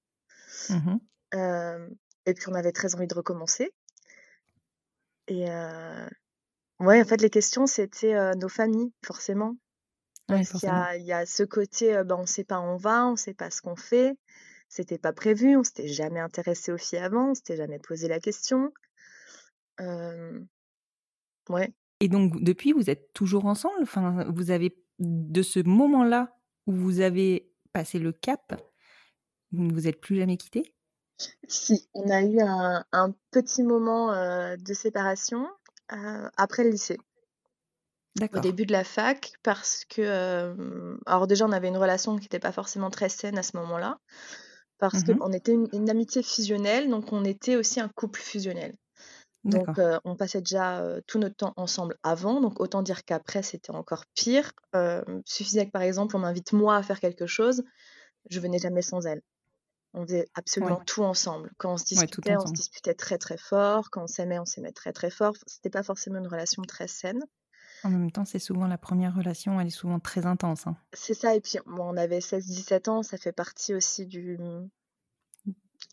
Euh, 1.33 1.87
et 2.25 2.33
puis 2.33 2.43
on 2.49 2.55
avait 2.55 2.73
très 2.73 2.93
envie 2.93 3.07
de 3.07 3.15
recommencer. 3.15 3.71
Et 5.27 5.45
ouais, 6.81 7.01
en 7.01 7.05
fait, 7.05 7.21
les 7.21 7.29
questions, 7.29 7.67
c'était 7.67 8.35
nos 8.35 8.49
familles, 8.49 8.91
forcément. 9.05 9.55
Ouais, 10.29 10.37
Parce 10.37 10.51
qu'il 10.51 10.69
y 10.69 10.71
a, 10.71 10.95
il 10.95 11.05
y 11.05 11.13
a 11.13 11.25
ce 11.25 11.43
côté, 11.43 12.01
ben, 12.05 12.15
on 12.15 12.25
sait 12.25 12.43
pas 12.43 12.59
où 12.59 12.63
on 12.63 12.77
va, 12.77 13.07
on 13.07 13.15
sait 13.15 13.33
pas 13.33 13.49
ce 13.49 13.61
qu'on 13.61 13.75
fait. 13.75 14.17
C'était 14.69 14.97
pas 14.97 15.13
prévu, 15.13 15.55
on 15.55 15.63
s'était 15.63 15.87
jamais 15.87 16.19
intéressé 16.19 16.71
aux 16.71 16.77
filles 16.77 16.99
avant, 16.99 17.31
on 17.31 17.35
s'était 17.35 17.57
jamais 17.57 17.77
posé 17.77 18.07
la 18.07 18.19
question. 18.19 18.71
Euh, 19.81 20.39
ouais. 21.49 21.73
Et 21.99 22.07
donc, 22.07 22.41
depuis, 22.41 22.71
vous 22.71 22.89
êtes 22.89 23.13
toujours 23.13 23.45
ensemble? 23.45 23.83
Enfin, 23.83 24.25
vous 24.33 24.49
avez, 24.49 24.75
de 24.99 25.41
ce 25.41 25.59
moment-là 25.59 26.35
où 26.65 26.73
vous 26.73 27.01
avez 27.01 27.51
passé 27.71 27.99
le 27.99 28.11
cap, 28.11 28.59
vous 29.51 29.63
ne 29.63 29.73
vous 29.73 29.87
êtes 29.87 30.01
plus 30.01 30.15
jamais 30.15 30.37
quittés? 30.37 30.73
Si, 31.47 31.87
on 31.93 32.09
a 32.09 32.23
eu 32.23 32.39
un, 32.41 32.83
un 32.91 33.13
petit 33.31 33.63
moment 33.63 34.11
euh, 34.11 34.55
de 34.57 34.73
séparation 34.73 35.47
euh, 35.91 36.29
après 36.35 36.63
le 36.63 36.71
lycée. 36.71 36.97
Au 38.31 38.39
D'accord. 38.39 38.39
début 38.39 38.65
de 38.65 38.71
la 38.71 38.83
fac, 38.83 39.33
parce 39.43 39.85
que, 39.85 40.01
euh, 40.01 40.97
alors 41.05 41.27
déjà, 41.27 41.45
on 41.45 41.51
avait 41.51 41.67
une 41.67 41.77
relation 41.77 42.15
qui 42.17 42.23
n'était 42.23 42.39
pas 42.39 42.51
forcément 42.51 42.89
très 42.89 43.09
saine 43.09 43.37
à 43.37 43.43
ce 43.43 43.55
moment-là, 43.57 43.99
parce 44.79 45.03
Mhm. 45.03 45.23
qu'on 45.23 45.33
était 45.33 45.53
une, 45.53 45.67
une 45.73 45.89
amitié 45.89 46.23
fusionnelle, 46.23 46.89
donc 46.89 47.13
on 47.13 47.25
était 47.25 47.55
aussi 47.57 47.79
un 47.81 47.89
couple 47.89 48.21
fusionnel. 48.21 48.75
Donc, 49.45 49.67
D'accord. 49.67 49.77
euh, 49.79 49.99
on 50.05 50.15
passait 50.17 50.41
déjà 50.41 50.81
euh, 50.81 51.01
tout 51.07 51.19
notre 51.19 51.35
temps 51.37 51.53
ensemble 51.57 51.97
avant, 52.03 52.41
donc 52.41 52.59
autant 52.61 52.83
dire 52.83 53.05
qu'après, 53.05 53.43
c'était 53.43 53.71
encore 53.71 54.05
pire. 54.15 54.51
Euh, 54.75 55.03
suffisait 55.25 55.65
que, 55.67 55.71
par 55.71 55.83
exemple, 55.83 56.15
on 56.17 56.19
m'invite 56.19 56.53
moi 56.53 56.77
à 56.77 56.83
faire 56.83 56.99
quelque 57.01 57.27
chose, 57.27 57.63
je 58.29 58.39
venais 58.41 58.59
jamais 58.59 58.81
sans 58.83 59.05
elle. 59.07 59.21
On 59.93 60.03
faisait 60.05 60.27
absolument 60.35 60.81
tout 60.85 61.03
ensemble. 61.03 61.51
Quand 61.57 61.73
on 61.73 61.77
se 61.77 61.85
Ouais, 61.95 62.07
tout 62.07 62.21
disputait, 62.25 62.35
on 62.37 62.45
se 62.47 62.53
ensemble. 62.53 62.55
disputait 62.55 62.93
très 62.95 63.17
très 63.17 63.37
fort. 63.37 63.89
Quand 63.91 64.03
on 64.03 64.07
s'aimait, 64.07 64.39
on 64.39 64.45
s'aimait 64.45 64.71
très 64.73 64.93
très 64.93 65.09
fort. 65.11 65.33
C'était 65.47 65.69
pas 65.71 65.83
forcément 65.83 66.19
une 66.19 66.27
relation 66.27 66.61
très 66.63 66.87
saine. 66.87 67.23
En 67.83 67.89
même 67.91 68.11
temps, 68.11 68.25
c'est 68.25 68.39
souvent 68.39 68.67
la 68.67 68.77
première 68.77 69.15
relation, 69.15 69.59
elle 69.61 69.67
est 69.67 69.69
souvent 69.69 69.99
très 69.99 70.25
intense. 70.25 70.67
hein. 70.67 70.75
C'est 70.93 71.13
ça, 71.13 71.35
et 71.35 71.39
puis 71.41 71.59
bon, 71.67 71.83
on 71.93 71.97
avait 71.97 72.19
16-17 72.19 72.87
ans, 72.87 73.03
ça 73.03 73.17
fait 73.17 73.31
partie 73.31 73.75
aussi 73.75 74.07
du 74.07 74.39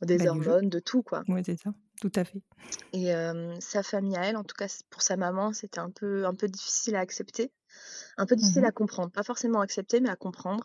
des 0.02 0.18
Bah, 0.18 0.26
hormones, 0.26 0.68
de 0.68 0.78
tout 0.78 1.02
quoi. 1.02 1.24
Ouais, 1.28 1.42
c'est 1.44 1.56
ça. 1.58 1.72
Tout 2.00 2.12
à 2.16 2.24
fait. 2.24 2.42
Et 2.92 3.12
euh, 3.14 3.58
sa 3.60 3.82
famille 3.82 4.16
à 4.16 4.24
elle, 4.24 4.36
en 4.36 4.44
tout 4.44 4.54
cas 4.56 4.66
pour 4.90 5.02
sa 5.02 5.16
maman, 5.16 5.52
c'était 5.52 5.80
un 5.80 5.90
peu 5.90 6.24
un 6.26 6.34
peu 6.34 6.48
difficile 6.48 6.94
à 6.96 7.00
accepter, 7.00 7.52
un 8.18 8.26
peu 8.26 8.36
difficile 8.36 8.62
Mhm. 8.62 8.66
à 8.66 8.72
comprendre, 8.72 9.12
pas 9.12 9.22
forcément 9.24 9.60
à 9.60 9.64
accepter, 9.64 10.00
mais 10.00 10.10
à 10.10 10.16
comprendre. 10.16 10.64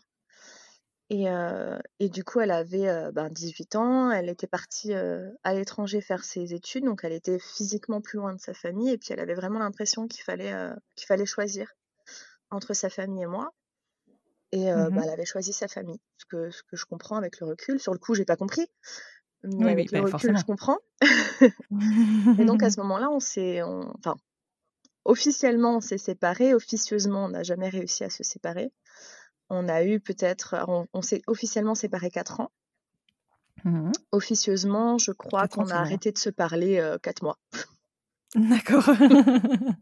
Et, 1.08 1.28
euh, 1.30 1.78
et 2.00 2.08
du 2.08 2.24
coup, 2.24 2.40
elle 2.40 2.50
avait 2.50 2.88
euh, 2.88 3.12
ben, 3.12 3.28
18 3.30 3.76
ans, 3.76 4.10
elle 4.10 4.28
était 4.28 4.48
partie 4.48 4.92
euh, 4.92 5.30
à 5.44 5.54
l'étranger 5.54 6.00
faire 6.00 6.24
ses 6.24 6.52
études, 6.52 6.84
donc 6.84 7.02
elle 7.04 7.12
était 7.12 7.38
physiquement 7.38 8.00
plus 8.00 8.18
loin 8.18 8.34
de 8.34 8.40
sa 8.40 8.54
famille, 8.54 8.90
et 8.90 8.98
puis 8.98 9.08
elle 9.12 9.20
avait 9.20 9.34
vraiment 9.34 9.60
l'impression 9.60 10.08
qu'il 10.08 10.22
fallait 10.24 10.52
qu'il 10.96 11.06
fallait 11.06 11.26
choisir 11.26 11.72
entre 12.50 12.74
sa 12.74 12.90
famille 12.90 13.22
et 13.24 13.26
moi. 13.26 13.52
Et 14.52 14.66
bah, 14.66 14.80
Mhm. 14.90 15.02
elle 15.04 15.10
avait 15.10 15.24
choisi 15.26 15.52
sa 15.52 15.68
famille, 15.68 16.00
ce 16.18 16.24
que, 16.24 16.50
ce 16.50 16.62
que 16.62 16.76
je 16.76 16.84
comprends 16.86 17.16
avec 17.16 17.40
le 17.40 17.46
recul. 17.46 17.80
Sur 17.80 17.92
le 17.92 17.98
coup, 17.98 18.14
j'ai 18.14 18.24
pas 18.24 18.36
compris, 18.36 18.66
mais 19.44 19.66
Oui, 19.66 19.72
oui, 19.74 19.88
avec 19.88 19.92
le 19.92 20.00
bah, 20.00 20.06
recul, 20.06 20.10
forcément. 20.10 20.38
je 20.38 20.44
comprends. 20.44 20.78
Et 22.38 22.44
donc 22.44 22.62
à 22.62 22.70
ce 22.70 22.80
moment-là, 22.80 23.10
on 23.10 23.20
s'est, 23.20 23.62
on- 23.62 23.92
enfin, 23.98 24.16
officiellement, 25.04 25.76
on 25.78 25.80
s'est 25.80 25.98
séparés. 25.98 26.54
Officieusement, 26.54 27.26
on 27.26 27.30
n'a 27.30 27.42
jamais 27.44 27.68
réussi 27.70 28.04
à 28.04 28.10
se 28.10 28.24
séparer. 28.24 28.72
On 29.48 29.68
a 29.68 29.84
eu 29.84 30.00
peut-être, 30.00 30.56
on, 30.68 30.86
on 30.92 31.02
s'est 31.02 31.22
officiellement 31.26 31.74
séparés 31.74 32.10
quatre 32.10 32.40
ans. 32.40 32.50
Mhm. 33.64 33.92
Officieusement, 34.12 34.98
je 34.98 35.12
crois 35.12 35.48
qu'on 35.48 35.68
a 35.68 35.76
arrêté 35.76 36.12
de 36.12 36.18
se 36.18 36.30
parler 36.30 36.78
euh, 36.78 36.98
quatre 36.98 37.22
mois. 37.22 37.38
D'accord. 38.34 38.88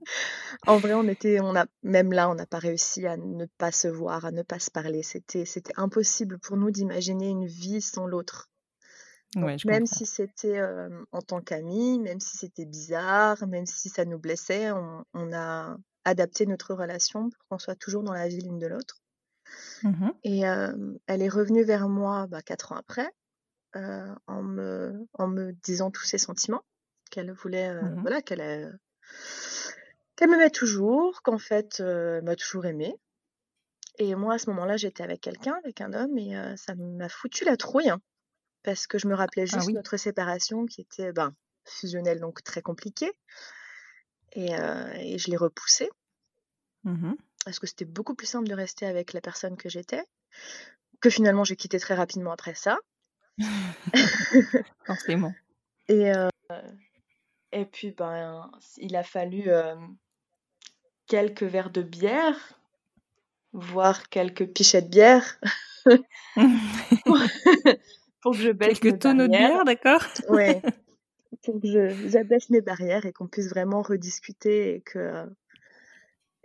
En 0.67 0.79
vrai, 0.79 0.95
on 0.95 1.07
était, 1.09 1.41
on 1.41 1.55
a, 1.57 1.67
même 1.83 2.13
là, 2.13 2.31
on 2.31 2.35
n'a 2.35 2.47
pas 2.47 2.59
réussi 2.59 3.07
à 3.07 3.19
ne 3.19 3.45
pas 3.59 3.71
se 3.71 3.87
voir, 3.87 4.25
à 4.25 4.31
ne 4.31 4.43
pas 4.43 4.59
se 4.59 4.71
parler. 4.71 5.03
C'était, 5.03 5.45
c'était 5.45 5.75
impossible 5.77 6.39
pour 6.39 6.57
nous 6.57 6.71
d'imaginer 6.71 7.29
une 7.29 7.47
vie 7.47 7.83
sans 7.83 8.07
l'autre. 8.07 8.49
Ouais, 9.37 9.57
même 9.67 9.83
comprends. 9.83 9.87
si 9.87 10.07
c'était 10.07 10.59
euh, 10.59 10.89
en 11.13 11.21
tant 11.21 11.43
qu'amis, 11.43 11.99
même 11.99 12.21
si 12.21 12.39
c'était 12.39 12.65
bizarre, 12.65 13.47
même 13.47 13.67
si 13.67 13.91
ça 13.91 14.07
nous 14.07 14.19
blessait, 14.19 14.71
on, 14.71 15.05
on 15.13 15.33
a 15.35 15.77
adapté 16.05 16.47
notre 16.47 16.73
relation 16.75 17.29
pour 17.29 17.45
qu'on 17.49 17.59
soit 17.59 17.75
toujours 17.75 18.03
dans 18.03 18.15
la 18.15 18.29
vie 18.29 18.41
l'une 18.41 18.59
de 18.59 18.67
l'autre. 18.69 19.03
Mhm. 19.83 20.13
Et 20.25 20.47
euh, 20.49 20.73
elle 21.07 21.23
est 21.23 21.29
revenue 21.29 21.65
vers 21.65 21.89
moi 21.89 22.27
bah, 22.27 22.43
quatre 22.43 22.73
ans 22.73 22.77
après, 22.77 23.11
euh, 23.77 24.15
en 24.27 24.43
me, 24.43 25.07
en 25.15 25.29
me 25.29 25.53
disant 25.53 25.91
tous 25.91 26.05
ses 26.05 26.19
sentiments, 26.19 26.65
qu'elle 27.11 27.33
voulait, 27.33 27.71
euh, 27.71 27.97
Mhm. 27.97 28.03
voilà, 28.03 28.23
qu'elle 28.23 28.79
qu'elle 30.17 30.31
m'aimait 30.31 30.51
toujours, 30.51 31.23
qu'en 31.23 31.39
fait, 31.39 31.79
elle 31.81 32.23
m'a 32.25 32.37
toujours 32.37 32.67
aimée. 32.67 32.97
Et 33.99 34.15
moi, 34.15 34.35
à 34.35 34.39
ce 34.39 34.51
moment-là, 34.51 34.77
j'étais 34.77 35.03
avec 35.03 35.21
quelqu'un, 35.21 35.55
avec 35.55 35.81
un 35.81 35.93
homme, 35.93 36.17
et 36.19 36.35
ça 36.57 36.75
m'a 36.77 37.09
foutu 37.09 37.45
la 37.45 37.57
trouille, 37.57 37.89
hein, 37.89 38.01
parce 38.65 38.87
que 38.87 38.99
je 38.99 39.09
me 39.09 39.15
rappelais 39.15 39.47
Ah 39.53 39.57
juste 39.57 39.65
oui. 39.65 39.75
notre 39.75 39.97
séparation 39.99 40.67
qui 40.67 40.83
était 40.83 41.13
ben, 41.13 41.35
fusionnelle, 41.67 42.21
donc 42.21 42.43
très 42.45 42.63
compliquée. 42.63 43.13
Et, 44.33 44.51
et 44.53 45.19
je 45.19 45.31
l'ai 45.31 45.37
repoussée, 45.39 45.89
Mhm. 46.85 47.17
Parce 47.45 47.59
que 47.59 47.67
c'était 47.67 47.85
beaucoup 47.85 48.15
plus 48.15 48.27
simple 48.27 48.49
de 48.49 48.55
rester 48.55 48.87
avec 48.87 49.13
la 49.13 49.21
personne 49.21 49.57
que 49.57 49.69
j'étais, 49.69 50.05
que 51.01 51.11
finalement 51.11 51.45
j'ai 51.45 51.57
quitté 51.57 51.79
très 51.79 51.95
rapidement 51.95 52.33
après 52.33 52.55
ça. 52.55 52.79
Forcément. 54.87 55.33
Et, 55.89 56.11
euh, 56.15 56.29
et 57.53 57.67
puis, 57.67 57.93
ben, 57.93 58.51
il 58.79 58.97
a 58.97 59.05
fallu 59.05 59.45
euh, 59.49 59.77
quelques 61.07 61.43
verres 61.43 61.71
de 61.71 61.83
bière, 61.83 62.59
voire 63.53 64.09
quelques 64.09 64.47
pichets 64.47 64.83
de 64.83 64.89
bière, 64.89 65.39
pour, 68.23 68.33
que 68.33 68.39
je 68.39 68.51
baisse 68.51 68.83
mes 68.83 68.93
Quelques 68.93 68.99
tonneaux 68.99 69.27
de 69.27 69.33
barrières. 69.33 69.51
bière, 69.51 69.65
d'accord 69.65 70.03
Ouais, 70.31 70.63
pour 71.45 71.61
que 71.61 71.89
j'abaisse 72.09 72.51
mes 72.51 72.61
barrières 72.61 73.07
et 73.07 73.13
qu'on 73.13 73.29
puisse 73.29 73.49
vraiment 73.49 73.83
rediscuter 73.83 74.75
et 74.77 74.81
que 74.81 75.25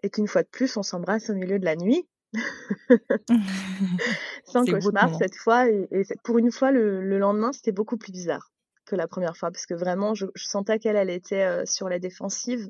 et 0.04 0.10
qu'une 0.10 0.28
fois 0.28 0.44
de 0.44 0.48
plus, 0.48 0.78
on 0.78 0.84
s'embrasse 0.84 1.30
au 1.30 1.34
milieu 1.34 1.60
de 1.60 1.66
la 1.66 1.76
nuit. 1.76 2.08
Sans 4.46 4.66
cauchemar 4.66 5.16
cette 5.18 5.36
fois. 5.36 5.70
Et, 5.70 6.04
pour 6.24 6.38
une 6.38 6.52
fois, 6.52 6.72
le, 6.72 7.04
le 7.04 7.18
lendemain, 7.18 7.52
c'était 7.52 7.72
beaucoup 7.72 7.98
plus 7.98 8.12
bizarre 8.12 8.52
que 8.86 8.96
la 8.96 9.08
première 9.08 9.38
fois. 9.38 9.52
Parce 9.52 9.66
que 9.66 9.74
vraiment, 9.74 10.14
je, 10.14 10.26
je 10.36 10.46
sentais 10.46 10.80
qu'elle, 10.80 10.96
elle 10.96 11.10
était 11.10 11.44
euh, 11.44 11.66
sur 11.66 11.90
la 11.90 12.00
défensive. 12.00 12.70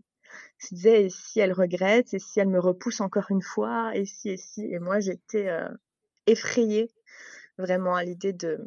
Elle 0.62 0.68
se 0.68 0.76
disait, 0.76 1.04
et 1.06 1.10
si 1.10 1.40
elle 1.40 1.54
regrette, 1.54 2.14
et 2.14 2.20
si 2.20 2.40
elle 2.40 2.50
me 2.50 2.60
repousse 2.60 3.02
encore 3.02 3.28
une 3.30 3.42
fois, 3.42 3.92
et 3.96 4.06
si, 4.06 4.30
et 4.30 4.38
si. 4.38 4.66
Et 4.72 4.80
moi, 4.80 5.00
j'étais 5.00 5.50
euh, 5.50 5.70
effrayée 6.28 6.90
vraiment 7.58 7.96
à 7.96 8.04
l'idée 8.04 8.34
de, 8.34 8.60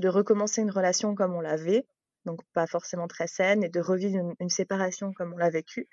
de 0.00 0.08
recommencer 0.08 0.62
une 0.62 0.70
relation 0.70 1.14
comme 1.14 1.34
on 1.34 1.40
l'avait. 1.40 1.84
donc 2.24 2.40
pas 2.54 2.66
forcément 2.66 3.08
très 3.08 3.26
saine, 3.26 3.64
et 3.64 3.68
de 3.68 3.80
revivre 3.80 4.16
une, 4.16 4.34
une 4.40 4.48
séparation 4.48 5.12
comme 5.12 5.32
on 5.32 5.36
l'a 5.36 5.50
vécu. 5.50 5.88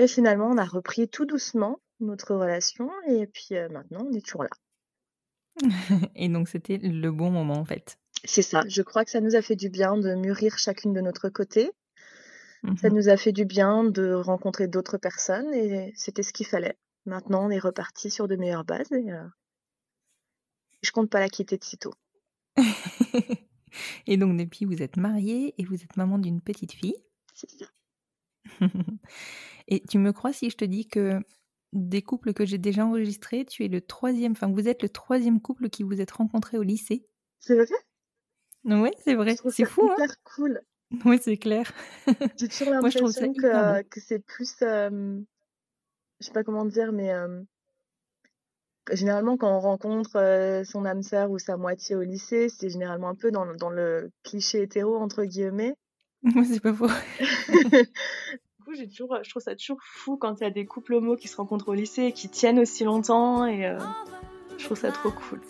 Et 0.00 0.08
finalement, 0.08 0.46
on 0.48 0.56
a 0.56 0.64
repris 0.64 1.08
tout 1.08 1.26
doucement 1.26 1.78
notre 2.00 2.34
relation, 2.34 2.90
et 3.06 3.26
puis 3.26 3.48
euh, 3.52 3.68
maintenant, 3.68 4.06
on 4.08 4.12
est 4.12 4.24
toujours 4.24 4.44
là. 4.44 4.50
Et 6.14 6.28
donc, 6.30 6.48
c'était 6.48 6.78
le 6.78 7.10
bon 7.10 7.30
moment, 7.30 7.58
en 7.58 7.64
fait. 7.66 7.98
C'est 8.24 8.40
ça. 8.42 8.62
Je 8.66 8.80
crois 8.80 9.04
que 9.04 9.10
ça 9.10 9.20
nous 9.20 9.34
a 9.36 9.42
fait 9.42 9.56
du 9.56 9.68
bien 9.68 9.98
de 9.98 10.14
mûrir 10.14 10.56
chacune 10.58 10.94
de 10.94 11.00
notre 11.02 11.28
côté. 11.28 11.70
Ça 12.80 12.88
Mhm. 12.88 12.96
nous 12.96 13.08
a 13.08 13.16
fait 13.16 13.32
du 13.32 13.44
bien 13.44 13.84
de 13.84 14.12
rencontrer 14.12 14.68
d'autres 14.68 14.98
personnes 14.98 15.52
et 15.54 15.92
c'était 15.96 16.22
ce 16.22 16.32
qu'il 16.32 16.46
fallait. 16.46 16.76
Maintenant, 17.06 17.46
on 17.46 17.50
est 17.50 17.58
reparti 17.58 18.10
sur 18.10 18.28
de 18.28 18.36
meilleures 18.36 18.64
bases 18.64 18.92
et 18.92 19.10
euh, 19.12 19.24
je 20.82 20.90
compte 20.92 21.10
pas 21.10 21.20
la 21.20 21.28
quitter 21.30 21.56
de 21.58 21.64
sitôt. 21.64 21.94
Et 24.06 24.16
donc, 24.16 24.36
depuis, 24.36 24.64
vous 24.64 24.82
êtes 24.82 24.96
mariée 24.96 25.54
et 25.56 25.64
vous 25.64 25.82
êtes 25.82 25.96
maman 25.96 26.18
d'une 26.18 26.40
petite 26.40 26.72
fille. 26.72 26.96
C'est 27.34 27.50
ça. 27.50 27.66
Et 29.68 29.82
tu 29.88 29.98
me 29.98 30.12
crois 30.12 30.32
si 30.32 30.50
je 30.50 30.56
te 30.56 30.64
dis 30.64 30.88
que 30.88 31.20
des 31.72 32.02
couples 32.02 32.32
que 32.32 32.44
j'ai 32.44 32.58
déjà 32.58 32.84
enregistrés, 32.84 33.44
tu 33.44 33.64
es 33.64 33.68
le 33.68 33.80
troisième, 33.80 34.32
enfin, 34.32 34.50
vous 34.50 34.68
êtes 34.68 34.82
le 34.82 34.88
troisième 34.88 35.40
couple 35.40 35.68
qui 35.68 35.82
vous 35.82 36.00
êtes 36.00 36.10
rencontré 36.10 36.58
au 36.58 36.62
lycée. 36.62 37.06
C'est 37.38 37.54
vrai? 37.54 37.66
Ouais, 38.64 38.92
c'est 39.04 39.14
vrai. 39.14 39.36
C'est 39.50 39.64
fou, 39.64 39.88
hein 39.90 40.06
cool. 40.24 40.60
Oui, 41.04 41.20
c'est 41.22 41.36
clair. 41.36 41.70
J'ai 42.36 42.48
toujours 42.48 42.70
l'impression 42.74 43.32
que, 43.32 43.82
que 43.82 44.00
c'est 44.00 44.18
plus, 44.18 44.56
euh, 44.62 45.20
je 46.18 46.26
sais 46.26 46.32
pas 46.32 46.42
comment 46.42 46.64
dire, 46.64 46.90
mais 46.90 47.12
euh, 47.12 47.42
généralement 48.92 49.36
quand 49.36 49.56
on 49.56 49.60
rencontre 49.60 50.16
euh, 50.16 50.64
son 50.64 50.84
âme 50.84 51.02
sœur 51.02 51.30
ou 51.30 51.38
sa 51.38 51.56
moitié 51.56 51.94
au 51.94 52.02
lycée, 52.02 52.48
c'est 52.48 52.70
généralement 52.70 53.08
un 53.08 53.14
peu 53.14 53.30
dans, 53.30 53.54
dans 53.54 53.70
le 53.70 54.10
cliché 54.24 54.62
hétéro 54.62 54.96
entre 54.96 55.24
guillemets. 55.24 55.74
Moi, 56.34 56.44
c'est 56.44 56.60
pas 56.60 56.72
faux. 56.72 56.88
Du 58.60 58.66
coup, 58.66 58.74
j'ai 58.74 58.88
toujours, 58.88 59.16
je 59.22 59.30
trouve 59.30 59.42
ça 59.42 59.56
toujours 59.56 59.78
fou 59.82 60.18
quand 60.18 60.38
il 60.40 60.44
y 60.44 60.46
a 60.46 60.50
des 60.50 60.66
couples 60.66 60.92
homo 60.92 61.16
qui 61.16 61.28
se 61.28 61.36
rencontrent 61.36 61.68
au 61.70 61.74
lycée 61.74 62.04
et 62.04 62.12
qui 62.12 62.28
tiennent 62.28 62.58
aussi 62.58 62.84
longtemps 62.84 63.46
et 63.46 63.66
euh, 63.66 63.78
je 64.58 64.64
trouve 64.66 64.76
ça 64.76 64.92
trop 64.92 65.10
cool. 65.10 65.40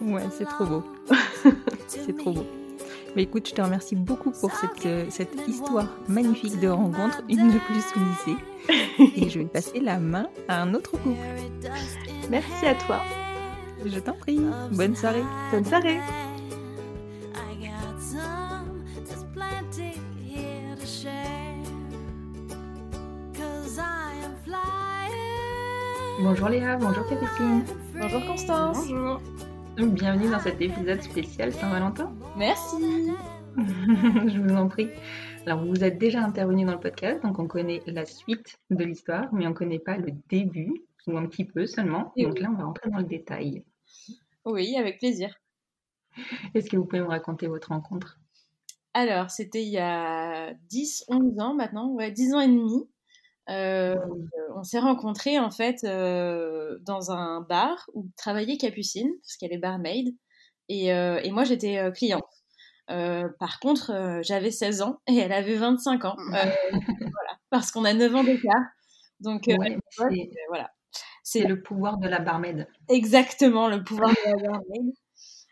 Ouais, 0.00 0.22
c'est 0.30 0.44
trop 0.44 0.64
beau. 0.64 0.84
c'est 1.88 2.16
trop 2.16 2.32
beau. 2.32 2.46
Mais 3.16 3.24
écoute, 3.24 3.48
je 3.48 3.54
te 3.54 3.60
remercie 3.60 3.96
beaucoup 3.96 4.30
pour 4.30 4.52
cette, 4.52 4.86
euh, 4.86 5.06
cette 5.10 5.36
histoire 5.48 5.88
magnifique 6.06 6.60
de 6.60 6.68
rencontre, 6.68 7.22
une 7.28 7.50
de 7.50 7.58
plus 7.58 7.82
au 7.96 8.30
lycée. 8.30 9.16
Et 9.16 9.28
je 9.28 9.40
vais 9.40 9.46
passer 9.46 9.80
la 9.80 9.98
main 9.98 10.28
à 10.48 10.62
un 10.62 10.72
autre 10.74 10.92
couple. 10.92 11.16
Merci 12.30 12.66
à 12.66 12.74
toi. 12.74 13.02
Je 13.84 13.98
t'en 13.98 14.12
prie. 14.12 14.40
Bonne 14.70 14.94
soirée. 14.94 15.24
Bonne 15.50 15.64
soirée. 15.64 15.98
Bonjour 26.28 26.48
Léa, 26.48 26.76
bonjour 26.76 27.08
Capucine. 27.08 27.64
Bonjour 27.94 28.26
Constance. 28.26 28.88
Bonjour. 28.88 29.20
Bienvenue 29.78 30.28
dans 30.28 30.40
cet 30.40 30.60
épisode 30.60 31.00
spécial 31.00 31.52
Saint-Valentin. 31.52 32.12
Merci. 32.36 33.12
Je 33.56 34.40
vous 34.40 34.56
en 34.56 34.66
prie. 34.66 34.88
Alors, 35.46 35.64
vous 35.64 35.84
êtes 35.84 35.98
déjà 35.98 36.24
intervenu 36.24 36.64
dans 36.64 36.72
le 36.72 36.80
podcast, 36.80 37.22
donc 37.22 37.38
on 37.38 37.46
connaît 37.46 37.80
la 37.86 38.04
suite 38.04 38.58
de 38.70 38.82
l'histoire, 38.82 39.32
mais 39.32 39.46
on 39.46 39.50
ne 39.50 39.54
connaît 39.54 39.78
pas 39.78 39.98
le 39.98 40.10
début, 40.28 40.82
ou 41.06 41.16
un 41.16 41.26
petit 41.26 41.44
peu 41.44 41.64
seulement. 41.64 42.12
Et 42.16 42.24
donc 42.24 42.34
oui. 42.34 42.42
là, 42.42 42.50
on 42.50 42.56
va 42.56 42.64
rentrer 42.64 42.90
dans 42.90 42.98
le 42.98 43.04
détail. 43.04 43.62
Oui, 44.44 44.74
avec 44.76 44.98
plaisir. 44.98 45.32
Est-ce 46.54 46.68
que 46.68 46.76
vous 46.76 46.86
pouvez 46.86 47.02
me 47.02 47.06
raconter 47.06 47.46
votre 47.46 47.68
rencontre? 47.68 48.18
Alors, 48.94 49.30
c'était 49.30 49.62
il 49.62 49.70
y 49.70 49.78
a 49.78 50.54
10, 50.70 51.04
11 51.06 51.38
ans 51.38 51.54
maintenant, 51.54 51.92
ouais, 51.92 52.10
10 52.10 52.34
ans 52.34 52.40
et 52.40 52.48
demi. 52.48 52.88
Euh, 53.48 53.94
on 54.56 54.62
s'est 54.64 54.78
rencontrés 54.80 55.38
en 55.38 55.50
fait 55.50 55.84
euh, 55.84 56.78
dans 56.82 57.10
un 57.12 57.40
bar 57.40 57.88
où 57.94 58.06
travaillait 58.16 58.56
Capucine, 58.56 59.10
parce 59.22 59.36
qu'elle 59.36 59.52
est 59.52 59.58
barmaid, 59.58 60.14
et, 60.68 60.92
euh, 60.92 61.20
et 61.22 61.30
moi 61.30 61.44
j'étais 61.44 61.90
cliente. 61.92 62.24
Par 62.88 63.58
contre, 63.60 64.20
j'avais 64.22 64.50
16 64.50 64.82
ans 64.82 65.00
et 65.08 65.16
elle 65.16 65.32
avait 65.32 65.56
25 65.56 66.04
ans. 66.04 66.16
Euh, 66.18 66.50
voilà, 66.72 67.38
parce 67.50 67.70
qu'on 67.72 67.84
a 67.84 67.92
9 67.94 68.14
ans 68.14 68.24
d'écart. 68.24 68.62
Donc, 69.20 69.44
Ouais, 69.46 69.56
ouais, 69.58 69.78
c'est- 70.10 70.30
voilà. 70.48 70.70
C'est 71.22 71.44
le 71.44 71.60
pouvoir 71.60 71.98
de 71.98 72.06
la 72.08 72.20
barmaid. 72.20 72.68
Exactement, 72.88 73.68
le 73.68 73.82
pouvoir 73.82 74.10
de 74.10 74.30
la 74.30 74.36
barmaid. 74.36 74.92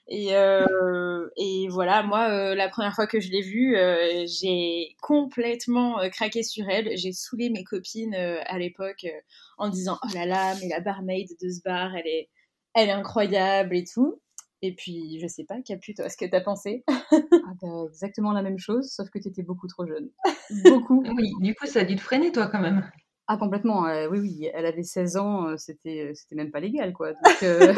Et, 0.06 0.36
euh, 0.36 1.28
et 1.36 1.68
voilà, 1.68 2.02
moi, 2.02 2.28
euh, 2.28 2.54
la 2.54 2.68
première 2.68 2.94
fois 2.94 3.06
que 3.06 3.20
je 3.20 3.30
l'ai 3.30 3.40
vue, 3.40 3.76
euh, 3.76 4.26
j'ai 4.26 4.96
complètement 5.00 5.98
euh, 6.00 6.08
craqué 6.10 6.42
sur 6.42 6.68
elle. 6.68 6.96
J'ai 6.96 7.12
saoulé 7.12 7.48
mes 7.48 7.64
copines 7.64 8.14
euh, 8.14 8.40
à 8.46 8.58
l'époque 8.58 9.04
euh, 9.04 9.20
en 9.56 9.68
disant 9.68 9.98
Oh 10.04 10.14
là 10.14 10.26
là, 10.26 10.54
mais 10.60 10.68
la 10.68 10.80
barmaid 10.80 11.28
de 11.40 11.48
ce 11.48 11.62
bar, 11.64 11.94
elle 11.96 12.06
est, 12.06 12.28
elle 12.74 12.88
est 12.90 12.92
incroyable 12.92 13.74
et 13.74 13.84
tout. 13.84 14.20
Et 14.60 14.74
puis, 14.74 15.18
je 15.20 15.26
sais 15.26 15.44
pas, 15.44 15.60
Capu, 15.62 15.94
toi, 15.94 16.08
ce 16.08 16.16
que 16.16 16.24
t'as 16.24 16.40
pensé? 16.40 16.84
Ah 16.88 17.52
bah, 17.60 17.84
exactement 17.88 18.32
la 18.32 18.42
même 18.42 18.58
chose, 18.58 18.90
sauf 18.90 19.10
que 19.10 19.18
tu 19.18 19.28
étais 19.28 19.42
beaucoup 19.42 19.68
trop 19.68 19.86
jeune. 19.86 20.10
Beaucoup. 20.64 21.02
Oui, 21.16 21.32
du 21.40 21.54
coup, 21.54 21.66
ça 21.66 21.80
a 21.80 21.84
dû 21.84 21.96
te 21.96 22.00
freiner, 22.00 22.32
toi, 22.32 22.46
quand 22.46 22.60
même. 22.60 22.90
Ah, 23.26 23.36
complètement. 23.38 23.86
euh, 23.86 24.06
oui, 24.10 24.18
oui, 24.20 24.50
elle 24.52 24.66
avait 24.66 24.82
16 24.82 25.16
ans, 25.16 25.48
euh, 25.48 25.56
c'était, 25.56 26.12
c'était 26.14 26.34
même 26.34 26.50
pas 26.50 26.60
légal, 26.60 26.92
quoi. 26.92 27.12
Donc, 27.12 27.42
euh, 27.42 27.72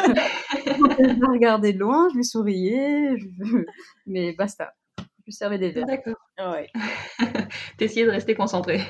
je 0.67 1.21
la 1.21 1.29
regardais 1.29 1.73
de 1.73 1.79
loin, 1.79 2.09
je 2.11 2.17
lui 2.17 2.25
souriais, 2.25 3.17
je- 3.17 3.27
mais 4.07 4.33
basta. 4.33 4.75
Je 4.99 5.05
lui 5.27 5.33
servais 5.33 5.59
des 5.59 5.71
verres. 5.71 5.87
D'accord. 5.87 6.15
Ouais. 6.39 6.69
T'essayais 7.79 8.07
de 8.07 8.11
rester 8.11 8.35
concentré. 8.35 8.81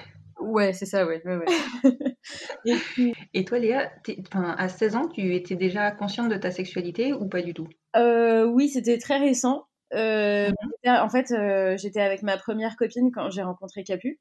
Ouais, 0.41 0.73
c'est 0.73 0.87
ça, 0.87 1.07
ouais. 1.07 1.23
ouais, 1.25 1.37
ouais. 1.37 2.17
Et 3.35 3.45
toi, 3.45 3.59
Léa, 3.59 3.91
à 4.33 4.69
16 4.69 4.97
ans, 4.97 5.09
tu 5.09 5.35
étais 5.35 5.57
déjà 5.57 5.91
consciente 5.91 6.31
de 6.31 6.37
ta 6.37 6.51
sexualité 6.51 7.13
ou 7.13 7.27
pas 7.29 7.43
du 7.43 7.55
tout? 7.55 7.69
Euh, 7.97 8.45
oui, 8.47 8.69
c'était 8.69 8.99
très 8.99 9.19
récent. 9.19 9.67
Euh, 9.95 10.51
j'étais- 10.83 10.97
en 10.99 11.09
fait, 11.09 11.31
euh, 11.33 11.77
j'étais 11.77 12.01
avec 12.01 12.23
ma 12.23 12.37
première 12.37 12.77
copine 12.77 13.11
quand 13.13 13.31
j'ai 13.31 13.43
rencontré 13.43 13.85
Capu. 13.85 14.19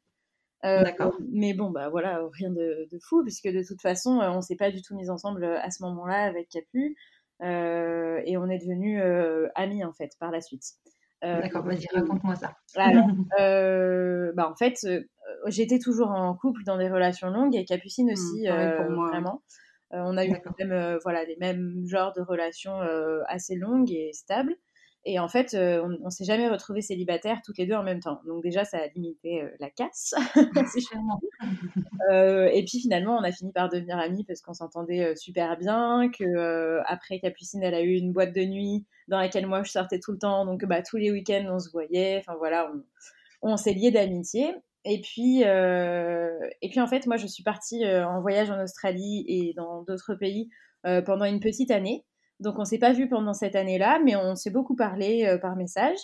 Euh, 0.66 0.84
D'accord. 0.84 1.16
mais 1.32 1.54
bon, 1.54 1.70
bah 1.70 1.90
voilà, 1.90 2.22
rien 2.34 2.50
de, 2.50 2.88
de 2.92 3.00
fou, 3.08 3.24
puisque 3.24 3.48
de 3.48 3.64
toute 3.66 3.82
façon, 3.82 4.20
euh, 4.22 4.32
on 4.32 4.42
s'est 4.42 4.56
pas 4.56 4.72
du 4.72 4.82
tout 4.82 4.96
mis 4.96 5.10
ensemble 5.10 5.46
à 5.46 5.70
ce 5.70 5.84
moment-là 5.84 6.24
avec 6.24 6.50
Capu. 6.50 6.96
Euh, 7.44 8.22
et 8.26 8.38
on 8.38 8.50
est 8.50 8.58
devenus 8.60 9.02
euh, 9.04 9.48
amis, 9.56 9.84
en 9.84 9.94
fait, 9.94 10.12
par 10.20 10.32
la 10.32 10.42
suite. 10.42 10.64
Euh, 11.24 11.42
D'accord, 11.42 11.64
vas-y, 11.64 11.86
raconte-moi 11.94 12.36
ça. 12.36 12.56
alors, 12.76 13.08
euh, 13.40 14.32
bah 14.36 14.50
en 14.50 14.56
fait, 14.56 14.78
euh, 14.86 15.02
j'étais 15.48 15.80
toujours 15.80 16.10
en 16.12 16.36
couple 16.36 16.64
dans 16.66 16.78
des 16.78 16.90
relations 16.90 17.30
longues 17.30 17.56
et 17.56 17.66
Capucine 17.66 18.12
aussi, 18.12 18.44
Hmm, 18.44 18.50
pareil 18.50 18.70
pour 18.76 18.86
euh, 18.86 18.96
moi. 18.96 19.10
vraiment. 19.10 19.44
Euh, 19.94 20.02
on 20.04 20.18
a 20.18 20.26
eu 20.26 20.32
mêmes, 20.60 20.72
euh, 20.72 20.98
voilà, 21.04 21.24
les 21.26 21.38
mêmes 21.38 21.84
genres 21.86 22.14
de 22.14 22.22
relations 22.22 22.82
euh, 22.82 23.22
assez 23.28 23.56
longues 23.56 23.92
et 23.92 24.12
stables. 24.14 24.56
Et 25.08 25.20
en 25.20 25.28
fait, 25.28 25.54
euh, 25.54 25.84
on, 25.84 26.08
on 26.08 26.10
s'est 26.10 26.26
jamais 26.26 26.50
retrouvés 26.50 26.82
célibataires 26.82 27.42
toutes 27.46 27.60
les 27.60 27.68
deux 27.68 27.76
en 27.76 27.84
même 27.84 28.00
temps. 28.00 28.22
Donc 28.26 28.42
déjà, 28.42 28.66
ça 28.66 28.78
a 28.80 28.88
limité 28.88 29.44
euh, 29.44 29.50
la 29.60 29.70
casse. 29.70 30.16
Euh, 32.12 32.50
et 32.54 32.64
puis 32.64 32.80
finalement, 32.80 33.18
on 33.18 33.24
a 33.24 33.32
fini 33.32 33.52
par 33.52 33.68
devenir 33.68 33.98
amis 33.98 34.24
parce 34.26 34.40
qu'on 34.42 34.54
s'entendait 34.54 35.16
super 35.16 35.58
bien. 35.58 36.12
Que 36.12 36.80
après, 36.86 37.20
Capucine, 37.20 37.64
elle 37.64 37.74
a 37.74 37.82
eu 37.82 37.96
une 37.96 38.14
boîte 38.14 38.32
de 38.32 38.44
nuit 38.44 38.86
dans 39.08 39.18
laquelle 39.18 39.48
moi 39.48 39.64
je 39.64 39.72
sortais 39.72 40.00
tout 40.00 40.12
le 40.12 40.20
temps. 40.20 40.46
Donc 40.46 40.64
bah, 40.66 40.84
tous 40.84 40.98
les 40.98 41.12
week-ends, 41.12 41.46
on 41.50 41.58
se 41.58 41.72
voyait. 41.72 42.18
Enfin 42.20 42.36
voilà, 42.38 42.72
on, 43.42 43.58
s'est 43.58 43.74
liés 43.74 43.90
d'amitié. 43.90 44.54
Et 44.84 45.02
puis, 45.02 45.42
et 45.42 46.70
puis 46.70 46.80
en 46.80 46.88
fait, 46.88 47.08
moi, 47.08 47.18
je 47.18 47.26
suis 47.26 47.44
partie 47.44 47.84
en 47.88 48.22
voyage 48.22 48.52
en 48.52 48.62
Australie 48.62 49.26
et 49.28 49.54
dans 49.56 49.82
d'autres 49.82 50.14
pays 50.14 50.50
pendant 50.84 51.26
une 51.26 51.40
petite 51.40 51.72
année. 51.72 52.06
Donc, 52.40 52.60
on 52.60 52.66
s'est 52.66 52.80
pas 52.80 52.92
vu 52.94 53.08
pendant 53.10 53.34
cette 53.34 53.56
année-là, 53.56 54.00
mais 54.04 54.16
on 54.16 54.36
s'est 54.36 54.50
beaucoup 54.52 54.76
parlé 54.76 55.26
euh, 55.26 55.38
par 55.38 55.56
message. 55.56 55.98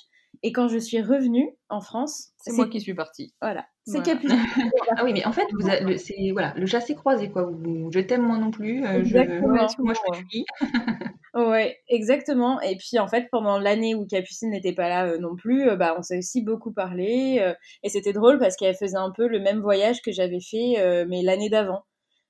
Et 0.43 0.53
quand 0.53 0.69
je 0.69 0.77
suis 0.77 1.01
revenue 1.01 1.49
en 1.67 1.81
France, 1.81 2.29
C'est 2.37 2.53
moi 2.53 2.67
qui 2.69 2.79
suis 2.79 2.93
partie. 2.93 3.33
Voilà, 3.41 3.65
c'est 3.85 3.97
Voilà. 3.97 4.13
Capucine. 4.13 4.39
Ah 4.97 5.03
oui, 5.03 5.11
mais 5.13 5.25
en 5.25 5.33
fait, 5.33 5.45
vous 5.51 5.67
le- 5.67 5.97
c'est 5.97 6.31
voilà, 6.31 6.53
le 6.55 6.65
chassé 6.65 6.95
croisé 6.95 7.29
quoi. 7.29 7.43
Vous- 7.43 7.89
je 7.93 7.99
t'aime 7.99 8.21
moi 8.21 8.37
non 8.37 8.49
plus. 8.49 8.85
euh, 8.85 9.03
je, 9.03 9.17
Exactement. 9.17 9.67
moi 9.79 9.93
je 9.93 10.19
te 10.19 10.25
fuis. 10.29 10.45
Ouais, 11.33 11.77
exactement. 11.89 12.59
Et 12.61 12.75
puis 12.77 12.97
en 12.99 13.07
fait, 13.07 13.27
pendant 13.31 13.57
l'année 13.59 13.95
où 13.95 14.05
Capucine 14.05 14.49
n'était 14.51 14.73
pas 14.73 14.89
là 14.89 15.07
euh, 15.07 15.17
non 15.17 15.35
plus, 15.35 15.65
bah 15.77 15.95
on 15.97 16.01
s'est 16.01 16.17
aussi 16.17 16.41
beaucoup 16.41 16.71
parlé. 16.73 17.53
et 17.83 17.89
c'était 17.89 18.11
drôle 18.13 18.37
parce 18.39 18.55
qu'elle 18.57 18.75
faisait 18.75 18.97
un 18.97 19.11
peu 19.11 19.27
le 19.27 19.39
même 19.39 19.59
voyage 19.61 20.01
que 20.01 20.11
j'avais 20.11 20.39
fait, 20.41 21.05
mais 21.07 21.21
l'année 21.23 21.49
d'avant. 21.49 21.83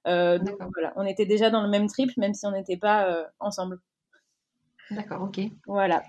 Donc 0.06 0.58
voilà, 0.74 0.94
on 0.98 1.06
était 1.06 1.26
déjà 1.26 1.50
dans 1.50 1.62
le 1.64 1.70
même 1.70 1.88
trip, 1.88 2.12
même 2.18 2.34
si 2.34 2.46
on 2.46 2.52
n'était 2.52 2.78
pas 2.78 3.28
ensemble. 3.40 3.78
D'accord, 4.92 5.24
ok. 5.24 5.40
Voilà. 5.68 6.04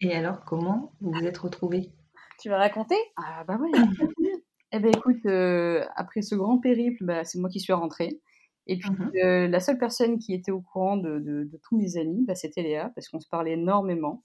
Et 0.00 0.12
alors, 0.14 0.44
comment 0.44 0.92
vous 1.00 1.12
vous 1.12 1.24
êtes 1.26 1.38
retrouvés? 1.38 1.92
Tu 2.40 2.48
vas 2.48 2.58
raconter? 2.58 2.96
Ah 3.16 3.44
bah 3.46 3.56
ouais. 3.58 3.70
eh 4.72 4.78
ben 4.80 4.90
écoute, 4.96 5.24
euh, 5.26 5.84
après 5.96 6.22
ce 6.22 6.34
grand 6.34 6.58
périple, 6.58 7.04
bah, 7.04 7.24
c'est 7.24 7.38
moi 7.38 7.48
qui 7.48 7.60
suis 7.60 7.72
rentrée. 7.72 8.20
Et 8.66 8.78
puis 8.78 8.90
Mhm. 8.90 9.10
euh, 9.22 9.48
la 9.48 9.60
seule 9.60 9.78
personne 9.78 10.18
qui 10.18 10.34
était 10.34 10.50
au 10.50 10.60
courant 10.62 10.96
de, 10.96 11.18
de- 11.18 11.44
de 11.44 11.60
tous 11.68 11.76
mes 11.76 11.96
amis, 11.98 12.24
bah, 12.26 12.34
c'était 12.34 12.62
Léa, 12.62 12.90
parce 12.94 13.08
qu'on 13.08 13.20
se 13.20 13.28
parlait 13.28 13.52
énormément. 13.52 14.22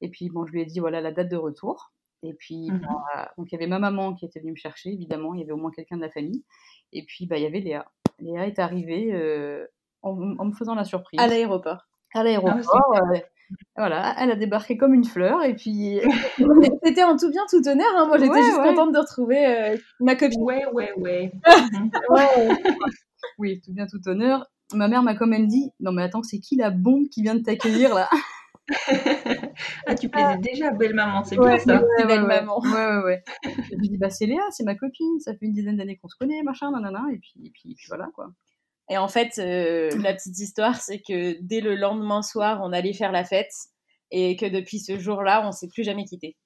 Et 0.00 0.08
puis 0.08 0.30
bon, 0.30 0.46
je 0.46 0.52
lui 0.52 0.62
ai 0.62 0.64
dit 0.64 0.80
voilà 0.80 1.00
la 1.00 1.12
date 1.12 1.28
de 1.30 1.36
retour. 1.36 1.92
Et 2.22 2.32
puis, 2.34 2.70
Mhm. 2.70 2.80
bah, 3.14 3.30
donc 3.36 3.52
il 3.52 3.54
y 3.54 3.58
avait 3.58 3.66
ma 3.66 3.78
maman 3.78 4.14
qui 4.14 4.24
était 4.24 4.40
venue 4.40 4.52
me 4.52 4.56
chercher, 4.56 4.90
évidemment, 4.90 5.34
il 5.34 5.40
y 5.40 5.42
avait 5.42 5.52
au 5.52 5.58
moins 5.58 5.70
quelqu'un 5.70 5.96
de 5.96 6.02
la 6.02 6.10
famille. 6.10 6.42
Et 6.92 7.04
puis, 7.04 7.26
bah, 7.26 7.36
il 7.36 7.42
y 7.42 7.46
avait 7.46 7.60
Léa. 7.60 7.86
Léa 8.18 8.46
est 8.46 8.58
arrivée 8.58 9.12
euh, 9.12 9.66
en, 10.02 10.12
en 10.38 10.44
me 10.46 10.52
faisant 10.54 10.74
la 10.74 10.84
surprise. 10.84 11.20
À 11.20 11.26
l'aéroport. 11.26 11.86
À 12.14 12.22
l'aéroport. 12.24 12.94
euh, 12.94 13.18
voilà, 13.76 14.14
elle 14.18 14.30
a 14.30 14.36
débarqué 14.36 14.76
comme 14.76 14.94
une 14.94 15.04
fleur 15.04 15.42
et 15.44 15.54
puis. 15.54 16.00
C'était 16.84 17.02
en 17.04 17.16
tout 17.16 17.30
bien, 17.30 17.42
tout 17.50 17.66
honneur. 17.68 17.86
Hein. 17.96 18.06
Moi, 18.06 18.18
j'étais 18.18 18.30
Ouais, 18.30 18.42
juste 18.42 18.58
ouais. 18.58 18.68
contente 18.68 18.92
de 18.92 18.98
retrouver 18.98 19.46
euh, 19.46 19.76
ma 20.00 20.14
copine. 20.16 20.42
Ouais, 20.42 20.62
ouais, 20.72 20.92
ouais. 20.98 21.32
oui, 23.38 23.60
tout 23.64 23.72
bien, 23.72 23.86
tout 23.86 24.00
honneur. 24.08 24.46
Ma 24.72 24.88
mère 24.88 25.02
m'a 25.02 25.14
quand 25.14 25.26
même 25.26 25.46
dit 25.46 25.70
Non, 25.80 25.92
mais 25.92 26.02
attends, 26.02 26.22
c'est 26.22 26.38
qui 26.38 26.56
la 26.56 26.70
bombe 26.70 27.08
qui 27.08 27.22
vient 27.22 27.34
de 27.34 27.42
t'accueillir 27.42 27.94
là 27.94 28.08
Ah, 29.86 29.94
tu 29.94 30.08
plaisais 30.08 30.38
déjà 30.38 30.68
à 30.68 30.70
belle 30.72 30.94
maman, 30.94 31.22
c'est 31.24 31.38
Ouais, 31.38 31.56
bien 31.56 31.58
ça. 31.58 31.82
ouais, 31.82 31.88
ouais, 31.98 32.06
belle 32.06 32.22
ouais. 32.22 32.40
maman. 32.40 32.58
Ouais, 32.60 32.70
ouais, 32.96 33.02
ouais. 33.04 33.24
Je 33.44 33.76
lui 33.76 33.88
dis 33.90 33.98
Bah, 33.98 34.08
c'est 34.10 34.26
Léa, 34.26 34.40
c'est 34.50 34.64
ma 34.64 34.74
copine, 34.74 35.20
ça 35.20 35.32
fait 35.34 35.44
une 35.46 35.52
dizaine 35.52 35.76
d'années 35.76 35.96
qu'on 35.96 36.08
se 36.08 36.16
connaît, 36.16 36.42
machin, 36.42 36.70
nanana. 36.70 37.02
Et 37.12 37.18
puis, 37.18 37.34
et 37.44 37.50
puis, 37.50 37.72
et 37.72 37.74
puis 37.74 37.86
voilà 37.88 38.08
quoi. 38.14 38.30
Et 38.90 38.98
en 38.98 39.08
fait, 39.08 39.38
euh, 39.38 39.90
la 40.02 40.12
petite 40.14 40.38
histoire, 40.38 40.76
c'est 40.80 40.98
que 40.98 41.36
dès 41.40 41.60
le 41.60 41.74
lendemain 41.74 42.20
soir, 42.22 42.60
on 42.62 42.72
allait 42.72 42.92
faire 42.92 43.12
la 43.12 43.24
fête 43.24 43.52
et 44.10 44.36
que 44.36 44.46
depuis 44.46 44.78
ce 44.78 44.98
jour-là, 44.98 45.46
on 45.46 45.52
s'est 45.52 45.68
plus 45.68 45.84
jamais 45.84 46.04
quitté. 46.04 46.36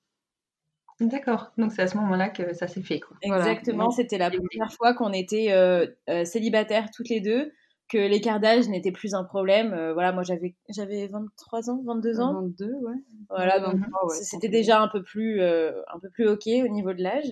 D'accord, 1.01 1.53
donc 1.59 1.71
c'est 1.73 1.83
à 1.83 1.87
ce 1.87 1.97
moment-là 1.99 2.29
que 2.29 2.53
ça 2.55 2.67
s'est 2.67 2.83
fait. 2.83 2.99
Quoi. 2.99 3.17
Exactement, 3.23 3.85
Voilà. 3.85 3.91
c'était 3.97 4.19
la 4.19 4.31
première 4.31 4.73
fois 4.73 4.95
qu'on 4.95 5.13
était 5.13 5.53
euh, 5.53 5.87
euh, 6.11 6.25
célibataires 6.25 6.89
toutes 6.93 7.09
les 7.09 7.21
deux, 7.21 7.53
que 7.89 7.99
l'écart 7.99 8.41
d'âge 8.41 8.69
n'était 8.69 8.91
plus 8.91 9.15
un 9.15 9.23
problème. 9.23 9.73
Euh, 9.75 9.93
voilà, 9.93 10.11
moi 10.13 10.25
j'avais 10.25 10.57
j'avais 10.69 11.07
23 11.07 11.71
ans, 11.71 11.81
22 11.87 12.21
ans. 12.21 12.35
22, 12.43 12.67
ouais. 12.83 12.95
Voilà, 13.31 13.61
22, 13.61 13.73
donc 13.73 13.81
23, 13.83 14.07
ouais, 14.09 14.17
c- 14.17 14.25
c'était 14.25 14.49
déjà 14.49 14.81
un 14.81 14.89
peu 14.89 15.03
plus 15.05 15.41
euh, 15.41 15.71
un 15.95 16.01
peu 16.01 16.11
plus 16.11 16.27
ok 16.29 16.47
au 16.65 16.69
niveau 16.69 16.93
de 16.93 17.03
l'âge. 17.03 17.27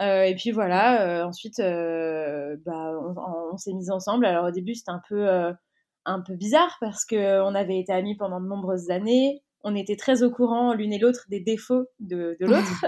Euh, 0.00 0.24
et 0.24 0.34
puis 0.34 0.50
voilà, 0.50 1.22
euh, 1.22 1.24
ensuite 1.24 1.58
euh, 1.58 2.56
bah, 2.66 2.92
on, 3.52 3.56
s'est 3.56 3.72
mis 3.72 3.90
ensemble. 3.90 4.26
Alors 4.26 4.46
au 4.46 4.50
début 4.50 4.74
c'était 4.74 4.90
un 4.90 5.00
peu 5.08 5.28
euh, 5.28 5.52
un 6.04 6.20
peu 6.20 6.34
bizarre 6.34 6.76
parce 6.80 7.04
que 7.04 7.40
on 7.42 7.54
avait 7.54 7.78
été 7.80 7.92
amis 7.92 8.16
pendant 8.16 8.40
de 8.40 8.46
nombreuses 8.46 8.90
années. 8.90 9.42
On 9.68 9.74
était 9.74 9.96
très 9.96 10.22
au 10.22 10.30
courant 10.30 10.74
l'une 10.74 10.92
et 10.92 10.98
l'autre 10.98 11.24
des 11.28 11.40
défauts 11.40 11.86
de, 11.98 12.36
de 12.40 12.46
l'autre. 12.46 12.84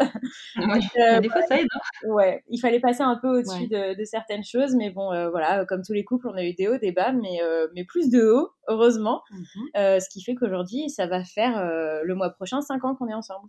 Ouais, 0.59 0.79
Euh, 1.01 1.19
des 1.21 1.29
fois 1.29 1.43
ça 1.43 1.59
aide. 1.59 1.67
hein. 1.75 2.09
Ouais, 2.09 2.45
il 2.49 2.61
fallait 2.61 2.79
passer 2.79 3.03
un 3.03 3.17
peu 3.21 3.39
au-dessus 3.41 3.67
de, 3.69 3.99
de 3.99 4.05
certaines 4.05 4.45
choses, 4.45 4.77
mais 4.77 4.91
bon, 4.91 5.11
euh, 5.13 5.29
voilà, 5.31 5.65
comme 5.65 5.83
tous 5.83 5.93
les 5.95 6.05
couples, 6.05 6.29
on 6.29 6.35
a 6.37 6.45
eu 6.45 6.55
des 6.55 6.69
hauts, 6.69 6.79
des 6.79 6.93
bas, 6.93 7.11
mais, 7.13 7.43
euh, 7.43 7.67
mais 7.75 7.85
plus 7.85 8.11
de 8.11 8.23
hauts, 8.31 8.51
heureusement. 8.69 9.23
Euh, 9.77 9.99
ce 9.99 10.09
qui 10.09 10.23
fait 10.23 10.37
qu'aujourd'hui, 10.37 10.89
ça 10.89 11.07
va 11.09 11.25
faire 11.25 11.59
euh, 11.59 12.01
le 12.05 12.15
mois 12.15 12.31
prochain 12.31 12.61
5 12.61 12.85
ans 12.85 12.95
qu'on 12.95 13.09
est 13.09 13.15
ensemble. 13.15 13.49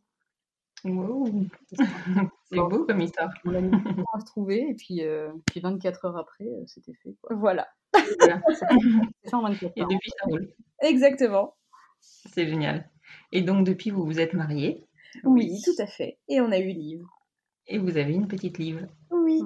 Wow. 0.86 1.28
C'est 2.52 2.56
beau 2.58 2.86
comme 2.86 3.02
histoire. 3.02 3.30
On 3.46 3.54
a 3.54 3.62
mis 3.62 3.72
à 4.14 4.20
se 4.20 4.26
trouver 4.26 4.66
et 4.70 4.74
puis, 4.76 5.04
euh, 5.04 5.30
puis 5.46 5.60
24 5.60 6.06
heures 6.06 6.18
après, 6.18 6.46
euh, 6.46 6.64
c'était 6.68 6.94
fait. 7.04 7.16
Quoi. 7.22 7.36
Voilà, 7.36 7.68
Voilà. 8.20 8.42
C'est 8.50 9.30
fait 9.30 9.36
en 9.36 9.42
24 9.44 9.74
Et 9.76 9.82
heures. 9.82 9.88
depuis 9.88 10.12
ça 10.20 10.26
roule. 10.26 10.50
exactement. 10.82 11.56
C'est 12.00 12.48
génial. 12.48 12.90
Et 13.32 13.42
donc 13.42 13.66
depuis 13.66 13.90
vous 13.90 14.06
vous 14.06 14.20
êtes 14.20 14.34
mariés 14.34 14.88
Oui, 15.24 15.62
tout 15.66 15.82
à 15.82 15.86
fait. 15.88 16.18
Et 16.30 16.40
on 16.42 16.52
a 16.52 16.58
eu 16.60 16.72
Liv. 16.72 17.04
et 17.68 17.78
vous 17.78 17.98
avez 17.98 18.14
une 18.14 18.28
petite 18.28 18.58
livre. 18.58 18.82
Oui. 19.12 19.42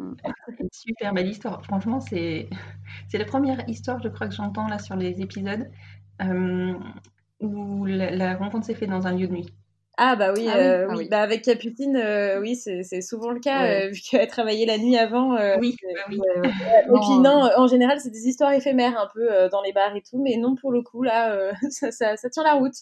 Une 0.59 0.69
super 0.71 1.13
belle 1.13 1.27
histoire. 1.29 1.63
Franchement, 1.65 1.99
c'est 1.99 2.47
c'est 3.09 3.17
la 3.17 3.25
première 3.25 3.67
histoire, 3.67 4.01
je 4.03 4.09
crois, 4.09 4.27
que 4.27 4.35
j'entends 4.35 4.67
là 4.67 4.77
sur 4.79 4.95
les 4.95 5.19
épisodes 5.21 5.69
euh, 6.21 6.73
où 7.39 7.85
la, 7.85 8.11
la 8.11 8.35
rencontre 8.37 8.65
s'est 8.67 8.75
faite 8.75 8.89
dans 8.89 9.07
un 9.07 9.13
lieu 9.15 9.27
de 9.27 9.33
nuit. 9.33 9.53
Ah 9.97 10.15
bah 10.15 10.33
oui, 10.35 10.45
Ah 10.49 10.53
oui, 10.55 10.59
euh, 10.63 10.85
ah 10.89 10.91
oui. 10.93 10.97
oui. 11.03 11.07
Bah, 11.09 11.21
avec 11.21 11.43
Capucine, 11.43 11.95
euh, 11.97 12.39
oui, 12.41 12.55
c'est 12.55 13.01
souvent 13.01 13.29
le 13.29 13.39
cas, 13.39 13.61
Ouais. 13.63 13.85
euh, 13.85 13.89
vu 13.89 14.01
qu'elle 14.01 14.27
travaillait 14.27 14.65
la 14.65 14.77
nuit 14.79 14.97
avant. 14.97 15.37
Oui, 15.59 15.75
bah 15.83 16.01
oui. 16.09 16.19
Et 16.43 16.99
puis 16.99 17.19
non, 17.21 17.49
en 17.55 17.67
général, 17.67 17.99
c'est 17.99 18.09
des 18.09 18.27
histoires 18.27 18.53
éphémères 18.53 18.99
un 18.99 19.07
peu 19.13 19.49
dans 19.51 19.61
les 19.61 19.71
bars 19.71 19.95
et 19.95 20.01
tout, 20.01 20.21
mais 20.21 20.37
non, 20.37 20.55
pour 20.55 20.71
le 20.71 20.81
coup, 20.81 21.03
là, 21.03 21.51
ça, 21.69 21.91
ça, 21.91 22.17
ça 22.17 22.29
tient 22.29 22.43
la 22.43 22.53
route. 22.55 22.73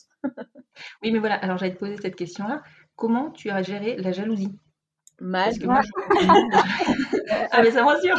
Oui, 1.03 1.11
mais 1.11 1.19
voilà. 1.19 1.35
Alors 1.35 1.57
j'allais 1.57 1.73
te 1.73 1.79
poser 1.79 1.97
cette 2.01 2.15
question-là. 2.15 2.61
Comment 2.95 3.31
tu 3.31 3.49
as 3.49 3.61
géré 3.61 3.97
la 3.97 4.11
jalousie? 4.11 4.53
Mal. 5.22 5.43
Parce 5.45 5.60
que 5.60 5.65
moi, 5.68 5.81
je... 5.84 7.27
ah 7.52 7.61
mais 7.61 7.69
ça 7.69 7.84
me 7.84 7.88
rassure. 7.88 8.18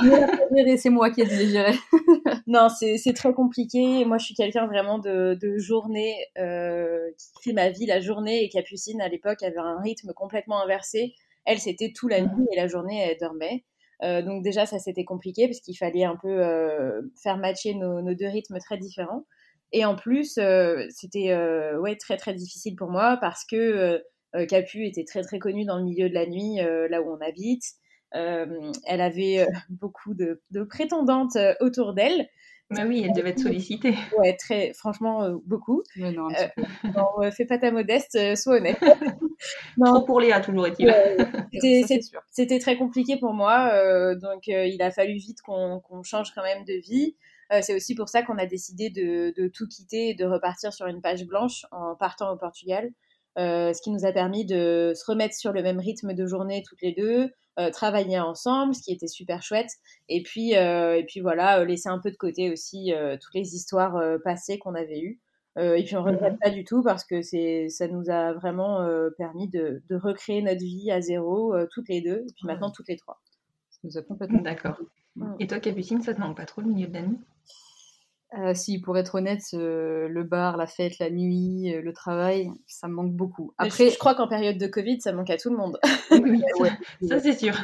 C'est 0.78 0.90
moi 0.90 1.10
qui 1.10 1.22
ai 1.22 1.26
dû 1.26 1.50
gérer. 1.50 1.74
Non, 2.46 2.68
c'est 2.68 3.12
très 3.14 3.32
compliqué. 3.32 4.04
Moi, 4.04 4.18
je 4.18 4.26
suis 4.26 4.34
quelqu'un 4.34 4.66
vraiment 4.66 4.98
de, 4.98 5.36
de 5.40 5.58
journée 5.58 6.14
euh, 6.38 7.10
qui 7.18 7.50
fait 7.50 7.52
ma 7.52 7.70
vie 7.70 7.86
la 7.86 8.00
journée. 8.00 8.44
Et 8.44 8.48
Capucine, 8.48 9.00
à 9.00 9.08
l'époque, 9.08 9.42
avait 9.42 9.58
un 9.58 9.80
rythme 9.80 10.12
complètement 10.12 10.62
inversé. 10.62 11.14
Elle, 11.44 11.58
c'était 11.58 11.92
tout 11.94 12.08
la 12.08 12.20
nuit 12.20 12.46
et 12.52 12.56
la 12.56 12.68
journée, 12.68 13.00
elle 13.00 13.16
dormait. 13.18 13.64
Euh, 14.02 14.22
donc 14.22 14.44
déjà, 14.44 14.66
ça, 14.66 14.78
c'était 14.78 15.04
compliqué 15.04 15.46
parce 15.46 15.60
qu'il 15.60 15.76
fallait 15.76 16.04
un 16.04 16.16
peu 16.16 16.28
euh, 16.28 17.00
faire 17.20 17.36
matcher 17.36 17.74
nos, 17.74 18.00
nos 18.00 18.14
deux 18.14 18.28
rythmes 18.28 18.58
très 18.58 18.76
différents. 18.76 19.24
Et 19.72 19.84
en 19.84 19.96
plus, 19.96 20.38
c'était 20.90 21.34
ouais, 21.78 21.96
très, 21.96 22.16
très 22.16 22.34
difficile 22.34 22.76
pour 22.76 22.90
moi 22.90 23.16
parce 23.20 23.44
que 23.44 24.02
Capu 24.48 24.86
était 24.86 25.04
très, 25.04 25.22
très 25.22 25.38
connue 25.38 25.64
dans 25.64 25.78
le 25.78 25.84
milieu 25.84 26.08
de 26.08 26.14
la 26.14 26.26
nuit, 26.26 26.60
euh, 26.60 26.88
là 26.88 27.02
où 27.02 27.10
on 27.10 27.20
habite. 27.20 27.64
Euh, 28.14 28.72
elle 28.86 29.00
avait 29.00 29.40
euh, 29.40 29.46
beaucoup 29.70 30.14
de, 30.14 30.42
de 30.50 30.62
prétendantes 30.62 31.36
euh, 31.36 31.54
autour 31.60 31.94
d'elle. 31.94 32.28
Bah 32.70 32.84
oui, 32.86 33.02
elle 33.04 33.12
devait 33.12 33.30
être 33.30 33.40
sollicitée. 33.40 33.94
Ouais, 34.18 34.34
très, 34.36 34.72
franchement, 34.72 35.22
euh, 35.24 35.36
beaucoup. 35.46 35.82
Non, 35.96 36.28
Euh, 36.30 36.46
non, 36.96 37.06
euh, 37.22 37.30
fais 37.30 37.44
pas 37.44 37.58
ta 37.58 37.70
modeste, 37.70 38.14
euh, 38.16 38.34
sois 38.34 38.56
honnête. 38.56 38.78
Trop 39.84 40.02
pour 40.02 40.20
Léa, 40.20 40.40
toujours 40.40 40.66
est-il. 40.66 40.86
Ouais, 40.86 41.16
C'était 42.30 42.58
très 42.58 42.76
compliqué 42.76 43.18
pour 43.18 43.34
moi, 43.34 43.70
euh, 43.74 44.14
donc 44.14 44.48
euh, 44.48 44.66
il 44.66 44.80
a 44.82 44.90
fallu 44.90 45.14
vite 45.14 45.42
qu'on 45.42 45.82
change 46.02 46.32
quand 46.34 46.42
même 46.42 46.64
de 46.64 46.74
vie. 46.74 47.16
Euh, 47.52 47.60
c'est 47.60 47.74
aussi 47.74 47.94
pour 47.94 48.08
ça 48.08 48.22
qu'on 48.22 48.38
a 48.38 48.46
décidé 48.46 48.88
de, 48.88 49.34
de 49.38 49.48
tout 49.48 49.66
quitter 49.68 50.10
et 50.10 50.14
de 50.14 50.24
repartir 50.24 50.72
sur 50.72 50.86
une 50.86 51.02
page 51.02 51.26
blanche 51.26 51.66
en 51.70 51.94
partant 51.94 52.32
au 52.32 52.36
Portugal, 52.36 52.86
euh, 52.86 52.90
ce 53.36 53.82
qui 53.82 53.90
nous 53.90 54.04
a 54.04 54.12
permis 54.12 54.44
de 54.44 54.92
se 54.94 55.04
remettre 55.10 55.34
sur 55.34 55.52
le 55.52 55.62
même 55.62 55.78
rythme 55.80 56.14
de 56.14 56.26
journée 56.26 56.62
toutes 56.68 56.82
les 56.82 56.92
deux, 56.92 57.30
euh, 57.58 57.70
travailler 57.70 58.18
ensemble, 58.18 58.74
ce 58.74 58.82
qui 58.82 58.92
était 58.92 59.06
super 59.06 59.42
chouette, 59.42 59.70
et 60.08 60.22
puis 60.22 60.56
euh, 60.56 60.96
et 60.96 61.04
puis 61.04 61.20
voilà, 61.20 61.60
euh, 61.60 61.64
laisser 61.64 61.88
un 61.88 61.98
peu 61.98 62.10
de 62.10 62.16
côté 62.16 62.50
aussi 62.50 62.94
euh, 62.94 63.16
toutes 63.20 63.34
les 63.34 63.54
histoires 63.54 63.96
euh, 63.96 64.18
passées 64.24 64.58
qu'on 64.58 64.74
avait 64.74 65.00
eues. 65.00 65.20
Euh, 65.58 65.74
et 65.74 65.84
puis 65.84 65.96
on 65.96 66.02
regrette 66.02 66.38
pas 66.40 66.48
du 66.48 66.64
tout 66.64 66.82
parce 66.82 67.04
que 67.04 67.20
c'est 67.20 67.68
ça 67.68 67.86
nous 67.86 68.08
a 68.08 68.32
vraiment 68.32 68.80
euh, 68.80 69.10
permis 69.18 69.48
de, 69.48 69.82
de 69.90 69.96
recréer 69.96 70.40
notre 70.40 70.62
vie 70.62 70.90
à 70.90 71.02
zéro 71.02 71.54
euh, 71.54 71.66
toutes 71.70 71.90
les 71.90 72.00
deux 72.00 72.24
et 72.26 72.32
puis 72.34 72.46
maintenant 72.46 72.70
toutes 72.70 72.88
les 72.88 72.96
trois. 72.96 73.20
Ça 73.70 73.80
nous 73.84 73.98
a 73.98 74.02
complètement. 74.02 74.40
D'accord. 74.40 74.78
Mm. 75.16 75.34
Et 75.40 75.46
toi, 75.46 75.60
Capucine, 75.60 76.00
ça 76.00 76.14
te 76.14 76.20
manque 76.20 76.38
pas 76.38 76.46
trop 76.46 76.62
le 76.62 76.68
milieu 76.68 76.86
de 76.86 76.94
la 76.94 77.02
nuit? 77.02 77.18
Euh, 78.38 78.54
si, 78.54 78.80
pour 78.80 78.96
être 78.96 79.16
honnête, 79.16 79.42
euh, 79.52 80.08
le 80.08 80.22
bar, 80.22 80.56
la 80.56 80.66
fête, 80.66 80.98
la 80.98 81.10
nuit, 81.10 81.74
euh, 81.74 81.82
le 81.82 81.92
travail, 81.92 82.50
ça 82.66 82.88
me 82.88 82.94
manque 82.94 83.12
beaucoup. 83.12 83.52
Après, 83.58 83.88
je, 83.88 83.94
je 83.94 83.98
crois 83.98 84.14
qu'en 84.14 84.26
période 84.26 84.56
de 84.56 84.66
Covid 84.66 85.00
ça 85.02 85.12
manque 85.12 85.28
à 85.28 85.36
tout 85.36 85.50
le 85.50 85.56
monde. 85.56 85.78
Oui, 86.10 86.42
ouais, 86.60 86.70
ça 87.06 87.20
c'est 87.20 87.34
sûr. 87.34 87.54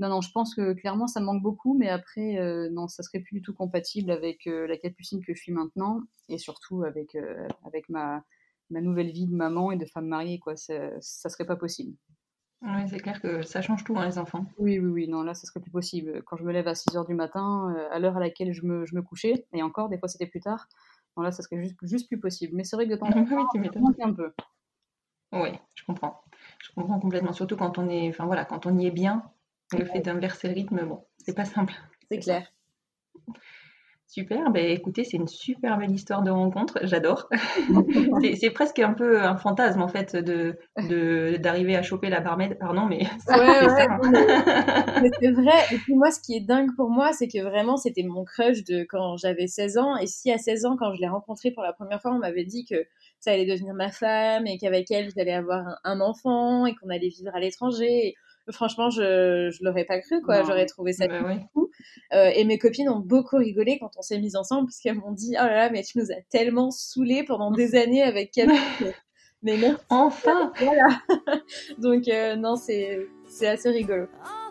Non, 0.00 0.08
non, 0.08 0.20
je 0.22 0.30
pense 0.32 0.54
que 0.54 0.72
clairement 0.72 1.06
ça 1.06 1.20
me 1.20 1.26
manque 1.26 1.42
beaucoup, 1.42 1.76
mais 1.76 1.88
après, 1.88 2.38
non, 2.70 2.88
ça 2.88 3.02
serait 3.02 3.20
plus 3.20 3.34
du 3.36 3.42
tout 3.42 3.54
compatible 3.54 4.10
avec 4.10 4.46
la 4.46 4.76
capucine 4.76 5.22
que 5.24 5.34
je 5.34 5.40
suis 5.40 5.52
maintenant, 5.52 6.00
et 6.28 6.38
surtout 6.38 6.82
avec, 6.82 7.16
avec 7.64 7.88
ma, 7.88 8.24
ma 8.70 8.80
nouvelle 8.80 9.12
vie 9.12 9.26
de 9.26 9.34
maman 9.34 9.70
et 9.70 9.76
de 9.76 9.84
femme 9.84 10.08
mariée, 10.08 10.40
quoi. 10.40 10.56
Ça, 10.56 10.90
ça 11.00 11.28
serait 11.28 11.46
pas 11.46 11.54
possible. 11.54 11.94
Oui, 12.62 12.88
c'est 12.88 12.98
clair 12.98 13.20
que 13.20 13.42
ça 13.42 13.60
change 13.60 13.84
tout, 13.84 13.96
hein, 13.98 14.06
les 14.06 14.18
enfants. 14.18 14.46
Oui, 14.58 14.78
oui, 14.78 14.90
oui, 14.90 15.08
non, 15.08 15.22
là, 15.22 15.34
ça 15.34 15.46
serait 15.46 15.60
plus 15.60 15.70
possible. 15.70 16.22
Quand 16.24 16.36
je 16.36 16.44
me 16.44 16.52
lève 16.52 16.66
à 16.66 16.74
6 16.74 16.96
heures 16.96 17.04
du 17.04 17.14
matin, 17.14 17.74
euh, 17.76 17.88
à 17.90 17.98
l'heure 17.98 18.16
à 18.16 18.20
laquelle 18.20 18.52
je 18.52 18.64
me, 18.64 18.86
je 18.86 18.94
me 18.94 19.02
couchais, 19.02 19.46
et 19.52 19.62
encore, 19.62 19.88
des 19.88 19.98
fois 19.98 20.08
c'était 20.08 20.26
plus 20.26 20.40
tard, 20.40 20.68
non, 21.16 21.22
là, 21.22 21.30
ça 21.30 21.42
serait 21.42 21.62
juste, 21.62 21.76
juste 21.82 22.08
plus 22.08 22.18
possible. 22.18 22.56
Mais 22.56 22.64
c'est 22.64 22.76
vrai 22.76 22.86
que 22.86 22.92
de 22.92 22.96
temps 22.96 23.06
en 23.06 23.12
temps, 23.24 23.48
ça 23.50 23.80
manque 23.80 24.00
un 24.00 24.12
peu. 24.12 24.32
Oui, 25.32 25.50
je 25.74 25.84
comprends. 25.84 26.22
Je 26.60 26.70
comprends 26.72 27.00
complètement. 27.00 27.32
Surtout 27.32 27.56
quand 27.56 27.78
on 27.78 27.88
est, 27.88 28.08
enfin 28.08 28.26
voilà, 28.26 28.44
quand 28.44 28.66
on 28.66 28.78
y 28.78 28.86
est 28.86 28.92
bien, 28.92 29.22
le 29.76 29.84
fait 29.84 30.00
d'inverser 30.00 30.48
le 30.48 30.54
rythme, 30.54 30.84
bon, 30.86 31.04
c'est 31.18 31.34
pas 31.34 31.44
simple. 31.44 31.74
C'est 32.10 32.18
clair. 32.18 32.52
Super, 34.06 34.50
ben 34.52 34.64
écoutez, 34.70 35.02
c'est 35.02 35.16
une 35.16 35.26
super 35.26 35.76
belle 35.76 35.90
histoire 35.90 36.22
de 36.22 36.30
rencontre, 36.30 36.78
j'adore. 36.82 37.28
c'est, 38.22 38.36
c'est 38.36 38.50
presque 38.50 38.78
un 38.78 38.92
peu 38.92 39.20
un 39.20 39.36
fantasme 39.36 39.82
en 39.82 39.88
fait 39.88 40.14
de, 40.14 40.56
d'arriver 41.38 41.74
à 41.74 41.82
choper 41.82 42.10
la 42.10 42.20
barmaid, 42.20 42.56
pardon, 42.58 42.86
mais 42.86 43.00
c'est 43.26 43.34
Ouais, 43.34 43.60
c'est 43.62 43.72
ouais, 43.72 43.86
hein. 43.88 45.32
Vrai. 45.32 45.58
Et 45.72 45.78
puis 45.78 45.94
moi, 45.94 46.10
ce 46.12 46.20
qui 46.20 46.36
est 46.36 46.40
dingue 46.40 46.70
pour 46.76 46.90
moi, 46.90 47.12
c'est 47.12 47.26
que 47.26 47.42
vraiment, 47.42 47.76
c'était 47.76 48.04
mon 48.04 48.24
crush 48.24 48.62
de 48.64 48.84
quand 48.88 49.16
j'avais 49.16 49.48
16 49.48 49.78
ans. 49.78 49.96
Et 49.96 50.06
si 50.06 50.30
à 50.30 50.38
16 50.38 50.66
ans, 50.66 50.76
quand 50.78 50.94
je 50.94 51.00
l'ai 51.00 51.08
rencontré 51.08 51.50
pour 51.50 51.62
la 51.64 51.72
première 51.72 52.00
fois, 52.00 52.12
on 52.12 52.18
m'avait 52.18 52.44
dit 52.44 52.64
que 52.64 52.76
ça 53.18 53.32
allait 53.32 53.46
devenir 53.46 53.74
ma 53.74 53.90
femme 53.90 54.46
et 54.46 54.58
qu'avec 54.58 54.90
elle, 54.90 55.08
j'allais 55.16 55.32
avoir 55.32 55.66
un, 55.66 55.76
un 55.84 56.00
enfant 56.00 56.66
et 56.66 56.74
qu'on 56.76 56.90
allait 56.90 57.08
vivre 57.08 57.34
à 57.34 57.40
l'étranger. 57.40 58.14
Franchement, 58.52 58.90
je 58.90 59.50
je 59.50 59.64
l'aurais 59.64 59.86
pas 59.86 59.98
cru, 59.98 60.20
quoi. 60.20 60.42
J'aurais 60.44 60.66
trouvé 60.66 60.92
ça 60.92 61.08
Bah. 61.08 61.34
Euh, 62.12 62.30
et 62.34 62.44
mes 62.44 62.58
copines 62.58 62.88
ont 62.88 63.00
beaucoup 63.00 63.36
rigolé 63.36 63.78
quand 63.78 63.90
on 63.96 64.02
s'est 64.02 64.18
mis 64.18 64.36
ensemble 64.36 64.66
parce 64.66 64.78
qu'elles 64.78 64.98
m'ont 64.98 65.12
dit, 65.12 65.34
oh 65.38 65.44
là 65.44 65.54
là, 65.54 65.70
mais 65.70 65.82
tu 65.82 65.98
nous 65.98 66.10
as 66.12 66.20
tellement 66.30 66.70
saoulés 66.70 67.24
pendant 67.24 67.50
des 67.50 67.74
années 67.82 68.02
avec 68.02 68.32
Camille. 68.32 68.58
Mais 69.42 69.56
merci. 69.58 69.84
Enfin 69.90 70.52
Voilà. 70.58 70.88
Donc, 71.78 72.08
euh, 72.08 72.36
non, 72.36 72.56
c'est 72.56 73.06
assez 73.46 73.70
rigolo. 73.70 74.06
Ah 74.24 74.44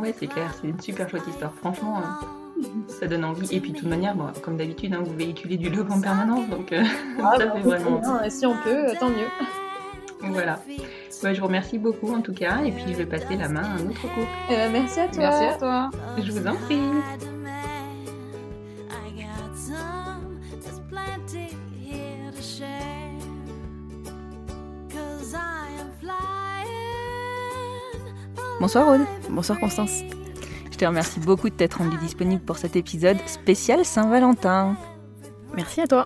Ouais, 0.00 0.14
c'est 0.16 0.26
clair, 0.26 0.54
c'est 0.60 0.68
une 0.68 0.80
super 0.80 1.08
chouette 1.08 1.26
histoire. 1.26 1.54
Franchement, 1.54 1.98
euh, 1.98 2.62
ça 2.88 3.06
donne 3.06 3.24
envie. 3.24 3.54
Et 3.54 3.60
puis, 3.60 3.72
de 3.72 3.78
toute 3.78 3.88
manière, 3.88 4.14
bon, 4.14 4.26
comme 4.42 4.56
d'habitude, 4.56 4.92
hein, 4.94 5.02
vous 5.04 5.14
véhiculez 5.14 5.56
du 5.56 5.70
love 5.70 5.90
en 5.90 6.00
permanence, 6.00 6.48
donc 6.48 6.72
euh, 6.72 6.82
Ah, 7.22 7.34
ça 7.36 7.46
bah, 7.46 7.52
fait 7.54 7.60
vraiment. 7.60 8.00
non, 8.00 8.18
si 8.28 8.46
on 8.46 8.56
peut, 8.62 8.86
tant 8.98 9.08
mieux. 9.08 9.26
Voilà. 10.22 10.60
Ouais, 11.22 11.34
je 11.34 11.40
vous 11.40 11.46
remercie 11.46 11.78
beaucoup 11.78 12.14
en 12.14 12.20
tout 12.20 12.32
cas, 12.32 12.62
et 12.64 12.72
puis 12.72 12.84
je 12.88 12.94
vais 12.94 13.06
passer 13.06 13.36
la 13.36 13.48
main 13.48 13.62
à 13.62 13.80
un 13.80 13.88
autre 13.88 14.02
couple. 14.02 14.26
Euh, 14.50 14.68
merci 14.72 15.00
à 15.00 15.08
toi. 15.08 15.22
Merci 15.22 15.44
à 15.44 15.58
toi. 15.58 15.90
Je 16.18 16.32
vous 16.32 16.46
en 16.46 16.54
prie. 16.54 16.80
Bonsoir 28.60 28.88
Aude. 28.88 29.06
Bonsoir 29.30 29.58
Constance. 29.58 30.02
Je 30.70 30.76
te 30.76 30.84
remercie 30.84 31.18
beaucoup 31.18 31.48
de 31.48 31.54
t'être 31.54 31.78
rendue 31.78 31.96
disponible 31.96 32.42
pour 32.42 32.58
cet 32.58 32.76
épisode 32.76 33.16
spécial 33.26 33.86
Saint-Valentin. 33.86 34.76
Merci 35.54 35.80
à 35.80 35.86
toi. 35.86 36.04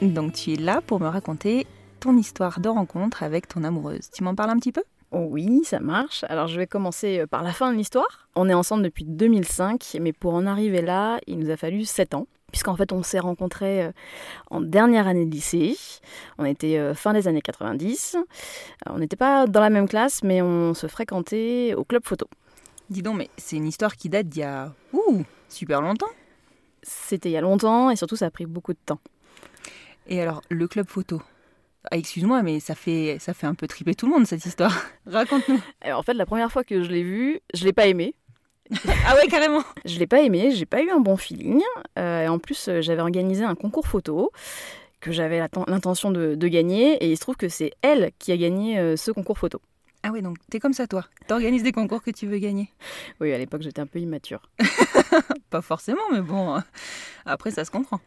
Donc 0.00 0.32
tu 0.32 0.54
es 0.54 0.56
là 0.56 0.80
pour 0.84 0.98
me 0.98 1.06
raconter 1.06 1.64
ton 2.02 2.16
histoire 2.16 2.58
de 2.58 2.68
rencontre 2.68 3.22
avec 3.22 3.46
ton 3.46 3.62
amoureuse. 3.62 4.10
Tu 4.12 4.24
m'en 4.24 4.34
parles 4.34 4.50
un 4.50 4.56
petit 4.56 4.72
peu? 4.72 4.82
Oui, 5.12 5.62
ça 5.64 5.78
marche. 5.78 6.24
Alors 6.28 6.48
je 6.48 6.58
vais 6.58 6.66
commencer 6.66 7.20
euh, 7.20 7.26
par 7.28 7.42
la 7.44 7.52
fin 7.52 7.72
de 7.72 7.76
l'histoire. 7.76 8.28
On 8.34 8.48
est 8.48 8.54
ensemble 8.54 8.82
depuis 8.82 9.04
2005, 9.04 9.98
mais 10.00 10.12
pour 10.12 10.34
en 10.34 10.46
arriver 10.46 10.82
là, 10.82 11.20
il 11.28 11.38
nous 11.38 11.50
a 11.50 11.56
fallu 11.56 11.84
7 11.84 12.14
ans. 12.14 12.26
Puisqu'en 12.50 12.76
fait, 12.76 12.92
on 12.92 13.02
s'est 13.02 13.20
rencontrés 13.20 13.84
euh, 13.84 13.92
en 14.50 14.60
dernière 14.60 15.06
année 15.06 15.24
de 15.24 15.30
lycée. 15.30 15.76
On 16.38 16.44
était 16.44 16.76
euh, 16.76 16.92
fin 16.92 17.12
des 17.12 17.28
années 17.28 17.40
90. 17.40 18.16
Euh, 18.16 18.22
On 18.90 18.98
n'était 18.98 19.16
pas 19.16 19.46
dans 19.46 19.60
la 19.60 19.70
même 19.70 19.88
classe, 19.88 20.22
mais 20.24 20.42
on 20.42 20.74
se 20.74 20.88
fréquentait 20.88 21.72
au 21.74 21.84
club 21.84 22.02
photo. 22.04 22.26
Dis 22.90 23.02
donc, 23.02 23.16
mais 23.16 23.30
c'est 23.38 23.56
une 23.56 23.66
histoire 23.66 23.96
qui 23.96 24.08
date 24.08 24.26
d'il 24.26 24.40
y 24.40 24.44
a... 24.44 24.74
Ouh, 24.92 25.22
super 25.48 25.80
longtemps. 25.80 26.10
C'était 26.82 27.30
il 27.30 27.32
y 27.32 27.36
a 27.36 27.40
longtemps 27.40 27.90
et 27.90 27.96
surtout, 27.96 28.16
ça 28.16 28.26
a 28.26 28.30
pris 28.30 28.44
beaucoup 28.44 28.72
de 28.72 28.80
temps. 28.84 28.98
Et 30.08 30.20
alors, 30.20 30.42
le 30.50 30.66
club 30.66 30.88
photo? 30.88 31.22
Ah, 31.90 31.96
Excuse-moi, 31.96 32.42
mais 32.42 32.60
ça 32.60 32.74
fait, 32.74 33.16
ça 33.20 33.34
fait 33.34 33.46
un 33.46 33.54
peu 33.54 33.66
triper 33.66 33.94
tout 33.94 34.06
le 34.06 34.12
monde 34.12 34.26
cette 34.26 34.44
histoire. 34.46 34.74
Raconte-nous. 35.06 35.60
En 35.92 36.02
fait, 36.02 36.14
la 36.14 36.26
première 36.26 36.50
fois 36.50 36.64
que 36.64 36.82
je 36.82 36.90
l'ai 36.90 37.02
vu, 37.02 37.40
je 37.54 37.64
l'ai 37.64 37.72
pas 37.72 37.86
aimé. 37.86 38.14
ah 39.06 39.16
ouais, 39.16 39.28
carrément. 39.28 39.62
Je 39.84 39.98
l'ai 39.98 40.06
pas 40.06 40.22
aimé, 40.22 40.52
j'ai 40.52 40.66
pas 40.66 40.82
eu 40.82 40.90
un 40.90 41.00
bon 41.00 41.16
feeling. 41.16 41.60
Euh, 41.98 42.24
et 42.24 42.28
en 42.28 42.38
plus, 42.38 42.68
euh, 42.68 42.80
j'avais 42.80 43.02
organisé 43.02 43.44
un 43.44 43.54
concours 43.54 43.86
photo 43.86 44.30
que 45.00 45.12
j'avais 45.12 45.40
l'intention 45.40 46.10
de, 46.10 46.34
de 46.34 46.48
gagner. 46.48 46.94
Et 47.04 47.10
il 47.10 47.16
se 47.16 47.20
trouve 47.20 47.36
que 47.36 47.48
c'est 47.48 47.72
elle 47.82 48.12
qui 48.18 48.32
a 48.32 48.36
gagné 48.36 48.78
euh, 48.78 48.96
ce 48.96 49.10
concours 49.10 49.38
photo. 49.38 49.60
Ah 50.04 50.10
ouais, 50.10 50.22
donc 50.22 50.38
t'es 50.50 50.58
comme 50.58 50.72
ça 50.72 50.86
toi. 50.86 51.04
T'organises 51.28 51.62
des 51.62 51.72
concours 51.72 52.02
que 52.02 52.10
tu 52.10 52.26
veux 52.26 52.38
gagner. 52.38 52.70
Oui, 53.20 53.32
à 53.32 53.38
l'époque, 53.38 53.62
j'étais 53.62 53.80
un 53.80 53.86
peu 53.86 53.98
immature. 53.98 54.42
Pas 55.50 55.62
forcément, 55.62 56.02
mais 56.12 56.20
bon, 56.20 56.56
euh, 56.56 56.60
après 57.26 57.50
ça 57.50 57.64
se 57.64 57.70
comprend. 57.70 58.00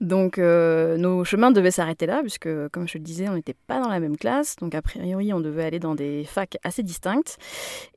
Donc 0.00 0.38
euh, 0.38 0.96
nos 0.96 1.24
chemins 1.24 1.50
devaient 1.50 1.70
s'arrêter 1.70 2.06
là, 2.06 2.20
puisque 2.22 2.48
comme 2.68 2.86
je 2.86 2.94
te 2.94 2.98
le 2.98 3.04
disais, 3.04 3.28
on 3.28 3.34
n'était 3.34 3.54
pas 3.66 3.80
dans 3.80 3.88
la 3.88 4.00
même 4.00 4.16
classe. 4.16 4.56
Donc 4.56 4.74
a 4.74 4.82
priori, 4.82 5.32
on 5.32 5.40
devait 5.40 5.64
aller 5.64 5.78
dans 5.78 5.94
des 5.94 6.24
facs 6.24 6.56
assez 6.64 6.82
distinctes. 6.82 7.38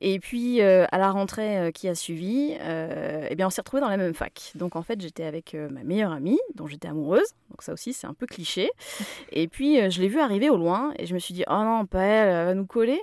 Et 0.00 0.18
puis 0.18 0.60
euh, 0.60 0.86
à 0.90 0.98
la 0.98 1.10
rentrée 1.10 1.70
qui 1.74 1.88
a 1.88 1.94
suivi, 1.94 2.56
euh, 2.60 3.26
eh 3.30 3.34
bien, 3.34 3.46
on 3.46 3.50
s'est 3.50 3.60
retrouvés 3.60 3.80
dans 3.80 3.88
la 3.88 3.96
même 3.96 4.14
fac. 4.14 4.52
Donc 4.54 4.76
en 4.76 4.82
fait, 4.82 5.00
j'étais 5.00 5.24
avec 5.24 5.54
ma 5.54 5.82
meilleure 5.82 6.12
amie, 6.12 6.40
dont 6.54 6.66
j'étais 6.66 6.88
amoureuse. 6.88 7.28
Donc 7.50 7.62
ça 7.62 7.72
aussi, 7.72 7.92
c'est 7.92 8.06
un 8.06 8.14
peu 8.14 8.26
cliché. 8.26 8.70
Et 9.32 9.48
puis 9.48 9.90
je 9.90 10.00
l'ai 10.00 10.08
vue 10.08 10.20
arriver 10.20 10.50
au 10.50 10.56
loin, 10.56 10.92
et 10.98 11.06
je 11.06 11.14
me 11.14 11.18
suis 11.18 11.34
dit, 11.34 11.44
oh 11.48 11.62
non, 11.64 11.86
pas 11.86 12.02
elle, 12.02 12.28
elle 12.28 12.46
va 12.46 12.54
nous 12.54 12.66
coller. 12.66 13.00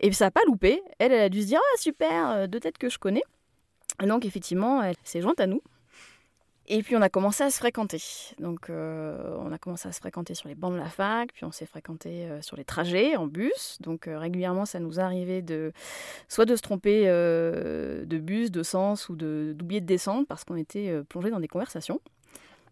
Et 0.00 0.12
ça 0.12 0.26
n'a 0.26 0.30
pas 0.30 0.42
loupé. 0.46 0.82
Elle, 0.98 1.12
elle 1.12 1.22
a 1.22 1.28
dû 1.28 1.42
se 1.42 1.46
dire, 1.46 1.60
ah 1.62 1.78
super, 1.78 2.48
deux 2.48 2.60
têtes 2.60 2.78
que 2.78 2.88
je 2.88 2.98
connais. 2.98 3.22
Et 4.02 4.06
donc 4.06 4.24
effectivement, 4.24 4.82
elle 4.82 4.96
s'est 5.04 5.20
jointe 5.20 5.40
à 5.40 5.46
nous. 5.46 5.62
Et 6.66 6.82
puis 6.82 6.96
on 6.96 7.02
a 7.02 7.10
commencé 7.10 7.44
à 7.44 7.50
se 7.50 7.58
fréquenter. 7.58 8.02
Donc 8.38 8.70
euh, 8.70 9.36
on 9.40 9.52
a 9.52 9.58
commencé 9.58 9.86
à 9.86 9.92
se 9.92 10.00
fréquenter 10.00 10.34
sur 10.34 10.48
les 10.48 10.54
bancs 10.54 10.72
de 10.72 10.78
la 10.78 10.88
fac, 10.88 11.30
puis 11.32 11.44
on 11.44 11.52
s'est 11.52 11.66
fréquenté 11.66 12.26
euh, 12.26 12.40
sur 12.40 12.56
les 12.56 12.64
trajets 12.64 13.16
en 13.16 13.26
bus. 13.26 13.78
Donc 13.80 14.08
euh, 14.08 14.18
régulièrement 14.18 14.64
ça 14.64 14.80
nous 14.80 14.98
arrivait 14.98 15.42
de 15.42 15.72
soit 16.28 16.46
de 16.46 16.56
se 16.56 16.62
tromper 16.62 17.04
de 17.04 18.18
bus, 18.18 18.50
de 18.50 18.62
sens 18.62 19.10
ou 19.10 19.16
de 19.16 19.54
d'oublier 19.54 19.82
de 19.82 19.86
descendre 19.86 20.26
parce 20.26 20.44
qu'on 20.44 20.56
était 20.56 21.02
plongé 21.08 21.30
dans 21.30 21.40
des 21.40 21.48
conversations. 21.48 22.00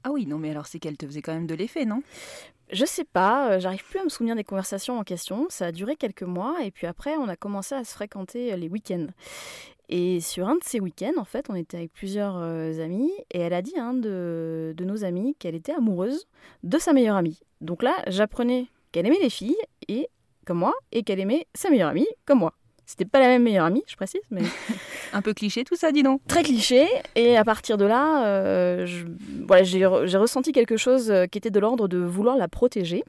Ah 0.05 0.11
oui, 0.11 0.27
non 0.27 0.39
mais 0.39 0.51
alors 0.51 0.66
c'est 0.66 0.78
qu'elle 0.78 0.97
te 0.97 1.07
faisait 1.07 1.23
quand 1.23 1.35
même 1.35 1.47
de 1.47 1.55
l'effet, 1.55 1.85
non? 1.85 2.03
Je 2.70 2.86
sais 2.86 3.05
pas, 3.05 3.59
j'arrive 3.59 3.85
plus 3.85 3.99
à 3.99 4.05
me 4.05 4.09
souvenir 4.09 4.35
des 4.35 4.44
conversations 4.44 4.99
en 4.99 5.05
question. 5.05 5.47
Ça 5.51 5.66
a 5.66 5.73
duré 5.73 5.97
quelques 5.97 6.23
mois 6.23 6.57
et 6.65 6.70
puis 6.70 6.86
après 6.86 7.15
on 7.16 7.28
a 7.28 7.36
commencé 7.36 7.74
à 7.74 7.85
se 7.85 7.93
fréquenter 7.93 8.57
les 8.57 8.69
week-ends. 8.70 9.09
Et 9.94 10.20
sur 10.23 10.48
un 10.48 10.55
de 10.55 10.64
ces 10.64 10.81
week-ends, 10.81 11.12
en 11.19 11.24
fait, 11.24 11.47
on 11.51 11.55
était 11.55 11.77
avec 11.77 11.93
plusieurs 11.93 12.36
euh, 12.39 12.82
amis 12.82 13.10
et 13.31 13.40
elle 13.40 13.52
a 13.52 13.60
dit 13.60 13.77
à 13.77 13.85
un 13.85 13.93
de, 13.93 14.73
de 14.74 14.85
nos 14.86 15.05
amis 15.05 15.36
qu'elle 15.39 15.55
était 15.55 15.73
amoureuse 15.74 16.27
de 16.62 16.78
sa 16.78 16.94
meilleure 16.94 17.16
amie. 17.16 17.40
Donc 17.60 17.82
là, 17.82 17.93
j'apprenais 18.06 18.69
qu'elle 18.90 19.05
aimait 19.06 19.19
les 19.20 19.28
filles 19.28 19.56
et 19.89 20.09
comme 20.47 20.59
moi 20.60 20.73
et 20.93 21.02
qu'elle 21.02 21.20
aimait 21.20 21.47
sa 21.55 21.69
meilleure 21.69 21.90
amie 21.90 22.06
comme 22.24 22.39
moi. 22.39 22.55
C'était 22.86 23.05
pas 23.05 23.20
la 23.20 23.27
même 23.28 23.43
meilleure 23.43 23.66
amie, 23.66 23.82
je 23.86 23.94
précise, 23.97 24.23
mais 24.31 24.40
Un 25.12 25.20
peu 25.20 25.35
cliché 25.35 25.62
tout 25.62 25.77
ça, 25.77 25.93
dis 25.93 26.02
donc. 26.02 26.23
très 26.27 26.43
cliché. 26.43 26.86
Et 27.14 27.36
à 27.36 27.44
partir 27.44 27.77
de 27.77 27.85
là, 27.85 28.24
euh, 28.27 28.86
je- 28.86 29.05
voilà, 29.47 29.62
j'ai 29.62 29.81
re- 29.81 30.06
j'ai 30.06 30.16
ressenti 30.16 30.52
quelque 30.52 30.78
chose 30.78 31.10
euh, 31.10 31.27
qui 31.27 31.36
était 31.36 31.51
de 31.51 31.60
l'ordre 31.60 31.86
de 31.86 31.98
vouloir 31.98 32.39
la 32.39 32.48
protéger. 32.48 33.05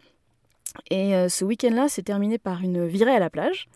Et 0.91 1.15
euh, 1.15 1.29
ce 1.29 1.45
week-end-là 1.45 1.87
s'est 1.87 2.03
terminé 2.03 2.37
par 2.37 2.61
une 2.61 2.85
virée 2.85 3.15
à 3.15 3.19
la 3.19 3.29
plage. 3.29 3.67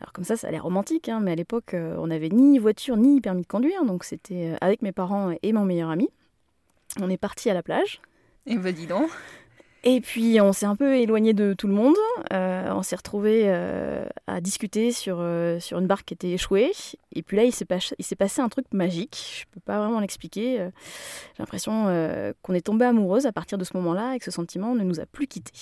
Alors 0.00 0.12
comme 0.12 0.24
ça, 0.24 0.36
ça 0.36 0.48
a 0.48 0.50
l'air 0.50 0.62
romantique, 0.62 1.08
hein, 1.08 1.20
mais 1.20 1.32
à 1.32 1.34
l'époque, 1.34 1.74
euh, 1.74 1.96
on 1.98 2.06
n'avait 2.06 2.28
ni 2.28 2.58
voiture 2.58 2.96
ni 2.96 3.20
permis 3.20 3.42
de 3.42 3.46
conduire, 3.48 3.84
donc 3.84 4.04
c'était 4.04 4.52
euh, 4.52 4.56
avec 4.60 4.82
mes 4.82 4.92
parents 4.92 5.32
et 5.42 5.52
mon 5.52 5.64
meilleur 5.64 5.90
ami. 5.90 6.08
On 7.00 7.10
est 7.10 7.16
parti 7.16 7.50
à 7.50 7.54
la 7.54 7.62
plage. 7.62 8.00
Et 8.46 8.56
bah 8.56 8.72
dis 8.72 8.86
donc. 8.86 9.10
Et 9.84 10.00
puis 10.00 10.40
on 10.40 10.52
s'est 10.52 10.66
un 10.66 10.74
peu 10.74 10.96
éloigné 10.96 11.34
de 11.34 11.52
tout 11.52 11.66
le 11.68 11.72
monde. 11.74 11.94
Euh, 12.32 12.70
on 12.72 12.82
s'est 12.82 12.96
retrouvé 12.96 13.48
à 14.26 14.40
discuter 14.40 14.90
sur, 14.90 15.18
euh, 15.20 15.60
sur 15.60 15.78
une 15.78 15.86
barque 15.86 16.06
qui 16.06 16.14
était 16.14 16.30
échouée. 16.30 16.72
Et 17.14 17.22
puis 17.22 17.36
là, 17.36 17.44
il 17.44 17.52
s'est 17.52 17.64
pas- 17.64 17.78
il 17.96 18.04
s'est 18.04 18.16
passé 18.16 18.40
un 18.40 18.48
truc 18.48 18.66
magique. 18.72 19.40
Je 19.40 19.44
peux 19.54 19.60
pas 19.60 19.78
vraiment 19.78 20.00
l'expliquer. 20.00 20.56
J'ai 20.56 21.38
l'impression 21.38 21.84
qu'on 22.42 22.54
est 22.54 22.60
tombé 22.66 22.86
amoureuse 22.86 23.26
à 23.26 23.32
partir 23.32 23.56
de 23.56 23.64
ce 23.64 23.76
moment-là 23.76 24.14
et 24.14 24.18
que 24.18 24.24
ce 24.24 24.30
sentiment 24.32 24.74
ne 24.74 24.82
nous 24.82 24.98
a 24.98 25.06
plus 25.06 25.26
quittés. 25.28 25.52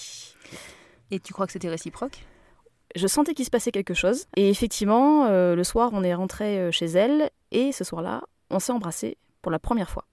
Et 1.10 1.20
tu 1.20 1.32
crois 1.34 1.46
que 1.46 1.52
c'était 1.52 1.68
réciproque? 1.68 2.24
Je 2.94 3.06
sentais 3.06 3.34
qu'il 3.34 3.44
se 3.44 3.50
passait 3.50 3.72
quelque 3.72 3.94
chose. 3.94 4.26
Et 4.36 4.48
effectivement, 4.48 5.26
euh, 5.26 5.54
le 5.54 5.64
soir, 5.64 5.90
on 5.92 6.02
est 6.02 6.14
rentré 6.14 6.58
euh, 6.58 6.70
chez 6.70 6.86
elle. 6.86 7.30
Et 7.52 7.72
ce 7.72 7.84
soir-là, 7.84 8.22
on 8.50 8.58
s'est 8.58 8.72
embrassé 8.72 9.18
pour 9.42 9.50
la 9.52 9.58
première 9.58 9.90
fois. 9.90 10.04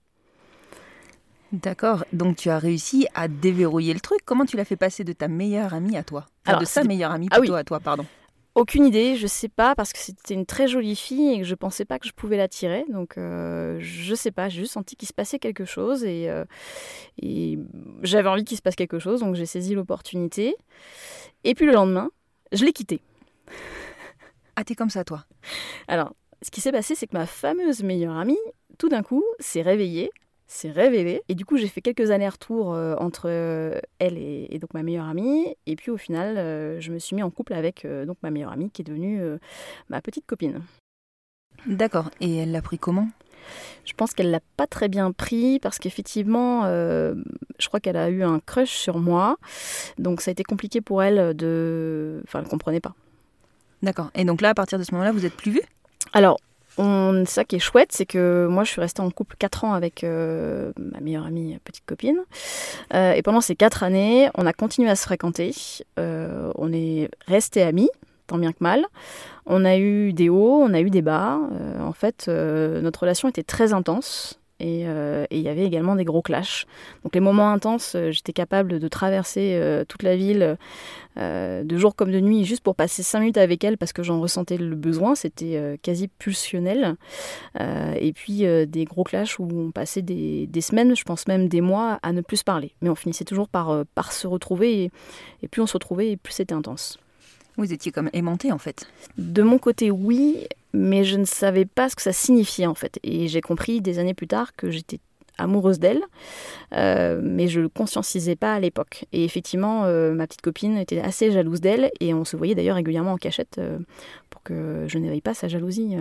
D'accord, 1.52 2.04
donc 2.12 2.36
tu 2.36 2.50
as 2.50 2.58
réussi 2.58 3.06
à 3.14 3.28
déverrouiller 3.28 3.94
le 3.94 4.00
truc. 4.00 4.20
Comment 4.24 4.44
tu 4.44 4.56
l'as 4.56 4.64
fait 4.64 4.76
passer 4.76 5.04
de 5.04 5.12
ta 5.12 5.28
meilleure 5.28 5.72
amie 5.72 5.96
à 5.96 6.02
toi? 6.02 6.26
Enfin, 6.42 6.52
Alors, 6.52 6.60
De 6.60 6.66
sa 6.66 6.82
meilleure 6.82 7.12
amie 7.12 7.28
Ah 7.30 7.36
oui. 7.36 7.42
plutôt 7.42 7.54
à 7.54 7.62
toi, 7.62 7.78
pardon. 7.78 8.04
Aucune 8.56 8.84
idée, 8.86 9.16
je 9.16 9.26
sais 9.26 9.48
pas, 9.48 9.74
parce 9.74 9.92
que 9.92 9.98
c'était 9.98 10.34
une 10.34 10.46
très 10.46 10.68
jolie 10.68 10.94
fille 10.96 11.32
et 11.32 11.38
que 11.38 11.44
je 11.44 11.54
pensais 11.56 11.84
pas 11.84 11.98
que 11.98 12.06
je 12.06 12.12
pouvais 12.12 12.36
l'attirer. 12.36 12.84
Donc, 12.88 13.18
euh, 13.18 13.78
je 13.80 14.14
sais 14.14 14.30
pas, 14.30 14.48
j'ai 14.48 14.60
juste 14.60 14.72
senti 14.72 14.96
qu'il 14.96 15.08
se 15.08 15.12
passait 15.12 15.38
quelque 15.40 15.64
chose 15.64 16.04
et, 16.04 16.28
euh, 16.28 16.44
et 17.20 17.58
j'avais 18.02 18.28
envie 18.28 18.44
qu'il 18.44 18.56
se 18.56 18.62
passe 18.62 18.76
quelque 18.76 18.98
chose, 19.00 19.20
donc 19.20 19.34
j'ai 19.34 19.46
saisi 19.46 19.74
l'opportunité. 19.74 20.56
Et 21.42 21.54
puis 21.54 21.66
le 21.66 21.72
lendemain, 21.72 22.10
je 22.54 22.64
l'ai 22.64 22.72
quitté. 22.72 23.00
Ah, 24.56 24.64
t'es 24.64 24.74
comme 24.74 24.90
ça, 24.90 25.04
toi 25.04 25.24
Alors, 25.88 26.14
ce 26.42 26.50
qui 26.50 26.60
s'est 26.60 26.72
passé, 26.72 26.94
c'est 26.94 27.06
que 27.06 27.16
ma 27.16 27.26
fameuse 27.26 27.82
meilleure 27.82 28.16
amie, 28.16 28.38
tout 28.78 28.88
d'un 28.88 29.02
coup, 29.02 29.24
s'est 29.40 29.62
réveillée, 29.62 30.10
s'est 30.46 30.70
révélée. 30.70 31.22
Et 31.28 31.34
du 31.34 31.44
coup, 31.44 31.56
j'ai 31.56 31.68
fait 31.68 31.80
quelques 31.80 32.10
allers-retours 32.10 32.74
euh, 32.74 32.94
entre 32.96 33.28
euh, 33.28 33.80
elle 33.98 34.18
et, 34.18 34.46
et 34.50 34.58
donc 34.58 34.74
ma 34.74 34.82
meilleure 34.82 35.08
amie. 35.08 35.56
Et 35.66 35.76
puis 35.76 35.90
au 35.90 35.96
final, 35.96 36.38
euh, 36.38 36.80
je 36.80 36.92
me 36.92 36.98
suis 36.98 37.16
mis 37.16 37.22
en 37.22 37.30
couple 37.30 37.54
avec 37.54 37.86
donc 38.06 38.18
ma 38.22 38.30
meilleure 38.30 38.52
amie 38.52 38.70
qui 38.70 38.82
est 38.82 38.84
devenue 38.84 39.20
ma 39.88 40.00
petite 40.00 40.26
copine. 40.26 40.62
D'accord, 41.66 42.10
et 42.20 42.36
elle 42.36 42.52
l'a 42.52 42.62
pris 42.62 42.78
comment? 42.78 43.08
Je 43.84 43.92
pense 43.92 44.12
qu'elle 44.12 44.30
l'a 44.30 44.40
pas 44.56 44.66
très 44.66 44.88
bien 44.88 45.12
pris 45.12 45.58
parce 45.58 45.78
qu'effectivement, 45.78 46.62
euh, 46.64 47.14
je 47.58 47.68
crois 47.68 47.80
qu'elle 47.80 47.96
a 47.96 48.08
eu 48.08 48.22
un 48.22 48.40
crush 48.40 48.70
sur 48.70 48.98
moi. 48.98 49.36
Donc 49.98 50.20
ça 50.20 50.30
a 50.30 50.32
été 50.32 50.44
compliqué 50.44 50.80
pour 50.80 51.02
elle 51.02 51.36
de... 51.36 52.22
Enfin, 52.26 52.40
elle 52.40 52.48
comprenait 52.48 52.80
pas. 52.80 52.94
D'accord, 53.82 54.10
et 54.14 54.24
donc 54.24 54.40
là, 54.40 54.50
à 54.50 54.54
partir 54.54 54.78
de 54.78 54.84
ce 54.84 54.92
moment-là, 54.92 55.12
vous 55.12 55.26
êtes 55.26 55.34
plus 55.34 55.50
vus? 55.50 55.62
Alors, 56.14 56.38
on, 56.78 57.24
ça 57.26 57.44
qui 57.44 57.56
est 57.56 57.60
chouette, 57.60 57.92
c'est 57.92 58.06
que 58.06 58.46
moi, 58.50 58.64
je 58.64 58.70
suis 58.70 58.80
restée 58.80 59.00
en 59.00 59.10
couple 59.10 59.36
4 59.38 59.64
ans 59.64 59.74
avec 59.74 60.02
euh, 60.02 60.72
ma 60.78 61.00
meilleure 61.00 61.26
amie, 61.26 61.58
petite 61.64 61.84
copine. 61.86 62.18
Euh, 62.94 63.12
et 63.12 63.22
pendant 63.22 63.40
ces 63.40 63.54
4 63.54 63.82
années, 63.82 64.28
on 64.34 64.46
a 64.46 64.52
continué 64.52 64.90
à 64.90 64.96
se 64.96 65.04
fréquenter. 65.04 65.54
Euh, 65.98 66.50
on 66.56 66.72
est 66.72 67.10
restés 67.26 67.62
amis, 67.62 67.90
tant 68.26 68.38
bien 68.38 68.52
que 68.52 68.58
mal. 68.60 68.84
On 69.46 69.64
a 69.64 69.76
eu 69.76 70.12
des 70.12 70.28
hauts, 70.28 70.62
on 70.62 70.72
a 70.74 70.80
eu 70.80 70.90
des 70.90 71.02
bas. 71.02 71.38
Euh, 71.52 71.80
en 71.80 71.92
fait, 71.92 72.26
euh, 72.28 72.80
notre 72.80 73.00
relation 73.00 73.28
était 73.28 73.42
très 73.42 73.72
intense. 73.72 74.40
et 74.60 74.86
euh, 74.86 75.26
et 75.30 75.38
il 75.38 75.42
y 75.42 75.48
avait 75.48 75.64
également 75.64 75.96
des 75.96 76.04
gros 76.04 76.22
clashs. 76.22 76.66
Donc 77.02 77.14
les 77.14 77.20
moments 77.20 77.50
intenses, 77.50 77.96
j'étais 78.10 78.32
capable 78.32 78.78
de 78.78 78.88
traverser 78.88 79.60
toute 79.88 80.02
la 80.02 80.16
ville 80.16 80.56
de 81.16 81.76
jour 81.76 81.94
comme 81.96 82.10
de 82.10 82.20
nuit 82.20 82.44
juste 82.44 82.62
pour 82.62 82.74
passer 82.74 83.02
cinq 83.02 83.20
minutes 83.20 83.36
avec 83.36 83.62
elle 83.64 83.78
parce 83.78 83.92
que 83.92 84.02
j'en 84.02 84.20
ressentais 84.20 84.56
le 84.56 84.76
besoin. 84.76 85.14
C'était 85.14 85.78
quasi 85.82 86.08
pulsionnel. 86.08 86.96
Et 87.58 88.12
puis 88.14 88.44
des 88.66 88.84
gros 88.84 89.04
clashs 89.04 89.38
où 89.38 89.48
on 89.52 89.70
passait 89.72 90.02
des, 90.02 90.60
semaines, 90.60 90.94
je 90.96 91.04
pense 91.04 91.26
même 91.26 91.48
des 91.48 91.60
mois, 91.60 91.98
à 92.02 92.12
ne 92.12 92.20
plus 92.20 92.38
se 92.38 92.44
parler. 92.44 92.74
Mais 92.80 92.90
on 92.90 92.94
finissait 92.94 93.24
toujours 93.24 93.48
par, 93.48 93.84
par 93.94 94.12
se 94.12 94.26
retrouver 94.26 94.84
et, 94.84 94.90
et 95.42 95.48
plus 95.48 95.62
on 95.62 95.66
se 95.66 95.74
retrouvait 95.74 96.12
et 96.12 96.16
plus 96.16 96.34
c'était 96.34 96.54
intense. 96.54 96.98
Vous 97.56 97.72
étiez 97.72 97.92
comme 97.92 98.10
aimanté 98.12 98.52
en 98.52 98.58
fait. 98.58 98.86
De 99.16 99.42
mon 99.42 99.58
côté, 99.58 99.90
oui, 99.90 100.48
mais 100.72 101.04
je 101.04 101.16
ne 101.16 101.24
savais 101.24 101.64
pas 101.64 101.88
ce 101.88 101.96
que 101.96 102.02
ça 102.02 102.12
signifiait 102.12 102.66
en 102.66 102.74
fait. 102.74 102.98
Et 103.02 103.28
j'ai 103.28 103.40
compris 103.40 103.80
des 103.80 103.98
années 103.98 104.14
plus 104.14 104.26
tard 104.26 104.56
que 104.56 104.70
j'étais 104.70 105.00
amoureuse 105.38 105.78
d'elle, 105.78 106.02
euh, 106.74 107.20
mais 107.22 107.48
je 107.48 107.60
le 107.60 107.68
conscientisais 107.68 108.36
pas 108.36 108.54
à 108.54 108.60
l'époque. 108.60 109.04
Et 109.12 109.24
effectivement, 109.24 109.84
euh, 109.84 110.12
ma 110.12 110.26
petite 110.26 110.42
copine 110.42 110.76
était 110.76 111.00
assez 111.00 111.32
jalouse 111.32 111.60
d'elle, 111.60 111.90
et 112.00 112.14
on 112.14 112.24
se 112.24 112.36
voyait 112.36 112.54
d'ailleurs 112.54 112.76
régulièrement 112.76 113.12
en 113.12 113.16
cachette 113.16 113.56
euh, 113.58 113.78
pour 114.30 114.42
que 114.42 114.84
je 114.88 114.98
n'éveille 114.98 115.20
pas 115.20 115.34
sa 115.34 115.48
jalousie, 115.48 115.96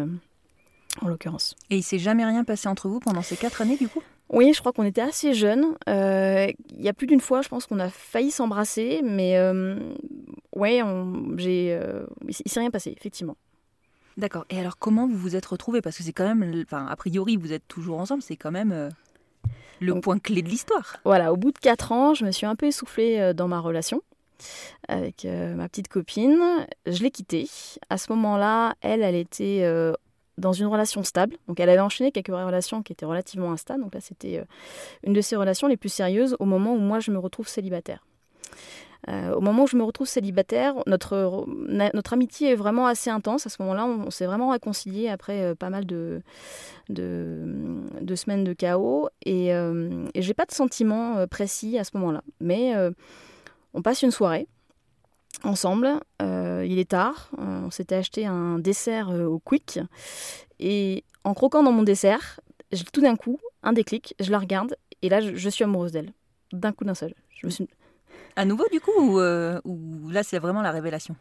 en 1.01 1.07
l'occurrence. 1.07 1.55
Et 1.69 1.77
il 1.77 1.83
s'est 1.83 1.99
jamais 1.99 2.25
rien 2.25 2.43
passé 2.43 2.67
entre 2.67 2.87
vous 2.87 2.99
pendant 2.99 3.21
ces 3.21 3.35
quatre 3.37 3.61
années 3.61 3.77
du 3.77 3.87
coup? 3.87 4.01
Oui, 4.29 4.51
je 4.53 4.59
crois 4.59 4.71
qu'on 4.73 4.83
était 4.83 5.01
assez 5.01 5.33
jeunes. 5.33 5.75
Euh, 5.89 6.47
Il 6.75 6.81
y 6.81 6.89
a 6.89 6.93
plus 6.93 7.07
d'une 7.07 7.19
fois, 7.19 7.41
je 7.41 7.49
pense 7.49 7.65
qu'on 7.65 7.79
a 7.79 7.89
failli 7.89 8.31
s'embrasser, 8.31 9.01
mais 9.03 9.37
euh, 9.37 9.77
ouais, 10.55 10.81
on- 10.81 11.35
j'ai, 11.37 11.77
euh, 11.79 12.05
il 12.27 12.33
s'est- 12.33 12.59
rien 12.59 12.71
passé, 12.71 12.93
effectivement. 12.97 13.35
D'accord. 14.17 14.45
Et 14.49 14.59
alors 14.59 14.77
comment 14.77 15.07
vous 15.07 15.17
vous 15.17 15.35
êtes 15.35 15.45
retrouvés? 15.45 15.81
Parce 15.81 15.97
que 15.97 16.03
c'est 16.03 16.13
quand 16.13 16.23
même, 16.35 16.63
enfin 16.65 16.85
a 16.87 16.95
priori 16.95 17.35
vous 17.35 17.51
êtes 17.53 17.67
toujours 17.67 17.99
ensemble, 17.99 18.21
c'est 18.21 18.35
quand 18.35 18.51
même 18.51 18.71
euh, 18.71 18.89
le 19.79 19.99
point 19.99 20.19
clé 20.19 20.41
de 20.41 20.49
l'histoire. 20.49 20.97
Voilà, 21.03 21.33
au 21.33 21.37
bout 21.37 21.51
de 21.51 21.57
4 21.59 21.91
ans, 21.91 22.13
je 22.13 22.23
me 22.25 22.31
suis 22.31 22.45
un 22.45 22.55
peu 22.55 22.67
essoufflée 22.67 23.19
euh, 23.19 23.33
dans 23.33 23.47
ma 23.47 23.59
relation 23.59 24.01
avec 24.87 25.25
euh, 25.25 25.55
ma 25.55 25.67
petite 25.69 25.87
copine. 25.87 26.39
Je 26.85 27.01
l'ai 27.03 27.11
quittée. 27.11 27.47
À 27.89 27.97
ce 27.97 28.11
moment-là, 28.13 28.75
elle, 28.81 29.01
elle 29.03 29.15
était 29.15 29.59
euh, 29.63 29.93
dans 30.37 30.53
une 30.53 30.67
relation 30.67 31.03
stable. 31.03 31.37
Donc 31.47 31.59
elle 31.59 31.69
avait 31.69 31.79
enchaîné 31.79 32.11
quelques 32.11 32.27
relations 32.27 32.81
qui 32.83 32.93
étaient 32.93 33.05
relativement 33.05 33.51
instables. 33.51 33.83
Donc 33.83 33.93
là, 33.93 34.01
c'était 34.01 34.39
euh, 34.39 34.45
une 35.03 35.13
de 35.13 35.21
ses 35.21 35.35
relations 35.35 35.67
les 35.67 35.77
plus 35.77 35.89
sérieuses 35.89 36.35
au 36.39 36.45
moment 36.45 36.73
où 36.73 36.79
moi, 36.79 36.99
je 36.99 37.11
me 37.11 37.19
retrouve 37.19 37.47
célibataire. 37.47 38.03
Euh, 39.09 39.33
au 39.33 39.41
moment 39.41 39.63
où 39.63 39.67
je 39.67 39.75
me 39.75 39.83
retrouve 39.83 40.07
célibataire, 40.07 40.75
notre, 40.87 41.45
notre 41.67 42.13
amitié 42.13 42.51
est 42.51 42.55
vraiment 42.55 42.87
assez 42.87 43.09
intense. 43.09 43.45
À 43.45 43.49
ce 43.49 43.61
moment-là, 43.61 43.85
on, 43.85 44.09
s'est 44.09 44.25
vraiment 44.25 44.49
réconciliés 44.49 45.09
après 45.09 45.41
euh, 45.41 45.55
pas 45.55 45.69
mal 45.69 45.85
de, 45.85 46.21
de, 46.89 47.43
de 47.99 48.15
semaines 48.15 48.45
de 48.45 48.53
chaos. 48.53 49.09
Et, 49.25 49.53
euh, 49.53 50.05
et 50.13 50.21
j'ai 50.21 50.33
pas 50.33 50.45
de 50.45 50.53
sentiment 50.53 51.27
précis 51.27 51.77
à 51.77 51.83
ce 51.83 51.91
moment-là. 51.97 52.23
Mais 52.39 52.73
on 53.73 53.81
passe 53.81 54.03
une 54.03 54.11
soirée 54.11 54.47
ensemble. 55.43 55.99
Euh, 56.21 56.65
il 56.67 56.79
est 56.79 56.89
tard. 56.89 57.31
Euh, 57.39 57.61
on 57.65 57.71
s'était 57.71 57.95
acheté 57.95 58.25
un 58.25 58.59
dessert 58.59 59.09
euh, 59.09 59.25
au 59.25 59.39
Quick. 59.39 59.79
Et 60.59 61.03
en 61.23 61.33
croquant 61.33 61.63
dans 61.63 61.71
mon 61.71 61.83
dessert, 61.83 62.39
tout 62.91 63.01
d'un 63.01 63.15
coup 63.15 63.39
un 63.63 63.73
déclic. 63.73 64.15
Je 64.19 64.31
la 64.31 64.39
regarde 64.39 64.75
et 65.01 65.09
là, 65.09 65.21
je, 65.21 65.35
je 65.35 65.49
suis 65.49 65.63
amoureuse 65.63 65.91
d'elle. 65.91 66.13
D'un 66.51 66.71
coup, 66.71 66.85
d'un 66.85 66.95
seul. 66.95 67.13
Je 67.31 67.47
me 67.47 67.51
suis... 67.51 67.67
À 68.35 68.45
nouveau 68.45 68.65
du 68.71 68.79
coup 68.79 68.91
ou, 68.97 69.19
ou 69.19 70.09
là 70.09 70.23
c'est 70.23 70.39
vraiment 70.39 70.61
la 70.61 70.71
révélation? 70.71 71.15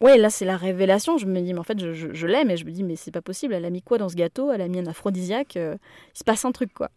Ouais, 0.00 0.16
là 0.16 0.30
c'est 0.30 0.44
la 0.44 0.56
révélation. 0.56 1.18
Je 1.18 1.26
me 1.26 1.40
dis, 1.40 1.52
mais 1.52 1.58
en 1.58 1.64
fait, 1.64 1.78
je, 1.78 1.92
je- 1.92 2.26
l'aime 2.26 2.50
et 2.50 2.56
je 2.56 2.64
me 2.64 2.70
dis, 2.70 2.82
mais 2.84 2.96
c'est 2.96 3.10
pas 3.10 3.22
possible. 3.22 3.54
Elle 3.54 3.64
a 3.64 3.70
mis 3.70 3.82
quoi 3.82 3.98
dans 3.98 4.08
ce 4.08 4.14
gâteau? 4.14 4.52
Elle 4.52 4.60
a 4.60 4.68
mis 4.68 4.78
un 4.78 4.86
aphrodisiaque. 4.86 5.56
il 5.56 5.78
se 6.14 6.24
passe 6.24 6.44
un 6.44 6.52
truc, 6.52 6.72
quoi. 6.72 6.90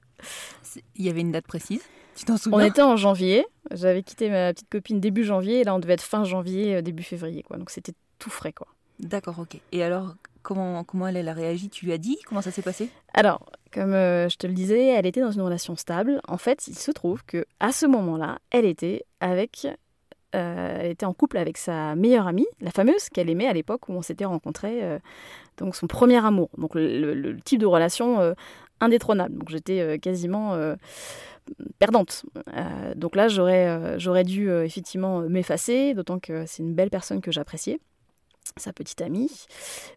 Il 0.96 1.06
y 1.06 1.10
avait 1.10 1.22
une 1.22 1.32
date 1.32 1.48
précise? 1.48 1.82
Tu 2.16 2.26
t'en 2.26 2.38
souviens 2.38 2.60
On 2.60 2.62
était 2.62 2.82
en 2.82 2.96
janvier. 2.98 3.46
J'avais 3.72 4.04
quitté 4.04 4.30
ma 4.30 4.54
petite 4.54 4.70
copine 4.70 5.00
début 5.00 5.24
janvier 5.24 5.62
et 5.62 5.64
là 5.64 5.74
on 5.76 5.80
devait 5.80 5.94
être 5.94 6.02
fin 6.02 6.24
janvier, 6.24 6.76
euh, 6.76 6.82
début 6.82 7.04
février, 7.04 7.44
quoi. 7.44 7.58
Donc 7.58 7.70
c'était 7.70 7.94
tout 8.20 8.30
frais, 8.30 8.54
quoi. 8.54 8.68
D'accord, 9.00 9.40
ok. 9.40 9.60
Et 9.72 9.84
alors 9.84 10.16
comment, 10.44 10.84
comment 10.84 11.08
elle, 11.08 11.18
elle 11.18 11.30
a 11.30 11.34
réagi? 11.34 11.70
Tu 11.70 11.86
lui 11.86 11.94
as 11.94 11.98
dit? 11.98 12.18
Comment 12.28 12.42
ça 12.42 12.52
s'est 12.52 12.62
passé? 12.62 12.90
Alors, 13.14 13.50
comme 13.72 13.94
euh, 13.94 14.28
je 14.30 14.38
te 14.38 14.46
le 14.48 14.54
disais, 14.54 14.88
elle 14.88 15.06
était 15.06 15.22
dans 15.22 15.32
une 15.32 15.42
relation 15.42 15.76
stable. 15.76 16.22
En 16.28 16.38
fait, 16.38 16.68
il 16.68 16.78
se 16.78 16.92
trouve 16.92 17.24
que 17.26 17.46
à 17.60 17.72
ce 17.72 17.86
moment-là, 17.86 18.40
elle 18.52 18.66
était 18.66 19.06
avec, 19.22 19.68
euh, 20.36 20.78
elle 20.82 20.92
était 20.92 21.06
en 21.06 21.14
couple 21.14 21.38
avec 21.38 21.58
sa 21.58 21.96
meilleure 21.96 22.28
amie, 22.28 22.48
la 22.60 22.72
fameuse 22.72 23.10
qu'elle 23.10 23.30
aimait 23.30 23.48
à 23.48 23.54
l'époque 23.54 23.88
où 23.90 23.94
on 23.94 24.02
s'était 24.02 24.26
rencontrés, 24.26 24.84
euh, 24.84 25.00
donc 25.58 25.76
son 25.76 25.88
premier 25.88 26.24
amour. 26.24 26.50
Donc 26.58 26.76
le, 26.76 27.00
le- 27.00 27.14
le 27.14 27.40
type 27.40 27.60
de 27.62 27.66
relation 27.66 28.20
euh, 28.20 28.34
indétrônable. 28.82 29.38
Donc 29.38 29.50
j'étais 29.50 29.80
euh, 29.80 29.98
quasiment 29.98 30.54
euh, 30.54 30.76
perdante. 31.80 32.26
Euh, 32.56 32.94
donc 32.96 33.16
là, 33.16 33.28
j'aurais 33.28 33.68
euh, 33.68 34.00
j'aurais 34.00 34.24
dû 34.24 34.50
euh, 34.50 34.66
effectivement 34.66 35.22
m'effacer, 35.22 35.94
d'autant 35.94 36.20
que 36.20 36.46
c'est 36.46 36.64
une 36.64 36.74
belle 36.74 36.90
personne 36.90 37.22
que 37.22 37.32
j'appréciais 37.32 37.80
sa 38.58 38.74
petite 38.74 39.02
amie. 39.02 39.32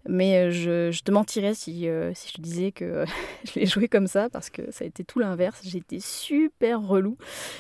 Mais 0.08 0.36
euh, 0.36 0.50
je, 0.50 0.90
je 0.90 1.02
te 1.02 1.10
mentirais 1.10 1.54
si, 1.54 1.88
euh, 1.88 2.12
si 2.14 2.28
je 2.28 2.34
te 2.34 2.40
disais 2.40 2.72
que 2.72 3.04
je 3.44 3.58
l'ai 3.58 3.66
joué 3.66 3.88
comme 3.88 4.06
ça, 4.06 4.28
parce 4.30 4.50
que 4.50 4.70
ça 4.70 4.84
a 4.84 4.86
été 4.86 5.04
tout 5.04 5.18
l'inverse. 5.18 5.62
Été 5.74 5.98
super 5.98 6.80
relou. 6.80 7.16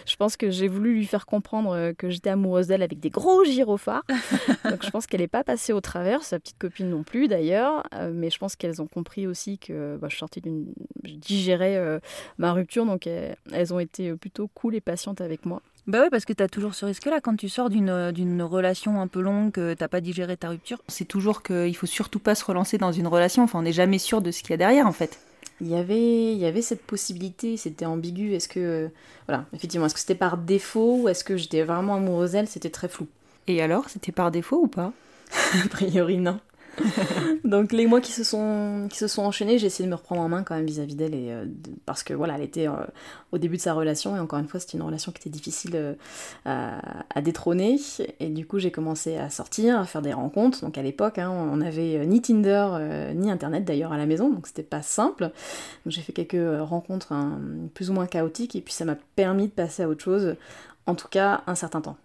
Je 0.06 0.14
pense 0.16 0.36
que 0.36 0.50
j'ai 0.50 0.68
voulu 0.68 0.94
lui 0.94 1.06
faire 1.06 1.26
comprendre 1.26 1.72
euh, 1.72 1.92
que 1.92 2.10
j'étais 2.10 2.30
amoureuse 2.30 2.68
d'elle 2.68 2.82
avec 2.82 3.00
des 3.00 3.10
gros 3.10 3.44
gyrophares. 3.44 4.04
Donc 4.70 4.84
je 4.84 4.90
pense 4.90 5.06
qu'elle 5.06 5.20
n'est 5.20 5.28
pas 5.28 5.42
passée 5.42 5.72
au 5.72 5.80
travers, 5.80 6.22
sa 6.22 6.38
petite 6.38 6.58
copine 6.58 6.88
non 6.88 7.02
plus 7.02 7.26
d'ailleurs. 7.26 7.82
Euh, 7.94 8.12
mais 8.14 8.30
je 8.30 8.38
pense 8.38 8.56
qu'elles 8.56 8.80
ont 8.80 8.86
compris 8.86 9.26
aussi 9.26 9.58
que 9.58 9.96
bah, 10.00 10.08
je 10.10 10.16
sortais 10.16 10.40
d'une... 10.40 10.72
Je 11.02 11.14
digérais 11.14 11.76
euh, 11.76 11.98
ma 12.38 12.52
rupture, 12.52 12.86
donc 12.86 13.06
elles, 13.06 13.36
elles 13.52 13.74
ont 13.74 13.80
été 13.80 14.14
plutôt 14.14 14.48
cool 14.54 14.74
et 14.74 14.80
patientes 14.80 15.20
avec 15.20 15.44
moi. 15.44 15.60
Bah 15.86 16.00
ouais, 16.00 16.10
parce 16.10 16.24
que 16.24 16.32
tu 16.32 16.42
as 16.42 16.48
toujours 16.48 16.74
ce 16.74 16.86
risque-là. 16.86 17.20
Quand 17.20 17.36
tu 17.36 17.48
sors 17.48 17.68
d'une 17.68 17.90
euh, 17.90 18.10
d'une 18.10 18.42
relation 18.42 19.00
un 19.00 19.06
peu 19.06 19.20
longue, 19.20 19.52
que 19.52 19.74
t'as 19.74 19.88
pas 19.88 20.00
digéré 20.00 20.36
ta 20.36 20.48
rupture, 20.48 20.78
c'est 20.88 21.04
toujours 21.04 21.42
qu'il 21.42 21.76
faut 21.76 21.86
surtout 21.86 22.18
pas 22.18 22.34
se 22.34 22.44
relancer 22.44 22.78
dans 22.78 22.92
une 22.92 23.06
relation. 23.06 23.42
Enfin, 23.42 23.58
on 23.58 23.62
n'est 23.62 23.72
jamais 23.72 23.98
sûr 23.98 24.22
de 24.22 24.30
ce 24.30 24.40
qu'il 24.40 24.50
y 24.50 24.54
a 24.54 24.56
derrière, 24.56 24.86
en 24.86 24.92
fait. 24.92 25.18
Il 25.60 25.68
y 25.68 25.76
avait, 25.76 26.32
il 26.32 26.38
y 26.38 26.46
avait 26.46 26.62
cette 26.62 26.82
possibilité, 26.82 27.56
c'était 27.58 27.84
ambigu. 27.84 28.32
Est-ce 28.32 28.48
que, 28.48 28.60
euh, 28.60 28.88
voilà, 29.28 29.44
effectivement, 29.52 29.86
est-ce 29.86 29.94
que 29.94 30.00
c'était 30.00 30.14
par 30.14 30.38
défaut 30.38 31.02
ou 31.02 31.08
est-ce 31.08 31.22
que 31.22 31.36
j'étais 31.36 31.62
vraiment 31.62 31.96
amoureuse 31.96 32.32
d'elle? 32.32 32.48
C'était 32.48 32.70
très 32.70 32.88
flou. 32.88 33.06
Et 33.46 33.60
alors, 33.62 33.88
c'était 33.90 34.12
par 34.12 34.30
défaut 34.30 34.62
ou 34.62 34.68
pas? 34.68 34.92
A 35.64 35.68
priori, 35.68 36.16
non. 36.16 36.40
Donc 37.44 37.72
les 37.72 37.86
mois 37.86 38.00
qui 38.00 38.12
se 38.12 38.24
sont 38.24 38.86
qui 38.90 38.98
se 38.98 39.06
sont 39.06 39.22
enchaînés, 39.22 39.58
j'ai 39.58 39.66
essayé 39.66 39.86
de 39.86 39.90
me 39.90 39.96
reprendre 39.96 40.20
en 40.22 40.28
main 40.28 40.42
quand 40.42 40.54
même 40.54 40.66
vis-à-vis 40.66 40.94
d'elle 40.94 41.14
et 41.14 41.30
euh, 41.30 41.44
de- 41.44 41.70
parce 41.86 42.02
que 42.02 42.14
voilà, 42.14 42.34
elle 42.36 42.42
était 42.42 42.68
euh, 42.68 42.72
au 43.32 43.38
début 43.38 43.56
de 43.56 43.62
sa 43.62 43.74
relation 43.74 44.16
et 44.16 44.20
encore 44.20 44.38
une 44.38 44.48
fois, 44.48 44.60
c'était 44.60 44.76
une 44.78 44.82
relation 44.82 45.12
qui 45.12 45.20
était 45.20 45.30
difficile 45.30 45.72
euh, 45.74 45.94
à, 46.44 46.80
à 47.14 47.20
détrôner 47.22 47.78
et 48.20 48.28
du 48.28 48.46
coup, 48.46 48.58
j'ai 48.58 48.70
commencé 48.70 49.16
à 49.16 49.30
sortir, 49.30 49.78
à 49.78 49.84
faire 49.84 50.02
des 50.02 50.12
rencontres. 50.12 50.60
Donc 50.62 50.78
à 50.78 50.82
l'époque, 50.82 51.18
hein, 51.18 51.30
on 51.30 51.60
avait 51.60 51.96
euh, 51.98 52.04
ni 52.04 52.20
Tinder 52.22 52.66
ni 53.14 53.30
internet 53.30 53.64
d'ailleurs 53.64 53.92
à 53.92 53.96
la 53.96 54.06
maison, 54.06 54.30
donc 54.30 54.46
c'était 54.46 54.62
pas 54.62 54.82
simple. 54.82 55.24
Donc 55.24 55.32
j'ai 55.92 56.00
fait 56.02 56.12
quelques 56.12 56.60
rencontres 56.62 57.12
hein, 57.12 57.38
plus 57.74 57.90
ou 57.90 57.92
moins 57.92 58.06
chaotiques 58.06 58.56
et 58.56 58.60
puis 58.60 58.72
ça 58.74 58.84
m'a 58.84 58.96
permis 59.16 59.46
de 59.48 59.52
passer 59.52 59.82
à 59.82 59.88
autre 59.88 60.02
chose, 60.02 60.36
en 60.86 60.94
tout 60.94 61.08
cas 61.08 61.42
un 61.46 61.54
certain 61.54 61.80
temps. 61.80 61.96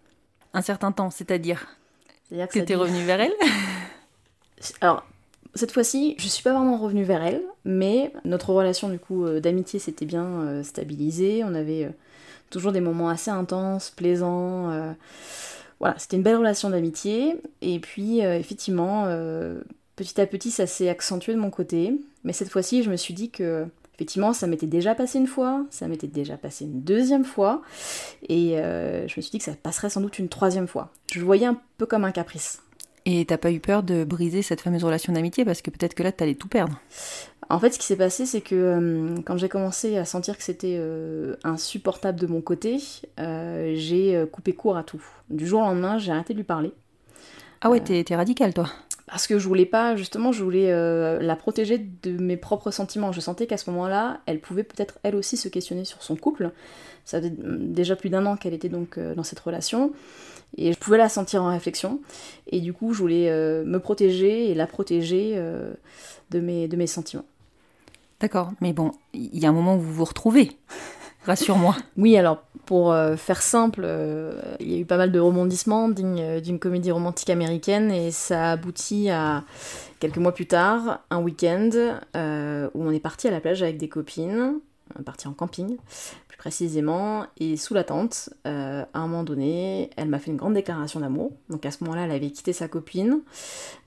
Un 0.53 0.61
certain 0.61 0.91
temps, 0.91 1.09
c'est-à-dire 1.11 1.67
C'est-à-dire 2.27 2.47
que 2.47 2.53
ça 2.55 2.59
t'es 2.65 2.73
dure- 2.73 2.81
revenu 2.81 3.03
vers 3.05 3.21
elle? 3.21 3.33
Alors, 4.81 5.05
cette 5.55 5.71
fois-ci, 5.71 6.15
je 6.19 6.27
suis 6.27 6.43
pas 6.43 6.53
vraiment 6.53 6.77
revenue 6.77 7.03
vers 7.03 7.23
elle, 7.23 7.41
mais 7.65 8.13
notre 8.23 8.53
relation 8.53 8.89
du 8.89 8.99
coup 8.99 9.25
euh, 9.25 9.39
d'amitié 9.39 9.79
s'était 9.79 10.05
bien 10.05 10.25
euh, 10.25 10.63
stabilisée. 10.63 11.43
On 11.43 11.55
avait 11.55 11.85
euh, 11.85 11.89
toujours 12.49 12.71
des 12.71 12.81
moments 12.81 13.09
assez 13.09 13.31
intenses, 13.31 13.89
plaisants. 13.89 14.71
Voilà, 15.79 15.97
c'était 15.97 16.17
une 16.17 16.23
belle 16.23 16.37
relation 16.37 16.69
d'amitié. 16.69 17.37
Et 17.61 17.79
puis, 17.79 18.19
effectivement, 18.19 19.05
petit 19.95 20.19
à 20.19 20.25
petit, 20.25 20.51
ça 20.51 20.67
s'est 20.67 20.89
accentué 20.89 21.33
de 21.33 21.39
mon 21.39 21.51
côté. 21.51 21.93
Mais 22.25 22.33
cette 22.33 22.49
fois-ci, 22.49 22.83
je 22.83 22.89
me 22.89 22.97
suis 22.97 23.13
dit 23.13 23.29
que, 23.29 23.65
effectivement, 23.95 24.33
ça 24.33 24.45
m'était 24.45 24.67
déjà 24.67 24.93
passé 24.93 25.19
une 25.19 25.27
fois, 25.27 25.65
ça 25.69 25.87
m'était 25.87 26.07
déjà 26.07 26.35
passé 26.35 26.65
une 26.65 26.81
deuxième 26.81 27.23
fois. 27.23 27.61
Et 28.27 28.55
je 28.57 29.13
me 29.15 29.21
suis 29.21 29.31
dit 29.31 29.37
que 29.37 29.45
ça 29.45 29.53
passerait 29.53 29.89
sans 29.89 30.01
doute 30.01 30.19
une 30.19 30.27
troisième 30.27 30.67
fois. 30.67 30.91
Je 31.13 31.19
le 31.19 31.25
voyais 31.25 31.45
un 31.45 31.57
peu 31.77 31.85
comme 31.85 32.03
un 32.03 32.11
caprice. 32.11 32.61
Et 33.11 33.25
t'as 33.25 33.39
pas 33.39 33.51
eu 33.51 33.59
peur 33.59 33.81
de 33.81 34.03
briser 34.03 34.43
cette 34.43 34.61
fameuse 34.61 34.83
relation 34.83 35.11
d'amitié 35.11 35.43
parce 35.43 35.63
que 35.63 35.71
peut-être 35.71 35.95
que 35.95 36.03
là 36.03 36.11
t'allais 36.11 36.35
tout 36.35 36.47
perdre. 36.47 36.79
En 37.49 37.57
fait, 37.57 37.71
ce 37.71 37.79
qui 37.79 37.85
s'est 37.87 37.95
passé, 37.95 38.27
c'est 38.27 38.41
que 38.41 38.53
euh, 38.53 39.15
quand 39.25 39.35
j'ai 39.35 39.49
commencé 39.49 39.97
à 39.97 40.05
sentir 40.05 40.37
que 40.37 40.43
c'était 40.43 40.75
euh, 40.77 41.35
insupportable 41.43 42.19
de 42.19 42.27
mon 42.27 42.41
côté, 42.41 42.77
euh, 43.19 43.73
j'ai 43.75 44.23
coupé 44.31 44.53
court 44.53 44.77
à 44.77 44.83
tout. 44.83 45.03
Du 45.31 45.47
jour 45.47 45.61
au 45.61 45.63
lendemain, 45.63 45.97
j'ai 45.97 46.11
arrêté 46.11 46.33
de 46.33 46.37
lui 46.37 46.43
parler. 46.45 46.71
Ah 47.61 47.71
ouais, 47.71 47.79
t'es 47.79 48.03
t'es 48.03 48.15
radical 48.15 48.53
toi. 48.53 48.69
Parce 49.09 49.25
que 49.25 49.39
je 49.39 49.47
voulais 49.47 49.65
pas, 49.65 49.95
justement, 49.95 50.31
je 50.31 50.43
voulais 50.43 50.71
euh, 50.71 51.19
la 51.19 51.35
protéger 51.35 51.79
de 51.79 52.11
mes 52.11 52.37
propres 52.37 52.69
sentiments. 52.69 53.11
Je 53.11 53.21
sentais 53.21 53.47
qu'à 53.47 53.57
ce 53.57 53.67
moment-là, 53.71 54.19
elle 54.27 54.39
pouvait 54.39 54.63
peut-être 54.63 54.99
elle 55.01 55.15
aussi 55.15 55.35
se 55.35 55.47
questionner 55.47 55.83
sur 55.83 56.03
son 56.03 56.15
couple. 56.15 56.51
Ça 57.05 57.19
faisait 57.19 57.31
mm, 57.31 57.73
déjà 57.73 57.95
plus 57.95 58.11
d'un 58.11 58.27
an 58.27 58.37
qu'elle 58.37 58.53
était 58.53 58.69
donc 58.69 58.99
euh, 58.99 59.15
dans 59.15 59.23
cette 59.23 59.39
relation. 59.39 59.93
Et 60.57 60.73
je 60.73 60.77
pouvais 60.77 60.97
la 60.97 61.09
sentir 61.09 61.43
en 61.43 61.49
réflexion. 61.49 61.99
Et 62.47 62.59
du 62.59 62.73
coup, 62.73 62.93
je 62.93 62.99
voulais 62.99 63.29
euh, 63.29 63.63
me 63.65 63.79
protéger 63.79 64.49
et 64.49 64.55
la 64.55 64.67
protéger 64.67 65.33
euh, 65.35 65.73
de, 66.31 66.39
mes, 66.39 66.67
de 66.67 66.75
mes 66.75 66.87
sentiments. 66.87 67.25
D'accord, 68.19 68.51
mais 68.59 68.73
bon, 68.73 68.91
il 69.13 69.39
y 69.39 69.45
a 69.45 69.49
un 69.49 69.53
moment 69.53 69.75
où 69.75 69.79
vous 69.79 69.93
vous 69.93 70.05
retrouvez. 70.05 70.51
Rassure-moi. 71.25 71.75
Oui, 71.97 72.17
alors 72.17 72.43
pour 72.65 72.91
euh, 72.91 73.15
faire 73.15 73.41
simple, 73.41 73.87
il 74.59 74.71
y 74.71 74.75
a 74.75 74.79
eu 74.79 74.85
pas 74.85 74.97
mal 74.97 75.11
de 75.11 75.19
rebondissements 75.19 75.89
dignes 75.89 76.39
d'une 76.39 76.59
comédie 76.59 76.91
romantique 76.91 77.29
américaine 77.29 77.91
et 77.91 78.11
ça 78.11 78.51
aboutit 78.51 79.09
à 79.09 79.43
quelques 79.99 80.17
mois 80.17 80.33
plus 80.33 80.45
tard, 80.45 80.99
un 81.09 81.21
week-end 81.21 81.69
où 82.15 82.83
on 82.83 82.91
est 82.91 82.99
parti 82.99 83.27
à 83.27 83.31
la 83.31 83.41
plage 83.41 83.63
avec 83.63 83.77
des 83.77 83.89
copines, 83.89 84.59
on 84.95 85.01
est 85.01 85.03
parti 85.03 85.27
en 85.27 85.33
camping 85.33 85.77
plus 86.27 86.37
précisément, 86.37 87.25
et 87.37 87.57
sous 87.57 87.73
la 87.73 87.83
tente, 87.83 88.29
euh, 88.45 88.83
à 88.93 88.99
un 88.99 89.07
moment 89.07 89.23
donné, 89.23 89.89
elle 89.97 90.09
m'a 90.09 90.19
fait 90.19 90.31
une 90.31 90.37
grande 90.37 90.53
déclaration 90.53 90.99
d'amour. 90.99 91.31
Donc 91.49 91.65
à 91.65 91.71
ce 91.71 91.83
moment-là, 91.83 92.05
elle 92.05 92.11
avait 92.11 92.31
quitté 92.31 92.53
sa 92.53 92.67
copine 92.67 93.21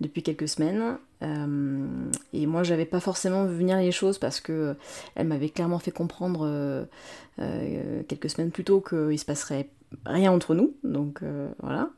depuis 0.00 0.22
quelques 0.22 0.48
semaines. 0.48 0.98
Euh, 1.22 1.86
et 2.32 2.46
moi, 2.46 2.62
j'avais 2.62 2.84
pas 2.84 3.00
forcément 3.00 3.44
vu 3.44 3.56
venir 3.56 3.78
les 3.78 3.92
choses 3.92 4.18
parce 4.18 4.40
que 4.40 4.74
elle 5.14 5.28
m'avait 5.28 5.50
clairement 5.50 5.78
fait 5.78 5.92
comprendre 5.92 6.40
euh, 6.44 6.84
euh, 7.38 8.02
quelques 8.08 8.30
semaines 8.30 8.50
plus 8.50 8.64
tôt 8.64 8.80
qu'il 8.80 9.18
se 9.18 9.24
passerait 9.24 9.68
rien 10.06 10.32
entre 10.32 10.54
nous. 10.54 10.74
Donc 10.84 11.20
euh, 11.22 11.48
voilà. 11.60 11.90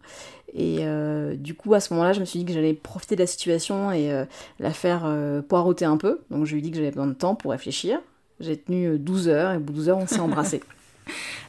Et 0.53 0.79
euh, 0.81 1.35
du 1.35 1.55
coup, 1.55 1.75
à 1.75 1.81
ce 1.81 1.93
moment-là, 1.95 2.13
je 2.13 2.21
me 2.21 2.25
suis 2.25 2.39
dit 2.39 2.45
que 2.45 2.53
j'allais 2.53 2.75
profiter 2.75 3.17
de 3.17 3.21
la 3.21 3.27
situation 3.27 3.91
et 3.91 4.13
euh, 4.13 4.25
la 4.61 4.73
faire 4.73 5.03
euh, 5.05 5.43
poireauter 5.43 5.85
un 5.85 5.97
peu. 5.97 6.21
Donc 6.31 6.45
je 6.45 6.53
lui 6.53 6.61
ai 6.61 6.63
dit 6.63 6.71
que 6.71 6.77
j'avais 6.77 6.91
besoin 6.91 7.09
de 7.09 7.15
temps 7.15 7.35
pour 7.35 7.51
réfléchir. 7.51 8.01
J'ai 8.41 8.57
tenu 8.57 8.87
euh, 8.87 8.99
12 8.99 9.29
heures 9.29 9.53
et 9.53 9.57
au 9.57 9.61
bout 9.61 9.73
de 9.73 9.79
12 9.79 9.89
heures, 9.91 9.99
on 9.99 10.07
s'est 10.07 10.21
embrassés. 10.21 10.63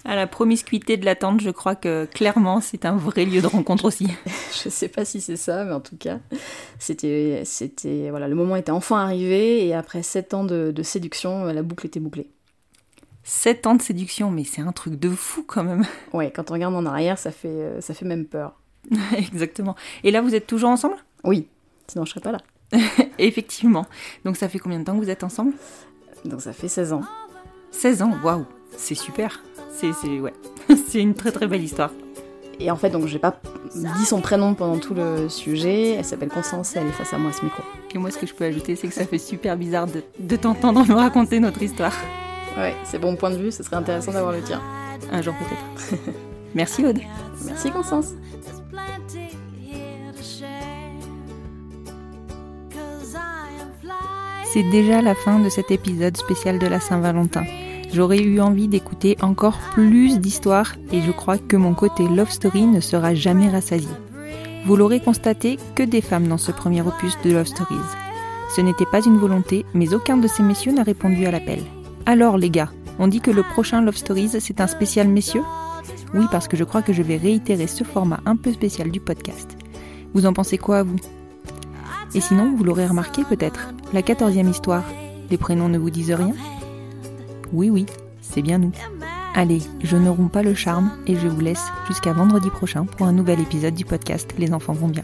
À 0.08 0.16
la 0.16 0.28
promiscuité 0.28 0.98
de 0.98 1.06
l'attente, 1.06 1.42
je 1.42 1.50
crois 1.50 1.74
que 1.74 2.06
clairement, 2.06 2.62
c'est 2.62 2.86
un 2.86 2.96
vrai 2.96 3.26
lieu 3.26 3.42
de 3.42 3.48
rencontre 3.48 3.86
aussi. 3.86 4.08
je 4.64 4.70
sais 4.70 4.88
pas 4.88 5.04
si 5.04 5.20
c'est 5.20 5.36
ça, 5.36 5.64
mais 5.64 5.72
en 5.72 5.80
tout 5.80 5.98
cas, 5.98 6.20
c'était, 6.78 7.42
c'était, 7.44 8.12
voilà, 8.12 8.28
le 8.28 8.36
moment 8.36 8.56
était 8.56 8.72
enfin 8.72 9.00
arrivé 9.00 9.66
et 9.66 9.74
après 9.74 10.04
7 10.04 10.36
ans 10.36 10.44
de, 10.44 10.72
de 10.72 10.84
séduction, 10.84 11.46
la 11.46 11.64
boucle 11.64 11.88
était 11.88 12.00
bouclée. 12.00 12.30
7 13.24 13.66
ans 13.66 13.74
de 13.74 13.82
séduction, 13.82 14.30
mais 14.30 14.44
c'est 14.44 14.62
un 14.62 14.72
truc 14.72 15.00
de 15.00 15.10
fou 15.10 15.44
quand 15.44 15.64
même. 15.64 15.84
Ouais, 16.14 16.32
quand 16.32 16.52
on 16.52 16.54
regarde 16.54 16.76
en 16.76 16.86
arrière, 16.86 17.18
ça 17.18 17.32
fait, 17.32 17.48
euh, 17.48 17.82
ça 17.82 17.96
fait 17.96 18.06
même 18.06 18.26
peur. 18.26 18.54
Exactement. 19.18 19.76
Et 20.04 20.12
là, 20.12 20.22
vous 20.22 20.36
êtes 20.36 20.46
toujours 20.46 20.70
ensemble? 20.70 20.98
Oui, 21.24 21.48
sinon 21.88 22.06
je 22.06 22.12
serais 22.12 22.22
pas 22.22 22.32
là. 22.32 22.42
Effectivement. 23.18 23.86
Donc 24.24 24.38
ça 24.38 24.48
fait 24.48 24.60
combien 24.60 24.80
de 24.80 24.84
temps 24.84 24.94
que 24.94 25.04
vous 25.04 25.10
êtes 25.10 25.24
ensemble? 25.24 25.54
Donc 26.26 26.42
ça 26.42 26.54
fait 26.54 26.68
16 26.68 26.94
ans. 26.94 27.02
16 27.72 28.02
ans, 28.02 28.12
waouh, 28.24 28.46
c'est 28.76 28.96
super. 28.96 29.42
C'est, 29.72 29.94
c'est, 29.94 30.20
ouais. 30.20 30.34
c'est 30.88 31.02
une 31.02 31.14
très 31.14 31.32
très 31.32 31.48
belle 31.48 31.64
histoire. 31.64 31.92
Et 32.60 32.72
en 32.72 32.78
fait, 32.78 32.90
donc 32.90 33.06
j'ai 33.08 33.20
pas 33.20 33.38
dit 33.76 34.06
son 34.06 34.22
prénom 34.22 34.54
pendant 34.54 34.80
tout 34.80 34.94
le 34.94 35.28
sujet. 35.28 35.96
Elle 35.96 36.06
s'appelle 36.06 36.30
Constance 36.30 36.76
et 36.76 36.80
elle 36.80 36.88
est 36.88 36.92
face 36.92 37.14
à 37.14 37.18
moi 37.18 37.32
à 37.32 37.34
ce 37.34 37.44
micro. 37.44 37.62
Et 37.94 37.98
moi, 37.98 38.12
ce 38.12 38.18
que 38.18 38.26
je 38.26 38.34
peux 38.34 38.46
ajouter, 38.46 38.76
c'est 38.76 38.88
que 38.88 38.94
ça 38.94 39.06
fait 39.06 39.18
super 39.18 39.58
bizarre 39.58 39.88
de, 39.88 40.04
de 40.20 40.36
t'entendre 40.38 40.86
me 40.86 40.94
raconter 40.94 41.40
notre 41.40 41.62
histoire. 41.62 41.94
Ouais, 42.58 42.74
c'est 42.86 43.00
bon 43.00 43.18
point 43.18 43.32
de 43.32 43.38
vue, 43.38 43.52
ce 43.52 43.64
serait 43.64 43.76
intéressant 43.76 44.14
d'avoir 44.14 44.32
le 44.32 44.42
tien. 44.42 44.62
Un 45.12 45.22
jour 45.22 45.34
peut-être. 45.36 46.02
Merci 46.56 46.86
Aude. 46.86 47.00
Merci 47.46 47.70
Constance. 47.72 48.14
C'est 54.56 54.64
déjà 54.64 55.02
la 55.02 55.16
fin 55.16 55.40
de 55.40 55.50
cet 55.50 55.70
épisode 55.70 56.16
spécial 56.16 56.60
de 56.60 56.68
la 56.68 56.80
Saint-Valentin. 56.80 57.44
J'aurais 57.92 58.22
eu 58.22 58.40
envie 58.40 58.70
d'écouter 58.70 59.18
encore 59.22 59.58
plus 59.74 60.18
d'histoires 60.22 60.78
et 60.94 61.02
je 61.02 61.12
crois 61.12 61.38
que 61.38 61.58
mon 61.58 61.74
côté 61.74 62.08
love 62.08 62.32
story 62.32 62.66
ne 62.66 62.80
sera 62.80 63.14
jamais 63.14 63.50
rassasié. 63.50 63.92
Vous 64.66 64.78
l'aurez 64.78 65.02
constaté, 65.02 65.58
que 65.76 65.84
des 65.84 66.00
femmes 66.00 66.30
dans 66.30 66.38
ce 66.38 66.54
premier 66.54 66.82
opus 66.82 67.18
de 67.26 67.34
Love 67.34 67.48
Stories. 67.48 67.76
Ce 68.56 68.62
n'était 68.62 68.86
pas 68.86 69.06
une 69.06 69.18
volonté, 69.18 69.66
mais 69.74 69.94
aucun 69.94 70.16
de 70.16 70.28
ces 70.30 70.42
messieurs 70.42 70.72
n'a 70.72 70.84
répondu 70.84 71.26
à 71.26 71.32
l'appel. 71.32 71.60
Alors 72.06 72.38
les 72.38 72.50
gars, 72.50 72.72
on 72.98 73.10
dit 73.10 73.20
que 73.20 73.32
le 73.32 73.44
prochain 73.44 73.82
Love 73.82 73.98
Stories 73.98 74.40
c'est 74.40 74.62
un 74.62 74.68
spécial 74.68 75.10
messieurs? 75.10 75.44
Oui, 76.14 76.28
parce 76.32 76.48
que 76.48 76.56
je 76.56 76.64
crois 76.64 76.82
que 76.82 76.94
je 76.94 77.04
vais 77.04 77.18
réitérer 77.18 77.68
ce 77.68 77.84
format 77.84 78.22
un 78.26 78.38
peu 78.38 78.54
spécial 78.54 78.90
du 78.90 79.02
podcast. 79.02 79.58
Vous 80.14 80.26
en 80.26 80.32
pensez 80.32 80.58
quoi 80.58 80.78
à 80.78 80.84
vous? 80.84 80.96
Et 82.16 82.22
sinon, 82.22 82.56
vous 82.56 82.64
l'aurez 82.64 82.88
remarqué 82.88 83.24
peut-être, 83.26 83.74
la 83.92 84.02
quatorzième 84.02 84.50
histoire, 84.50 84.86
les 85.30 85.38
prénoms 85.38 85.68
ne 85.68 85.78
vous 85.78 85.90
disent 85.90 86.14
rien 86.14 86.34
Oui, 87.52 87.70
oui, 87.70 87.86
c'est 88.22 88.42
bien 88.42 88.58
nous. 88.58 88.72
Allez, 89.34 89.62
je 89.84 89.98
ne 89.98 90.10
romps 90.10 90.30
pas 90.30 90.42
le 90.42 90.56
charme 90.56 90.92
et 91.08 91.18
je 91.18 91.28
vous 91.28 91.42
laisse 91.42 91.66
jusqu'à 91.88 92.14
vendredi 92.14 92.50
prochain 92.50 92.86
pour 92.86 93.06
un 93.06 93.12
nouvel 93.12 93.42
épisode 93.42 93.76
du 93.76 93.84
podcast 93.84 94.34
Les 94.38 94.54
enfants 94.54 94.72
vont 94.72 94.88
bien. 94.88 95.04